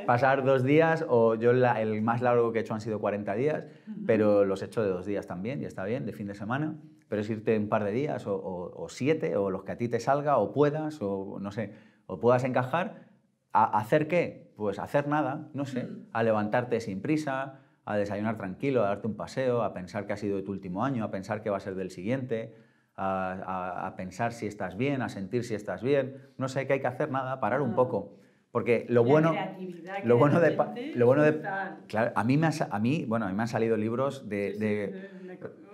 pasar 0.06 0.43
dos 0.43 0.64
días, 0.64 1.06
o 1.08 1.36
yo 1.36 1.54
la- 1.54 1.80
el 1.80 2.02
más 2.02 2.22
largo 2.22 2.52
que 2.52 2.60
he 2.60 2.62
hecho 2.64 2.74
han 2.74 2.82
sido 2.82 2.99
40 2.99 3.36
días, 3.36 3.66
pero 4.08 4.45
los 4.45 4.64
he 4.64 4.66
hecho 4.66 4.82
de 4.82 4.89
dos 4.89 5.06
días 5.06 5.28
también, 5.28 5.62
y 5.62 5.66
está 5.66 5.86
bien, 5.86 6.06
de 6.08 6.14
fin 6.14 6.26
de 6.26 6.34
semana. 6.34 6.76
Pero 7.08 7.22
es 7.22 7.30
irte 7.30 7.56
un 7.58 7.70
par 7.70 7.84
de 7.84 7.91
días, 7.91 8.26
o, 8.26 8.34
o- 8.36 8.84
o 8.84 8.89
siete, 8.89 9.36
o 9.36 9.52
los 9.52 9.64
que 9.64 9.74
a 9.74 9.78
ti 9.78 9.88
te 9.88 9.99
salga, 9.99 10.38
o 10.38 10.52
puedas, 10.54 10.97
o 11.02 11.38
no 11.39 11.52
sé, 11.52 11.74
o 12.08 12.20
puedas 12.20 12.43
encajar. 12.45 13.12
¿A 13.54 13.78
hacer 13.78 14.08
qué? 14.08 14.49
Pues 14.56 14.80
hacer 14.80 15.08
nada, 15.08 15.49
no 15.54 15.66
sé, 15.66 15.88
a 16.14 16.24
levantarte 16.24 16.80
sin 16.80 17.02
prisa, 17.02 17.60
a 17.86 17.98
desayunar 17.98 18.38
tranquilo, 18.38 18.84
a 18.84 18.88
darte 18.88 19.08
un 19.08 19.16
paseo, 19.16 19.64
a 19.64 19.74
pensar 19.74 20.06
que 20.06 20.14
ha 20.14 20.18
sido 20.18 20.38
de 20.38 20.44
tu 20.44 20.52
último 20.52 20.84
año, 20.86 21.04
a 21.04 21.12
pensar 21.12 21.42
qué 21.42 21.50
va 21.50 21.58
a 21.58 21.60
ser 21.60 21.76
del 21.76 21.90
siguiente, 21.92 22.54
a, 22.96 23.32
a- 23.46 23.88
a 23.88 23.96
pensar 23.96 24.34
si 24.34 24.46
estás 24.48 24.76
bien, 24.78 25.02
a 25.02 25.10
sentir 25.10 25.44
si 25.44 25.56
estás 25.56 25.82
bien. 25.82 26.34
No 26.38 26.48
sé 26.48 26.68
qué 26.68 26.74
hay 26.74 26.82
que 26.82 26.88
hacer, 26.88 27.10
nada, 27.12 27.40
parar 27.40 27.62
un 27.62 27.72
Ah. 27.72 27.76
poco. 27.76 28.18
Porque 28.52 28.86
lo 28.90 29.04
bueno, 29.04 29.58
que 30.02 30.08
lo 30.08 30.18
bueno 30.18 30.38
en 30.38 30.58
de, 30.58 30.58
lo 30.94 31.06
bueno 31.06 31.24
de, 31.24 31.42
claro, 31.88 32.12
a 32.16 32.24
mí 32.24 32.38
me 32.38 32.48
ha 32.48 32.52
a 32.70 32.80
mí, 32.80 33.06
bueno, 33.08 33.26
a 33.26 33.30
mí 33.30 33.36
me 33.36 33.44
han 33.44 33.48
salido 33.48 33.78
libros 33.78 34.28
de, 34.30 34.56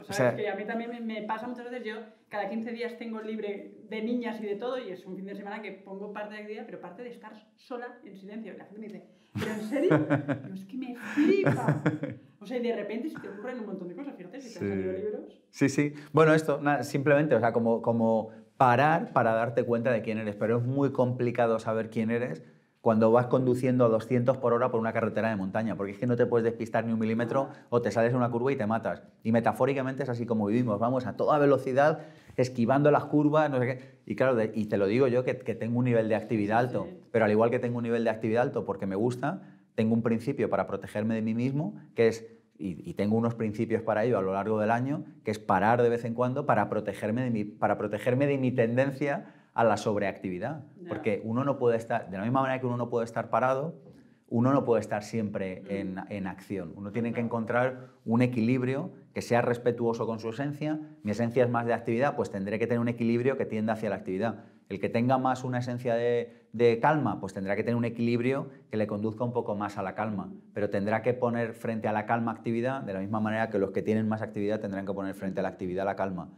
o 0.10 0.14
sea, 0.14 0.36
que 0.36 0.48
a 0.50 0.56
mí 0.56 0.66
también 0.66 0.90
me, 0.90 1.00
me 1.02 1.22
pasa 1.24 1.48
muchas 1.48 1.70
veces, 1.70 1.86
yo 1.86 1.96
cada 2.30 2.50
15 2.50 2.72
días 2.72 2.98
tengo 2.98 3.22
libre 3.22 3.76
de 3.90 4.02
niñas 4.02 4.40
y 4.42 4.46
de 4.46 4.56
todo, 4.56 4.78
y 4.78 4.92
es 4.92 5.06
un 5.06 5.16
fin 5.16 5.26
de 5.26 5.36
semana 5.36 5.62
que 5.62 5.72
pongo 5.72 6.14
parte 6.14 6.34
de 6.36 6.42
actividad, 6.42 6.66
pero 6.66 6.82
parte 6.82 7.04
de 7.04 7.10
estar 7.10 7.34
sola 7.56 8.00
en 8.04 8.16
silencio. 8.16 8.54
Y 8.54 8.58
la 8.58 8.66
gente 8.66 8.80
me 8.80 8.88
dice, 8.88 9.08
¿pero 9.40 9.52
en 9.54 9.62
serio? 9.62 10.06
Pero 10.08 10.54
es 10.54 10.66
que 10.66 10.78
me 10.78 10.96
flipa. 10.96 11.82
O 12.40 12.46
sea, 12.46 12.58
y 12.58 12.62
de 12.64 12.76
repente 12.76 13.10
se 13.10 13.20
te 13.20 13.28
ocurren 13.30 13.60
un 13.60 13.66
montón 13.68 13.88
de 13.88 13.96
cosas, 13.96 14.16
fíjate, 14.16 14.40
si 14.42 14.54
te 14.58 14.64
han 14.66 14.72
Sí. 14.72 14.80
salido 14.80 14.98
libros. 15.00 15.42
Sí, 15.50 15.70
sí. 15.70 15.94
Bueno, 16.14 16.34
esto, 16.34 16.60
nada, 16.62 16.84
simplemente, 16.84 17.36
o 17.36 17.40
sea, 17.40 17.52
como, 17.52 17.82
como 17.82 18.30
parar 18.58 19.14
para 19.14 19.34
darte 19.34 19.64
cuenta 19.64 19.92
de 19.92 20.02
quién 20.02 20.18
eres, 20.18 20.36
pero 20.36 20.58
es 20.58 20.64
muy 20.66 20.92
complicado 20.92 21.60
saber 21.60 21.90
quién 21.90 22.10
eres 22.12 22.44
cuando 22.82 23.12
vas 23.12 23.28
conduciendo 23.28 23.86
a 23.86 23.90
200 23.90 24.38
por 24.38 24.54
hora 24.54 24.72
por 24.72 24.80
una 24.80 24.94
carretera 24.94 25.30
de 25.30 25.36
montaña, 25.36 25.76
porque 25.76 25.92
es 25.92 25.98
que 26.00 26.08
no 26.08 26.16
te 26.16 26.26
puedes 26.26 26.46
despistar 26.46 26.86
ni 26.86 26.94
un 26.94 27.00
milímetro 27.00 27.50
o 27.70 27.82
te 27.82 27.92
sales 27.92 28.12
en 28.12 28.18
una 28.18 28.30
curva 28.32 28.52
y 28.52 28.56
te 28.56 28.66
matas. 28.66 29.04
Y 29.24 29.32
metafóricamente 29.32 30.04
es 30.04 30.10
así 30.10 30.26
como 30.26 30.46
vivimos, 30.46 30.80
vamos 30.80 31.06
a 31.06 31.18
toda 31.18 31.38
velocidad, 31.38 32.00
esquivando 32.38 32.92
las 32.92 33.06
curvas, 33.06 33.50
no 33.50 33.60
sé 33.60 33.66
qué. 33.66 33.98
Y 34.06 34.16
claro, 34.16 34.36
de- 34.36 34.52
y 34.54 34.66
te 34.66 34.78
lo 34.78 34.86
digo 34.88 35.08
yo 35.08 35.24
que, 35.24 35.38
que 35.38 35.56
tengo 35.56 35.80
un 35.80 35.86
nivel 35.86 36.08
de 36.08 36.16
actividad 36.16 36.60
alto, 36.60 36.88
pero 37.12 37.26
al 37.26 37.32
igual 37.32 37.50
que 37.50 37.60
tengo 37.60 37.78
un 37.78 37.84
nivel 37.84 38.04
de 38.04 38.10
actividad 38.12 38.44
alto 38.44 38.64
porque 38.64 38.86
me 38.86 38.96
gusta, 38.96 39.42
tengo 39.76 39.94
un 39.94 40.02
principio 40.04 40.50
para 40.50 40.68
protegerme 40.68 41.16
de 41.16 41.22
mí 41.22 41.34
mismo, 41.34 41.76
que 41.96 42.08
es, 42.08 42.26
y, 42.58 42.90
y 42.90 42.94
tengo 42.94 43.18
unos 43.18 43.36
principios 43.36 43.82
para 43.82 44.06
ello 44.06 44.18
a 44.18 44.22
lo 44.22 44.34
largo 44.34 44.60
del 44.60 44.72
año, 44.72 45.04
que 45.24 45.32
es 45.32 45.40
parar 45.40 45.82
de 45.82 45.90
vez 45.90 46.06
en 46.06 46.14
cuando 46.14 46.46
para 46.46 46.70
protegerme 46.70 47.24
de 47.24 47.30
mi, 47.32 47.44
para 47.44 47.78
protegerme 47.78 48.28
de 48.28 48.38
mi 48.38 48.52
tendencia 48.52 49.34
a 49.54 49.64
la 49.64 49.78
sobreactividad. 49.78 50.64
Porque 50.88 51.22
uno 51.24 51.44
no 51.44 51.58
puede 51.58 51.78
estar, 51.78 52.10
de 52.10 52.18
la 52.18 52.24
misma 52.24 52.42
manera 52.42 52.60
que 52.60 52.68
uno 52.68 52.78
no 52.78 52.90
puede 52.90 53.06
estar 53.06 53.30
parado, 53.30 53.76
uno 54.30 54.52
no 54.52 54.66
puede 54.66 54.82
estar 54.82 55.04
siempre 55.04 55.64
en, 55.70 55.96
en, 56.10 56.28
acción. 56.28 56.74
Uno 56.76 56.92
tiene 56.92 57.14
que 57.14 57.22
encontrar 57.22 57.88
un 58.06 58.22
equilibrio 58.22 58.92
que 59.18 59.24
sea 59.24 59.42
respetuoso 59.42 60.06
con 60.06 60.20
su 60.20 60.30
esencia. 60.30 60.80
Mi 61.02 61.10
esencia 61.10 61.44
es 61.44 61.50
más 61.50 61.66
de 61.66 61.74
actividad, 61.74 62.16
pues 62.16 62.30
tendré 62.30 62.60
que 62.60 62.68
tener 62.68 62.80
un 62.80 62.88
equilibrio 62.88 63.36
que 63.36 63.48
tienda 63.48 63.74
hacia 63.74 63.90
la 63.90 63.96
actividad. 63.96 64.46
El 64.70 64.80
que 64.80 64.90
tenga 64.90 65.18
más 65.18 65.44
una 65.44 65.58
esencia 65.58 65.96
de, 65.96 66.48
de, 66.54 66.80
calma, 66.80 67.20
pues 67.20 67.34
tendrá 67.34 67.56
que 67.56 67.64
tener 67.64 67.78
un 67.78 67.86
equilibrio 67.86 68.52
que 68.70 68.78
le 68.78 68.86
conduzca 68.86 69.24
un 69.24 69.34
poco 69.34 69.56
más 69.56 69.80
a 69.80 69.82
la 69.82 69.96
calma. 69.96 70.32
Pero 70.54 70.70
tendrá 70.70 71.02
que 71.02 71.16
poner 71.16 71.56
frente 71.56 71.88
a 71.88 71.94
la 71.94 72.06
calma 72.06 72.32
actividad, 72.32 72.84
de 72.84 72.94
la 72.94 73.00
misma 73.00 73.20
manera 73.20 73.50
que 73.50 73.58
los 73.58 73.72
que 73.72 73.82
tienen 73.82 74.08
más 74.08 74.22
actividad 74.22 74.60
tendrán 74.60 74.86
que 74.86 74.94
poner 74.94 75.16
frente 75.16 75.40
a 75.40 75.42
la 75.42 75.50
actividad 75.50 75.84
la 75.84 75.96
calma. 75.96 76.30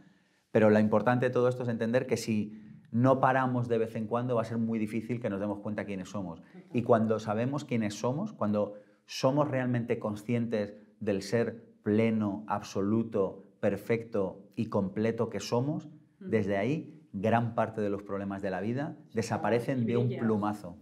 Pero 0.50 0.70
lo 0.70 0.78
importante 0.78 1.26
de 1.26 1.30
todo 1.30 1.50
esto 1.50 1.64
es 1.64 1.68
entender 1.68 2.06
que 2.06 2.16
si 2.16 2.62
no 2.92 3.20
paramos 3.20 3.68
de 3.68 3.76
vez 3.76 3.94
en 3.94 4.06
cuando, 4.06 4.36
va 4.36 4.40
a 4.40 4.46
ser 4.46 4.56
muy 4.56 4.78
difícil 4.78 5.20
que 5.20 5.28
nos 5.28 5.38
demos 5.38 5.58
cuenta 5.58 5.84
quiénes 5.84 6.08
somos. 6.08 6.42
Y 6.72 6.80
cuando 6.80 7.18
sabemos 7.18 7.66
quiénes 7.66 7.92
somos, 7.92 8.32
cuando 8.32 8.72
somos 9.04 9.50
realmente 9.50 9.98
conscientes 9.98 10.72
del 10.98 11.20
ser 11.20 11.69
pleno, 11.82 12.44
absoluto, 12.46 13.44
perfecto 13.60 14.50
y 14.56 14.66
completo 14.66 15.30
que 15.30 15.40
somos, 15.40 15.88
desde 16.18 16.56
ahí 16.56 17.00
gran 17.12 17.54
parte 17.54 17.80
de 17.80 17.90
los 17.90 18.02
problemas 18.02 18.42
de 18.42 18.50
la 18.50 18.60
vida 18.60 18.96
desaparecen 19.14 19.86
de 19.86 19.96
un 19.96 20.08
plumazo. 20.18 20.76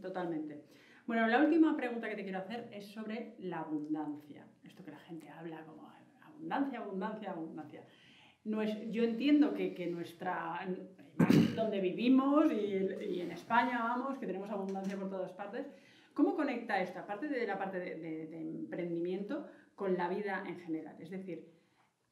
Totalmente. 0.00 0.64
Bueno, 1.06 1.26
la 1.26 1.42
última 1.42 1.76
pregunta 1.76 2.08
que 2.08 2.16
te 2.16 2.22
quiero 2.22 2.38
hacer 2.38 2.68
es 2.72 2.86
sobre 2.86 3.34
la 3.38 3.60
abundancia. 3.60 4.46
Esto 4.64 4.84
que 4.84 4.90
la 4.90 4.98
gente 4.98 5.28
habla 5.28 5.64
como 5.64 5.88
abundancia, 6.22 6.80
abundancia, 6.80 7.30
abundancia. 7.30 7.82
No 8.44 8.62
es, 8.62 8.90
yo 8.90 9.02
entiendo 9.02 9.54
que, 9.54 9.74
que 9.74 9.86
nuestra 9.86 10.60
donde 11.54 11.80
vivimos 11.80 12.52
y, 12.52 13.20
en 13.20 13.30
España, 13.30 13.78
vamos, 13.82 14.18
que 14.18 14.26
tenemos 14.26 14.50
abundancia 14.50 14.96
por 14.96 15.08
todas 15.08 15.32
partes. 15.32 15.66
¿Cómo 16.14 16.34
conecta 16.34 16.80
esta 16.80 17.06
parte 17.06 17.28
de 17.28 17.46
la 17.46 17.58
parte 17.58 17.78
de, 17.78 18.40
emprendimiento 18.40 19.46
con 19.76 19.96
la 19.96 20.08
vida 20.08 20.42
en 20.46 20.58
general? 20.60 20.96
Es 20.98 21.10
decir, 21.10 21.46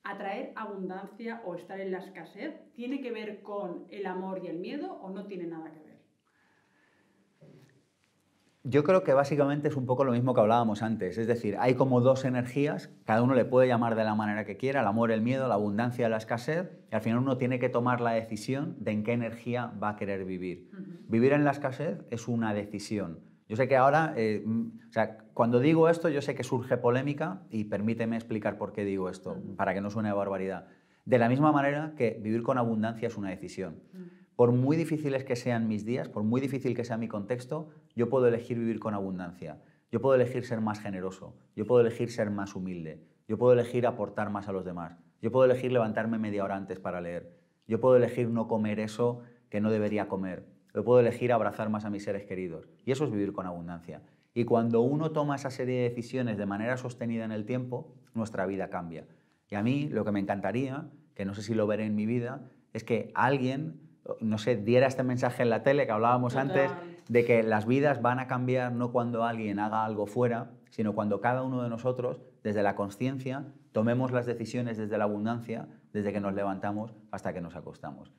atraer 0.04 0.52
abundancia 0.54 1.42
o 1.44 1.56
estar 1.56 1.80
en 1.80 1.90
la 1.90 1.98
escasez, 1.98 2.54
¿tiene 2.74 3.00
que 3.00 3.10
ver 3.10 3.42
con 3.42 3.86
el 3.90 4.06
amor 4.06 4.40
y 4.44 4.48
el 4.48 4.58
miedo 4.58 4.92
o 4.92 5.10
no 5.10 5.26
tiene 5.26 5.46
nada 5.46 5.72
que 5.72 5.80
ver? 5.80 5.94
Yo 8.66 8.82
creo 8.82 9.04
que 9.04 9.12
básicamente 9.12 9.68
es 9.68 9.76
un 9.76 9.84
poco 9.84 10.04
lo 10.04 10.12
mismo 10.12 10.32
que 10.32 10.40
hablábamos 10.40 10.82
antes, 10.82 11.18
es 11.18 11.26
decir, 11.26 11.56
hay 11.58 11.74
como 11.74 12.00
dos 12.00 12.24
energías, 12.24 12.88
cada 13.04 13.22
uno 13.22 13.34
le 13.34 13.44
puede 13.44 13.68
llamar 13.68 13.94
de 13.94 14.04
la 14.04 14.14
manera 14.14 14.46
que 14.46 14.56
quiera, 14.56 14.80
el 14.80 14.86
amor, 14.86 15.12
el 15.12 15.20
miedo, 15.20 15.48
la 15.48 15.54
abundancia, 15.54 16.08
la 16.08 16.16
escasez, 16.16 16.70
y 16.90 16.94
al 16.94 17.02
final 17.02 17.18
uno 17.18 17.36
tiene 17.36 17.58
que 17.58 17.68
tomar 17.68 18.00
la 18.00 18.12
decisión 18.12 18.76
de 18.78 18.92
en 18.92 19.04
qué 19.04 19.12
energía 19.12 19.66
va 19.82 19.90
a 19.90 19.96
querer 19.96 20.24
vivir. 20.24 20.70
Vivir 21.08 21.34
en 21.34 21.44
la 21.44 21.50
escasez 21.50 22.06
es 22.10 22.26
una 22.26 22.54
decisión. 22.54 23.20
Yo 23.48 23.56
sé 23.56 23.68
que 23.68 23.76
ahora, 23.76 24.14
eh, 24.16 24.42
o 24.46 24.92
sea, 24.92 25.23
cuando 25.34 25.60
digo 25.60 25.88
esto, 25.88 26.08
yo 26.08 26.22
sé 26.22 26.34
que 26.34 26.44
surge 26.44 26.76
polémica 26.76 27.42
y 27.50 27.64
permíteme 27.64 28.16
explicar 28.16 28.56
por 28.56 28.72
qué 28.72 28.84
digo 28.84 29.10
esto, 29.10 29.36
para 29.56 29.74
que 29.74 29.80
no 29.80 29.90
suene 29.90 30.08
de 30.08 30.14
barbaridad. 30.14 30.68
De 31.04 31.18
la 31.18 31.28
misma 31.28 31.52
manera 31.52 31.92
que 31.96 32.18
vivir 32.22 32.42
con 32.42 32.56
abundancia 32.56 33.08
es 33.08 33.16
una 33.16 33.30
decisión 33.30 33.82
por 34.36 34.52
muy 34.52 34.76
difíciles 34.76 35.24
que 35.24 35.36
sean 35.36 35.68
mis 35.68 35.84
días, 35.84 36.08
por 36.08 36.24
muy 36.24 36.40
difícil 36.40 36.74
que 36.74 36.84
sea 36.84 36.96
mi 36.96 37.08
contexto, 37.08 37.68
yo 37.94 38.08
puedo 38.08 38.26
elegir 38.26 38.58
vivir 38.58 38.80
con 38.80 38.94
abundancia. 38.94 39.60
Yo 39.92 40.00
puedo 40.00 40.16
elegir 40.16 40.44
ser 40.44 40.60
más 40.60 40.80
generoso. 40.80 41.36
Yo 41.54 41.66
puedo 41.66 41.80
elegir 41.80 42.10
ser 42.10 42.30
más 42.30 42.56
humilde. 42.56 43.00
Yo 43.28 43.38
puedo 43.38 43.52
elegir 43.52 43.86
aportar 43.86 44.30
más 44.30 44.48
a 44.48 44.52
los 44.52 44.64
demás. 44.64 44.98
Yo 45.22 45.30
puedo 45.30 45.44
elegir 45.44 45.72
levantarme 45.72 46.18
media 46.18 46.44
hora 46.44 46.56
antes 46.56 46.80
para 46.80 47.00
leer. 47.00 47.32
Yo 47.68 47.80
puedo 47.80 47.96
elegir 47.96 48.28
no 48.28 48.48
comer 48.48 48.80
eso 48.80 49.22
que 49.50 49.60
no 49.60 49.70
debería 49.70 50.08
comer. 50.08 50.46
Yo 50.74 50.84
puedo 50.84 50.98
elegir 50.98 51.32
abrazar 51.32 51.70
más 51.70 51.84
a 51.84 51.90
mis 51.90 52.02
seres 52.02 52.24
queridos. 52.24 52.68
Y 52.84 52.90
eso 52.90 53.04
es 53.04 53.12
vivir 53.12 53.32
con 53.32 53.46
abundancia. 53.46 54.02
Y 54.34 54.44
cuando 54.44 54.80
uno 54.80 55.12
toma 55.12 55.36
esa 55.36 55.50
serie 55.50 55.76
de 55.76 55.88
decisiones 55.88 56.36
de 56.36 56.46
manera 56.46 56.76
sostenida 56.76 57.24
en 57.24 57.32
el 57.32 57.46
tiempo, 57.46 57.94
nuestra 58.14 58.46
vida 58.46 58.68
cambia. 58.68 59.06
Y 59.48 59.54
a 59.54 59.62
mí 59.62 59.88
lo 59.88 60.04
que 60.04 60.12
me 60.12 60.20
encantaría, 60.20 60.88
que 61.14 61.24
no 61.24 61.34
sé 61.34 61.42
si 61.42 61.54
lo 61.54 61.66
veré 61.66 61.86
en 61.86 61.94
mi 61.94 62.04
vida, 62.04 62.50
es 62.72 62.82
que 62.82 63.12
alguien 63.14 63.84
no 64.20 64.38
sé, 64.38 64.56
diera 64.56 64.86
este 64.86 65.02
mensaje 65.02 65.42
en 65.42 65.50
la 65.50 65.62
tele 65.62 65.86
que 65.86 65.92
hablábamos 65.92 66.36
antes, 66.36 66.70
de 67.08 67.24
que 67.24 67.42
las 67.42 67.66
vidas 67.66 68.02
van 68.02 68.18
a 68.18 68.26
cambiar 68.26 68.72
no 68.72 68.92
cuando 68.92 69.24
alguien 69.24 69.58
haga 69.58 69.84
algo 69.84 70.06
fuera, 70.06 70.50
sino 70.70 70.94
cuando 70.94 71.20
cada 71.20 71.42
uno 71.42 71.62
de 71.62 71.68
nosotros, 71.68 72.20
desde 72.42 72.62
la 72.62 72.76
conciencia, 72.76 73.46
tomemos 73.72 74.12
las 74.12 74.26
decisiones 74.26 74.76
desde 74.76 74.98
la 74.98 75.04
abundancia, 75.04 75.68
desde 75.92 76.12
que 76.12 76.20
nos 76.20 76.34
levantamos 76.34 76.94
hasta 77.10 77.32
que 77.32 77.40
nos 77.40 77.56
acostamos. 77.56 78.12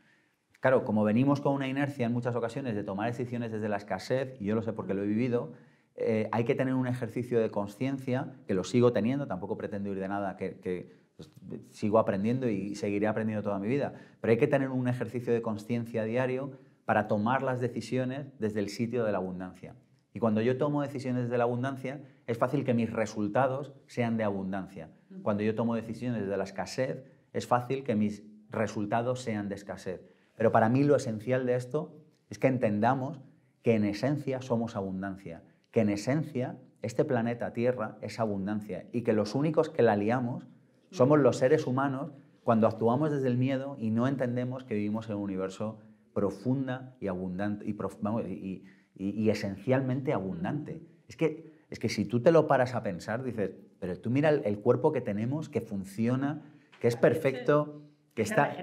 Claro, 0.60 0.84
como 0.84 1.04
venimos 1.04 1.42
con 1.42 1.54
una 1.54 1.68
inercia 1.68 2.08
en 2.08 2.14
muchas 2.14 2.36
ocasiones 2.36 2.76
de 2.76 2.84
tomar 2.84 3.08
decisiones 3.08 3.52
desde 3.52 3.70
la 3.70 3.78
escasez, 3.78 4.36
y 4.40 4.46
yo 4.46 4.56
lo 4.56 4.64
sé 4.64 4.74
porque 4.74 4.94
lo 4.94 5.04
he 5.04 5.08
vivido, 5.08 5.54
eh, 5.96 6.28
hay 6.32 6.44
que 6.44 6.56
tener 6.56 6.74
un 6.74 6.88
ejercicio 6.88 7.40
de 7.40 7.52
conciencia, 7.52 8.34
que 8.48 8.54
lo 8.54 8.64
sigo 8.64 8.92
teniendo, 8.92 9.28
tampoco 9.28 9.58
pretendo 9.58 9.90
ir 9.92 10.00
de 10.00 10.08
nada 10.08 10.36
que 10.38 11.06
pues, 11.16 11.32
sigo 11.70 12.00
aprendiendo 12.00 12.50
y 12.50 12.76
seguiré 12.76 13.08
aprendiendo 13.08 13.44
toda 13.44 13.60
mi 13.60 13.68
vida. 13.68 13.94
Pero 14.20 14.32
hay 14.32 14.38
que 14.38 14.48
tener 14.48 14.70
un 14.70 14.88
ejercicio 14.88 15.34
de 15.34 15.42
conciencia 15.42 16.04
diario 16.04 16.52
para 16.86 17.08
tomar 17.08 17.42
las 17.42 17.60
decisiones 17.60 18.28
desde 18.40 18.60
el 18.60 18.70
sitio 18.70 19.06
de 19.06 19.12
la 19.12 19.18
abundancia. 19.18 19.76
Y 20.14 20.20
cuando 20.20 20.42
yo 20.42 20.58
tomo 20.58 20.82
decisiones 20.82 21.24
desde 21.24 21.38
la 21.38 21.44
abundancia, 21.44 22.02
es 22.28 22.38
fácil 22.38 22.64
que 22.64 22.74
mis 22.74 22.92
resultados 22.92 23.74
sean 23.88 24.18
de 24.18 24.24
abundancia. 24.24 24.90
Cuando 25.24 25.44
yo 25.44 25.56
tomo 25.56 25.76
decisiones 25.76 26.22
desde 26.22 26.38
la 26.38 26.44
escasez, 26.44 27.04
es 27.34 27.48
fácil 27.48 27.84
que 27.84 27.96
mis 27.96 28.24
resultados 28.50 29.22
sean 29.22 29.50
de 29.50 29.56
escasez. 29.56 30.02
Pero 30.38 30.52
para 30.52 30.70
mí 30.70 30.84
lo 30.84 30.96
esencial 30.96 31.46
de 31.46 31.56
esto 31.56 31.98
es 32.30 32.40
que 32.40 32.48
entendamos 32.48 33.20
que 33.62 33.76
en 33.76 33.84
esencia 33.84 34.42
somos 34.42 34.76
abundancia, 34.76 35.44
que 35.76 35.82
en 35.82 35.90
esencia 35.90 36.58
este 36.84 37.04
planeta 37.04 37.52
Tierra 37.52 37.98
es 38.00 38.22
abundancia 38.22 38.86
y 38.94 39.02
que 39.02 39.12
los 39.12 39.36
únicos 39.36 39.70
que 39.70 39.82
la 39.82 39.98
liamos 39.98 40.48
somos 40.90 41.20
los 41.20 41.36
seres 41.36 41.68
humanos 41.68 42.14
cuando 42.46 42.68
actuamos 42.68 43.12
desde 43.12 43.28
el 43.28 43.36
miedo 43.36 43.76
y 43.78 43.90
no 43.90 44.08
entendemos 44.08 44.64
que 44.64 44.76
vivimos 44.76 45.10
en 45.10 45.18
un 45.18 45.24
universo 45.24 45.80
profunda 46.14 46.96
y 47.02 47.08
abundante 47.08 47.66
y, 47.68 48.64
y, 48.96 49.30
esencialmente 49.30 50.14
abundante. 50.14 50.82
Es 51.10 51.18
que, 51.18 51.52
es 51.70 51.78
que 51.78 51.90
si 51.90 52.06
tú 52.06 52.22
te 52.22 52.32
lo 52.32 52.48
paras 52.48 52.74
a 52.74 52.82
pensar, 52.82 53.22
dices, 53.22 53.52
pero 53.78 54.00
tú 54.00 54.10
mira 54.10 54.30
el, 54.30 54.60
cuerpo 54.60 54.94
que 54.94 55.02
tenemos, 55.02 55.50
que 55.50 55.60
funciona, 55.60 56.42
que 56.80 56.88
es 56.88 56.96
perfecto, 56.96 57.82
que, 58.16 58.22
está, 58.22 58.56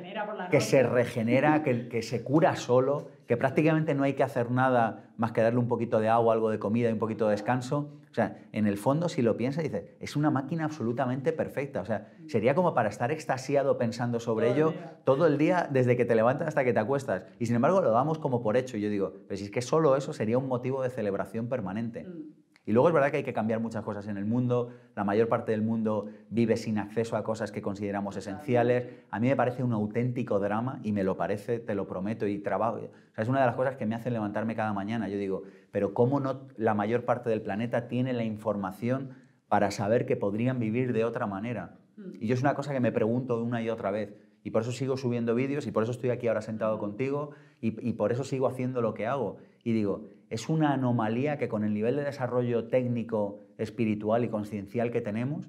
que 0.51 0.61
se 0.63 0.83
regenera, 0.83 1.63
que, 1.63 1.89
que, 1.89 2.03
se 2.03 2.25
cura 2.25 2.57
solo, 2.57 3.11
que 3.27 3.37
prácticamente 3.37 3.95
no 3.95 4.03
hay 4.03 4.15
que 4.15 4.23
hacer 4.23 4.51
nada 4.51 5.13
más 5.19 5.33
que 5.33 5.43
darle 5.43 5.59
un 5.59 5.69
poquito 5.69 6.01
de 6.01 6.09
agua, 6.09 6.33
algo 6.33 6.49
de 6.49 6.59
comida 6.59 6.89
y 6.89 6.93
un 6.93 6.99
poquito 6.99 7.27
de 7.27 7.33
descanso. 7.33 7.93
O 8.11 8.15
sea, 8.15 8.39
en 8.53 8.67
el 8.67 8.77
fondo, 8.79 9.09
si 9.09 9.21
lo 9.21 9.37
piensas, 9.37 9.63
dices, 9.65 9.85
es 10.01 10.17
una 10.17 10.31
máquina 10.31 10.65
absolutamente 10.65 11.33
perfecta. 11.33 11.83
O 11.83 11.85
sea, 11.85 12.13
sería 12.27 12.55
como 12.55 12.75
para 12.75 12.89
estar 12.89 13.11
extasiado 13.11 13.77
pensando 13.77 14.21
sobre 14.21 14.51
ello 14.51 14.75
todo 15.05 15.27
el 15.27 15.37
día, 15.37 15.69
desde 15.71 15.97
que 15.97 16.05
te 16.05 16.15
levantas 16.15 16.49
hasta 16.49 16.65
que 16.65 16.73
te 16.73 16.81
acuestas. 16.81 17.25
Y 17.39 17.47
sin 17.47 17.57
embargo, 17.57 17.83
lo 17.83 17.91
damos 17.91 18.19
como 18.19 18.43
por 18.43 18.57
hecho. 18.57 18.79
Y 18.79 18.81
yo 18.81 18.89
digo, 18.89 19.15
pero 19.29 19.39
si 19.39 19.45
es 19.45 19.51
que 19.51 19.63
solo 19.63 19.97
eso 19.97 20.15
sería 20.15 20.39
un 20.39 20.49
motivo 20.49 20.83
de 20.83 20.91
celebración 20.91 21.49
permanente. 21.49 22.05
Mm. 22.05 22.42
Y 22.65 22.73
luego 22.73 22.89
es 22.89 22.95
verdad 22.95 23.11
que 23.11 23.17
hay 23.19 23.23
que 23.25 23.33
cambiar 23.33 23.59
muchas 23.59 23.83
cosas 23.83 24.07
en 24.07 24.17
el 24.17 24.25
mundo. 24.25 24.71
La 24.95 25.03
mayor 25.03 25.29
parte 25.29 25.51
del 25.51 25.63
mundo 25.63 26.07
vive 26.31 26.57
sin 26.57 26.79
acceso 26.79 27.17
a 27.17 27.25
cosas 27.25 27.51
que 27.51 27.61
consideramos 27.61 28.17
esenciales. 28.17 28.87
A 29.11 29.19
mí 29.19 29.29
me 29.29 29.35
parece 29.35 29.65
un 29.65 29.73
auténtico 29.73 30.39
drama 30.39 30.79
y 30.85 30.93
me 30.93 31.03
lo 31.03 31.17
parece, 31.17 31.59
te 31.59 31.75
lo 31.75 31.89
prometo, 31.89 32.27
y 32.29 32.39
trabajo. 32.39 32.77
O 32.77 33.15
sea, 33.15 33.25
es 33.25 33.29
una 33.29 33.41
de 33.41 33.47
las 33.47 33.57
cosas 33.57 33.77
que 33.77 33.85
me 33.85 33.97
hace 33.97 34.11
levantarme 34.11 34.55
cada 34.55 34.73
mañana. 34.73 35.09
Yo 35.09 35.19
digo, 35.19 35.43
pero 35.73 35.93
¿cómo 35.93 36.21
no 36.21 36.47
la 36.57 36.75
mayor 36.75 37.05
parte 37.05 37.31
del 37.31 37.43
planeta 37.43 37.89
tiene 37.89 38.13
la 38.13 38.23
información 38.23 39.11
para 39.49 39.73
saber 39.73 40.07
que 40.07 40.17
podrían 40.17 40.61
vivir 40.61 40.93
de 40.93 41.05
otra 41.05 41.27
manera? 41.27 41.79
Y 42.21 42.29
yo 42.29 42.35
es 42.35 42.43
una 42.43 42.55
cosa 42.55 42.73
que 42.73 42.81
me 42.81 42.93
pregunto 42.93 43.43
una 43.43 43.61
y 43.61 43.71
otra 43.71 43.91
vez. 43.91 44.15
Y 44.45 44.51
por 44.51 44.63
eso 44.63 44.73
sigo 44.73 44.97
subiendo 44.97 45.35
vídeos 45.35 45.67
y 45.67 45.73
por 45.73 45.83
eso 45.83 45.93
estoy 45.93 46.11
aquí 46.11 46.29
ahora 46.29 46.43
sentado 46.43 46.79
contigo 46.79 47.31
y, 47.61 47.89
y 47.89 47.93
por 47.95 48.13
eso 48.13 48.25
sigo 48.25 48.47
haciendo 48.47 48.83
lo 48.83 48.95
que 48.95 49.07
hago. 49.07 49.39
Y 49.63 49.73
digo, 49.73 50.09
es 50.33 50.49
una 50.49 50.73
anomalía 50.73 51.37
que 51.37 51.51
con 51.51 51.63
el 51.63 51.75
nivel 51.75 51.97
de 51.97 52.05
desarrollo 52.05 52.69
técnico, 52.69 53.45
espiritual 53.59 54.25
y 54.25 54.31
conciencial 54.31 54.91
que 54.91 55.03
tenemos, 55.03 55.47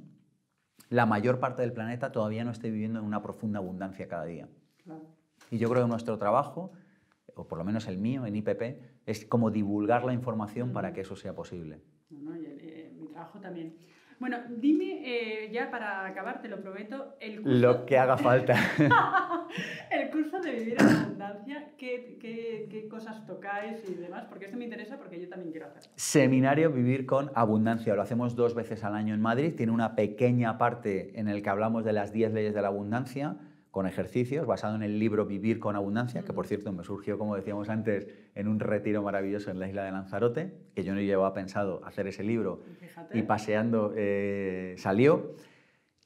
la 0.90 1.06
mayor 1.06 1.40
parte 1.40 1.62
del 1.62 1.72
planeta 1.72 2.12
todavía 2.12 2.44
no 2.44 2.52
esté 2.52 2.70
viviendo 2.70 3.00
en 3.00 3.06
una 3.06 3.24
profunda 3.24 3.60
abundancia 3.60 4.10
cada 4.10 4.26
día. 4.26 4.50
Y 5.50 5.58
yo 5.58 5.70
creo 5.70 5.84
que 5.84 5.88
nuestro 5.88 6.18
trabajo, 6.18 6.74
o 7.34 7.48
por 7.48 7.58
lo 7.58 7.64
menos 7.64 7.88
el 7.88 7.98
mío 7.98 8.26
en 8.26 8.36
IPP, 8.36 8.62
es 9.06 9.26
como 9.26 9.52
divulgar 9.52 10.04
la 10.04 10.12
información 10.12 10.74
para 10.74 10.92
que 10.92 11.00
eso 11.00 11.16
sea 11.16 11.34
posible. 11.34 11.80
Eh, 12.12 12.94
mi 13.00 13.08
trabajo 13.08 13.40
también. 13.40 13.78
Bueno, 14.20 14.38
dime, 14.50 15.02
eh, 15.06 15.50
ya 15.52 15.72
para 15.72 16.06
acabar, 16.06 16.42
te 16.42 16.50
lo 16.50 16.62
prometo, 16.62 17.16
el 17.22 17.42
curso... 17.42 17.58
Lo 17.58 17.86
que 17.86 17.98
haga 17.98 18.18
falta. 18.18 18.56
el 19.92 20.12
curso 20.12 20.40
de 20.42 20.52
Vivir 20.52 20.76
en 20.78 20.88
Abundancia, 20.88 21.63
¿qué, 21.84 22.18
qué, 22.20 22.68
qué 22.70 22.88
cosas 22.88 23.26
tocáis 23.26 23.84
y 23.90 23.96
demás? 23.96 24.26
Porque 24.30 24.46
esto 24.46 24.58
me 24.58 24.64
interesa 24.64 24.98
porque 24.98 25.20
yo 25.20 25.28
también 25.28 25.52
quiero 25.52 25.68
hacerlo. 25.68 25.90
Seminario 25.96 26.72
Vivir 26.72 27.06
con 27.06 27.30
Abundancia. 27.36 27.94
Lo 27.96 28.02
hacemos 28.02 28.36
dos 28.36 28.56
veces 28.56 28.84
al 28.84 28.96
año 28.96 29.14
en 29.14 29.22
Madrid. 29.22 29.54
Tiene 29.56 29.72
una 29.72 29.96
pequeña 29.96 30.58
parte 30.58 31.20
en 31.20 31.28
el 31.28 31.44
que 31.44 31.50
hablamos 31.50 31.84
de 31.84 31.92
las 31.92 32.14
10 32.14 32.34
leyes 32.34 32.54
de 32.54 32.62
la 32.62 32.70
abundancia, 32.70 33.36
con 33.72 33.86
ejercicios, 33.88 34.46
basado 34.46 34.76
en 34.76 34.84
el 34.84 35.00
libro 35.00 35.26
Vivir 35.26 35.60
con 35.60 35.76
Abundancia, 35.76 36.22
que 36.22 36.32
por 36.32 36.46
cierto 36.46 36.72
me 36.72 36.84
surgió, 36.84 37.18
como 37.18 37.36
decíamos 37.36 37.70
antes, 37.70 38.08
en 38.36 38.48
un 38.48 38.60
retiro 38.60 39.02
maravilloso 39.02 39.52
en 39.52 39.60
la 39.60 39.68
isla 39.68 39.84
de 39.84 39.92
Lanzarote, 39.92 40.54
que 40.76 40.84
yo 40.84 40.94
no 40.94 41.02
llevaba 41.02 41.34
pensado 41.34 41.84
hacer 41.84 42.08
ese 42.08 42.24
libro 42.24 42.64
Fíjate. 42.80 43.18
y 43.18 43.24
paseando 43.24 43.94
eh, 43.98 44.76
salió. 44.78 45.36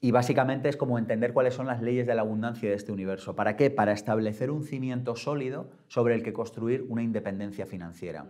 Y 0.00 0.12
básicamente 0.12 0.68
es 0.68 0.76
como 0.76 0.98
entender 0.98 1.32
cuáles 1.32 1.54
son 1.54 1.66
las 1.66 1.82
leyes 1.82 2.06
de 2.06 2.14
la 2.14 2.22
abundancia 2.22 2.68
de 2.68 2.76
este 2.76 2.92
universo. 2.92 3.34
¿Para 3.34 3.56
qué? 3.56 3.70
Para 3.70 3.92
establecer 3.92 4.50
un 4.50 4.62
cimiento 4.62 5.16
sólido 5.16 5.70
sobre 5.88 6.14
el 6.14 6.22
que 6.22 6.32
construir 6.32 6.86
una 6.88 7.02
independencia 7.02 7.66
financiera. 7.66 8.26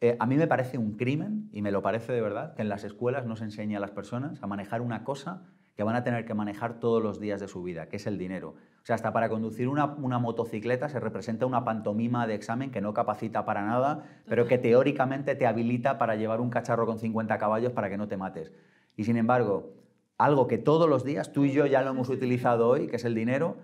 Eh, 0.00 0.16
a 0.20 0.26
mí 0.26 0.36
me 0.36 0.46
parece 0.46 0.78
un 0.78 0.96
crimen, 0.96 1.48
y 1.52 1.62
me 1.62 1.72
lo 1.72 1.82
parece 1.82 2.12
de 2.12 2.20
verdad, 2.20 2.54
que 2.54 2.62
en 2.62 2.68
las 2.68 2.84
escuelas 2.84 3.26
no 3.26 3.34
se 3.34 3.44
enseñe 3.44 3.74
a 3.74 3.80
las 3.80 3.90
personas 3.90 4.40
a 4.42 4.46
manejar 4.46 4.82
una 4.82 5.02
cosa 5.02 5.42
que 5.76 5.82
van 5.82 5.96
a 5.96 6.04
tener 6.04 6.24
que 6.24 6.34
manejar 6.34 6.78
todos 6.78 7.02
los 7.02 7.18
días 7.18 7.40
de 7.40 7.48
su 7.48 7.62
vida, 7.62 7.88
que 7.88 7.96
es 7.96 8.06
el 8.06 8.16
dinero. 8.16 8.50
O 8.82 8.86
sea, 8.86 8.94
hasta 8.94 9.12
para 9.12 9.28
conducir 9.28 9.66
una, 9.66 9.86
una 9.86 10.20
motocicleta 10.20 10.88
se 10.88 11.00
representa 11.00 11.46
una 11.46 11.64
pantomima 11.64 12.26
de 12.28 12.34
examen 12.34 12.70
que 12.70 12.80
no 12.80 12.94
capacita 12.94 13.44
para 13.44 13.64
nada, 13.64 14.04
pero 14.28 14.46
que 14.46 14.58
teóricamente 14.58 15.34
te 15.34 15.46
habilita 15.46 15.98
para 15.98 16.14
llevar 16.14 16.40
un 16.40 16.50
cacharro 16.50 16.86
con 16.86 17.00
50 17.00 17.36
caballos 17.38 17.72
para 17.72 17.88
que 17.88 17.96
no 17.96 18.06
te 18.06 18.16
mates. 18.16 18.52
Y 18.96 19.04
sin 19.04 19.16
embargo, 19.16 19.72
algo 20.18 20.46
que 20.46 20.58
todos 20.58 20.88
los 20.88 21.04
días, 21.04 21.32
tú 21.32 21.44
y 21.44 21.52
yo 21.52 21.66
ya 21.66 21.82
lo 21.82 21.90
hemos 21.90 22.08
utilizado 22.08 22.68
hoy, 22.68 22.86
que 22.86 22.96
es 22.96 23.04
el 23.04 23.14
dinero, 23.14 23.56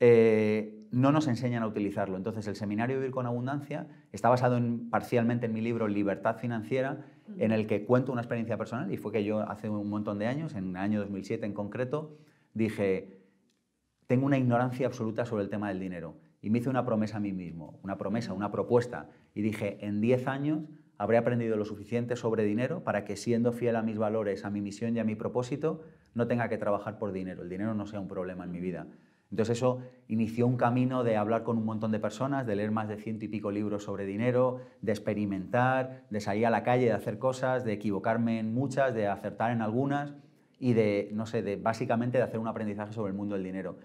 eh, 0.00 0.86
no 0.90 1.12
nos 1.12 1.26
enseñan 1.28 1.62
a 1.62 1.66
utilizarlo. 1.66 2.16
Entonces, 2.16 2.46
el 2.46 2.56
seminario 2.56 2.96
Vivir 2.96 3.10
con 3.10 3.26
Abundancia 3.26 3.86
está 4.12 4.28
basado 4.28 4.56
en- 4.56 4.90
parcialmente 4.90 5.46
en 5.46 5.52
mi 5.52 5.60
libro 5.60 5.88
Libertad 5.88 6.36
Financiera, 6.36 7.04
en 7.38 7.52
el 7.52 7.66
que 7.66 7.84
cuento 7.84 8.12
una 8.12 8.20
experiencia 8.20 8.56
personal, 8.58 8.92
y 8.92 8.96
fue 8.96 9.10
que 9.12 9.24
yo 9.24 9.40
hace 9.40 9.68
un 9.68 9.88
montón 9.88 10.18
de 10.18 10.26
años, 10.26 10.54
en 10.54 10.70
el 10.70 10.76
año 10.76 11.00
2007 11.00 11.46
en 11.46 11.54
concreto, 11.54 12.16
dije, 12.52 13.18
tengo 14.06 14.26
una 14.26 14.36
ignorancia 14.36 14.86
absoluta 14.86 15.24
sobre 15.24 15.42
el 15.44 15.48
tema 15.48 15.68
del 15.68 15.80
dinero. 15.80 16.16
Y 16.42 16.50
me 16.50 16.58
hice 16.58 16.68
una 16.68 16.84
promesa 16.84 17.16
a 17.16 17.20
mí 17.20 17.32
mismo, 17.32 17.78
una 17.82 17.96
promesa, 17.96 18.34
una 18.34 18.50
propuesta. 18.52 19.08
Y 19.34 19.40
dije, 19.40 19.78
en 19.80 20.02
10 20.02 20.26
años 20.28 20.60
habré 21.04 21.18
aprendido 21.18 21.58
lo 21.58 21.66
suficiente 21.66 22.16
sobre 22.16 22.44
dinero 22.44 22.82
para 22.82 23.04
que 23.04 23.16
siendo 23.16 23.52
fiel 23.52 23.76
a 23.76 23.82
mis 23.82 23.98
valores, 23.98 24.46
a 24.46 24.50
mi 24.50 24.62
misión 24.62 24.96
y 24.96 25.00
a 25.00 25.04
mi 25.04 25.14
propósito, 25.14 25.82
no 26.14 26.26
tenga 26.26 26.48
que 26.48 26.56
trabajar 26.56 26.98
por 26.98 27.12
dinero. 27.12 27.42
El 27.42 27.50
dinero 27.50 27.74
no 27.74 27.86
sea 27.86 28.00
un 28.00 28.08
problema 28.08 28.44
en 28.44 28.52
mi 28.52 28.60
vida. 28.60 28.86
Entonces 29.30 29.58
eso 29.58 29.82
inició 30.08 30.46
un 30.46 30.56
camino 30.56 31.04
de 31.04 31.18
hablar 31.18 31.42
con 31.42 31.58
un 31.58 31.66
montón 31.66 31.92
de 31.92 31.98
personas, 31.98 32.46
de 32.46 32.56
leer 32.56 32.70
más 32.70 32.88
de 32.88 32.96
ciento 32.96 33.26
y 33.26 33.28
pico 33.28 33.50
libros 33.50 33.84
sobre 33.84 34.06
dinero, 34.06 34.60
de 34.80 34.92
experimentar, 34.92 36.04
de 36.08 36.20
salir 36.20 36.46
a 36.46 36.50
la 36.50 36.62
calle, 36.62 36.86
de 36.86 36.92
hacer 36.92 37.18
cosas, 37.18 37.64
de 37.64 37.74
equivocarme 37.74 38.38
en 38.38 38.54
muchas, 38.54 38.94
de 38.94 39.06
acertar 39.06 39.50
en 39.50 39.60
algunas 39.60 40.14
y 40.58 40.72
de, 40.72 41.10
no 41.12 41.26
sé, 41.26 41.42
de 41.42 41.56
básicamente 41.56 42.16
de 42.16 42.24
hacer 42.24 42.40
un 42.40 42.48
aprendizaje 42.48 42.94
sobre 42.94 43.10
el 43.10 43.16
mundo 43.16 43.34
del 43.34 43.44
dinero. 43.44 43.76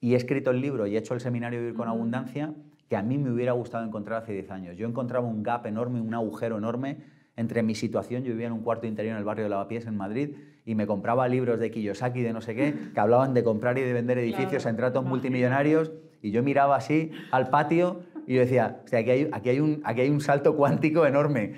Y 0.00 0.14
he 0.14 0.16
escrito 0.16 0.50
el 0.50 0.60
libro 0.60 0.88
y 0.88 0.96
he 0.96 0.98
hecho 0.98 1.14
el 1.14 1.20
seminario 1.20 1.60
Vivir 1.60 1.74
con. 1.74 1.86
Abundancia 1.86 2.54
que 2.88 2.96
a 2.96 3.02
mí 3.02 3.18
me 3.18 3.30
hubiera 3.32 3.52
gustado 3.52 3.84
encontrar 3.84 4.22
hace 4.22 4.32
10 4.32 4.50
años. 4.50 4.76
Yo 4.76 4.86
encontraba 4.86 5.26
un 5.26 5.42
gap 5.42 5.66
enorme, 5.66 6.00
un 6.00 6.14
agujero 6.14 6.58
enorme 6.58 6.98
entre 7.36 7.62
mi 7.62 7.74
situación. 7.74 8.22
Yo 8.24 8.32
vivía 8.32 8.46
en 8.46 8.52
un 8.52 8.60
cuarto 8.62 8.86
interior 8.86 9.12
en 9.12 9.18
el 9.18 9.24
barrio 9.24 9.44
de 9.44 9.50
Lavapiés, 9.50 9.86
en 9.86 9.96
Madrid, 9.96 10.30
y 10.64 10.74
me 10.74 10.86
compraba 10.86 11.28
libros 11.28 11.58
de 11.60 11.70
Kiyosaki, 11.70 12.22
de 12.22 12.32
no 12.32 12.40
sé 12.40 12.54
qué, 12.54 12.74
que 12.94 13.00
hablaban 13.00 13.34
de 13.34 13.42
comprar 13.44 13.76
y 13.78 13.82
de 13.82 13.92
vender 13.92 14.18
edificios 14.18 14.62
Claro, 14.62 14.70
en 14.70 14.76
tratos 14.76 15.04
multimillonarios, 15.04 15.92
y 16.22 16.30
yo 16.30 16.42
miraba 16.42 16.76
así 16.76 17.10
al 17.30 17.50
patio 17.50 18.00
y 18.26 18.34
yo 18.34 18.40
decía, 18.40 18.80
"Hostia, 18.84 19.00
aquí, 19.00 19.10
hay, 19.10 19.28
aquí, 19.32 19.48
hay 19.50 19.60
un, 19.60 19.80
aquí 19.84 20.00
hay 20.00 20.10
un 20.10 20.20
salto 20.20 20.56
cuántico 20.56 21.06
enorme. 21.06 21.54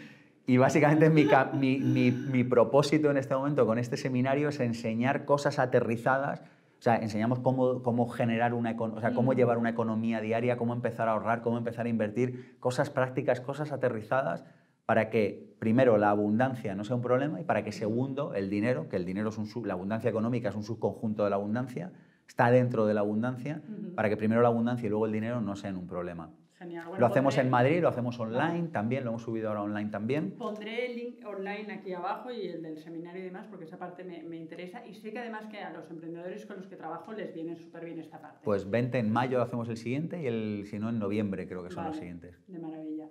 Y 0.47 0.57
básicamente 0.57 1.11
mi, 1.11 1.27
mi, 1.55 1.79
mi- 1.79 2.11
mi 2.11 2.43
propósito 2.45 3.11
en 3.11 3.19
este 3.19 3.35
momento 3.35 3.67
con 3.67 3.79
este 3.79 3.97
seminario 3.99 4.49
es 4.49 4.61
enseñar 4.61 5.25
cosas 5.27 5.59
aterrizadas. 5.59 6.43
O 6.79 6.83
sea, 6.83 6.97
enseñamos 6.97 7.41
cómo, 7.41 7.83
cómo 7.83 8.07
generar 8.09 8.55
una, 8.55 8.77
o 8.79 9.01
sea, 9.01 9.13
cómo 9.13 9.33
Mm. 9.33 9.35
llevar 9.37 9.59
una 9.59 9.71
economía 9.71 10.21
diaria, 10.21 10.57
cómo 10.57 10.73
empezar 10.73 11.09
a 11.09 11.13
ahorrar, 11.13 11.43
cómo 11.43 11.59
empezar 11.59 11.87
a 11.87 11.89
invertir, 11.89 12.57
cosas 12.61 12.89
prácticas, 12.89 13.41
cosas 13.41 13.73
aterrizadas 13.73 14.45
para 14.87 15.11
que, 15.11 15.55
primero, 15.59 15.99
la 15.99 16.11
abundancia 16.11 16.75
no 16.77 16.85
sea 16.85 16.95
un 16.97 17.03
problema 17.03 17.41
y 17.41 17.45
para 17.45 17.65
que, 17.65 17.73
segundo, 17.73 18.33
el 18.35 18.49
dinero, 18.49 18.89
que 18.89 18.97
el 18.97 19.05
dinero 19.05 19.31
es 19.31 19.39
un 19.39 19.47
sub- 19.47 19.67
la 19.67 19.75
abundancia 19.75 20.09
económica 20.09 20.51
es 20.51 20.55
un 20.55 20.63
subconjunto 20.63 21.25
de 21.25 21.31
la 21.31 21.37
abundancia, 21.37 21.91
está 22.29 22.51
dentro 22.51 22.87
de 22.87 22.95
la 22.95 23.01
abundancia, 23.01 23.61
Ujú. 23.69 23.95
para 23.97 24.09
que 24.09 24.17
primero 24.17 24.41
la 24.41 24.49
abundancia 24.49 24.87
y 24.87 24.91
luego 24.91 25.07
el 25.07 25.13
dinero 25.13 25.41
no 25.41 25.57
sean 25.57 25.77
un 25.77 25.87
problema. 25.89 26.31
Genial. 26.59 26.87
Bueno, 26.89 27.01
Lo 27.01 27.07
hacemos 27.07 27.35
pondré- 27.37 27.43
en 27.43 27.51
Madrid, 27.51 27.81
lo 27.83 27.89
hacemos 27.89 28.19
online 28.19 28.69
también, 28.69 29.05
lo 29.05 29.11
hemos 29.11 29.23
subido 29.23 29.49
ahora 29.49 29.63
online 29.63 29.91
también. 29.91 30.33
Pondré 30.37 30.87
el 30.91 30.97
link 30.97 31.25
online 31.25 31.73
aquí 31.73 31.93
abajo 31.93 32.31
y 32.33 32.49
el 32.49 32.63
del 32.63 32.79
seminario 32.79 33.21
y 33.23 33.25
demás, 33.27 33.47
porque 33.49 33.65
esa 33.65 33.79
parte 33.79 34.03
me, 34.05 34.23
me 34.25 34.37
interesa 34.37 34.85
y 34.87 34.95
sé 34.95 35.13
que 35.13 35.21
además 35.21 35.47
que 35.47 35.61
a 35.61 35.71
los 35.73 35.89
emprendedores 35.91 36.47
con 36.47 36.57
los 36.57 36.67
que 36.67 36.77
trabajo 36.77 37.13
les 37.13 37.33
viene 37.33 37.55
súper 37.57 37.85
bien 37.85 38.01
esta 38.01 38.21
parte. 38.21 38.41
Pues 38.43 38.69
20 38.69 38.99
en 38.99 39.13
mayo 39.13 39.41
hacemos 39.43 39.69
el 39.69 39.77
siguiente 39.77 40.21
y 40.23 40.27
el, 40.27 40.65
si 40.67 40.79
no 40.79 40.89
en 40.89 40.99
noviembre 40.99 41.47
creo 41.47 41.63
que 41.63 41.71
son 41.71 41.85
los 41.85 41.97
siguientes. 41.97 42.37
De 42.49 42.59
maravilla. 42.59 43.09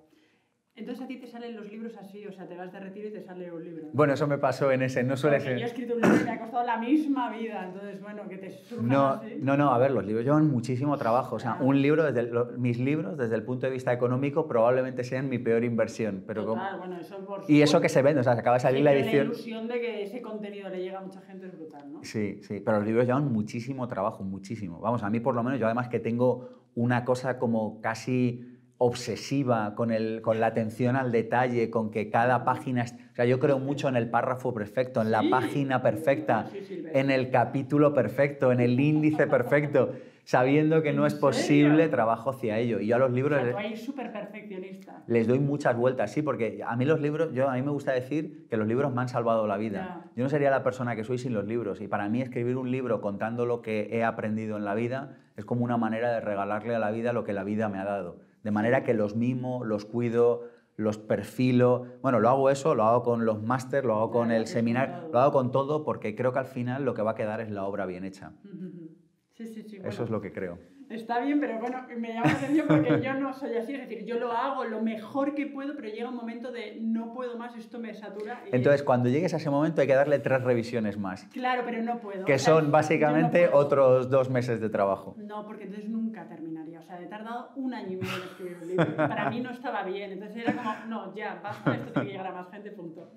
Entonces 0.77 1.03
a 1.03 1.07
ti 1.07 1.17
te 1.17 1.27
salen 1.27 1.55
los 1.55 1.67
libros 1.71 1.97
así, 1.97 2.25
o 2.27 2.31
sea, 2.31 2.47
te 2.47 2.55
vas 2.55 2.71
de 2.71 2.79
retiro 2.79 3.07
y 3.07 3.11
te 3.11 3.21
sale 3.21 3.51
un 3.51 3.63
libro. 3.63 3.87
Bueno, 3.91 4.13
eso 4.13 4.27
me 4.27 4.37
pasó 4.37 4.71
en 4.71 4.83
ese, 4.83 5.03
no 5.03 5.17
suele 5.17 5.37
Porque 5.37 5.49
Yo 5.49 5.55
he 5.55 5.59
ser... 5.59 5.67
escrito 5.69 5.95
un 5.95 6.01
libro 6.01 6.21
y 6.21 6.23
me 6.25 6.31
ha 6.31 6.39
costado 6.39 6.63
la 6.65 6.77
misma 6.77 7.31
vida, 7.35 7.65
entonces 7.65 7.99
bueno, 8.01 8.29
que 8.29 8.37
te 8.37 8.51
surjan 8.51 8.87
No, 8.87 9.11
así. 9.13 9.27
no, 9.41 9.57
no, 9.57 9.73
a 9.73 9.77
ver, 9.79 9.89
los 9.91 10.05
libros 10.05 10.23
llevan 10.23 10.47
muchísimo 10.49 10.95
trabajo. 10.97 11.37
O 11.37 11.39
sea, 11.39 11.53
Claro. 11.53 11.65
un 11.65 11.81
libro, 11.81 12.03
desde 12.03 12.19
el- 12.19 12.57
mis 12.59 12.77
libros, 12.77 13.17
desde 13.17 13.35
el 13.35 13.43
punto 13.43 13.65
de 13.65 13.71
vista 13.73 13.91
económico, 13.91 14.47
probablemente 14.47 15.03
sean 15.03 15.29
mi 15.29 15.39
peor 15.39 15.63
inversión. 15.63 16.23
Pero 16.27 16.45
como- 16.45 16.77
bueno, 16.77 16.99
eso 16.99 17.15
por 17.25 17.43
y 17.47 17.61
eso 17.63 17.81
que 17.81 17.89
se 17.89 18.03
vende, 18.03 18.21
o 18.21 18.23
sea, 18.23 18.35
se 18.35 18.41
acaba 18.41 18.57
de 18.57 18.61
salir 18.61 18.79
Sí, 18.79 18.83
la 18.83 18.93
edición. 18.93 19.27
ilusión 19.27 19.67
de 19.67 19.79
que 19.79 20.03
ese 20.03 20.21
contenido 20.21 20.69
le 20.69 20.79
llega 20.79 20.99
a 20.99 21.01
mucha 21.01 21.21
gente 21.21 21.47
es 21.47 21.53
brutal, 21.57 21.91
¿no? 21.91 21.99
Sí, 22.03 22.39
sí, 22.43 22.59
pero 22.63 22.77
los 22.77 22.85
libros 22.85 23.05
llevan 23.07 23.31
muchísimo 23.31 23.87
trabajo, 23.87 24.23
muchísimo. 24.23 24.79
Vamos, 24.79 25.01
a 25.01 25.09
mí 25.09 25.19
por 25.19 25.33
lo 25.33 25.41
menos, 25.43 25.59
yo 25.59 25.65
además 25.65 25.89
que 25.89 25.99
tengo 25.99 26.67
una 26.75 27.03
cosa 27.03 27.39
como 27.39 27.81
casi 27.81 28.56
obsesiva 28.79 29.73
con, 29.75 29.91
el, 29.91 30.21
con 30.21 30.39
la 30.39 30.47
atención 30.47 30.95
al 30.95 31.11
detalle, 31.11 31.69
con 31.69 31.91
que 31.91 32.09
cada 32.09 32.43
página... 32.45 32.83
O 33.11 33.15
sea, 33.15 33.25
yo 33.25 33.39
creo 33.39 33.59
mucho 33.59 33.87
en 33.89 33.95
el 33.95 34.09
párrafo 34.09 34.53
perfecto, 34.53 35.01
en 35.01 35.11
la 35.11 35.21
Sí. 35.21 35.29
página 35.29 35.81
perfecta, 35.81 36.47
Sí, 36.51 36.61
Silvestre. 36.63 36.99
en 36.99 37.11
el 37.11 37.31
capítulo 37.31 37.93
perfecto, 37.93 38.51
en 38.51 38.59
el 38.59 38.79
índice 38.79 39.25
perfecto, 39.27 39.93
sabiendo 40.23 40.81
que 40.83 40.93
no 40.93 41.03
¿En 41.03 41.07
es 41.07 41.13
serio? 41.13 41.21
posible, 41.27 41.87
trabajo 41.89 42.29
hacia 42.31 42.59
ello. 42.59 42.79
Y 42.79 42.87
yo 42.87 42.95
a 42.97 42.99
los 42.99 43.11
O 43.11 43.15
libros... 43.15 43.41
sea, 43.41 43.51
tú 43.51 43.57
ahí 43.57 43.75
súper 43.75 44.11
perfeccionista. 44.11 45.03
Les 45.07 45.25
doy 45.25 45.39
muchas 45.39 45.75
vueltas, 45.75 46.11
sí, 46.11 46.21
porque 46.21 46.61
a 46.65 46.75
mí 46.75 46.85
los 46.85 46.99
libros, 47.01 47.33
yo 47.33 47.49
a 47.49 47.53
mí 47.55 47.61
me 47.61 47.71
gusta 47.71 47.93
decir 47.93 48.45
que 48.49 48.57
los 48.57 48.67
libros 48.67 48.93
me 48.93 49.01
han 49.01 49.09
salvado 49.09 49.47
la 49.47 49.57
vida. 49.57 50.01
Ya. 50.05 50.11
Yo 50.15 50.23
no 50.23 50.29
sería 50.29 50.51
la 50.51 50.63
persona 50.63 50.95
que 50.95 51.03
soy 51.03 51.17
sin 51.17 51.33
los 51.33 51.45
libros 51.45 51.81
y 51.81 51.87
para 51.87 52.09
mí 52.09 52.21
escribir 52.21 52.57
un 52.57 52.69
libro 52.71 53.01
contando 53.01 53.45
lo 53.45 53.61
que 53.61 53.89
he 53.91 54.03
aprendido 54.03 54.57
en 54.57 54.65
la 54.65 54.75
vida 54.75 55.15
es 55.37 55.45
como 55.45 55.63
una 55.63 55.77
manera 55.77 56.11
de 56.11 56.19
regalarle 56.19 56.75
a 56.75 56.79
la 56.79 56.91
vida 56.91 57.13
lo 57.13 57.23
que 57.23 57.33
la 57.33 57.43
vida 57.43 57.69
me 57.69 57.77
ha 57.79 57.85
dado. 57.85 58.17
De 58.43 58.51
manera 58.51 58.83
que 58.83 58.93
los 58.93 59.15
mimo, 59.15 59.63
los 59.63 59.85
cuido, 59.85 60.49
los 60.75 60.97
perfilo. 60.97 61.85
Bueno, 62.01 62.19
lo 62.19 62.29
hago 62.29 62.49
eso, 62.49 62.75
lo 62.75 62.83
hago 62.83 63.03
con 63.03 63.25
los 63.25 63.41
máster, 63.43 63.83
lo 63.83 63.95
hago 63.95 64.11
con 64.11 64.31
el 64.31 64.47
seminario, 64.47 65.09
lo 65.11 65.19
hago 65.19 65.31
con 65.31 65.51
todo 65.51 65.83
porque 65.83 66.15
creo 66.15 66.31
que 66.33 66.39
al 66.39 66.45
final 66.45 66.85
lo 66.85 66.93
que 66.93 67.01
va 67.01 67.11
a 67.11 67.15
quedar 67.15 67.41
es 67.41 67.51
la 67.51 67.65
obra 67.65 67.85
bien 67.85 68.05
hecha. 68.05 68.33
Sí, 69.37 69.45
sí, 69.45 69.61
sí. 69.61 69.77
Eso 69.83 70.03
es 70.03 70.09
lo 70.09 70.19
que 70.19 70.31
creo. 70.31 70.57
Está 70.89 71.19
bien, 71.19 71.41
pero 71.41 71.59
bueno, 71.59 71.85
me 71.97 72.13
llama 72.13 72.27
la 72.27 72.33
atención 72.33 72.65
porque 72.67 73.01
yo 73.03 73.13
no 73.15 73.33
soy 73.33 73.55
así, 73.57 73.73
es 73.73 73.89
decir, 73.89 74.05
yo 74.05 74.17
lo 74.19 74.31
hago 74.31 74.63
lo 74.63 74.81
mejor 74.81 75.35
que 75.35 75.45
puedo, 75.45 75.75
pero 75.75 75.89
llega 75.89 76.07
un 76.09 76.15
momento 76.15 76.49
de 76.49 76.77
no 76.79 77.11
puedo 77.11 77.37
más, 77.37 77.57
esto 77.57 77.77
me 77.77 77.93
satura. 77.93 78.43
y- 78.49 78.55
Entonces, 78.55 78.83
cuando 78.83 79.09
llegues 79.09 79.33
a 79.33 79.37
ese 79.37 79.49
momento 79.49 79.81
hay 79.81 79.87
que 79.87 79.95
darle 79.95 80.19
tres 80.19 80.41
revisiones 80.43 80.97
más, 80.97 81.25
Claro, 81.33 81.63
pero 81.65 81.81
no 81.83 81.99
puedo. 81.99 82.23
que 82.23 82.35
O 82.35 82.39
sea, 82.39 82.53
son 82.53 82.65
no 82.67 82.71
básicamente 82.71 83.49
otros 83.51 84.09
dos 84.09 84.29
meses 84.29 84.61
de 84.61 84.69
trabajo. 84.69 85.15
No, 85.17 85.45
porque 85.45 85.65
entonces 85.65 85.89
nunca 85.89 86.25
terminaría. 86.29 86.79
O 86.79 86.83
sea, 86.83 87.01
he 87.01 87.07
tardado 87.07 87.51
un 87.55 87.73
año 87.73 87.91
y 87.91 87.95
medio 87.97 88.15
en 88.15 88.23
escribir 88.23 88.57
un 88.61 88.67
libro. 88.69 88.95
para 88.95 89.29
mí 89.29 89.41
no 89.41 89.51
estaba 89.51 89.83
bien. 89.83 90.13
Entonces 90.13 90.37
era 90.37 90.55
como, 90.55 90.73
no, 90.87 91.13
ya, 91.15 91.41
basta, 91.43 91.75
esto 91.75 91.91
tiene 91.91 92.07
que 92.07 92.11
llegar 92.13 92.27
a 92.27 92.31
más 92.33 92.49
gente, 92.49 92.71
punto. 92.71 93.11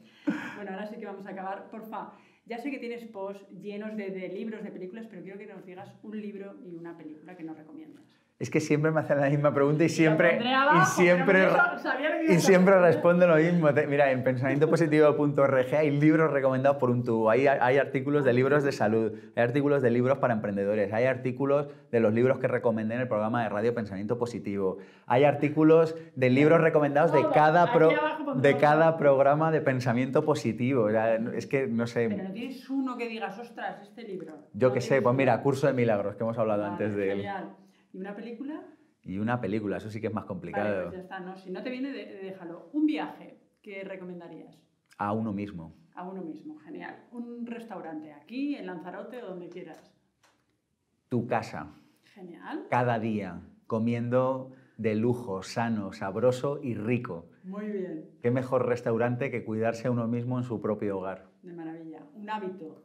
Bueno, 0.56 0.72
ahora 0.72 0.86
sí 0.86 0.96
que 0.96 1.06
vamos 1.06 1.24
a 1.24 1.30
acabar. 1.30 1.70
Porfa, 1.70 2.10
ya 2.50 2.58
sé 2.58 2.68
que 2.72 2.80
tienes 2.80 3.04
posts 3.04 3.48
llenos 3.62 3.96
de, 3.96 4.10
de 4.10 4.28
libros, 4.28 4.64
de 4.64 4.72
películas, 4.72 5.06
pero 5.08 5.22
quiero 5.22 5.38
que 5.38 5.46
nos 5.46 5.64
digas 5.64 5.88
un 6.02 6.20
libro 6.20 6.56
y 6.66 6.74
una 6.74 6.98
película 6.98 7.36
que 7.36 7.44
nos 7.44 7.56
recomiendas. 7.56 8.19
Es 8.40 8.48
que 8.48 8.58
siempre 8.58 8.90
me 8.90 9.00
hacen 9.00 9.20
la 9.20 9.28
misma 9.28 9.52
pregunta 9.52 9.84
y 9.84 9.90
siempre, 9.90 10.38
abajo, 10.54 10.82
y 10.82 10.86
siempre, 10.86 11.46
y 12.26 12.38
siempre 12.38 12.80
respondo 12.80 13.26
lo 13.26 13.36
mismo. 13.36 13.68
Mira, 13.86 14.10
en 14.12 14.24
pensamientopositivo.org 14.24 15.74
hay 15.76 15.90
libros 15.90 16.30
recomendados 16.32 16.78
por 16.78 16.88
un 16.88 17.04
tubo, 17.04 17.28
hay, 17.28 17.46
hay 17.46 17.76
artículos 17.76 18.24
de 18.24 18.32
libros 18.32 18.64
de 18.64 18.72
salud, 18.72 19.12
hay 19.36 19.42
artículos 19.42 19.82
de 19.82 19.90
libros 19.90 20.16
para 20.18 20.32
emprendedores, 20.32 20.90
hay 20.92 21.04
artículos 21.04 21.68
de 21.92 22.00
los 22.00 22.14
libros 22.14 22.38
que 22.38 22.48
recomendé 22.48 22.94
en 22.94 23.02
el 23.02 23.08
programa 23.08 23.42
de 23.42 23.50
radio 23.50 23.74
Pensamiento 23.74 24.18
Positivo, 24.18 24.78
hay 25.06 25.24
artículos 25.24 25.94
de 26.16 26.30
libros 26.30 26.62
recomendados 26.62 27.12
de 27.12 27.22
cada, 27.34 27.72
pro- 27.74 27.90
de 28.36 28.56
cada 28.56 28.96
programa 28.96 29.50
de 29.50 29.60
Pensamiento 29.60 30.24
Positivo. 30.24 30.84
O 30.84 30.90
sea, 30.90 31.16
es 31.34 31.46
que 31.46 31.66
no 31.66 31.86
sé, 31.86 32.08
Pero 32.08 32.22
no 32.24 32.32
tienes 32.32 32.70
uno 32.70 32.96
que 32.96 33.06
digas, 33.06 33.38
ostras, 33.38 33.82
este 33.82 34.02
libro. 34.04 34.32
yo 34.54 34.72
qué 34.72 34.80
sé, 34.80 35.02
pues 35.02 35.14
mira, 35.14 35.42
Curso 35.42 35.66
de 35.66 35.74
Milagros, 35.74 36.16
que 36.16 36.22
hemos 36.22 36.38
hablado 36.38 36.64
antes 36.64 36.94
de 36.94 37.12
él. 37.12 37.26
¿Y 37.92 37.98
una 37.98 38.14
película? 38.14 38.62
Y 39.02 39.18
una 39.18 39.40
película, 39.40 39.78
eso 39.78 39.90
sí 39.90 40.00
que 40.00 40.08
es 40.08 40.12
más 40.12 40.24
Vale, 40.24 40.28
complicado. 40.28 40.82
pues 40.84 40.94
ya 40.94 41.00
está, 41.00 41.20
¿no? 41.20 41.36
Si 41.36 41.50
no 41.50 41.62
te 41.62 41.70
viene, 41.70 41.90
déjalo. 41.90 42.68
Un 42.72 42.86
viaje, 42.86 43.38
¿qué 43.62 43.82
recomendarías? 43.84 44.58
A 44.98 45.12
uno 45.12 45.32
mismo. 45.32 45.74
A 45.94 46.06
uno 46.08 46.22
mismo, 46.22 46.58
genial. 46.58 47.04
Un 47.12 47.46
restaurante 47.46 48.12
aquí, 48.12 48.54
en 48.56 48.66
Lanzarote 48.66 49.22
o 49.22 49.28
donde 49.30 49.48
quieras. 49.48 49.92
Tu 51.08 51.26
casa. 51.26 51.72
Genial. 52.04 52.66
Cada 52.70 52.98
día, 52.98 53.40
comiendo 53.66 54.52
de 54.76 54.94
lujo, 54.94 55.42
sano, 55.42 55.92
sabroso 55.92 56.60
y 56.62 56.74
rico. 56.74 57.26
Muy 57.44 57.66
bien. 57.66 58.10
¿Qué 58.22 58.30
mejor 58.30 58.66
restaurante 58.66 59.30
que 59.30 59.44
cuidarse 59.44 59.88
a 59.88 59.90
uno 59.90 60.06
mismo 60.06 60.38
en 60.38 60.44
su 60.44 60.60
propio 60.60 60.98
hogar? 60.98 61.26
De 61.42 61.52
maravilla. 61.52 62.02
Un 62.14 62.28
hábito. 62.30 62.82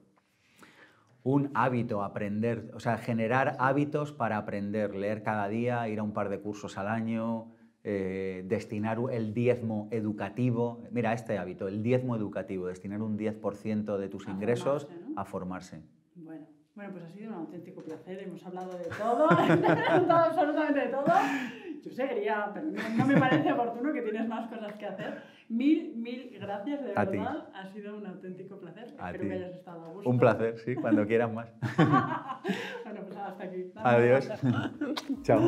Un 1.26 1.50
hábito, 1.56 2.04
aprender, 2.04 2.72
o 2.76 2.80
sea, 2.80 2.98
generar 3.00 3.56
hábitos 3.60 4.12
para 4.14 4.38
aprender, 4.38 4.96
leer 4.96 5.24
cada 5.24 5.48
día, 5.48 5.88
ir 5.90 6.00
a 6.00 6.04
un 6.04 6.14
par 6.14 6.30
de 6.30 6.40
cursos 6.40 6.78
al 6.78 6.88
año, 6.88 7.52
eh, 7.84 8.44
destinar 8.48 9.00
el 9.12 9.34
diezmo 9.34 9.88
educativo. 9.92 10.84
Mira, 10.92 11.14
este 11.14 11.38
hábito, 11.40 11.68
el 11.68 11.82
diezmo 11.82 12.16
educativo, 12.16 12.68
destinar 12.68 13.02
un 13.02 13.18
10% 13.18 13.98
de 13.98 14.08
tus 14.08 14.28
A 14.28 14.32
ingresos 14.32 14.88
formarse, 14.88 15.00
¿no? 15.00 15.20
a 15.22 15.26
formarse. 15.26 15.84
Bueno, 16.16 16.48
bueno, 16.76 16.92
pues 16.92 17.06
ha 17.06 17.10
sido 17.12 17.30
un 17.30 17.36
auténtico 17.40 17.82
placer. 17.84 18.20
Hemos 18.24 18.46
hablado 18.46 18.78
de 18.78 18.86
todo, 18.98 19.30
absolutamente 20.10 20.80
de 20.82 20.88
todo. 20.88 21.06
Yo 21.84 21.92
seguiría, 21.92 22.50
pero 22.54 22.66
no, 22.98 23.06
me 23.06 23.18
parece 23.18 23.52
oportuno 23.54 23.94
que 23.94 24.02
tienes 24.02 24.28
más 24.28 24.48
cosas 24.50 24.74
que 24.74 24.86
hacer. 24.88 25.22
Mil, 25.50 25.94
mil 25.96 26.36
gracias, 26.40 26.84
de 26.84 26.94
A 26.96 27.06
ti. 27.06 27.18
verdad. 27.18 27.48
Ha 27.54 27.68
sido 27.72 27.98
un 27.98 28.08
auténtico 28.08 28.58
placer. 28.60 28.88
A 28.98 29.12
Espero 29.12 29.24
ti. 29.24 29.28
que 29.30 29.34
hayas 29.36 29.54
estado 29.56 29.86
a 29.86 29.90
gusto. 29.90 30.10
Un 30.10 30.18
placer, 30.20 30.58
sí, 30.60 30.76
cuando 30.76 31.06
quieras 31.06 31.32
más. 31.32 31.48
Bueno, 32.84 33.02
pues 33.08 33.18
hasta 33.18 33.44
aquí. 33.44 33.72
Adiós. 33.76 34.30
Chao. 35.24 35.42